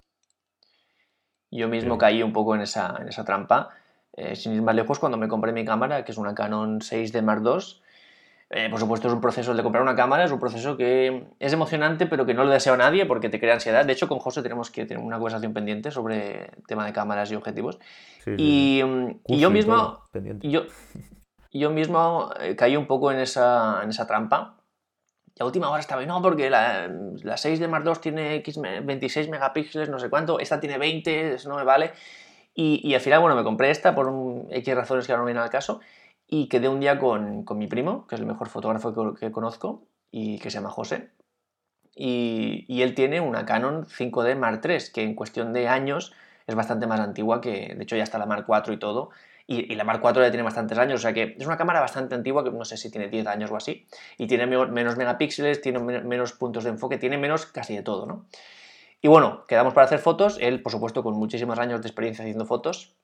Yo 1.49 1.67
mismo 1.67 1.97
caí 1.97 2.23
un 2.23 2.31
poco 2.31 2.55
en 2.55 2.61
esa, 2.61 2.95
en 3.01 3.09
esa 3.09 3.25
trampa. 3.25 3.69
Eh, 4.13 4.35
sin 4.35 4.53
ir 4.53 4.61
más 4.61 4.75
lejos, 4.75 4.99
cuando 4.99 5.17
me 5.17 5.27
compré 5.27 5.51
mi 5.51 5.65
cámara, 5.65 6.03
que 6.03 6.11
es 6.11 6.17
una 6.17 6.35
Canon 6.35 6.79
6D 6.79 7.21
Mark 7.21 7.41
II, 7.43 7.81
eh, 8.53 8.67
por 8.69 8.79
supuesto, 8.79 9.07
es 9.07 9.13
un 9.13 9.21
proceso 9.21 9.53
de 9.53 9.63
comprar 9.63 9.81
una 9.81 9.95
cámara, 9.95 10.25
es 10.25 10.31
un 10.31 10.39
proceso 10.39 10.75
que 10.75 11.27
es 11.39 11.53
emocionante, 11.53 12.05
pero 12.05 12.25
que 12.25 12.33
no 12.33 12.43
lo 12.43 12.51
deseo 12.51 12.73
a 12.73 12.77
nadie 12.77 13.05
porque 13.05 13.29
te 13.29 13.39
crea 13.39 13.53
ansiedad. 13.53 13.85
De 13.85 13.93
hecho, 13.93 14.09
con 14.09 14.19
José 14.19 14.43
tenemos 14.43 14.69
que 14.69 14.85
tener 14.85 15.01
una 15.01 15.17
conversación 15.17 15.53
pendiente 15.53 15.89
sobre 15.89 16.45
el 16.57 16.67
tema 16.67 16.85
de 16.85 16.91
cámaras 16.91 17.31
y 17.31 17.35
objetivos. 17.35 17.79
y, 18.37 18.79
yo 19.27 19.49
mismo, 19.51 20.01
yo, 20.41 20.63
yo 21.53 21.69
mismo 21.69 22.29
caí 22.57 22.75
un 22.75 22.87
poco 22.87 23.11
en 23.13 23.19
esa, 23.19 23.81
en 23.83 23.89
esa 23.89 24.05
trampa. 24.05 24.57
Y 25.33 25.41
a 25.41 25.45
última 25.45 25.69
hora 25.69 25.79
estaba, 25.79 26.05
no, 26.05 26.21
porque 26.21 26.49
la, 26.49 26.89
la 27.23 27.37
6 27.37 27.57
de 27.57 27.69
Mark 27.69 27.85
II 27.85 27.93
tiene 28.01 28.35
X 28.35 28.59
26 28.59 29.29
megapíxeles, 29.29 29.87
no 29.87 29.97
sé 29.97 30.09
cuánto, 30.09 30.39
esta 30.39 30.59
tiene 30.59 30.77
20, 30.77 31.35
eso 31.35 31.47
no 31.47 31.55
me 31.55 31.63
vale. 31.63 31.93
Y, 32.53 32.81
y 32.83 32.95
al 32.95 32.99
final, 32.99 33.21
bueno, 33.21 33.37
me 33.37 33.43
compré 33.43 33.71
esta 33.71 33.95
por 33.95 34.09
un, 34.09 34.49
X 34.51 34.75
razones 34.75 35.07
que 35.07 35.13
ahora 35.13 35.21
no 35.21 35.25
vienen 35.25 35.41
al 35.43 35.49
caso 35.49 35.79
y 36.33 36.47
quedé 36.47 36.69
un 36.69 36.79
día 36.79 36.97
con, 36.97 37.43
con 37.43 37.57
mi 37.57 37.67
primo, 37.67 38.07
que 38.07 38.15
es 38.15 38.21
el 38.21 38.25
mejor 38.25 38.47
fotógrafo 38.47 39.15
que, 39.15 39.31
conozco 39.31 39.83
y 40.11 40.39
que 40.39 40.49
se 40.49 40.59
llama 40.59 40.69
José. 40.69 41.11
Y, 41.93 42.81
él 42.81 42.95
tiene 42.95 43.19
una 43.19 43.45
Canon 43.45 43.85
5D 43.85 44.37
Mark 44.37 44.61
III, 44.63 44.77
que 44.93 45.03
en 45.03 45.13
cuestión 45.13 45.51
de 45.51 45.67
años 45.67 46.13
es 46.47 46.55
bastante 46.55 46.87
más 46.87 47.01
antigua 47.01 47.41
que, 47.41 47.75
de 47.75 47.83
hecho, 47.83 47.97
ya 47.97 48.03
está 48.03 48.17
la 48.17 48.25
Mark 48.25 48.45
IV 48.47 48.73
y 48.73 48.77
todo. 48.77 49.09
Y, 49.45 49.75
la 49.75 49.83
Mark 49.83 49.99
IV 50.01 50.21
ya 50.21 50.31
tiene 50.31 50.43
bastantes 50.43 50.77
años, 50.77 51.01
o 51.01 51.03
sea 51.03 51.11
que 51.11 51.35
es 51.37 51.45
una 51.45 51.57
cámara 51.57 51.81
bastante 51.81 52.15
antigua, 52.15 52.45
que 52.45 52.51
no 52.51 52.63
sé 52.63 52.77
si 52.77 52.89
tiene 52.89 53.09
10 53.09 53.27
años 53.27 53.51
o 53.51 53.57
así, 53.57 53.85
y 54.17 54.25
tiene 54.27 54.47
menos 54.47 54.95
megapíxeles, 54.95 55.59
tiene 55.59 55.79
menos 55.79 56.31
puntos 56.31 56.63
de 56.63 56.69
enfoque, 56.69 56.97
tiene 56.97 57.17
menos 57.17 57.45
casi 57.45 57.75
de 57.75 57.83
todo, 57.83 58.05
¿no? 58.05 58.25
Y 59.01 59.09
bueno, 59.09 59.45
quedamos 59.47 59.73
para 59.73 59.83
hacer 59.85 59.99
fotos, 59.99 60.37
él, 60.39 60.61
por 60.61 60.71
supuesto, 60.71 61.03
con 61.03 61.15
muchísimos 61.15 61.59
años 61.59 61.81
de 61.81 61.89
experiencia 61.89 62.23
haciendo 62.23 62.45
fotos, 62.45 62.95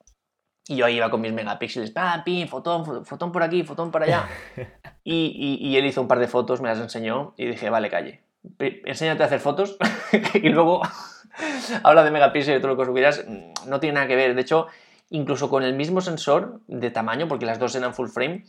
y 0.68 0.76
yo 0.76 0.86
ahí 0.86 0.98
iba 0.98 1.10
con 1.10 1.22
mis 1.22 1.34
megapíxeles, 1.34 1.92
pam, 1.92 2.24
pim, 2.24 2.48
fotón, 2.48 3.06
fotón 3.06 3.32
por 3.32 3.44
aquí, 3.44 3.64
fotón 3.64 3.92
por 3.92 4.04
allá. 4.04 4.28
Y, 5.10 5.58
y, 5.62 5.78
él 5.78 5.86
hizo 5.86 6.02
un 6.02 6.10
par 6.10 6.20
de 6.20 6.28
fotos, 6.28 6.60
me 6.60 6.68
las 6.68 6.80
enseñó 6.80 7.34
y 7.38 7.46
dije, 7.46 7.70
vale, 7.70 7.90
calle, 7.90 8.24
enséñate 8.60 9.24
a 9.24 9.28
hacer 9.28 9.40
fotos 9.40 9.78
y 10.34 10.50
luego 10.50 10.82
habla 11.84 12.04
de 12.04 12.12
megapíxeles 12.12 12.60
y 12.60 12.62
todo 12.62 12.74
lo 12.74 12.78
que 12.78 12.86
subirás. 12.86 13.24
Mm, 13.26 13.70
no 13.70 13.80
tiene 13.80 13.96
nada 13.96 14.08
que 14.08 14.18
ver. 14.18 14.36
De 14.36 14.42
hecho, 14.42 14.68
incluso 15.10 15.50
con 15.50 15.64
el 15.64 15.74
mismo 15.76 16.02
sensor 16.02 16.60
de 16.68 16.92
tamaño, 16.92 17.30
porque 17.30 17.46
las 17.46 17.60
dos 17.60 17.76
eran 17.76 17.94
full 17.94 18.10
frame, 18.10 18.44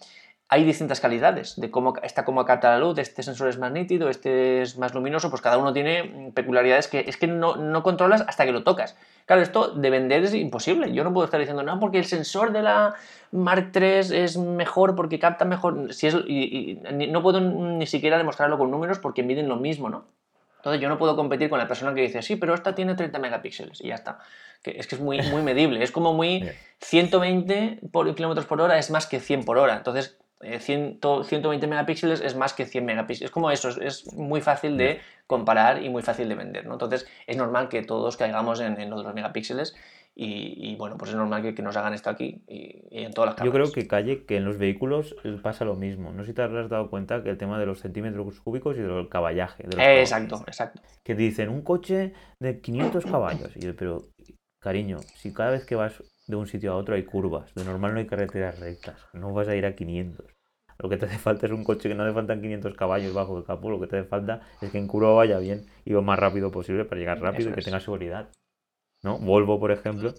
hay 0.51 0.65
distintas 0.65 1.01
calidades 1.01 1.61
de 1.61 1.71
cómo 1.71 1.95
está 2.03 2.25
cómo 2.25 2.45
capta 2.47 2.71
la 2.71 2.79
luz, 2.79 2.99
este 2.99 3.23
sensor 3.23 3.49
es 3.49 3.59
más 3.59 3.71
nítido, 3.71 4.09
este 4.09 4.63
es 4.63 4.79
más 4.79 4.95
luminoso, 4.95 5.29
pues 5.29 5.43
cada 5.43 5.59
uno 5.59 5.75
tiene 5.75 6.33
peculiaridades 6.35 6.89
que 6.89 7.05
es 7.07 7.19
que 7.19 7.27
no, 7.27 7.57
no 7.57 7.83
controlas 7.83 8.25
hasta 8.27 8.47
que 8.47 8.53
lo 8.53 8.65
tocas. 8.65 8.97
Claro, 9.29 9.43
esto 9.43 9.73
de 9.73 9.91
vender 9.91 10.25
es 10.25 10.33
imposible. 10.33 10.91
Yo 10.91 11.05
no 11.05 11.13
puedo 11.13 11.27
estar 11.27 11.39
diciendo, 11.39 11.63
no, 11.63 11.79
porque 11.79 11.99
el 11.99 12.07
sensor 12.07 12.51
de 12.51 12.63
la 12.63 12.95
Mark 13.31 13.73
III 13.75 14.17
es 14.17 14.39
mejor, 14.39 14.97
porque 14.97 15.19
capta 15.19 15.45
mejor. 15.45 15.93
Si 15.93 16.07
es, 16.07 16.17
y, 16.27 16.81
no 17.11 17.23
puedo 17.23 17.39
ni 17.39 17.87
siquiera 17.87 18.17
demostrarlo 18.17 18.57
con 18.57 18.71
números 18.71 18.99
porque 18.99 19.23
miden 19.23 19.47
lo 19.47 19.57
mismo, 19.57 19.91
¿no? 19.91 20.07
Entonces 20.57 20.81
yo 20.81 20.89
no 20.89 20.97
puedo 20.97 21.15
competir 21.15 21.51
con 21.51 21.59
la 21.59 21.69
persona 21.69 21.95
que 21.95 22.01
dice, 22.01 22.23
sí, 22.23 22.37
pero 22.37 22.55
esta 22.55 22.75
tiene 22.75 22.95
30 22.95 23.19
megapíxeles 23.19 23.83
y 23.83 23.89
ya 23.89 23.97
está. 23.97 24.19
Que 24.63 24.71
es 24.79 24.87
que 24.87 24.95
es 24.95 25.01
muy, 25.03 25.21
muy 25.21 25.43
medible. 25.43 25.85
Es 25.85 25.93
como 25.93 26.15
muy 26.15 26.49
120 26.81 27.81
por, 27.93 28.15
kilómetros 28.15 28.47
por 28.47 28.63
hora 28.63 28.79
es 28.79 28.91
más 28.91 29.07
que 29.07 29.21
100 29.21 29.45
por 29.45 29.59
hora. 29.59 29.77
Entonces 29.77 30.17
120 30.41 31.65
eh, 31.65 31.69
megapíxeles 31.69 32.21
es 32.21 32.37
más 32.37 32.55
que 32.55 32.67
100 32.67 32.85
megapíxeles. 32.85 33.31
Es 33.31 33.33
como 33.33 33.51
eso, 33.51 33.69
es 33.81 34.13
muy 34.15 34.41
fácil 34.41 34.77
de 34.77 35.01
comparar 35.27 35.83
y 35.83 35.89
muy 35.89 36.03
fácil 36.03 36.29
de 36.29 36.35
vender. 36.35 36.67
¿no? 36.67 36.75
Entonces 36.75 37.07
es 37.27 37.37
normal 37.37 37.69
que 37.69 37.83
todos 37.83 38.17
caigamos 38.17 38.61
en, 38.61 38.81
en 38.81 38.91
los 38.91 39.15
megapíxeles 39.15 39.75
y, 40.21 40.75
bueno, 40.75 40.99
pues 40.99 41.13
es 41.13 41.17
normal 41.17 41.43
que, 41.55 41.63
nos 41.63 41.77
hagan 41.77 41.95
esto 41.95 42.11
aquí 42.11 42.43
y, 42.49 42.83
en 42.91 43.13
todas 43.13 43.29
las 43.29 43.35
cámaras. 43.37 43.45
Yo 43.45 43.53
creo 43.53 43.73
que 43.73 43.87
calle 43.87 44.25
que 44.25 44.37
en 44.37 44.45
los 44.45 44.59
vehículos 44.59 45.15
pasa 45.45 45.65
lo 45.65 45.77
mismo. 45.77 46.13
No 46.13 46.25
sé 46.25 46.31
si 46.31 46.35
te 46.35 46.43
habrás 46.43 46.69
dado 46.69 46.91
cuenta 46.91 47.23
que 47.23 47.31
el 47.31 47.39
tema 47.39 47.57
de 47.61 47.67
los 47.67 47.79
centímetros 47.79 48.41
cúbicos 48.41 48.77
y 48.77 48.81
del 48.81 49.09
caballaje. 49.09 49.65
exacto, 49.79 50.43
exacto. 50.49 50.83
Que 51.05 51.15
dicen 51.15 51.51
un 51.51 51.63
coche 51.63 52.15
de 52.41 52.61
500 52.61 53.07
caballos. 53.07 53.57
Y 53.57 53.61
yo, 53.61 53.77
pero 53.77 54.09
cariño, 54.61 54.99
si 55.15 55.33
cada 55.33 55.53
vez 55.53 55.65
que 55.65 55.77
vas 55.77 56.03
de 56.29 56.37
un 56.37 56.47
sitio 56.47 56.73
a 56.73 56.77
otro 56.77 56.95
hay 56.95 57.05
curvas, 57.05 57.53
de 57.55 57.65
normal 57.65 57.95
no 57.95 58.01
hay 58.01 58.07
carreteras 58.07 58.61
rectas, 58.61 59.01
no 59.15 59.33
vas 59.33 59.49
a 59.49 59.57
ir 59.57 59.65
a 59.65 59.75
500. 59.75 60.27
Lo 60.79 60.89
que 60.89 60.97
te 60.97 61.07
hace 61.07 61.19
falta 61.19 61.47
es 61.47 61.53
un 61.53 61.65
coche 61.65 61.89
que 61.89 61.95
no 61.95 62.07
le 62.07 62.13
faltan 62.13 62.41
500 62.41 62.75
caballos 62.75 63.13
bajo 63.15 63.37
el 63.39 63.45
capó, 63.45 63.71
lo 63.71 63.81
que 63.81 63.87
te 63.87 63.99
hace 63.99 64.09
falta 64.09 64.43
es 64.61 64.71
que 64.71 64.79
en 64.79 64.87
curva 64.87 65.13
vaya 65.13 65.39
bien 65.39 65.67
y 65.85 65.91
lo 65.91 66.03
más 66.03 66.19
rápido 66.19 66.53
posible 66.53 66.85
para 66.85 67.01
llegar 67.01 67.21
rápido 67.21 67.51
y 67.51 67.55
que 67.55 67.63
tenga 67.63 67.81
seguridad. 67.81 68.29
¿No? 69.03 69.19
Volvo, 69.19 69.59
por 69.59 69.73
ejemplo. 69.73 70.15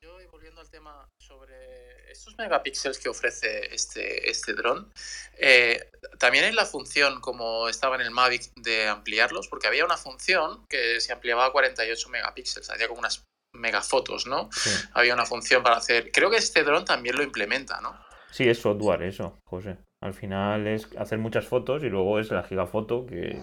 Yo 0.00 0.16
volviendo 0.30 0.60
al 0.60 0.70
tema 0.70 1.08
sobre 1.16 2.10
estos 2.10 2.36
megapíxeles 2.36 2.98
que 2.98 3.08
ofrece 3.08 3.74
este, 3.74 4.28
este 4.28 4.52
dron, 4.52 4.92
eh, 5.38 5.90
también 6.18 6.44
hay 6.44 6.52
la 6.52 6.66
función, 6.66 7.20
como 7.20 7.68
estaba 7.68 7.94
en 7.94 8.02
el 8.02 8.10
Mavic, 8.10 8.52
de 8.56 8.88
ampliarlos, 8.88 9.48
porque 9.48 9.66
había 9.66 9.84
una 9.84 9.96
función 9.96 10.66
que 10.68 11.00
se 11.00 11.12
ampliaba 11.12 11.46
a 11.46 11.52
48 11.52 12.08
megapíxeles, 12.10 12.70
hacía 12.70 12.88
como 12.88 13.00
unas 13.00 13.24
megafotos, 13.52 14.26
¿no? 14.26 14.48
Había 14.92 15.14
una 15.14 15.26
función 15.26 15.62
para 15.62 15.76
hacer. 15.76 16.10
Creo 16.12 16.30
que 16.30 16.36
este 16.36 16.64
dron 16.64 16.84
también 16.84 17.16
lo 17.16 17.22
implementa, 17.22 17.80
¿no? 17.80 17.94
Sí, 18.30 18.48
es 18.48 18.58
software 18.58 19.02
eso, 19.02 19.38
José. 19.44 19.76
Al 20.00 20.14
final 20.14 20.66
es 20.66 20.88
hacer 20.96 21.18
muchas 21.18 21.46
fotos 21.46 21.84
y 21.84 21.88
luego 21.88 22.18
es 22.18 22.30
la 22.30 22.42
gigafoto 22.42 23.06
que, 23.06 23.40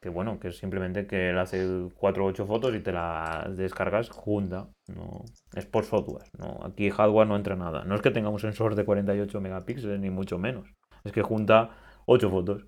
que, 0.00 0.08
bueno, 0.08 0.40
que 0.40 0.48
es 0.48 0.56
simplemente 0.56 1.06
que 1.06 1.30
él 1.30 1.38
hace 1.38 1.64
4 1.94 2.24
o 2.24 2.28
8 2.28 2.46
fotos 2.46 2.74
y 2.74 2.80
te 2.80 2.90
las 2.90 3.56
descargas 3.56 4.08
junta. 4.08 4.70
No, 4.88 5.24
es 5.54 5.66
por 5.66 5.84
software. 5.84 6.26
No, 6.36 6.58
aquí 6.64 6.90
hardware 6.90 7.28
no 7.28 7.36
entra 7.36 7.54
nada. 7.54 7.84
No 7.84 7.94
es 7.94 8.00
que 8.00 8.10
tengamos 8.10 8.42
sensor 8.42 8.74
de 8.74 8.84
48 8.84 9.40
megapíxeles, 9.40 10.00
ni 10.00 10.10
mucho 10.10 10.36
menos. 10.38 10.66
Es 11.04 11.12
que 11.12 11.22
junta 11.22 11.76
8 12.06 12.28
fotos 12.28 12.66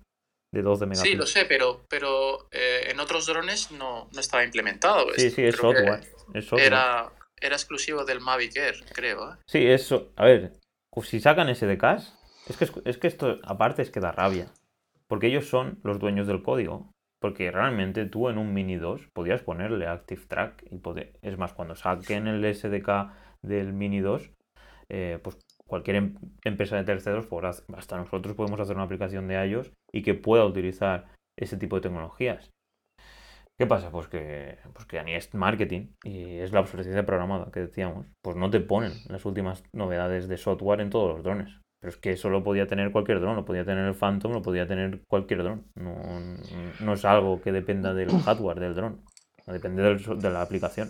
de 0.53 0.61
12 0.61 0.85
megapíxeles. 0.85 1.11
Sí, 1.11 1.17
lo 1.17 1.25
sé, 1.25 1.45
pero, 1.45 1.85
pero 1.89 2.47
eh, 2.51 2.91
en 2.91 2.99
otros 2.99 3.25
drones 3.25 3.71
no, 3.71 4.09
no 4.13 4.19
estaba 4.21 4.45
implementado. 4.45 5.07
Sí, 5.17 5.31
sí, 5.31 5.43
es 5.43 5.55
software, 5.55 6.05
Era, 6.33 7.11
era 7.39 7.55
exclusivo 7.55 8.05
del 8.05 8.19
Mavic 8.19 8.57
Air, 8.57 8.75
creo. 8.93 9.33
¿eh? 9.33 9.35
Sí, 9.45 9.65
eso. 9.65 10.11
A 10.15 10.25
ver, 10.25 10.53
si 11.03 11.19
sacan 11.19 11.53
SDKs, 11.53 12.17
es 12.49 12.57
que, 12.57 12.67
es 12.85 12.97
que 12.97 13.07
esto 13.07 13.37
aparte 13.43 13.81
es 13.81 13.91
que 13.91 13.99
da 13.99 14.11
rabia. 14.11 14.47
Porque 15.07 15.27
ellos 15.27 15.47
son 15.47 15.79
los 15.83 15.99
dueños 15.99 16.27
del 16.27 16.43
código. 16.43 16.91
Porque 17.19 17.49
realmente 17.49 18.05
tú 18.05 18.29
en 18.29 18.37
un 18.37 18.53
Mini 18.53 18.75
2 18.75 19.07
podías 19.13 19.41
ponerle 19.41 19.87
Active 19.87 20.21
Track. 20.27 20.65
Y 20.69 20.79
es 21.21 21.37
más, 21.37 21.53
cuando 21.53 21.75
saquen 21.75 22.27
el 22.27 22.55
SDK 22.55 23.11
del 23.41 23.73
Mini 23.73 24.01
2, 24.01 24.31
eh, 24.89 25.19
pues 25.23 25.37
cualquier 25.65 25.97
em-, 25.97 26.15
empresa 26.43 26.77
de 26.77 26.83
terceros, 26.83 27.27
pues 27.27 27.63
hasta 27.75 27.97
nosotros 27.97 28.35
podemos 28.35 28.59
hacer 28.59 28.75
una 28.75 28.85
aplicación 28.85 29.27
de 29.27 29.47
iOS 29.47 29.71
y 29.91 30.03
que 30.03 30.13
pueda 30.13 30.45
utilizar 30.45 31.07
ese 31.37 31.57
tipo 31.57 31.75
de 31.75 31.83
tecnologías. 31.83 32.49
¿Qué 33.57 33.65
pasa? 33.65 33.89
Pues 33.89 34.07
que, 34.07 34.57
pues 34.73 34.85
que 34.85 35.01
es 35.15 35.33
marketing 35.33 35.87
y 36.03 36.37
es 36.37 36.51
la 36.51 36.59
obsolescencia 36.59 37.05
programada 37.05 37.51
que 37.51 37.61
decíamos. 37.61 38.05
Pues 38.21 38.35
no 38.35 38.51
te 38.51 38.59
ponen 38.59 38.91
las 39.07 39.25
últimas 39.25 39.63
novedades 39.73 40.27
de 40.27 40.37
software 40.37 40.81
en 40.81 40.91
todos 40.91 41.15
los 41.15 41.23
drones. 41.23 41.49
Pero 41.79 41.89
es 41.89 41.97
que 41.97 42.11
eso 42.11 42.29
lo 42.29 42.43
podía 42.43 42.67
tener 42.67 42.91
cualquier 42.91 43.19
dron, 43.19 43.35
lo 43.35 43.45
podía 43.45 43.65
tener 43.65 43.85
el 43.85 43.93
Phantom, 43.93 44.31
lo 44.31 44.41
podía 44.41 44.67
tener 44.67 45.01
cualquier 45.07 45.43
dron. 45.43 45.65
No, 45.75 46.93
es 46.93 47.05
algo 47.05 47.41
que 47.41 47.51
dependa 47.51 47.93
del 47.93 48.09
hardware 48.09 48.59
del 48.59 48.75
dron, 48.75 49.03
depende 49.45 49.83
de 49.83 50.29
la 50.29 50.41
aplicación. 50.41 50.89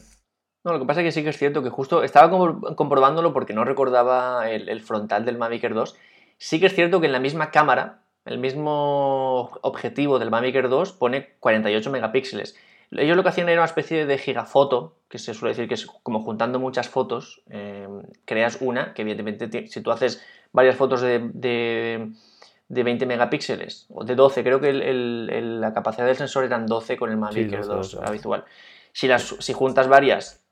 No, 0.63 0.73
lo 0.73 0.79
que 0.79 0.85
pasa 0.85 1.01
es 1.01 1.05
que 1.05 1.11
sí 1.11 1.23
que 1.23 1.29
es 1.29 1.37
cierto 1.37 1.61
que 1.61 1.69
justo 1.69 2.03
estaba 2.03 2.29
comprobándolo 2.75 3.33
porque 3.33 3.53
no 3.53 3.63
recordaba 3.63 4.49
el, 4.49 4.81
frontal 4.81 5.25
del 5.25 5.37
Mavic 5.37 5.63
Air 5.63 5.73
2. 5.73 5.95
Sí 6.37 6.59
que 6.59 6.67
es 6.67 6.75
cierto 6.75 6.99
que 6.99 7.07
en 7.07 7.13
la 7.13 7.19
misma 7.19 7.51
cámara, 7.51 8.03
el 8.27 8.37
mismo 8.37 9.51
objetivo 9.61 10.19
del 10.19 10.31
Mavic 10.31 10.55
Air 10.55 10.69
2 10.69 10.93
pone 10.93 11.35
48 11.39 11.91
megapíxeles. 11.91 12.55
Ellos 12.91 13.17
lo 13.17 13.23
que 13.23 13.29
hacían 13.29 13.49
era 13.49 13.61
una 13.61 13.65
especie 13.65 14.05
de 14.05 14.17
gigafoto, 14.17 14.95
que 15.09 15.19
se 15.19 15.33
suele 15.33 15.53
decir 15.53 15.67
que 15.67 15.73
es 15.73 15.85
como 15.85 16.21
juntando 16.21 16.59
muchas 16.59 16.87
fotos, 16.87 17.41
eh, 17.49 17.87
creas 18.25 18.59
una, 18.61 18.93
que 18.93 19.01
evidentemente 19.01 19.67
si 19.67 19.81
tú 19.81 19.91
haces 19.91 20.23
varias 20.53 20.77
fotos 20.77 21.01
de, 21.01 21.29
de, 21.33 22.83
20 22.83 23.05
megapíxeles, 23.05 23.87
o 23.89 24.05
de 24.05 24.15
12, 24.15 24.43
creo 24.43 24.61
que 24.61 24.71
la 24.73 25.73
capacidad 25.73 26.05
del 26.05 26.15
sensor 26.15 26.45
eran 26.45 26.65
12 26.65 26.95
con 26.97 27.11
el 27.11 27.17
Mavic 27.17 27.51
Air 27.51 27.65
2 27.65 27.95
habitual. 27.95 28.45
Si, 28.93 29.07
las, 29.07 29.35
si 29.39 29.53
juntas 29.53 29.89
varias 29.89 30.47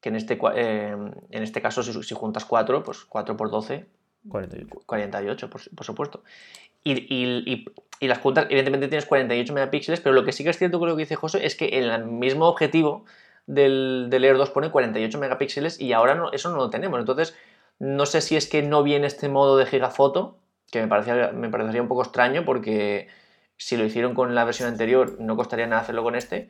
que 0.00 0.08
en 0.08 0.16
este, 0.16 0.38
eh, 0.54 0.96
en 1.30 1.42
este 1.42 1.60
caso, 1.60 1.82
si, 1.82 2.14
juntas 2.14 2.44
4, 2.44 2.82
pues 2.82 3.04
4 3.04 3.36
por 3.36 3.50
12, 3.50 3.86
48, 4.28 4.82
48 4.86 5.50
por, 5.50 5.84
supuesto. 5.84 6.22
Y, 6.82 7.66
las 8.00 8.18
juntas, 8.18 8.46
evidentemente 8.48 8.88
tienes 8.88 9.06
48 9.06 9.52
megapíxeles, 9.52 10.00
pero 10.00 10.14
lo 10.14 10.24
que 10.24 10.32
sí 10.32 10.42
que 10.42 10.50
es 10.50 10.58
cierto 10.58 10.78
con 10.78 10.88
lo 10.88 10.96
que 10.96 11.02
dice 11.02 11.16
José 11.16 11.44
es 11.44 11.54
que 11.54 11.78
en 11.78 11.84
el 11.84 12.06
mismo 12.06 12.46
objetivo 12.46 13.04
del, 13.46 14.06
del 14.08 14.24
Air 14.24 14.38
2 14.38 14.50
pone 14.50 14.70
48 14.70 15.18
megapíxeles 15.18 15.80
y 15.80 15.92
ahora 15.92 16.14
no, 16.14 16.32
eso 16.32 16.50
no 16.50 16.56
lo 16.56 16.70
tenemos. 16.70 16.98
Entonces, 16.98 17.36
no 17.78 18.06
sé 18.06 18.20
si 18.20 18.36
es 18.36 18.48
que 18.48 18.62
no 18.62 18.82
viene 18.82 19.06
este 19.06 19.28
modo 19.28 19.56
de 19.56 19.66
gigafoto, 19.66 20.38
que 20.70 20.80
me, 20.80 20.88
parecía, 20.88 21.32
me 21.32 21.48
parecería 21.50 21.82
un 21.82 21.88
poco 21.88 22.02
extraño 22.02 22.44
porque 22.44 23.08
si 23.56 23.76
lo 23.76 23.84
hicieron 23.84 24.14
con 24.14 24.34
la 24.34 24.44
versión 24.44 24.68
anterior 24.68 25.16
no 25.18 25.36
costaría 25.36 25.66
nada 25.66 25.82
hacerlo 25.82 26.02
con 26.02 26.14
este, 26.14 26.48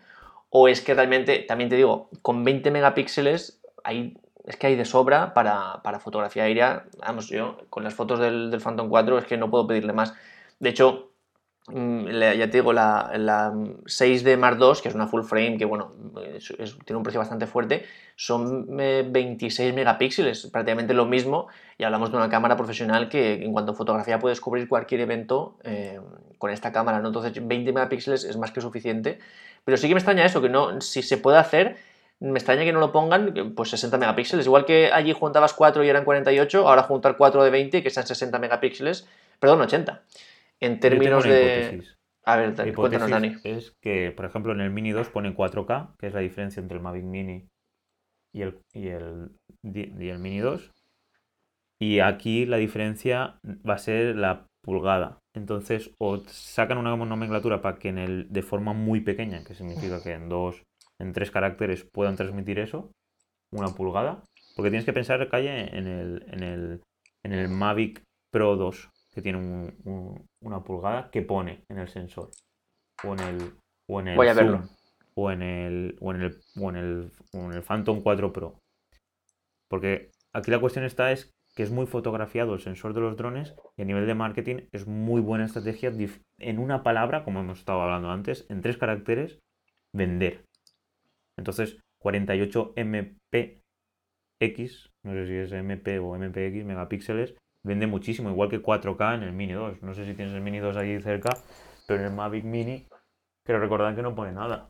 o 0.50 0.68
es 0.68 0.80
que 0.80 0.94
realmente, 0.94 1.38
también 1.40 1.70
te 1.70 1.76
digo, 1.76 2.10
con 2.22 2.44
20 2.44 2.70
megapíxeles 2.70 3.60
hay, 3.84 4.16
es 4.44 4.56
que 4.56 4.68
hay 4.68 4.76
de 4.76 4.84
sobra 4.84 5.34
para, 5.34 5.80
para 5.82 6.00
fotografía 6.00 6.44
aérea. 6.44 6.84
Vamos, 6.98 7.28
yo 7.28 7.58
con 7.70 7.84
las 7.84 7.94
fotos 7.94 8.20
del, 8.20 8.50
del, 8.50 8.60
Phantom 8.60 8.88
4 8.88 9.18
es 9.18 9.24
que 9.24 9.36
no 9.36 9.50
puedo 9.50 9.66
pedirle 9.66 9.92
más. 9.92 10.14
De 10.58 10.70
hecho, 10.70 11.12
mm, 11.68 12.06
ya 12.08 12.50
te 12.50 12.58
digo, 12.58 12.72
la, 12.72 13.12
la 13.16 13.52
6D 13.52 14.36
Mark 14.36 14.58
II, 14.60 14.80
que 14.82 14.88
es 14.88 14.94
una 14.94 15.06
full 15.06 15.22
frame, 15.22 15.58
que 15.58 15.64
bueno, 15.64 15.92
tiene 16.84 16.96
un 16.96 17.02
precio 17.02 17.20
bastante 17.20 17.46
fuerte, 17.46 17.84
son 18.16 18.66
26 18.76 19.60
eh, 19.60 19.72
megapíxeles, 19.72 20.46
prácticamente 20.46 20.94
lo 20.94 21.06
mismo, 21.06 21.48
y 21.78 21.84
hablamos 21.84 22.10
de 22.10 22.16
una 22.16 22.28
cámara 22.28 22.56
profesional 22.56 23.08
que 23.08 23.42
en 23.44 23.52
cuanto 23.52 23.72
a 23.72 23.74
fotografía 23.74 24.18
puedes 24.18 24.40
cubrir 24.40 24.68
cualquier 24.68 25.00
evento 25.00 25.58
eh, 25.64 26.00
con 26.38 26.50
esta 26.50 26.72
cámara, 26.72 27.00
¿no? 27.00 27.08
Entonces 27.08 27.46
20 27.46 27.72
megapíxeles 27.72 28.24
es 28.24 28.36
más 28.36 28.50
que 28.50 28.60
suficiente 28.60 29.18
pero 29.64 29.76
sí 29.76 29.88
que 29.88 29.94
me 29.94 30.00
extraña 30.00 30.24
eso, 30.24 30.40
que 30.40 30.48
no, 30.48 30.80
si 30.80 31.02
se 31.02 31.18
puede 31.18 31.38
hacer, 31.38 31.76
me 32.20 32.38
extraña 32.38 32.64
que 32.64 32.72
no 32.72 32.80
lo 32.80 32.92
pongan, 32.92 33.54
pues 33.56 33.70
60 33.70 33.96
megapíxeles. 33.98 34.46
Igual 34.46 34.66
que 34.66 34.90
allí 34.92 35.12
juntabas 35.12 35.54
4 35.54 35.82
y 35.84 35.88
eran 35.88 36.04
48, 36.04 36.68
ahora 36.68 36.82
juntar 36.82 37.16
4 37.16 37.42
de 37.42 37.50
20 37.50 37.82
que 37.82 37.90
sean 37.90 38.06
60 38.06 38.38
megapíxeles, 38.38 39.08
perdón, 39.38 39.62
80. 39.62 40.04
En 40.60 40.80
términos 40.80 41.24
de... 41.24 41.82
A 42.24 42.36
ver, 42.36 42.74
cuéntanos, 42.74 43.10
Dani. 43.10 43.36
Es 43.44 43.72
que, 43.80 44.12
por 44.12 44.26
ejemplo, 44.26 44.52
en 44.52 44.60
el 44.60 44.70
Mini 44.70 44.92
2 44.92 45.08
ponen 45.08 45.34
4K, 45.34 45.96
que 45.98 46.06
es 46.08 46.14
la 46.14 46.20
diferencia 46.20 46.60
entre 46.60 46.76
el 46.76 46.82
Mavic 46.82 47.04
Mini 47.04 47.48
y 48.32 48.42
el, 48.42 48.60
y 48.74 48.88
el, 48.88 49.30
y 49.62 50.08
el 50.08 50.18
Mini 50.18 50.40
2. 50.40 50.70
Y 51.80 52.00
aquí 52.00 52.44
la 52.44 52.58
diferencia 52.58 53.38
va 53.66 53.74
a 53.74 53.78
ser 53.78 54.16
la 54.16 54.46
pulgada. 54.62 55.18
Entonces, 55.34 55.92
o 55.98 56.18
sacan 56.26 56.76
una 56.76 56.94
nomenclatura 56.94 57.62
para 57.62 57.78
que 57.78 57.88
en 57.88 57.98
el, 57.98 58.30
de 58.30 58.42
forma 58.42 58.74
muy 58.74 59.00
pequeña, 59.00 59.42
que 59.44 59.54
significa 59.54 60.02
que 60.02 60.12
en 60.12 60.28
dos, 60.28 60.62
en 61.00 61.12
tres 61.12 61.30
caracteres 61.30 61.84
puedan 61.84 62.16
transmitir 62.16 62.58
eso, 62.58 62.92
una 63.52 63.68
pulgada. 63.68 64.22
Porque 64.56 64.70
tienes 64.70 64.84
que 64.84 64.92
pensar, 64.92 65.28
Calle, 65.28 65.76
en 65.76 65.86
el, 65.86 66.24
en 66.28 66.42
el, 66.42 66.82
en 67.24 67.32
el 67.32 67.48
Mavic 67.48 68.02
Pro 68.30 68.56
2, 68.56 68.90
que 69.12 69.22
tiene 69.22 69.72
una 70.40 70.62
pulgada 70.62 71.10
que 71.10 71.22
pone 71.22 71.64
en 71.68 71.78
el 71.78 71.88
sensor. 71.88 72.30
O 73.04 73.14
en 73.14 73.20
el, 73.20 73.52
o 73.88 74.00
en 74.00 74.08
el 74.08 74.16
Voy 74.16 74.28
a 74.28 74.34
verlo. 74.34 74.62
o 75.14 75.30
en 75.30 75.42
el, 75.42 75.96
o 76.00 76.12
en 76.12 76.22
el, 76.22 76.40
o 76.56 76.70
en 76.70 76.76
el, 76.76 77.12
o 77.32 77.38
en 77.38 77.52
el 77.52 77.62
Phantom 77.62 78.02
4 78.02 78.32
Pro. 78.32 78.58
Porque 79.68 80.10
aquí 80.34 80.50
la 80.50 80.60
cuestión 80.60 80.84
está 80.84 81.12
es 81.12 81.30
que 81.56 81.62
es 81.62 81.70
muy 81.70 81.86
fotografiado 81.86 82.54
el 82.54 82.60
sensor 82.60 82.94
de 82.94 83.00
los 83.00 83.16
drones 83.16 83.54
y 83.76 83.82
a 83.82 83.84
nivel 83.84 84.06
de 84.06 84.14
marketing 84.14 84.56
es 84.72 84.86
muy 84.86 85.20
buena 85.20 85.46
estrategia 85.46 85.92
en 86.38 86.58
una 86.58 86.82
palabra, 86.82 87.24
como 87.24 87.40
hemos 87.40 87.58
estado 87.58 87.82
hablando 87.82 88.10
antes, 88.10 88.46
en 88.48 88.60
tres 88.60 88.76
caracteres, 88.76 89.40
vender. 89.92 90.44
Entonces, 91.40 91.80
48 92.02 92.74
MPX, 92.76 93.60
no 95.04 95.14
sé 95.14 95.26
si 95.26 95.34
es 95.34 95.52
MP 95.52 95.98
o 95.98 96.14
MPX, 96.16 96.64
megapíxeles, 96.66 97.34
vende 97.66 97.86
muchísimo, 97.86 98.30
igual 98.30 98.50
que 98.50 98.62
4K 98.62 99.14
en 99.14 99.22
el 99.22 99.32
Mini 99.32 99.54
2. 99.54 99.82
No 99.82 99.94
sé 99.94 100.04
si 100.04 100.12
tienes 100.12 100.34
el 100.34 100.42
Mini 100.42 100.58
2 100.58 100.76
ahí 100.76 101.00
cerca, 101.00 101.30
pero 101.86 102.00
en 102.00 102.06
el 102.06 102.12
Mavic 102.12 102.44
Mini, 102.44 102.86
quiero 103.44 103.58
recordar 103.58 103.96
que 103.96 104.02
no 104.02 104.14
pone 104.14 104.32
nada. 104.32 104.68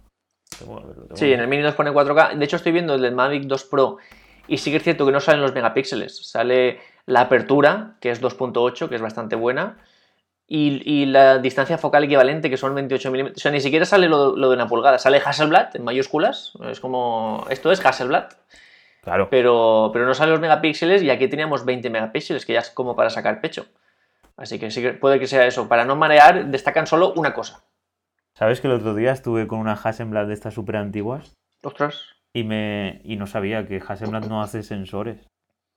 sí, 1.14 1.32
en 1.32 1.40
el 1.40 1.48
Mini 1.48 1.62
2 1.64 1.74
pone 1.74 1.90
4K. 1.90 2.36
De 2.36 2.44
hecho, 2.44 2.54
estoy 2.56 2.70
viendo 2.70 2.94
el 2.94 3.02
del 3.02 3.16
Mavic 3.16 3.42
2 3.44 3.64
Pro 3.64 3.98
y 4.46 4.58
sí 4.58 4.70
que 4.70 4.76
es 4.76 4.84
cierto 4.84 5.04
que 5.04 5.12
no 5.12 5.20
salen 5.20 5.42
los 5.42 5.52
megapíxeles, 5.52 6.28
sale 6.28 6.78
la 7.06 7.22
apertura, 7.22 7.96
que 8.00 8.10
es 8.10 8.22
2.8, 8.22 8.88
que 8.88 8.94
es 8.94 9.02
bastante 9.02 9.34
buena, 9.34 9.78
y, 10.52 11.06
la 11.06 11.38
distancia 11.38 11.78
focal 11.78 12.02
equivalente, 12.02 12.50
que 12.50 12.56
son 12.56 12.74
28 12.74 13.10
milímetros. 13.12 13.40
O 13.40 13.40
sea, 13.40 13.52
ni 13.52 13.60
siquiera 13.60 13.84
sale 13.84 14.08
lo, 14.08 14.32
de 14.32 14.48
una 14.48 14.66
pulgada, 14.66 14.98
sale 14.98 15.22
Hasselblad 15.24 15.76
en 15.76 15.84
mayúsculas. 15.84 16.54
Es 16.68 16.80
como. 16.80 17.46
Esto 17.50 17.70
es 17.70 17.84
Hasselblad. 17.84 18.30
Claro. 19.02 19.28
Pero, 19.30 19.90
pero 19.92 20.06
no 20.06 20.12
salen 20.12 20.32
los 20.32 20.40
megapíxeles 20.40 21.04
y 21.04 21.10
aquí 21.10 21.28
teníamos 21.28 21.64
20 21.64 21.88
megapíxeles, 21.88 22.44
que 22.44 22.54
ya 22.54 22.58
es 22.58 22.70
como 22.70 22.96
para 22.96 23.10
sacar 23.10 23.40
pecho. 23.40 23.66
Así 24.36 24.58
que 24.58 24.72
sí 24.72 24.84
puede 25.00 25.20
que 25.20 25.28
sea 25.28 25.46
eso. 25.46 25.68
Para 25.68 25.84
no 25.84 25.94
marear, 25.94 26.46
destacan 26.46 26.88
solo 26.88 27.12
una 27.14 27.32
cosa. 27.32 27.62
¿Sabes 28.34 28.60
que 28.60 28.66
el 28.66 28.74
otro 28.74 28.96
día 28.96 29.12
estuve 29.12 29.46
con 29.46 29.60
una 29.60 29.74
Hasselblad 29.74 30.26
de 30.26 30.34
estas 30.34 30.54
súper 30.54 30.76
antiguas? 30.76 31.36
Ostras. 31.62 32.16
Y, 32.32 32.42
me, 32.42 33.02
y 33.04 33.14
no 33.14 33.28
sabía 33.28 33.68
que 33.68 33.80
Hasselblad 33.86 34.24
no 34.24 34.42
hace 34.42 34.64
sensores. 34.64 35.28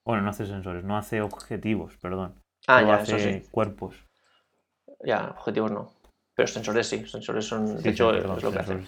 Bueno, 0.04 0.24
no 0.24 0.32
hace 0.32 0.48
sensores, 0.48 0.84
no 0.84 0.98
hace 0.98 1.22
objetivos, 1.22 1.96
perdón. 1.98 2.42
Ah, 2.66 2.82
ya, 2.82 2.96
hace 2.96 3.16
eso 3.16 3.30
sí. 3.30 3.52
cuerpos. 3.52 4.04
Ya, 5.04 5.36
objetivos 5.38 5.72
no. 5.72 5.92
Pero 6.36 6.48
sensores 6.48 6.88
sí, 6.88 7.06
sensores 7.06 7.46
son. 7.46 7.82
de 7.82 7.90
hecho, 7.90 8.14
es 8.14 8.44
lo 8.44 8.52
que 8.52 8.60
hacen. 8.60 8.86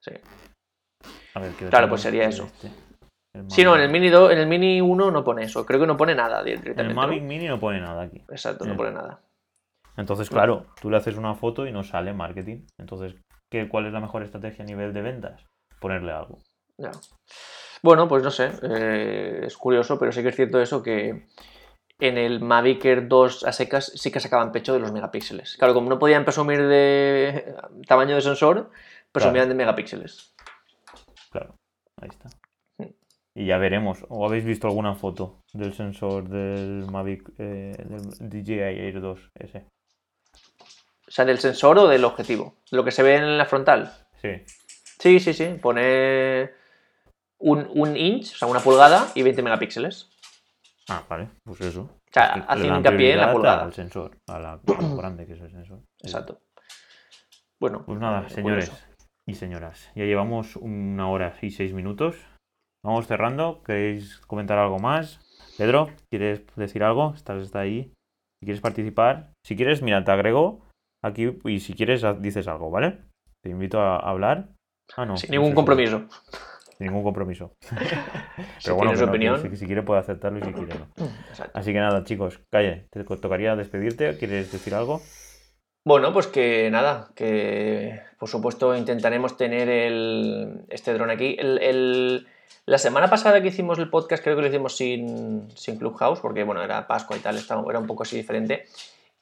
Sí. 0.00 0.12
A 1.34 1.40
ver, 1.40 1.52
claro, 1.52 1.88
pues 1.88 2.02
sería 2.02 2.28
eso. 2.28 2.44
Este, 2.44 2.70
sí, 3.48 3.64
no, 3.64 3.74
en 3.74 3.82
el 3.82 3.90
Mini 3.90 4.10
2, 4.10 4.32
en 4.32 4.38
el 4.38 4.46
Mini 4.46 4.80
1 4.80 5.10
no 5.10 5.24
pone 5.24 5.44
eso. 5.44 5.64
Creo 5.64 5.80
que 5.80 5.86
no 5.86 5.96
pone 5.96 6.14
nada 6.14 6.42
directamente. 6.42 6.82
En 6.82 6.88
el 6.88 6.94
Mavic 6.94 7.22
Mini 7.22 7.46
no 7.46 7.58
pone 7.58 7.80
nada 7.80 8.02
aquí. 8.02 8.22
Exacto, 8.28 8.66
no 8.66 8.76
pone 8.76 8.92
nada. 8.92 9.20
Entonces, 9.96 10.28
claro, 10.28 10.66
tú 10.80 10.90
le 10.90 10.96
haces 10.96 11.16
una 11.16 11.34
foto 11.34 11.66
y 11.66 11.72
no 11.72 11.82
sale 11.82 12.12
marketing. 12.12 12.66
Entonces, 12.78 13.14
¿qué, 13.50 13.68
¿cuál 13.68 13.86
es 13.86 13.92
la 13.92 14.00
mejor 14.00 14.22
estrategia 14.22 14.64
a 14.64 14.66
nivel 14.66 14.92
de 14.92 15.02
ventas? 15.02 15.46
Ponerle 15.80 16.12
algo. 16.12 16.38
Ya. 16.78 16.90
Bueno, 17.82 18.08
pues 18.08 18.22
no 18.22 18.30
sé. 18.30 18.52
Eh, 18.62 19.40
es 19.44 19.56
curioso, 19.56 19.98
pero 19.98 20.12
sí 20.12 20.22
que 20.22 20.28
es 20.28 20.36
cierto 20.36 20.60
eso 20.60 20.82
que 20.82 21.26
en 22.00 22.18
el 22.18 22.40
Mavic 22.40 22.84
Air 22.84 23.08
2 23.08 23.44
a 23.44 23.52
secas 23.52 23.92
sí 23.94 24.10
que 24.10 24.20
sacaban 24.20 24.52
pecho 24.52 24.72
de 24.72 24.80
los 24.80 24.92
megapíxeles. 24.92 25.56
Claro, 25.56 25.74
como 25.74 25.88
no 25.88 25.98
podían 25.98 26.24
presumir 26.24 26.66
de 26.66 27.54
tamaño 27.86 28.14
de 28.14 28.20
sensor, 28.20 28.70
presumían 29.12 29.48
de 29.48 29.54
megapíxeles. 29.54 30.34
Claro, 31.30 31.54
ahí 32.00 32.08
está. 32.08 32.28
Y 33.34 33.46
ya 33.46 33.56
veremos. 33.56 34.04
¿O 34.08 34.26
habéis 34.26 34.44
visto 34.44 34.66
alguna 34.66 34.94
foto 34.94 35.40
del 35.52 35.72
sensor 35.72 36.28
del 36.28 36.86
Mavic 36.90 37.30
eh, 37.38 37.72
del 37.78 38.30
DJI 38.30 38.60
Air 38.60 39.00
2 39.00 39.30
ese? 39.38 39.66
O 41.08 41.10
sea, 41.10 41.24
¿del 41.24 41.38
sensor 41.38 41.78
o 41.78 41.88
del 41.88 42.04
objetivo? 42.04 42.56
¿Lo 42.70 42.84
que 42.84 42.90
se 42.90 43.02
ve 43.02 43.16
en 43.16 43.38
la 43.38 43.46
frontal? 43.46 43.92
Sí. 44.20 44.42
Sí, 44.98 45.20
sí, 45.20 45.32
sí. 45.32 45.58
Pone 45.60 46.50
un, 47.38 47.68
un 47.74 47.96
inch, 47.96 48.34
o 48.34 48.36
sea, 48.36 48.48
una 48.48 48.60
pulgada 48.60 49.10
y 49.14 49.22
20 49.22 49.42
megapíxeles. 49.42 50.11
Ah, 50.88 51.04
vale, 51.08 51.28
pues 51.44 51.60
eso. 51.60 51.82
O 51.82 52.12
sea, 52.12 52.34
hace 52.48 52.66
hincapié 52.66 53.12
en 53.12 53.18
la 53.18 53.32
pulgada. 53.32 53.64
Al 53.64 53.72
sensor, 53.72 54.18
a 54.28 54.38
la, 54.38 54.60
grande 54.96 55.26
que 55.26 55.34
es 55.34 55.40
el 55.40 55.50
sensor. 55.50 55.80
Exacto. 56.02 56.40
Bueno. 57.60 57.84
Pues 57.86 57.98
nada, 57.98 58.26
eh, 58.26 58.30
señores 58.30 58.88
y 59.26 59.34
señoras. 59.34 59.90
Ya 59.94 60.04
llevamos 60.04 60.56
una 60.56 61.08
hora 61.08 61.36
y 61.40 61.50
seis 61.50 61.72
minutos. 61.72 62.16
Vamos 62.84 63.06
cerrando. 63.06 63.62
¿Queréis 63.62 64.18
comentar 64.26 64.58
algo 64.58 64.78
más? 64.78 65.20
Pedro, 65.56 65.90
¿quieres 66.10 66.44
decir 66.56 66.82
algo? 66.82 67.14
Estás 67.14 67.42
está 67.42 67.60
ahí. 67.60 67.92
Si 68.40 68.46
quieres 68.46 68.60
participar. 68.60 69.32
Si 69.46 69.54
quieres, 69.54 69.82
mira, 69.82 70.02
te 70.02 70.10
agrego 70.10 70.66
aquí 71.04 71.38
y 71.44 71.60
si 71.60 71.74
quieres 71.74 72.04
dices 72.20 72.48
algo, 72.48 72.70
¿vale? 72.70 72.98
Te 73.44 73.50
invito 73.50 73.80
a 73.80 73.98
hablar. 73.98 74.48
Ah, 74.96 75.06
no. 75.06 75.16
Sin 75.16 75.30
ningún 75.30 75.54
compromiso 75.54 76.08
ningún 76.82 77.02
compromiso. 77.02 77.56
Pero 78.64 78.76
bueno, 78.76 78.94
si, 78.96 79.66
quiere 79.66 79.82
puede 79.82 80.00
aceptarlo 80.00 80.38
y 80.38 80.42
si 80.42 80.52
quiere 80.52 80.74
no. 80.74 80.88
Así 81.54 81.72
que 81.72 81.78
nada, 81.78 82.04
chicos, 82.04 82.40
calle, 82.50 82.86
te 82.90 83.04
tocaría 83.04 83.56
despedirte. 83.56 84.16
¿Quieres 84.18 84.52
decir 84.52 84.74
algo? 84.74 85.00
Bueno, 85.84 86.12
pues 86.12 86.28
que 86.28 86.70
nada, 86.70 87.10
que 87.16 88.00
por 88.18 88.28
supuesto 88.28 88.76
intentaremos 88.76 89.36
tener 89.36 89.68
el, 89.68 90.64
este 90.68 90.92
dron 90.92 91.10
aquí. 91.10 91.36
El, 91.38 92.26
la 92.66 92.78
semana 92.78 93.10
pasada 93.10 93.40
que 93.42 93.48
hicimos 93.48 93.78
el 93.78 93.90
podcast 93.90 94.22
creo 94.22 94.36
que 94.36 94.42
lo 94.42 94.48
hicimos 94.48 94.76
sin, 94.76 95.50
sin 95.56 95.78
Clubhouse, 95.78 96.20
porque 96.20 96.44
bueno, 96.44 96.62
era 96.62 96.86
Pascua 96.86 97.16
y 97.16 97.20
tal, 97.20 97.36
era 97.68 97.78
un 97.78 97.86
poco 97.86 98.04
así 98.04 98.16
diferente 98.16 98.66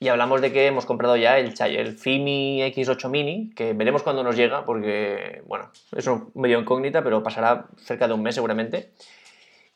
y 0.03 0.09
hablamos 0.09 0.41
de 0.41 0.51
que 0.51 0.67
hemos 0.67 0.87
comprado 0.87 1.15
ya 1.19 1.39
el, 1.39 1.53
el 1.61 1.93
Fimi 1.93 2.63
X8 2.63 3.11
Mini, 3.11 3.51
que 3.55 3.75
veremos 3.75 4.03
cuándo 4.03 4.25
nos 4.25 4.35
llega, 4.35 4.65
porque, 4.65 5.43
bueno, 5.47 5.71
es 5.95 6.07
un 6.07 6.33
medio 6.35 6.59
incógnita, 6.59 7.05
pero 7.05 7.23
pasará 7.23 7.67
cerca 7.77 8.09
de 8.09 8.15
un 8.15 8.23
mes 8.23 8.35
seguramente. 8.35 8.93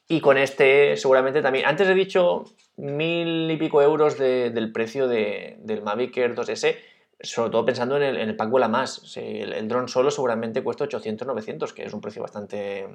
Y 0.08 0.22
con 0.22 0.38
este 0.38 0.96
seguramente 0.96 1.42
también, 1.42 1.66
antes 1.66 1.86
he 1.88 1.94
dicho 1.94 2.44
mil 2.78 3.50
y 3.50 3.56
pico 3.58 3.82
euros 3.82 4.16
del 4.16 4.72
precio 4.72 5.08
del 5.08 5.82
Mavic 5.82 6.16
Air 6.16 6.34
2S, 6.34 6.74
sobre 7.20 7.50
todo 7.50 7.66
pensando 7.66 7.98
en 7.98 8.02
el, 8.02 8.16
en 8.16 8.30
el 8.30 8.36
pack 8.36 8.48
más. 8.70 9.16
el, 9.18 9.52
el 9.52 9.68
dron 9.68 9.88
solo 9.88 10.10
seguramente 10.10 10.62
cuesta 10.62 10.86
800-900, 10.86 11.74
que 11.74 11.84
es 11.84 11.92
un 11.92 12.00
precio 12.00 12.22
bastante, 12.22 12.88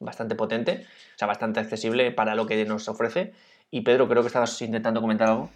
bastante 0.00 0.34
potente, 0.34 0.84
o 1.14 1.18
sea, 1.18 1.28
bastante 1.28 1.60
accesible 1.60 2.10
para 2.10 2.34
lo 2.34 2.46
que 2.46 2.64
nos 2.64 2.88
ofrece. 2.88 3.34
Y 3.70 3.82
Pedro, 3.82 4.08
creo 4.08 4.22
que 4.22 4.26
estabas 4.26 4.60
intentando 4.62 5.00
comentar 5.00 5.28
algo. 5.28 5.50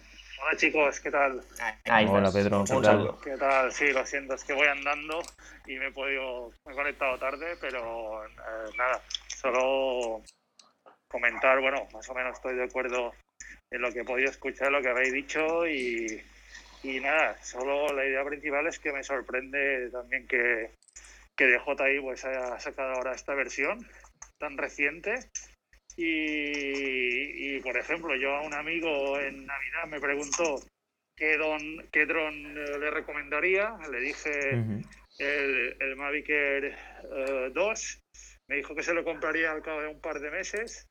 Hola 0.45 0.57
chicos, 0.57 0.99
¿qué 0.99 1.09
tal? 1.09 1.41
Hola 1.87 2.31
Pedro, 2.31 2.63
¿qué 2.65 2.79
tal? 2.79 3.15
¿qué 3.23 3.35
tal? 3.35 3.71
Sí, 3.71 3.91
lo 3.91 4.05
siento, 4.05 4.35
es 4.35 4.43
que 4.43 4.53
voy 4.53 4.67
andando 4.67 5.19
y 5.65 5.75
me 5.77 5.87
he 5.87 5.91
podido, 5.91 6.51
me 6.67 6.71
he 6.73 6.75
conectado 6.75 7.17
tarde, 7.17 7.57
pero 7.59 8.23
eh, 8.23 8.29
nada, 8.77 9.01
solo 9.25 10.21
comentar, 11.07 11.59
bueno, 11.61 11.87
más 11.91 12.07
o 12.09 12.13
menos 12.13 12.35
estoy 12.35 12.57
de 12.57 12.65
acuerdo 12.65 13.15
en 13.71 13.81
lo 13.81 13.91
que 13.91 14.01
he 14.01 14.05
podido 14.05 14.29
escuchar, 14.29 14.71
lo 14.71 14.83
que 14.83 14.89
habéis 14.89 15.13
dicho 15.13 15.65
y, 15.65 16.23
y 16.83 16.99
nada, 16.99 17.43
solo 17.43 17.91
la 17.91 18.05
idea 18.05 18.23
principal 18.23 18.67
es 18.67 18.77
que 18.77 18.93
me 18.93 19.03
sorprende 19.03 19.89
también 19.89 20.27
que, 20.27 20.75
que 21.35 21.47
DJI 21.47 22.01
pues 22.01 22.23
haya 22.23 22.59
sacado 22.59 22.93
ahora 22.93 23.15
esta 23.15 23.33
versión 23.33 23.79
tan 24.37 24.59
reciente 24.59 25.27
y, 25.97 27.59
por 27.61 27.77
ejemplo, 27.77 28.15
yo 28.15 28.35
a 28.35 28.41
un 28.41 28.53
amigo 28.53 29.19
en 29.19 29.45
Navidad 29.45 29.87
me 29.87 29.99
preguntó 29.99 30.59
qué, 31.15 31.37
don, 31.37 31.87
qué 31.91 32.05
dron 32.05 32.33
eh, 32.33 32.79
le 32.79 32.91
recomendaría. 32.91 33.77
Le 33.89 33.99
dije 34.01 34.49
el, 35.19 35.77
el, 35.79 35.95
Mavic 35.95 36.29
Air 36.29 36.77
2. 37.53 37.93
Eh, 37.93 38.29
me 38.47 38.57
dijo 38.57 38.75
que 38.75 38.83
se 38.83 38.93
lo 38.93 39.03
compraría 39.03 39.51
al 39.51 39.61
cabo 39.61 39.81
de 39.81 39.87
un 39.87 40.01
par 40.01 40.19
de 40.19 40.31
meses. 40.31 40.87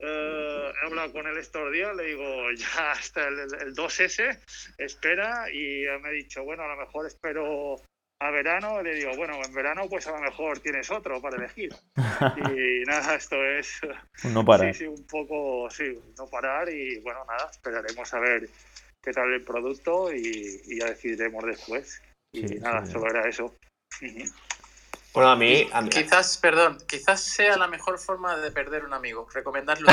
Eh, 0.00 0.72
he 0.80 0.86
hablado 0.86 1.12
con 1.12 1.26
él 1.26 1.36
estos 1.38 1.72
días, 1.72 1.94
le 1.96 2.04
digo, 2.04 2.52
ya 2.56 2.92
está 2.92 3.26
el, 3.26 3.40
el 3.40 3.74
2S, 3.74 4.38
espera, 4.78 5.50
y 5.52 5.84
me 6.00 6.08
ha 6.08 6.12
dicho, 6.12 6.44
bueno, 6.44 6.62
a 6.62 6.68
lo 6.68 6.76
mejor 6.76 7.06
espero 7.06 7.82
a 8.20 8.30
verano 8.30 8.82
le 8.82 8.94
digo, 8.94 9.12
bueno, 9.16 9.34
en 9.44 9.54
verano 9.54 9.88
pues 9.88 10.06
a 10.06 10.12
lo 10.12 10.20
mejor 10.20 10.58
tienes 10.60 10.90
otro 10.90 11.20
para 11.20 11.36
elegir. 11.36 11.74
Y 12.52 12.84
nada, 12.84 13.14
esto 13.14 13.36
es... 13.44 13.80
No 14.24 14.44
parar. 14.44 14.74
Sí, 14.74 14.80
sí, 14.80 14.86
un 14.86 15.06
poco, 15.06 15.70
sí, 15.70 15.98
no 16.16 16.26
parar 16.26 16.68
y 16.68 16.98
bueno, 17.00 17.20
nada, 17.26 17.48
esperaremos 17.50 18.12
a 18.12 18.18
ver 18.18 18.48
qué 19.00 19.12
tal 19.12 19.32
el 19.32 19.44
producto 19.44 20.12
y, 20.12 20.78
ya 20.78 20.86
decidiremos 20.86 21.44
después. 21.44 22.02
Y 22.32 22.42
nada, 22.56 22.84
solo 22.86 23.08
era 23.08 23.28
eso. 23.28 23.54
Bueno, 25.14 25.30
a 25.30 25.36
mí, 25.36 25.66
Quizás, 25.90 26.36
perdón, 26.36 26.78
quizás 26.86 27.20
sea 27.20 27.56
la 27.56 27.66
mejor 27.66 27.98
forma 27.98 28.36
de 28.36 28.50
perder 28.50 28.84
un 28.84 28.92
amigo. 28.92 29.26
Recomendarlo 29.32 29.88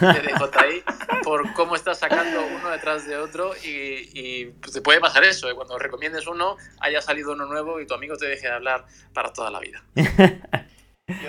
de 0.00 0.22
DJI 0.22 1.22
por 1.22 1.52
cómo 1.54 1.76
estás 1.76 2.00
sacando 2.00 2.44
uno 2.44 2.70
detrás 2.70 3.06
de 3.06 3.16
otro 3.16 3.52
y, 3.62 4.10
y 4.12 4.44
pues, 4.60 4.72
te 4.72 4.82
puede 4.82 5.00
pasar 5.00 5.24
eso, 5.24 5.48
¿eh? 5.48 5.54
cuando 5.54 5.78
recomiendes 5.78 6.26
uno, 6.26 6.56
haya 6.80 7.00
salido 7.00 7.32
uno 7.32 7.46
nuevo 7.46 7.80
y 7.80 7.86
tu 7.86 7.94
amigo 7.94 8.16
te 8.16 8.26
deje 8.26 8.48
de 8.48 8.54
hablar 8.54 8.86
para 9.14 9.32
toda 9.32 9.50
la 9.50 9.60
vida. 9.60 9.82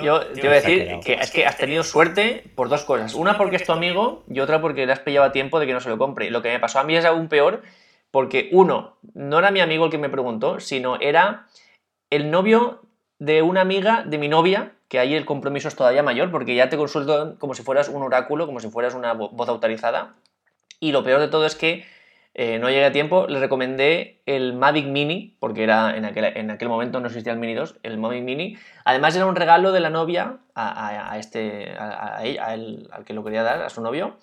Yo 0.04 0.26
te 0.28 0.42
voy 0.42 0.58
a 0.58 0.62
decir 0.62 1.00
que 1.04 1.14
es 1.14 1.32
que 1.32 1.46
has 1.46 1.58
tenido 1.58 1.84
suerte 1.84 2.44
por 2.56 2.70
dos 2.70 2.84
cosas. 2.84 3.14
Una 3.14 3.38
porque 3.38 3.56
es 3.56 3.64
tu 3.64 3.72
amigo 3.72 4.24
y 4.30 4.40
otra 4.40 4.62
porque 4.62 4.86
le 4.86 4.94
has 4.94 5.00
pillado 5.00 5.26
a 5.26 5.32
tiempo 5.32 5.60
de 5.60 5.68
que 5.68 5.74
no 5.74 5.80
se 5.80 5.90
lo 5.90 5.98
compre. 5.98 6.30
Lo 6.30 6.42
que 6.42 6.50
me 6.50 6.60
pasó 6.60 6.80
a 6.80 6.84
mí 6.84 6.96
es 6.96 7.06
aún 7.06 7.30
peor 7.30 7.62
porque, 8.12 8.50
uno, 8.52 8.98
no 9.14 9.40
era 9.40 9.52
mi 9.52 9.62
amigo 9.62 9.86
el 9.86 9.92
que 9.92 9.98
me 9.98 10.10
preguntó, 10.10 10.60
sino 10.60 11.00
era 11.00 11.48
el 12.10 12.30
novio 12.30 12.82
de 13.22 13.44
una 13.44 13.62
amiga 13.62 14.04
de 14.04 14.18
mi 14.18 14.28
novia, 14.28 14.72
que 14.88 14.98
ahí 14.98 15.14
el 15.14 15.26
compromiso 15.26 15.68
es 15.68 15.76
todavía 15.76 16.02
mayor, 16.02 16.32
porque 16.32 16.56
ya 16.56 16.70
te 16.70 16.76
consulto 16.76 17.36
como 17.38 17.54
si 17.54 17.62
fueras 17.62 17.88
un 17.88 18.02
oráculo, 18.02 18.48
como 18.48 18.60
si 18.60 18.68
fueras 18.68 18.96
una 18.96 19.14
voz 19.14 19.48
autorizada. 19.48 20.16
Y 20.80 20.92
lo 20.92 21.04
peor 21.04 21.20
de 21.20 21.28
todo 21.28 21.46
es 21.46 21.54
que 21.54 21.86
eh, 22.34 22.58
no 22.58 22.72
llegué 22.72 22.84
a 22.84 22.92
tiempo, 22.92 23.28
le 23.28 23.40
recomendé 23.40 24.24
el 24.26 24.54
Mavic 24.54 24.88
Mini, 24.88 25.38
porque 25.40 25.62
era 25.62 25.96
en 25.96 26.06
aquel, 26.06 26.36
en 26.36 26.50
aquel 26.50 26.68
momento 26.68 27.00
no 27.00 27.06
existía 27.06 27.32
el 27.32 27.38
Mini 27.38 27.54
2, 27.54 27.78
el 27.84 28.00
Mavic 28.00 28.24
Mini. 28.24 28.58
Además 28.86 29.16
era 29.16 29.28
un 29.28 29.36
regalo 29.36 29.72
de 29.72 29.82
la 29.82 29.92
novia 29.92 30.40
a, 30.56 31.16
este, 31.20 31.74
a, 31.78 32.18
al 32.18 33.04
que 33.06 33.14
lo 33.14 33.24
quería 33.24 33.44
dar, 33.44 33.62
a 33.62 33.70
su 33.70 33.82
novio. 33.82 34.18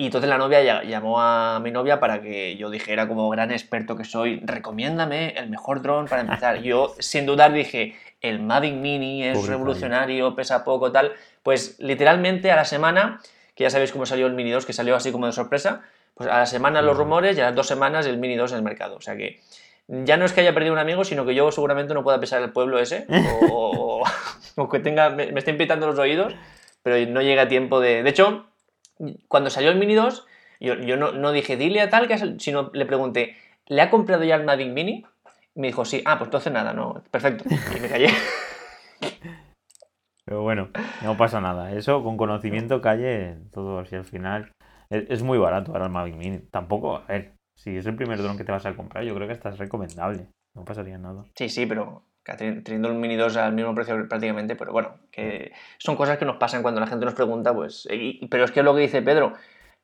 Y 0.00 0.06
entonces 0.06 0.30
la 0.30 0.38
novia 0.38 0.84
llamó 0.84 1.20
a 1.20 1.58
mi 1.58 1.72
novia 1.72 1.98
para 1.98 2.22
que 2.22 2.56
yo 2.56 2.70
dijera, 2.70 3.08
como 3.08 3.28
gran 3.30 3.50
experto 3.50 3.96
que 3.96 4.04
soy, 4.04 4.40
recomiéndame 4.44 5.30
el 5.30 5.50
mejor 5.50 5.82
dron 5.82 6.06
para 6.06 6.22
empezar. 6.22 6.58
Yo, 6.62 6.94
sin 7.00 7.26
dudar, 7.26 7.52
dije, 7.52 7.96
el 8.20 8.40
Mavic 8.40 8.74
Mini 8.74 9.24
es 9.24 9.46
revolucionario, 9.46 10.34
pesa 10.34 10.64
poco, 10.64 10.92
tal. 10.92 11.12
Pues 11.42 11.76
literalmente 11.78 12.50
a 12.50 12.56
la 12.56 12.64
semana 12.64 13.20
que 13.54 13.64
ya 13.64 13.70
sabéis 13.70 13.92
cómo 13.92 14.06
salió 14.06 14.26
el 14.26 14.34
Mini 14.34 14.50
2, 14.50 14.66
que 14.66 14.72
salió 14.72 14.94
así 14.94 15.10
como 15.10 15.26
de 15.26 15.32
sorpresa, 15.32 15.82
pues 16.14 16.28
a 16.28 16.38
la 16.38 16.46
semana 16.46 16.80
los 16.80 16.96
rumores 16.96 17.36
y 17.36 17.40
a 17.40 17.46
las 17.46 17.54
dos 17.54 17.66
semanas 17.66 18.06
el 18.06 18.18
Mini 18.18 18.36
2 18.36 18.52
en 18.52 18.58
el 18.58 18.62
mercado. 18.62 18.96
O 18.96 19.00
sea 19.00 19.16
que 19.16 19.40
ya 19.88 20.16
no 20.16 20.24
es 20.24 20.32
que 20.32 20.42
haya 20.42 20.54
perdido 20.54 20.72
un 20.72 20.78
amigo, 20.78 21.04
sino 21.04 21.26
que 21.26 21.34
yo 21.34 21.50
seguramente 21.50 21.94
no 21.94 22.04
pueda 22.04 22.20
pesar 22.20 22.42
el 22.42 22.52
pueblo 22.52 22.78
ese, 22.78 23.06
o, 23.50 24.04
que 24.70 24.78
tenga, 24.78 25.10
me, 25.10 25.32
me 25.32 25.38
estén 25.38 25.56
pitando 25.56 25.86
los 25.86 25.98
oídos, 25.98 26.34
pero 26.82 27.10
no 27.10 27.22
llega 27.22 27.48
tiempo 27.48 27.80
de... 27.80 28.02
De 28.02 28.10
hecho, 28.10 28.46
cuando 29.28 29.50
salió 29.50 29.70
el 29.70 29.78
Mini 29.78 29.94
2, 29.94 30.26
yo, 30.60 30.96
no, 30.96 31.12
no, 31.12 31.32
dije, 31.32 31.56
dile 31.56 31.80
a 31.80 31.88
tal, 31.88 32.08
que 32.08 32.18
sino 32.38 32.70
le 32.72 32.86
pregunté, 32.86 33.36
¿le 33.66 33.80
ha 33.80 33.90
comprado 33.90 34.24
ya 34.24 34.36
el 34.36 34.44
Mavic 34.44 34.68
Mini? 34.68 35.06
Y 35.54 35.60
me 35.60 35.66
dijo, 35.68 35.84
sí, 35.84 36.02
ah, 36.04 36.18
pues 36.18 36.28
entonces 36.28 36.52
nada, 36.52 36.72
no, 36.72 37.02
perfecto. 37.10 37.44
Y 37.76 37.80
me 37.80 37.88
callé. 37.88 38.08
Pero 40.24 40.42
bueno, 40.42 40.68
no 41.02 41.16
pasa 41.16 41.40
nada. 41.40 41.72
Eso 41.72 42.02
con 42.02 42.18
conocimiento 42.18 42.82
calle 42.82 43.38
todo 43.50 43.78
así 43.78 43.96
al 43.96 44.04
final. 44.04 44.52
Es, 44.90 45.22
muy 45.22 45.38
barato 45.38 45.72
ahora 45.72 45.86
el 45.86 45.90
Mavic 45.90 46.16
Mini. 46.16 46.38
Tampoco, 46.50 46.96
a 46.96 47.06
ver, 47.06 47.32
si 47.56 47.76
es 47.76 47.86
el 47.86 47.96
primer 47.96 48.22
dron 48.22 48.36
que 48.36 48.44
te 48.44 48.52
vas 48.52 48.66
a 48.66 48.74
comprar, 48.74 49.04
yo 49.04 49.14
creo 49.14 49.26
que 49.26 49.32
esta 49.32 49.48
es 49.48 49.58
recomendable. 49.58 50.26
No 50.54 50.66
pasaría 50.66 50.98
nada. 50.98 51.24
Sí, 51.34 51.48
sí, 51.48 51.64
pero 51.64 52.04
teniendo 52.36 52.88
el 52.88 52.96
Mini 52.96 53.16
2 53.16 53.36
al 53.38 53.54
mismo 53.54 53.74
precio 53.74 54.06
prácticamente, 54.06 54.54
pero 54.54 54.72
bueno, 54.72 54.96
que 55.10 55.52
son 55.78 55.96
cosas 55.96 56.18
que 56.18 56.26
nos 56.26 56.36
pasan 56.36 56.62
cuando 56.62 56.80
la 56.80 56.86
gente 56.86 57.06
nos 57.06 57.14
pregunta, 57.14 57.54
pues, 57.54 57.88
pero 58.30 58.44
es 58.44 58.50
que 58.50 58.60
es 58.60 58.64
lo 58.64 58.74
que 58.74 58.82
dice 58.82 59.00
Pedro, 59.00 59.32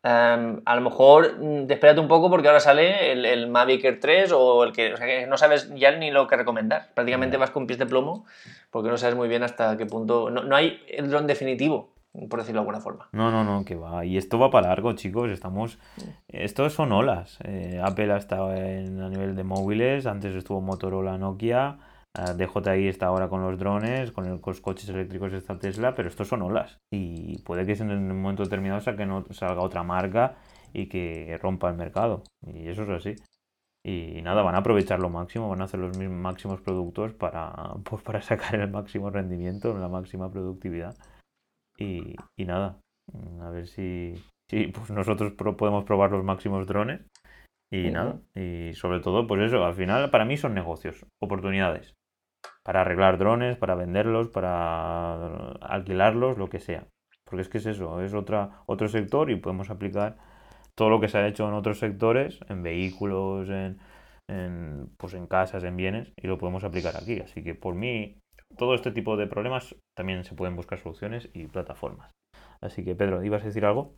em, 0.04 0.60
a 0.64 0.76
lo 0.76 0.80
mejor 0.82 1.38
mm, 1.40 1.70
espérate 1.70 2.00
un 2.00 2.08
poco 2.08 2.30
porque 2.30 2.46
ahora 2.46 2.60
sale 2.60 3.12
el, 3.12 3.48
Mavic 3.48 3.84
Air 3.84 4.00
3 4.00 4.32
o 4.32 4.62
el 4.62 4.72
que, 4.72 4.94
o 4.94 4.96
sea, 4.96 5.06
que 5.06 5.26
no 5.26 5.36
sabes 5.36 5.74
ya 5.74 5.90
ni 5.92 6.10
lo 6.10 6.26
que 6.28 6.36
recomendar. 6.36 6.90
Prácticamente 6.94 7.36
vas 7.36 7.50
con 7.50 7.66
pies 7.66 7.78
de 7.78 7.86
plomo 7.86 8.26
porque 8.70 8.90
no 8.90 8.98
sabes 8.98 9.16
muy 9.16 9.28
bien 9.28 9.42
hasta 9.42 9.76
qué 9.76 9.86
punto. 9.86 10.30
No, 10.30 10.44
no 10.44 10.54
hay 10.54 10.80
el 10.88 11.10
dron 11.10 11.26
definitivo 11.26 11.94
por 12.28 12.38
decirlo 12.38 12.60
de 12.60 12.60
alguna 12.60 12.80
forma. 12.80 13.08
No, 13.12 13.30
no, 13.30 13.42
no, 13.42 13.64
que 13.64 13.74
va. 13.74 14.04
Y 14.04 14.16
esto 14.16 14.38
va 14.38 14.50
para 14.50 14.68
largo, 14.68 14.92
chicos. 14.92 15.30
Estamos. 15.30 15.78
Esto 16.28 16.70
son 16.70 16.92
olas. 16.92 17.38
Eh, 17.44 17.80
Apple 17.82 18.12
ha 18.12 18.16
estado 18.16 18.54
en, 18.54 19.00
a 19.00 19.08
nivel 19.08 19.34
de 19.34 19.42
móviles. 19.42 20.06
Antes 20.06 20.34
estuvo 20.34 20.60
Motorola, 20.60 21.18
Nokia. 21.18 21.78
Ah, 22.16 22.32
DJI 22.32 22.86
está 22.86 23.06
ahora 23.06 23.28
con 23.28 23.42
los 23.42 23.58
drones, 23.58 24.12
con, 24.12 24.40
los 24.46 24.60
coches 24.60 24.88
eléctricos 24.88 25.32
está 25.32 25.58
Tesla, 25.58 25.94
pero 25.96 26.08
estos 26.08 26.28
son 26.28 26.42
olas. 26.42 26.78
Y 26.92 27.42
puede 27.42 27.66
que 27.66 27.72
en 27.72 27.90
un 27.90 28.22
momento 28.22 28.44
determinado 28.44 28.96
que 28.96 29.04
no 29.04 29.24
salga 29.32 29.62
otra 29.62 29.82
marca 29.82 30.36
y 30.72 30.86
que 30.88 31.36
rompa 31.42 31.70
el 31.70 31.76
mercado. 31.76 32.22
Y 32.46 32.68
eso 32.68 32.84
es 32.84 32.90
así. 32.90 33.16
Y 33.84 34.22
nada, 34.22 34.42
van 34.42 34.54
a 34.54 34.58
aprovechar 34.58 35.00
lo 35.00 35.10
máximo, 35.10 35.48
van 35.48 35.60
a 35.60 35.64
hacer 35.64 35.80
los 35.80 35.98
mismos 35.98 36.18
máximos 36.18 36.60
productos 36.60 37.12
para, 37.14 37.52
pues 37.84 38.00
para 38.02 38.22
sacar 38.22 38.54
el 38.54 38.70
máximo 38.70 39.10
rendimiento, 39.10 39.76
la 39.76 39.88
máxima 39.88 40.30
productividad. 40.30 40.96
Y, 41.76 42.14
nada, 42.38 42.78
a 43.40 43.50
ver 43.50 43.66
si, 43.66 44.14
si 44.48 44.68
pues 44.68 44.88
nosotros 44.90 45.32
podemos 45.32 45.84
probar 45.84 46.12
los 46.12 46.22
máximos 46.22 46.64
drones. 46.68 47.00
Y 47.72 47.90
nada, 47.90 48.20
y 48.36 48.72
sobre 48.74 49.00
todo, 49.00 49.26
pues 49.26 49.42
eso, 49.42 49.64
al 49.64 49.74
final 49.74 50.08
para 50.10 50.24
mí 50.24 50.36
son 50.36 50.54
negocios, 50.54 51.04
oportunidades 51.20 51.96
para 52.64 52.80
arreglar 52.80 53.18
drones, 53.18 53.56
para 53.56 53.74
venderlos, 53.74 54.28
para 54.28 55.52
alquilarlos, 55.60 56.38
lo 56.38 56.48
que 56.48 56.60
sea. 56.60 56.86
Porque 57.24 57.42
es 57.42 57.48
que 57.48 57.58
es 57.58 57.66
eso, 57.66 58.00
es 58.00 58.14
otra, 58.14 58.62
otro 58.66 58.88
sector 58.88 59.30
y 59.30 59.36
podemos 59.36 59.70
aplicar 59.70 60.16
todo 60.74 60.90
lo 60.90 61.00
que 61.00 61.08
se 61.08 61.18
ha 61.18 61.26
hecho 61.26 61.46
en 61.46 61.54
otros 61.54 61.78
sectores, 61.78 62.40
en 62.48 62.62
vehículos, 62.62 63.48
en, 63.48 63.78
pues 64.96 65.14
en 65.14 65.26
casas, 65.26 65.62
en 65.64 65.76
bienes, 65.76 66.12
y 66.16 66.26
lo 66.26 66.38
podemos 66.38 66.64
aplicar 66.64 66.96
aquí. 66.96 67.20
Así 67.20 67.44
que 67.44 67.54
por 67.54 67.74
mí, 67.74 68.18
todo 68.56 68.74
este 68.74 68.90
tipo 68.90 69.16
de 69.16 69.26
problemas 69.26 69.76
también 69.94 70.24
se 70.24 70.34
pueden 70.34 70.56
buscar 70.56 70.78
soluciones 70.78 71.28
y 71.34 71.46
plataformas. 71.46 72.10
Así 72.60 72.82
que 72.82 72.94
Pedro, 72.94 73.22
¿ibas 73.22 73.42
a 73.42 73.46
decir 73.46 73.64
algo? 73.64 73.94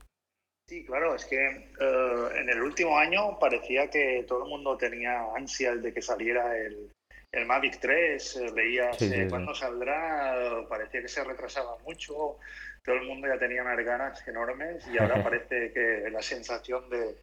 Sí, 0.68 0.84
claro, 0.84 1.14
es 1.14 1.24
que 1.24 1.36
eh, 1.36 2.28
en 2.40 2.48
el 2.48 2.60
último 2.60 2.98
año 2.98 3.38
parecía 3.38 3.88
que 3.88 4.24
todo 4.26 4.42
el 4.42 4.50
mundo 4.50 4.76
tenía 4.76 5.22
ansias 5.36 5.80
de 5.80 5.94
que 5.94 6.02
saliera 6.02 6.58
el, 6.58 6.90
el 7.36 7.46
Mavic 7.46 7.78
3, 7.80 8.36
eh, 8.36 8.52
veías 8.54 9.00
eh, 9.02 9.26
cuándo 9.28 9.54
saldrá, 9.54 10.66
parecía 10.68 11.02
que 11.02 11.08
se 11.08 11.22
retrasaba 11.22 11.76
mucho, 11.84 12.38
todo 12.82 12.96
el 12.96 13.06
mundo 13.06 13.28
ya 13.28 13.38
tenía 13.38 13.62
unas 13.62 13.84
ganas 13.84 14.26
enormes 14.26 14.86
y 14.88 14.98
ahora 14.98 15.22
parece 15.22 15.72
que 15.72 16.08
la 16.10 16.22
sensación 16.22 16.88
de, 16.88 17.16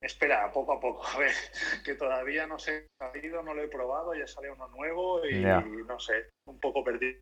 espera, 0.00 0.50
poco 0.52 0.72
a 0.72 0.80
poco, 0.80 1.06
a 1.14 1.18
ver, 1.18 1.32
que 1.84 1.94
todavía 1.94 2.46
no 2.46 2.58
se 2.58 2.88
ha 2.98 3.12
salido, 3.12 3.42
no 3.42 3.54
lo 3.54 3.62
he 3.62 3.68
probado, 3.68 4.14
ya 4.14 4.26
sale 4.26 4.50
uno 4.50 4.68
nuevo 4.68 5.24
y, 5.26 5.42
no 5.42 5.98
sé, 6.00 6.30
un 6.46 6.58
poco 6.58 6.82
perdido. 6.82 7.20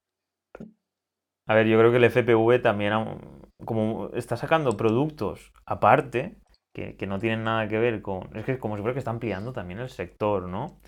A 1.49 1.55
ver, 1.55 1.67
yo 1.67 1.79
creo 1.79 1.91
que 1.93 1.99
el 1.99 2.11
FPV 2.11 2.61
también, 2.61 2.93
como 3.65 4.11
está 4.15 4.37
sacando 4.37 4.77
productos 4.77 5.53
aparte, 5.65 6.35
que, 6.75 6.97
que 6.97 7.07
no 7.07 7.21
tienen 7.21 7.45
nada 7.45 7.69
que 7.69 7.79
ver 7.79 8.03
con... 8.03 8.37
Es 8.37 8.45
que 8.45 8.59
como 8.59 8.77
si 8.77 8.83
fuera 8.83 8.95
que 8.95 8.99
está 8.99 9.13
ampliando 9.13 9.53
también 9.53 9.79
el 9.79 9.89
sector, 9.89 10.49
¿no? 10.49 10.81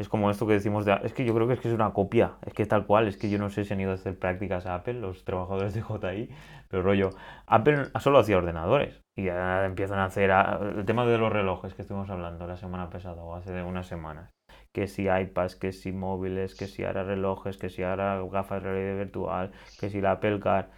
Es 0.00 0.08
como 0.08 0.30
esto 0.30 0.46
que 0.46 0.54
decimos 0.54 0.84
de... 0.84 0.98
Es 1.04 1.12
que 1.12 1.24
yo 1.24 1.34
creo 1.34 1.46
que 1.46 1.54
es 1.54 1.60
que 1.60 1.68
es 1.68 1.74
una 1.74 1.92
copia. 1.92 2.38
Es 2.44 2.54
que 2.54 2.66
tal 2.66 2.86
cual. 2.86 3.06
Es 3.08 3.16
que 3.16 3.30
yo 3.30 3.38
no 3.38 3.50
sé 3.50 3.64
si 3.64 3.72
han 3.72 3.80
ido 3.80 3.92
a 3.92 3.94
hacer 3.94 4.18
prácticas 4.18 4.66
a 4.66 4.74
Apple, 4.74 4.94
los 4.94 5.24
trabajadores 5.24 5.74
de 5.74 5.82
JI. 5.82 6.28
Pero 6.68 6.82
rollo, 6.82 7.10
Apple 7.46 7.84
solo 8.00 8.18
hacía 8.18 8.38
ordenadores. 8.38 9.00
Y 9.16 9.24
ya 9.24 9.64
empiezan 9.64 9.98
a 9.98 10.06
hacer... 10.06 10.30
El 10.30 10.84
tema 10.84 11.06
de 11.06 11.18
los 11.18 11.32
relojes 11.32 11.74
que 11.74 11.82
estuvimos 11.82 12.10
hablando 12.10 12.46
la 12.46 12.56
semana 12.56 12.90
pasada 12.90 13.22
o 13.22 13.34
hace 13.34 13.62
unas 13.62 13.86
semanas. 13.86 14.30
Que 14.72 14.88
si 14.88 15.04
iPads, 15.08 15.56
que 15.56 15.72
si 15.72 15.92
móviles, 15.92 16.54
que 16.56 16.66
si 16.66 16.84
ahora 16.84 17.04
relojes, 17.04 17.56
que 17.58 17.68
si 17.68 17.82
ahora 17.82 18.20
gafas 18.30 18.62
de 18.62 18.70
realidad 18.70 18.96
virtual, 19.04 19.52
que 19.78 19.90
si 19.90 20.00
la 20.00 20.12
Apple 20.12 20.40
Car. 20.40 20.70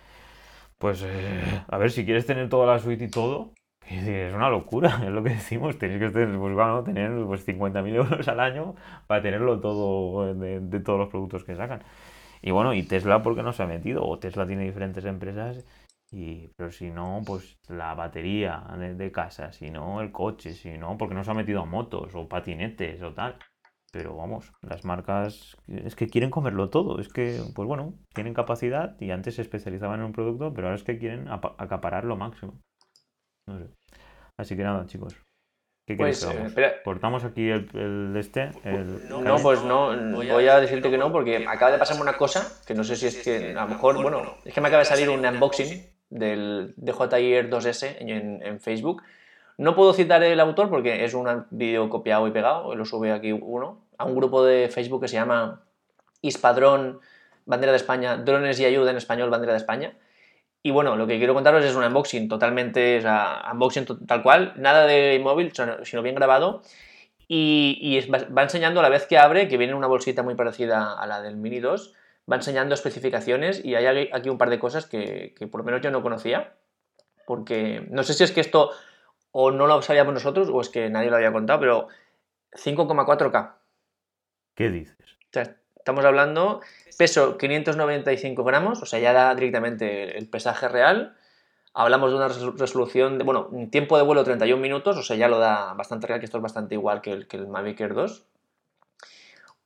Pues 0.79 1.03
eh, 1.03 1.63
a 1.69 1.79
ver, 1.79 1.91
si 1.91 2.05
quieres 2.05 2.27
tener 2.27 2.49
toda 2.49 2.67
la 2.67 2.79
suite 2.79 3.05
y 3.05 3.09
todo, 3.11 3.53
es 3.91 4.35
una 4.35 4.49
locura, 4.49 5.01
es 5.05 5.11
lo 5.11 5.23
que 5.23 5.31
decimos, 5.31 5.79
tenéis 5.79 6.01
que 6.01 6.11
tener, 6.11 6.39
pues, 6.39 6.55
bueno, 6.55 6.83
tener 6.85 7.25
pues, 7.27 7.47
50.000 7.47 7.95
euros 7.95 8.29
al 8.29 8.41
año 8.41 8.75
para 9.07 9.23
tenerlo 9.23 9.61
todo 9.61 10.35
de, 10.35 10.81
todos 10.81 10.99
los 10.99 11.09
productos 11.09 11.45
que 11.45 11.57
sacan. 11.57 11.83
Y 12.43 12.51
bueno, 12.51 12.75
y 12.75 12.83
Tesla 12.83 13.23
porque 13.23 13.43
no 13.43 13.53
se 13.53 13.63
ha 13.63 13.67
metido, 13.67 14.05
o 14.05 14.19
Tesla 14.19 14.47
tiene 14.47 14.65
diferentes 14.65 15.05
empresas, 15.05 15.65
y, 16.11 16.49
pero 16.57 16.71
si 16.71 16.91
no, 16.91 17.23
pues 17.27 17.59
la 17.69 17.95
batería 17.95 18.65
de, 18.79 19.13
casa, 19.13 19.53
si 19.53 19.71
no 19.71 20.01
el 20.01 20.13
coche, 20.13 20.53
si 20.53 20.77
no, 20.79 20.97
porque 20.99 21.15
no 21.15 21.25
se 21.25 21.31
ha 21.31 21.35
metido 21.35 21.63
a 21.63 21.65
motos 21.65 22.15
o 22.15 22.29
patinetes 22.29 23.03
o 23.03 23.13
tal. 23.15 23.39
Pero 23.93 24.17
vamos, 24.17 24.53
las 24.61 24.85
marcas 24.85 25.57
es 25.69 25.95
que 25.95 26.09
quieren 26.09 26.31
comerlo 26.31 26.69
todo, 26.69 27.01
es 27.01 27.09
que, 27.09 27.41
pues 27.55 27.69
bueno, 27.69 27.95
tienen 28.13 28.35
capacidad 28.35 29.01
y 29.01 29.11
antes 29.13 29.37
se 29.37 29.43
especializaban 29.43 30.01
en 30.01 30.07
un 30.07 30.13
producto, 30.13 30.53
pero 30.53 30.67
ahora 30.67 30.77
es 30.77 30.83
que 30.83 30.99
quieren 30.99 31.29
acaparar 31.29 32.05
lo 32.05 32.17
máximo. 32.17 32.61
No 33.47 33.59
sé. 33.59 33.67
Así 34.37 34.57
que 34.57 34.63
nada, 34.63 34.87
chicos. 34.87 35.15
¿Qué 35.87 35.97
pues, 35.97 36.25
que 36.25 36.81
¿Cortamos 36.83 37.25
aquí 37.25 37.51
el, 37.51 38.15
este? 38.17 38.51
no, 39.11 39.37
pues 39.37 39.63
no, 39.65 39.95
voy 40.15 40.49
a 40.49 40.59
decirte 40.59 40.91
que 40.91 40.97
no, 40.97 41.13
porque 41.13 41.45
acaba 41.47 41.73
de 41.73 41.79
pasarme 41.79 42.01
una 42.01 42.17
cosa, 42.17 42.51
que 42.67 42.73
no 42.75 42.85
sé 42.85 42.97
si 42.97 43.07
es 43.07 43.23
que 43.23 43.51
a 43.51 43.65
lo 43.65 43.69
mejor, 43.69 44.01
bueno, 44.01 44.23
es 44.47 44.55
que 44.55 44.63
me 44.63 44.69
acaba 44.69 44.81
de 44.81 44.87
salir 44.87 45.11
un 45.11 45.27
unboxing 45.27 45.87
del 46.09 46.73
DJI 46.79 47.35
Air 47.35 47.51
2S 47.51 47.97
en, 47.99 48.43
en 48.43 48.61
Facebook. 48.61 49.03
No 49.59 49.77
puedo 49.77 49.93
citar 49.93 50.23
el 50.23 50.41
autor 50.41 50.71
porque 50.71 51.05
es 51.05 51.13
un 51.13 51.47
vídeo 51.51 51.91
copiado 51.91 52.27
y 52.27 52.31
pegado, 52.31 52.75
lo 52.75 52.87
sube 52.87 53.13
aquí 53.13 53.33
uno, 53.33 53.85
a 53.99 54.07
un 54.07 54.17
grupo 54.17 54.43
de 54.43 54.71
Facebook 54.71 55.03
que 55.03 55.09
se 55.09 55.17
llama 55.17 55.65
Ispadrón, 56.23 57.01
Bandera 57.45 57.73
de 57.73 57.77
España, 57.77 58.17
Drones 58.17 58.59
y 58.59 58.65
Ayuda 58.65 58.91
en 58.91 58.97
Español, 58.97 59.29
Bandera 59.29 59.53
de 59.53 59.59
España. 59.59 59.99
Y 60.67 60.71
bueno, 60.71 60.97
lo 60.97 61.07
que 61.07 61.19
quiero 61.19 61.35
contaros 61.35 61.63
es 61.63 61.75
un 61.77 61.85
unboxing 61.85 62.27
totalmente, 62.27 62.97
o 62.97 63.03
sea, 63.03 63.51
unboxing 63.53 63.85
tal 64.07 64.23
cual, 64.23 64.55
nada 64.57 64.87
de 64.87 65.21
móvil, 65.23 65.53
sino 65.83 66.03
bien 66.03 66.15
grabado. 66.15 66.63
Y, 67.29 68.01
va 68.09 68.43
enseñando 68.43 68.81
a 68.81 68.83
la 68.83 68.89
vez 68.89 69.07
que 69.07 69.19
abre, 69.19 69.47
que 69.47 69.59
viene 69.59 69.75
una 69.75 69.89
bolsita 69.89 70.23
muy 70.23 70.37
parecida 70.37 70.95
a 70.99 71.07
la 71.07 71.21
del 71.21 71.37
Mini 71.37 71.61
2, 71.61 71.93
va 72.33 72.37
enseñando 72.37 72.75
especificaciones 72.75 73.63
y 73.63 73.75
hay 73.75 74.09
aquí 74.11 74.31
un 74.31 74.39
par 74.39 74.49
de 74.49 74.59
cosas 74.59 74.87
que, 74.87 75.35
por 75.53 75.61
lo 75.61 75.65
menos 75.65 75.83
yo 75.83 75.91
no 75.91 76.03
conocía. 76.03 76.55
Porque 77.27 77.87
no 77.91 78.03
sé 78.03 78.15
si 78.15 78.25
es 78.25 78.33
que 78.33 78.41
esto 78.41 78.71
o 79.33 79.51
no 79.51 79.67
lo 79.67 79.83
sabíamos 79.83 80.15
nosotros 80.15 80.49
o 80.51 80.63
es 80.63 80.71
que 80.71 80.89
nadie 80.89 81.11
lo 81.11 81.17
había 81.17 81.33
contado, 81.33 81.61
pero 81.61 81.89
5,4K. 82.53 83.53
¿Qué 84.55 84.71
dices? 84.71 84.97
O 85.25 85.31
sea, 85.31 85.57
estamos 85.85 86.03
hablando 86.07 86.63
Peso 86.97 87.37
595 87.37 88.43
gramos, 88.43 88.81
o 88.81 88.87
sea, 88.87 88.99
ya 89.01 89.13
da 89.13 89.35
directamente 89.35 90.17
el 90.17 90.27
pesaje 90.27 90.67
real. 90.67 91.15
Hablamos 91.75 92.11
de 92.11 92.17
una 92.17 92.29
resolución, 92.29 93.19
de, 93.19 93.25
bueno, 93.25 93.51
tiempo 93.71 93.99
de 93.99 94.03
vuelo 94.03 94.25
31 94.25 94.63
minutos, 94.63 94.97
o 94.97 95.03
sea, 95.03 95.15
ya 95.15 95.29
lo 95.29 95.39
da 95.39 95.75
bastante 95.75 96.07
real, 96.07 96.21
que 96.21 96.25
esto 96.25 96.39
es 96.39 96.43
bastante 96.43 96.75
igual 96.75 97.03
que 97.03 97.13
el, 97.13 97.27
que 97.27 97.37
Mavic 97.37 97.81
Air 97.81 97.93
2. 97.93 98.25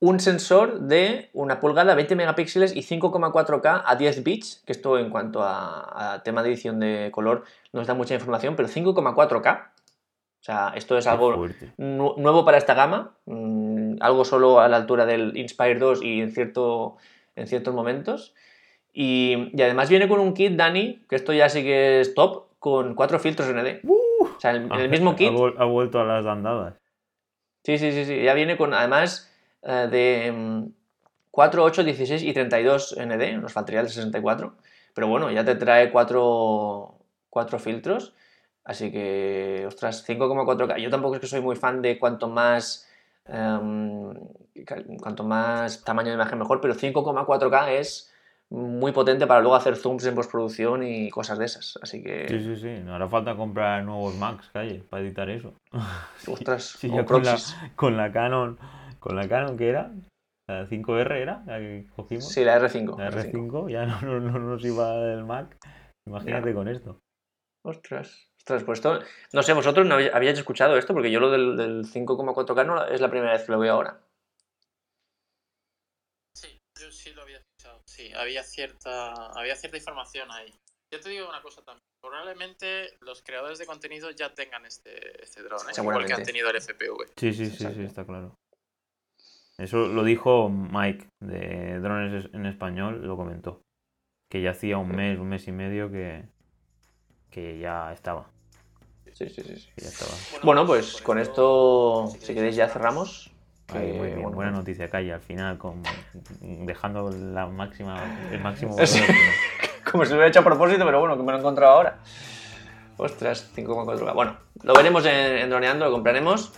Un 0.00 0.18
sensor 0.18 0.80
de 0.80 1.30
una 1.34 1.60
pulgada, 1.60 1.94
20 1.94 2.16
megapíxeles 2.16 2.74
y 2.74 2.80
5,4K 2.80 3.82
a 3.86 3.94
10 3.94 4.24
bits, 4.24 4.62
que 4.66 4.72
esto 4.72 4.98
en 4.98 5.10
cuanto 5.10 5.44
a, 5.44 6.20
tema 6.24 6.42
de 6.42 6.48
edición 6.48 6.80
de 6.80 7.10
color 7.12 7.44
nos 7.72 7.86
da 7.86 7.94
mucha 7.94 8.14
información, 8.14 8.56
pero 8.56 8.68
5,4K. 8.68 9.68
O 10.40 10.44
sea, 10.44 10.72
esto 10.76 10.96
es 10.96 11.06
algo 11.06 11.48
nuevo 11.76 12.44
para 12.44 12.58
esta 12.58 12.74
gama, 12.74 13.16
mm, 13.26 13.96
algo 14.00 14.24
solo 14.24 14.60
a 14.60 14.68
la 14.68 14.76
altura 14.76 15.04
del 15.04 15.36
Inspire 15.36 15.78
2 15.78 16.02
y 16.02 16.20
en 16.20 16.32
cierto 16.32 16.96
en 17.38 17.46
ciertos 17.46 17.74
momentos. 17.74 18.34
Y, 18.92 19.52
además 19.54 19.88
viene 19.88 20.08
con 20.08 20.20
un 20.20 20.34
kit, 20.34 20.56
Dani, 20.56 21.04
que 21.08 21.16
esto 21.16 21.32
ya 21.32 21.48
sí 21.48 21.62
que 21.62 22.00
es 22.00 22.14
top, 22.14 22.46
con 22.58 22.94
cuatro 22.94 23.18
filtros 23.18 23.48
ND. 23.48 23.80
o 23.84 24.40
sea, 24.40 24.56
en, 24.56 24.72
el 24.72 24.88
mismo 24.88 25.14
kit. 25.16 25.30
Ha, 25.58 25.64
vuelto 25.64 26.00
a 26.00 26.04
las 26.04 26.26
andadas. 26.26 26.74
Sí, 27.64 27.78
sí, 27.78 27.92
sí, 27.92 28.04
sí. 28.04 28.22
Ya 28.22 28.34
viene 28.34 28.56
con, 28.56 28.74
además, 28.74 29.32
eh, 29.62 29.88
de 29.90 30.64
4, 31.30 31.64
8, 31.64 31.84
16 31.84 32.22
y 32.22 32.32
32 32.32 32.96
ND. 32.98 33.40
Nos 33.40 33.52
faltaría 33.52 33.80
el 33.80 33.88
64. 33.88 34.54
Pero 34.94 35.06
bueno, 35.06 35.30
ya 35.30 35.44
te 35.44 35.54
trae 35.54 35.92
cuatro, 35.92 36.96
cuatro 37.30 37.58
filtros. 37.58 38.14
Así 38.68 38.92
que, 38.92 39.64
ostras, 39.66 40.06
5,4K. 40.06 40.78
Yo 40.78 40.90
tampoco 40.90 41.14
es 41.14 41.22
que 41.22 41.26
soy 41.26 41.40
muy 41.40 41.56
fan 41.56 41.80
de 41.80 41.98
cuanto 41.98 42.28
más. 42.28 42.86
Em, 43.24 44.12
cuanto 45.00 45.24
más 45.24 45.82
tamaño 45.84 46.08
de 46.08 46.16
imagen 46.16 46.38
mejor, 46.38 46.60
pero 46.60 46.74
5,4K 46.74 47.70
es 47.70 48.12
muy 48.50 48.92
potente 48.92 49.26
para 49.26 49.40
luego 49.40 49.56
hacer 49.56 49.74
zooms 49.74 50.04
en 50.04 50.14
postproducción 50.14 50.82
y 50.82 51.08
cosas 51.08 51.38
de 51.38 51.46
esas. 51.46 51.78
Así 51.80 52.02
que. 52.02 52.28
Sí, 52.28 52.40
sí, 52.40 52.56
sí. 52.56 52.82
No 52.84 52.94
hará 52.94 53.08
falta 53.08 53.34
comprar 53.36 53.82
nuevos 53.84 54.14
Macs, 54.16 54.50
calle, 54.52 54.84
para 54.90 55.02
editar 55.02 55.30
eso. 55.30 55.54
Ostras, 56.26 56.64
sí, 56.64 56.90
con, 57.06 57.24
la, 57.24 57.38
con 57.74 57.96
la 57.96 58.12
Canon. 58.12 58.58
¿Con 59.00 59.16
la 59.16 59.26
Canon 59.26 59.56
qué 59.56 59.70
era? 59.70 59.92
¿La 60.46 60.66
5R 60.66 61.16
era? 61.16 61.42
¿La 61.46 61.58
que 61.58 61.86
cogimos? 61.96 62.28
Sí, 62.28 62.44
la 62.44 62.60
R5. 62.60 62.98
La 62.98 63.10
R5, 63.10 63.70
ya 63.70 63.86
no, 63.86 64.02
no, 64.02 64.20
no, 64.20 64.38
nos 64.38 64.62
iba 64.62 64.94
el 65.10 65.24
Mac. 65.24 65.56
Imagínate 66.06 66.52
con 66.52 66.68
esto. 66.68 67.00
Ostras. 67.64 68.27
Pues 68.48 68.78
esto. 68.78 69.00
No 69.32 69.42
sé, 69.42 69.52
vosotros 69.52 69.86
no 69.86 69.94
habíais 69.94 70.38
escuchado 70.38 70.76
esto, 70.76 70.94
porque 70.94 71.10
yo 71.10 71.20
lo 71.20 71.30
del, 71.30 71.56
del 71.56 71.84
5,4K 71.84 72.66
no 72.66 72.84
es 72.86 73.00
la 73.00 73.10
primera 73.10 73.32
vez 73.32 73.44
que 73.44 73.52
lo 73.52 73.58
veo 73.58 73.74
ahora. 73.74 74.00
sí, 77.98 78.12
había 78.14 78.42
cierta, 78.42 79.12
había 79.32 79.56
cierta 79.56 79.76
información 79.76 80.30
ahí. 80.30 80.54
Yo 80.92 81.00
te 81.00 81.08
digo 81.10 81.28
una 81.28 81.42
cosa 81.42 81.62
también. 81.62 81.84
Probablemente 82.00 82.96
los 83.00 83.22
creadores 83.22 83.58
de 83.58 83.66
contenido 83.66 84.10
ya 84.10 84.32
tengan 84.32 84.64
este, 84.64 85.22
este 85.22 85.42
drone, 85.42 85.70
¿eh? 85.70 85.80
igual 85.80 86.06
que 86.06 86.14
han 86.14 86.22
tenido 86.22 86.48
el 86.50 86.60
FPV. 86.60 87.12
Sí, 87.16 87.32
sí, 87.32 87.46
sí, 87.46 87.66
sí, 87.74 87.82
está 87.82 88.04
claro. 88.04 88.34
Eso 89.58 89.88
lo 89.88 90.04
dijo 90.04 90.48
Mike 90.48 91.08
de 91.20 91.80
Drones 91.80 92.32
en 92.32 92.46
Español, 92.46 93.04
lo 93.04 93.16
comentó. 93.16 93.62
Que 94.30 94.40
ya 94.40 94.52
hacía 94.52 94.78
un 94.78 94.94
mes, 94.94 95.18
un 95.18 95.28
mes 95.28 95.48
y 95.48 95.52
medio 95.52 95.90
que, 95.90 96.24
que 97.30 97.58
ya 97.58 97.92
estaba. 97.92 98.30
Sí, 99.18 99.28
sí, 99.28 99.42
sí. 99.42 99.56
sí. 99.56 99.68
Ya 99.76 99.88
estaba. 99.88 100.12
Bueno, 100.42 100.66
pues 100.66 101.02
con 101.02 101.18
esto, 101.18 102.12
si 102.20 102.34
queréis, 102.34 102.54
ya 102.56 102.68
cerramos 102.68 103.32
muy 103.74 104.08
bien, 104.08 104.32
buena 104.32 104.50
noticia, 104.50 104.88
Calle, 104.88 105.12
al 105.12 105.20
final, 105.20 105.58
con, 105.58 105.82
dejando 106.40 107.10
la 107.10 107.46
máxima, 107.46 108.02
el 108.32 108.40
máximo. 108.40 108.74
Como 109.90 110.04
si 110.04 110.10
lo 110.10 110.16
hubiera 110.16 110.28
hecho 110.28 110.40
a 110.40 110.44
propósito, 110.44 110.84
pero 110.86 111.00
bueno, 111.00 111.16
que 111.16 111.22
me 111.22 111.32
lo 111.32 111.38
he 111.38 111.40
encontrado 111.40 111.74
ahora. 111.74 111.98
Ostras, 112.96 113.50
5,4K. 113.54 114.14
Bueno, 114.14 114.36
lo 114.62 114.74
veremos 114.74 115.04
en, 115.04 115.48
Droneando, 115.50 115.84
lo 115.84 115.92
compraremos. 115.92 116.52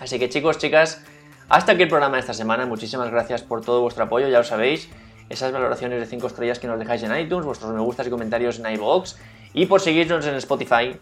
Así 0.00 0.18
que 0.18 0.28
chicos, 0.28 0.58
chicas, 0.58 1.04
hasta 1.50 1.72
aquí 1.72 1.82
el 1.82 1.88
programa 1.88 2.16
de 2.16 2.20
esta 2.20 2.34
semana. 2.34 2.64
Muchísimas 2.64 3.10
gracias 3.10 3.42
por 3.42 3.62
todo 3.62 3.82
vuestro 3.82 4.04
apoyo, 4.04 4.28
ya 4.28 4.38
lo 4.38 4.44
sabéis. 4.44 4.88
Esas 5.28 5.52
valoraciones 5.52 6.00
de 6.00 6.06
5 6.06 6.26
estrellas 6.26 6.58
que 6.58 6.66
nos 6.66 6.78
dejáis 6.78 7.02
en 7.02 7.14
iTunes, 7.14 7.44
vuestros 7.44 7.72
me 7.72 7.80
gustas 7.80 8.06
y 8.06 8.10
comentarios 8.10 8.58
en 8.58 8.72
iVoox 8.72 9.16
y 9.52 9.66
por 9.66 9.82
seguirnos 9.82 10.26
en 10.26 10.34
Spotify. 10.36 10.98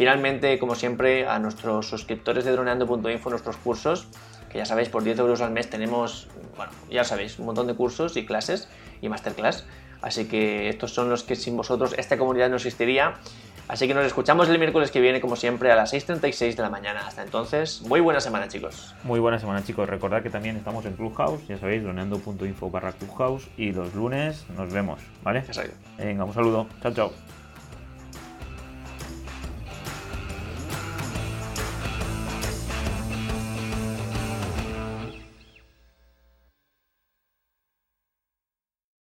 Finalmente, 0.00 0.58
como 0.58 0.76
siempre, 0.76 1.26
a 1.26 1.38
nuestros 1.38 1.86
suscriptores 1.86 2.46
de 2.46 2.52
droneando.info, 2.52 3.28
nuestros 3.28 3.58
cursos 3.58 4.08
que 4.50 4.56
ya 4.56 4.64
sabéis, 4.64 4.88
por 4.88 5.04
10 5.04 5.18
euros 5.18 5.42
al 5.42 5.50
mes 5.50 5.68
tenemos, 5.68 6.26
bueno, 6.56 6.72
ya 6.90 7.04
sabéis, 7.04 7.38
un 7.38 7.44
montón 7.44 7.66
de 7.66 7.74
cursos 7.74 8.16
y 8.16 8.24
clases 8.24 8.70
y 9.02 9.10
masterclass. 9.10 9.66
Así 10.00 10.24
que 10.24 10.70
estos 10.70 10.94
son 10.94 11.10
los 11.10 11.22
que 11.22 11.36
sin 11.36 11.54
vosotros 11.54 11.94
esta 11.98 12.16
comunidad 12.16 12.48
no 12.48 12.56
existiría. 12.56 13.16
Así 13.68 13.86
que 13.86 13.92
nos 13.92 14.06
escuchamos 14.06 14.48
el 14.48 14.58
miércoles 14.58 14.90
que 14.90 15.02
viene, 15.02 15.20
como 15.20 15.36
siempre, 15.36 15.70
a 15.70 15.76
las 15.76 15.92
6.36 15.92 16.54
de 16.54 16.62
la 16.62 16.70
mañana. 16.70 17.06
Hasta 17.06 17.22
entonces, 17.22 17.82
muy 17.82 18.00
buena 18.00 18.20
semana, 18.20 18.48
chicos. 18.48 18.94
Muy 19.04 19.20
buena 19.20 19.38
semana, 19.38 19.62
chicos. 19.62 19.86
Recordad 19.86 20.22
que 20.22 20.30
también 20.30 20.56
estamos 20.56 20.86
en 20.86 20.94
Clubhouse, 20.94 21.46
ya 21.46 21.58
sabéis, 21.58 21.82
droneando.info 21.82 22.70
barra 22.70 22.92
Clubhouse. 22.92 23.48
Y 23.58 23.72
los 23.72 23.94
lunes 23.94 24.46
nos 24.56 24.72
vemos, 24.72 24.98
¿vale? 25.22 25.40
Exacto. 25.40 25.74
Venga, 25.98 26.24
un 26.24 26.32
saludo. 26.32 26.66
Chao, 26.80 26.94
chao. 26.94 27.12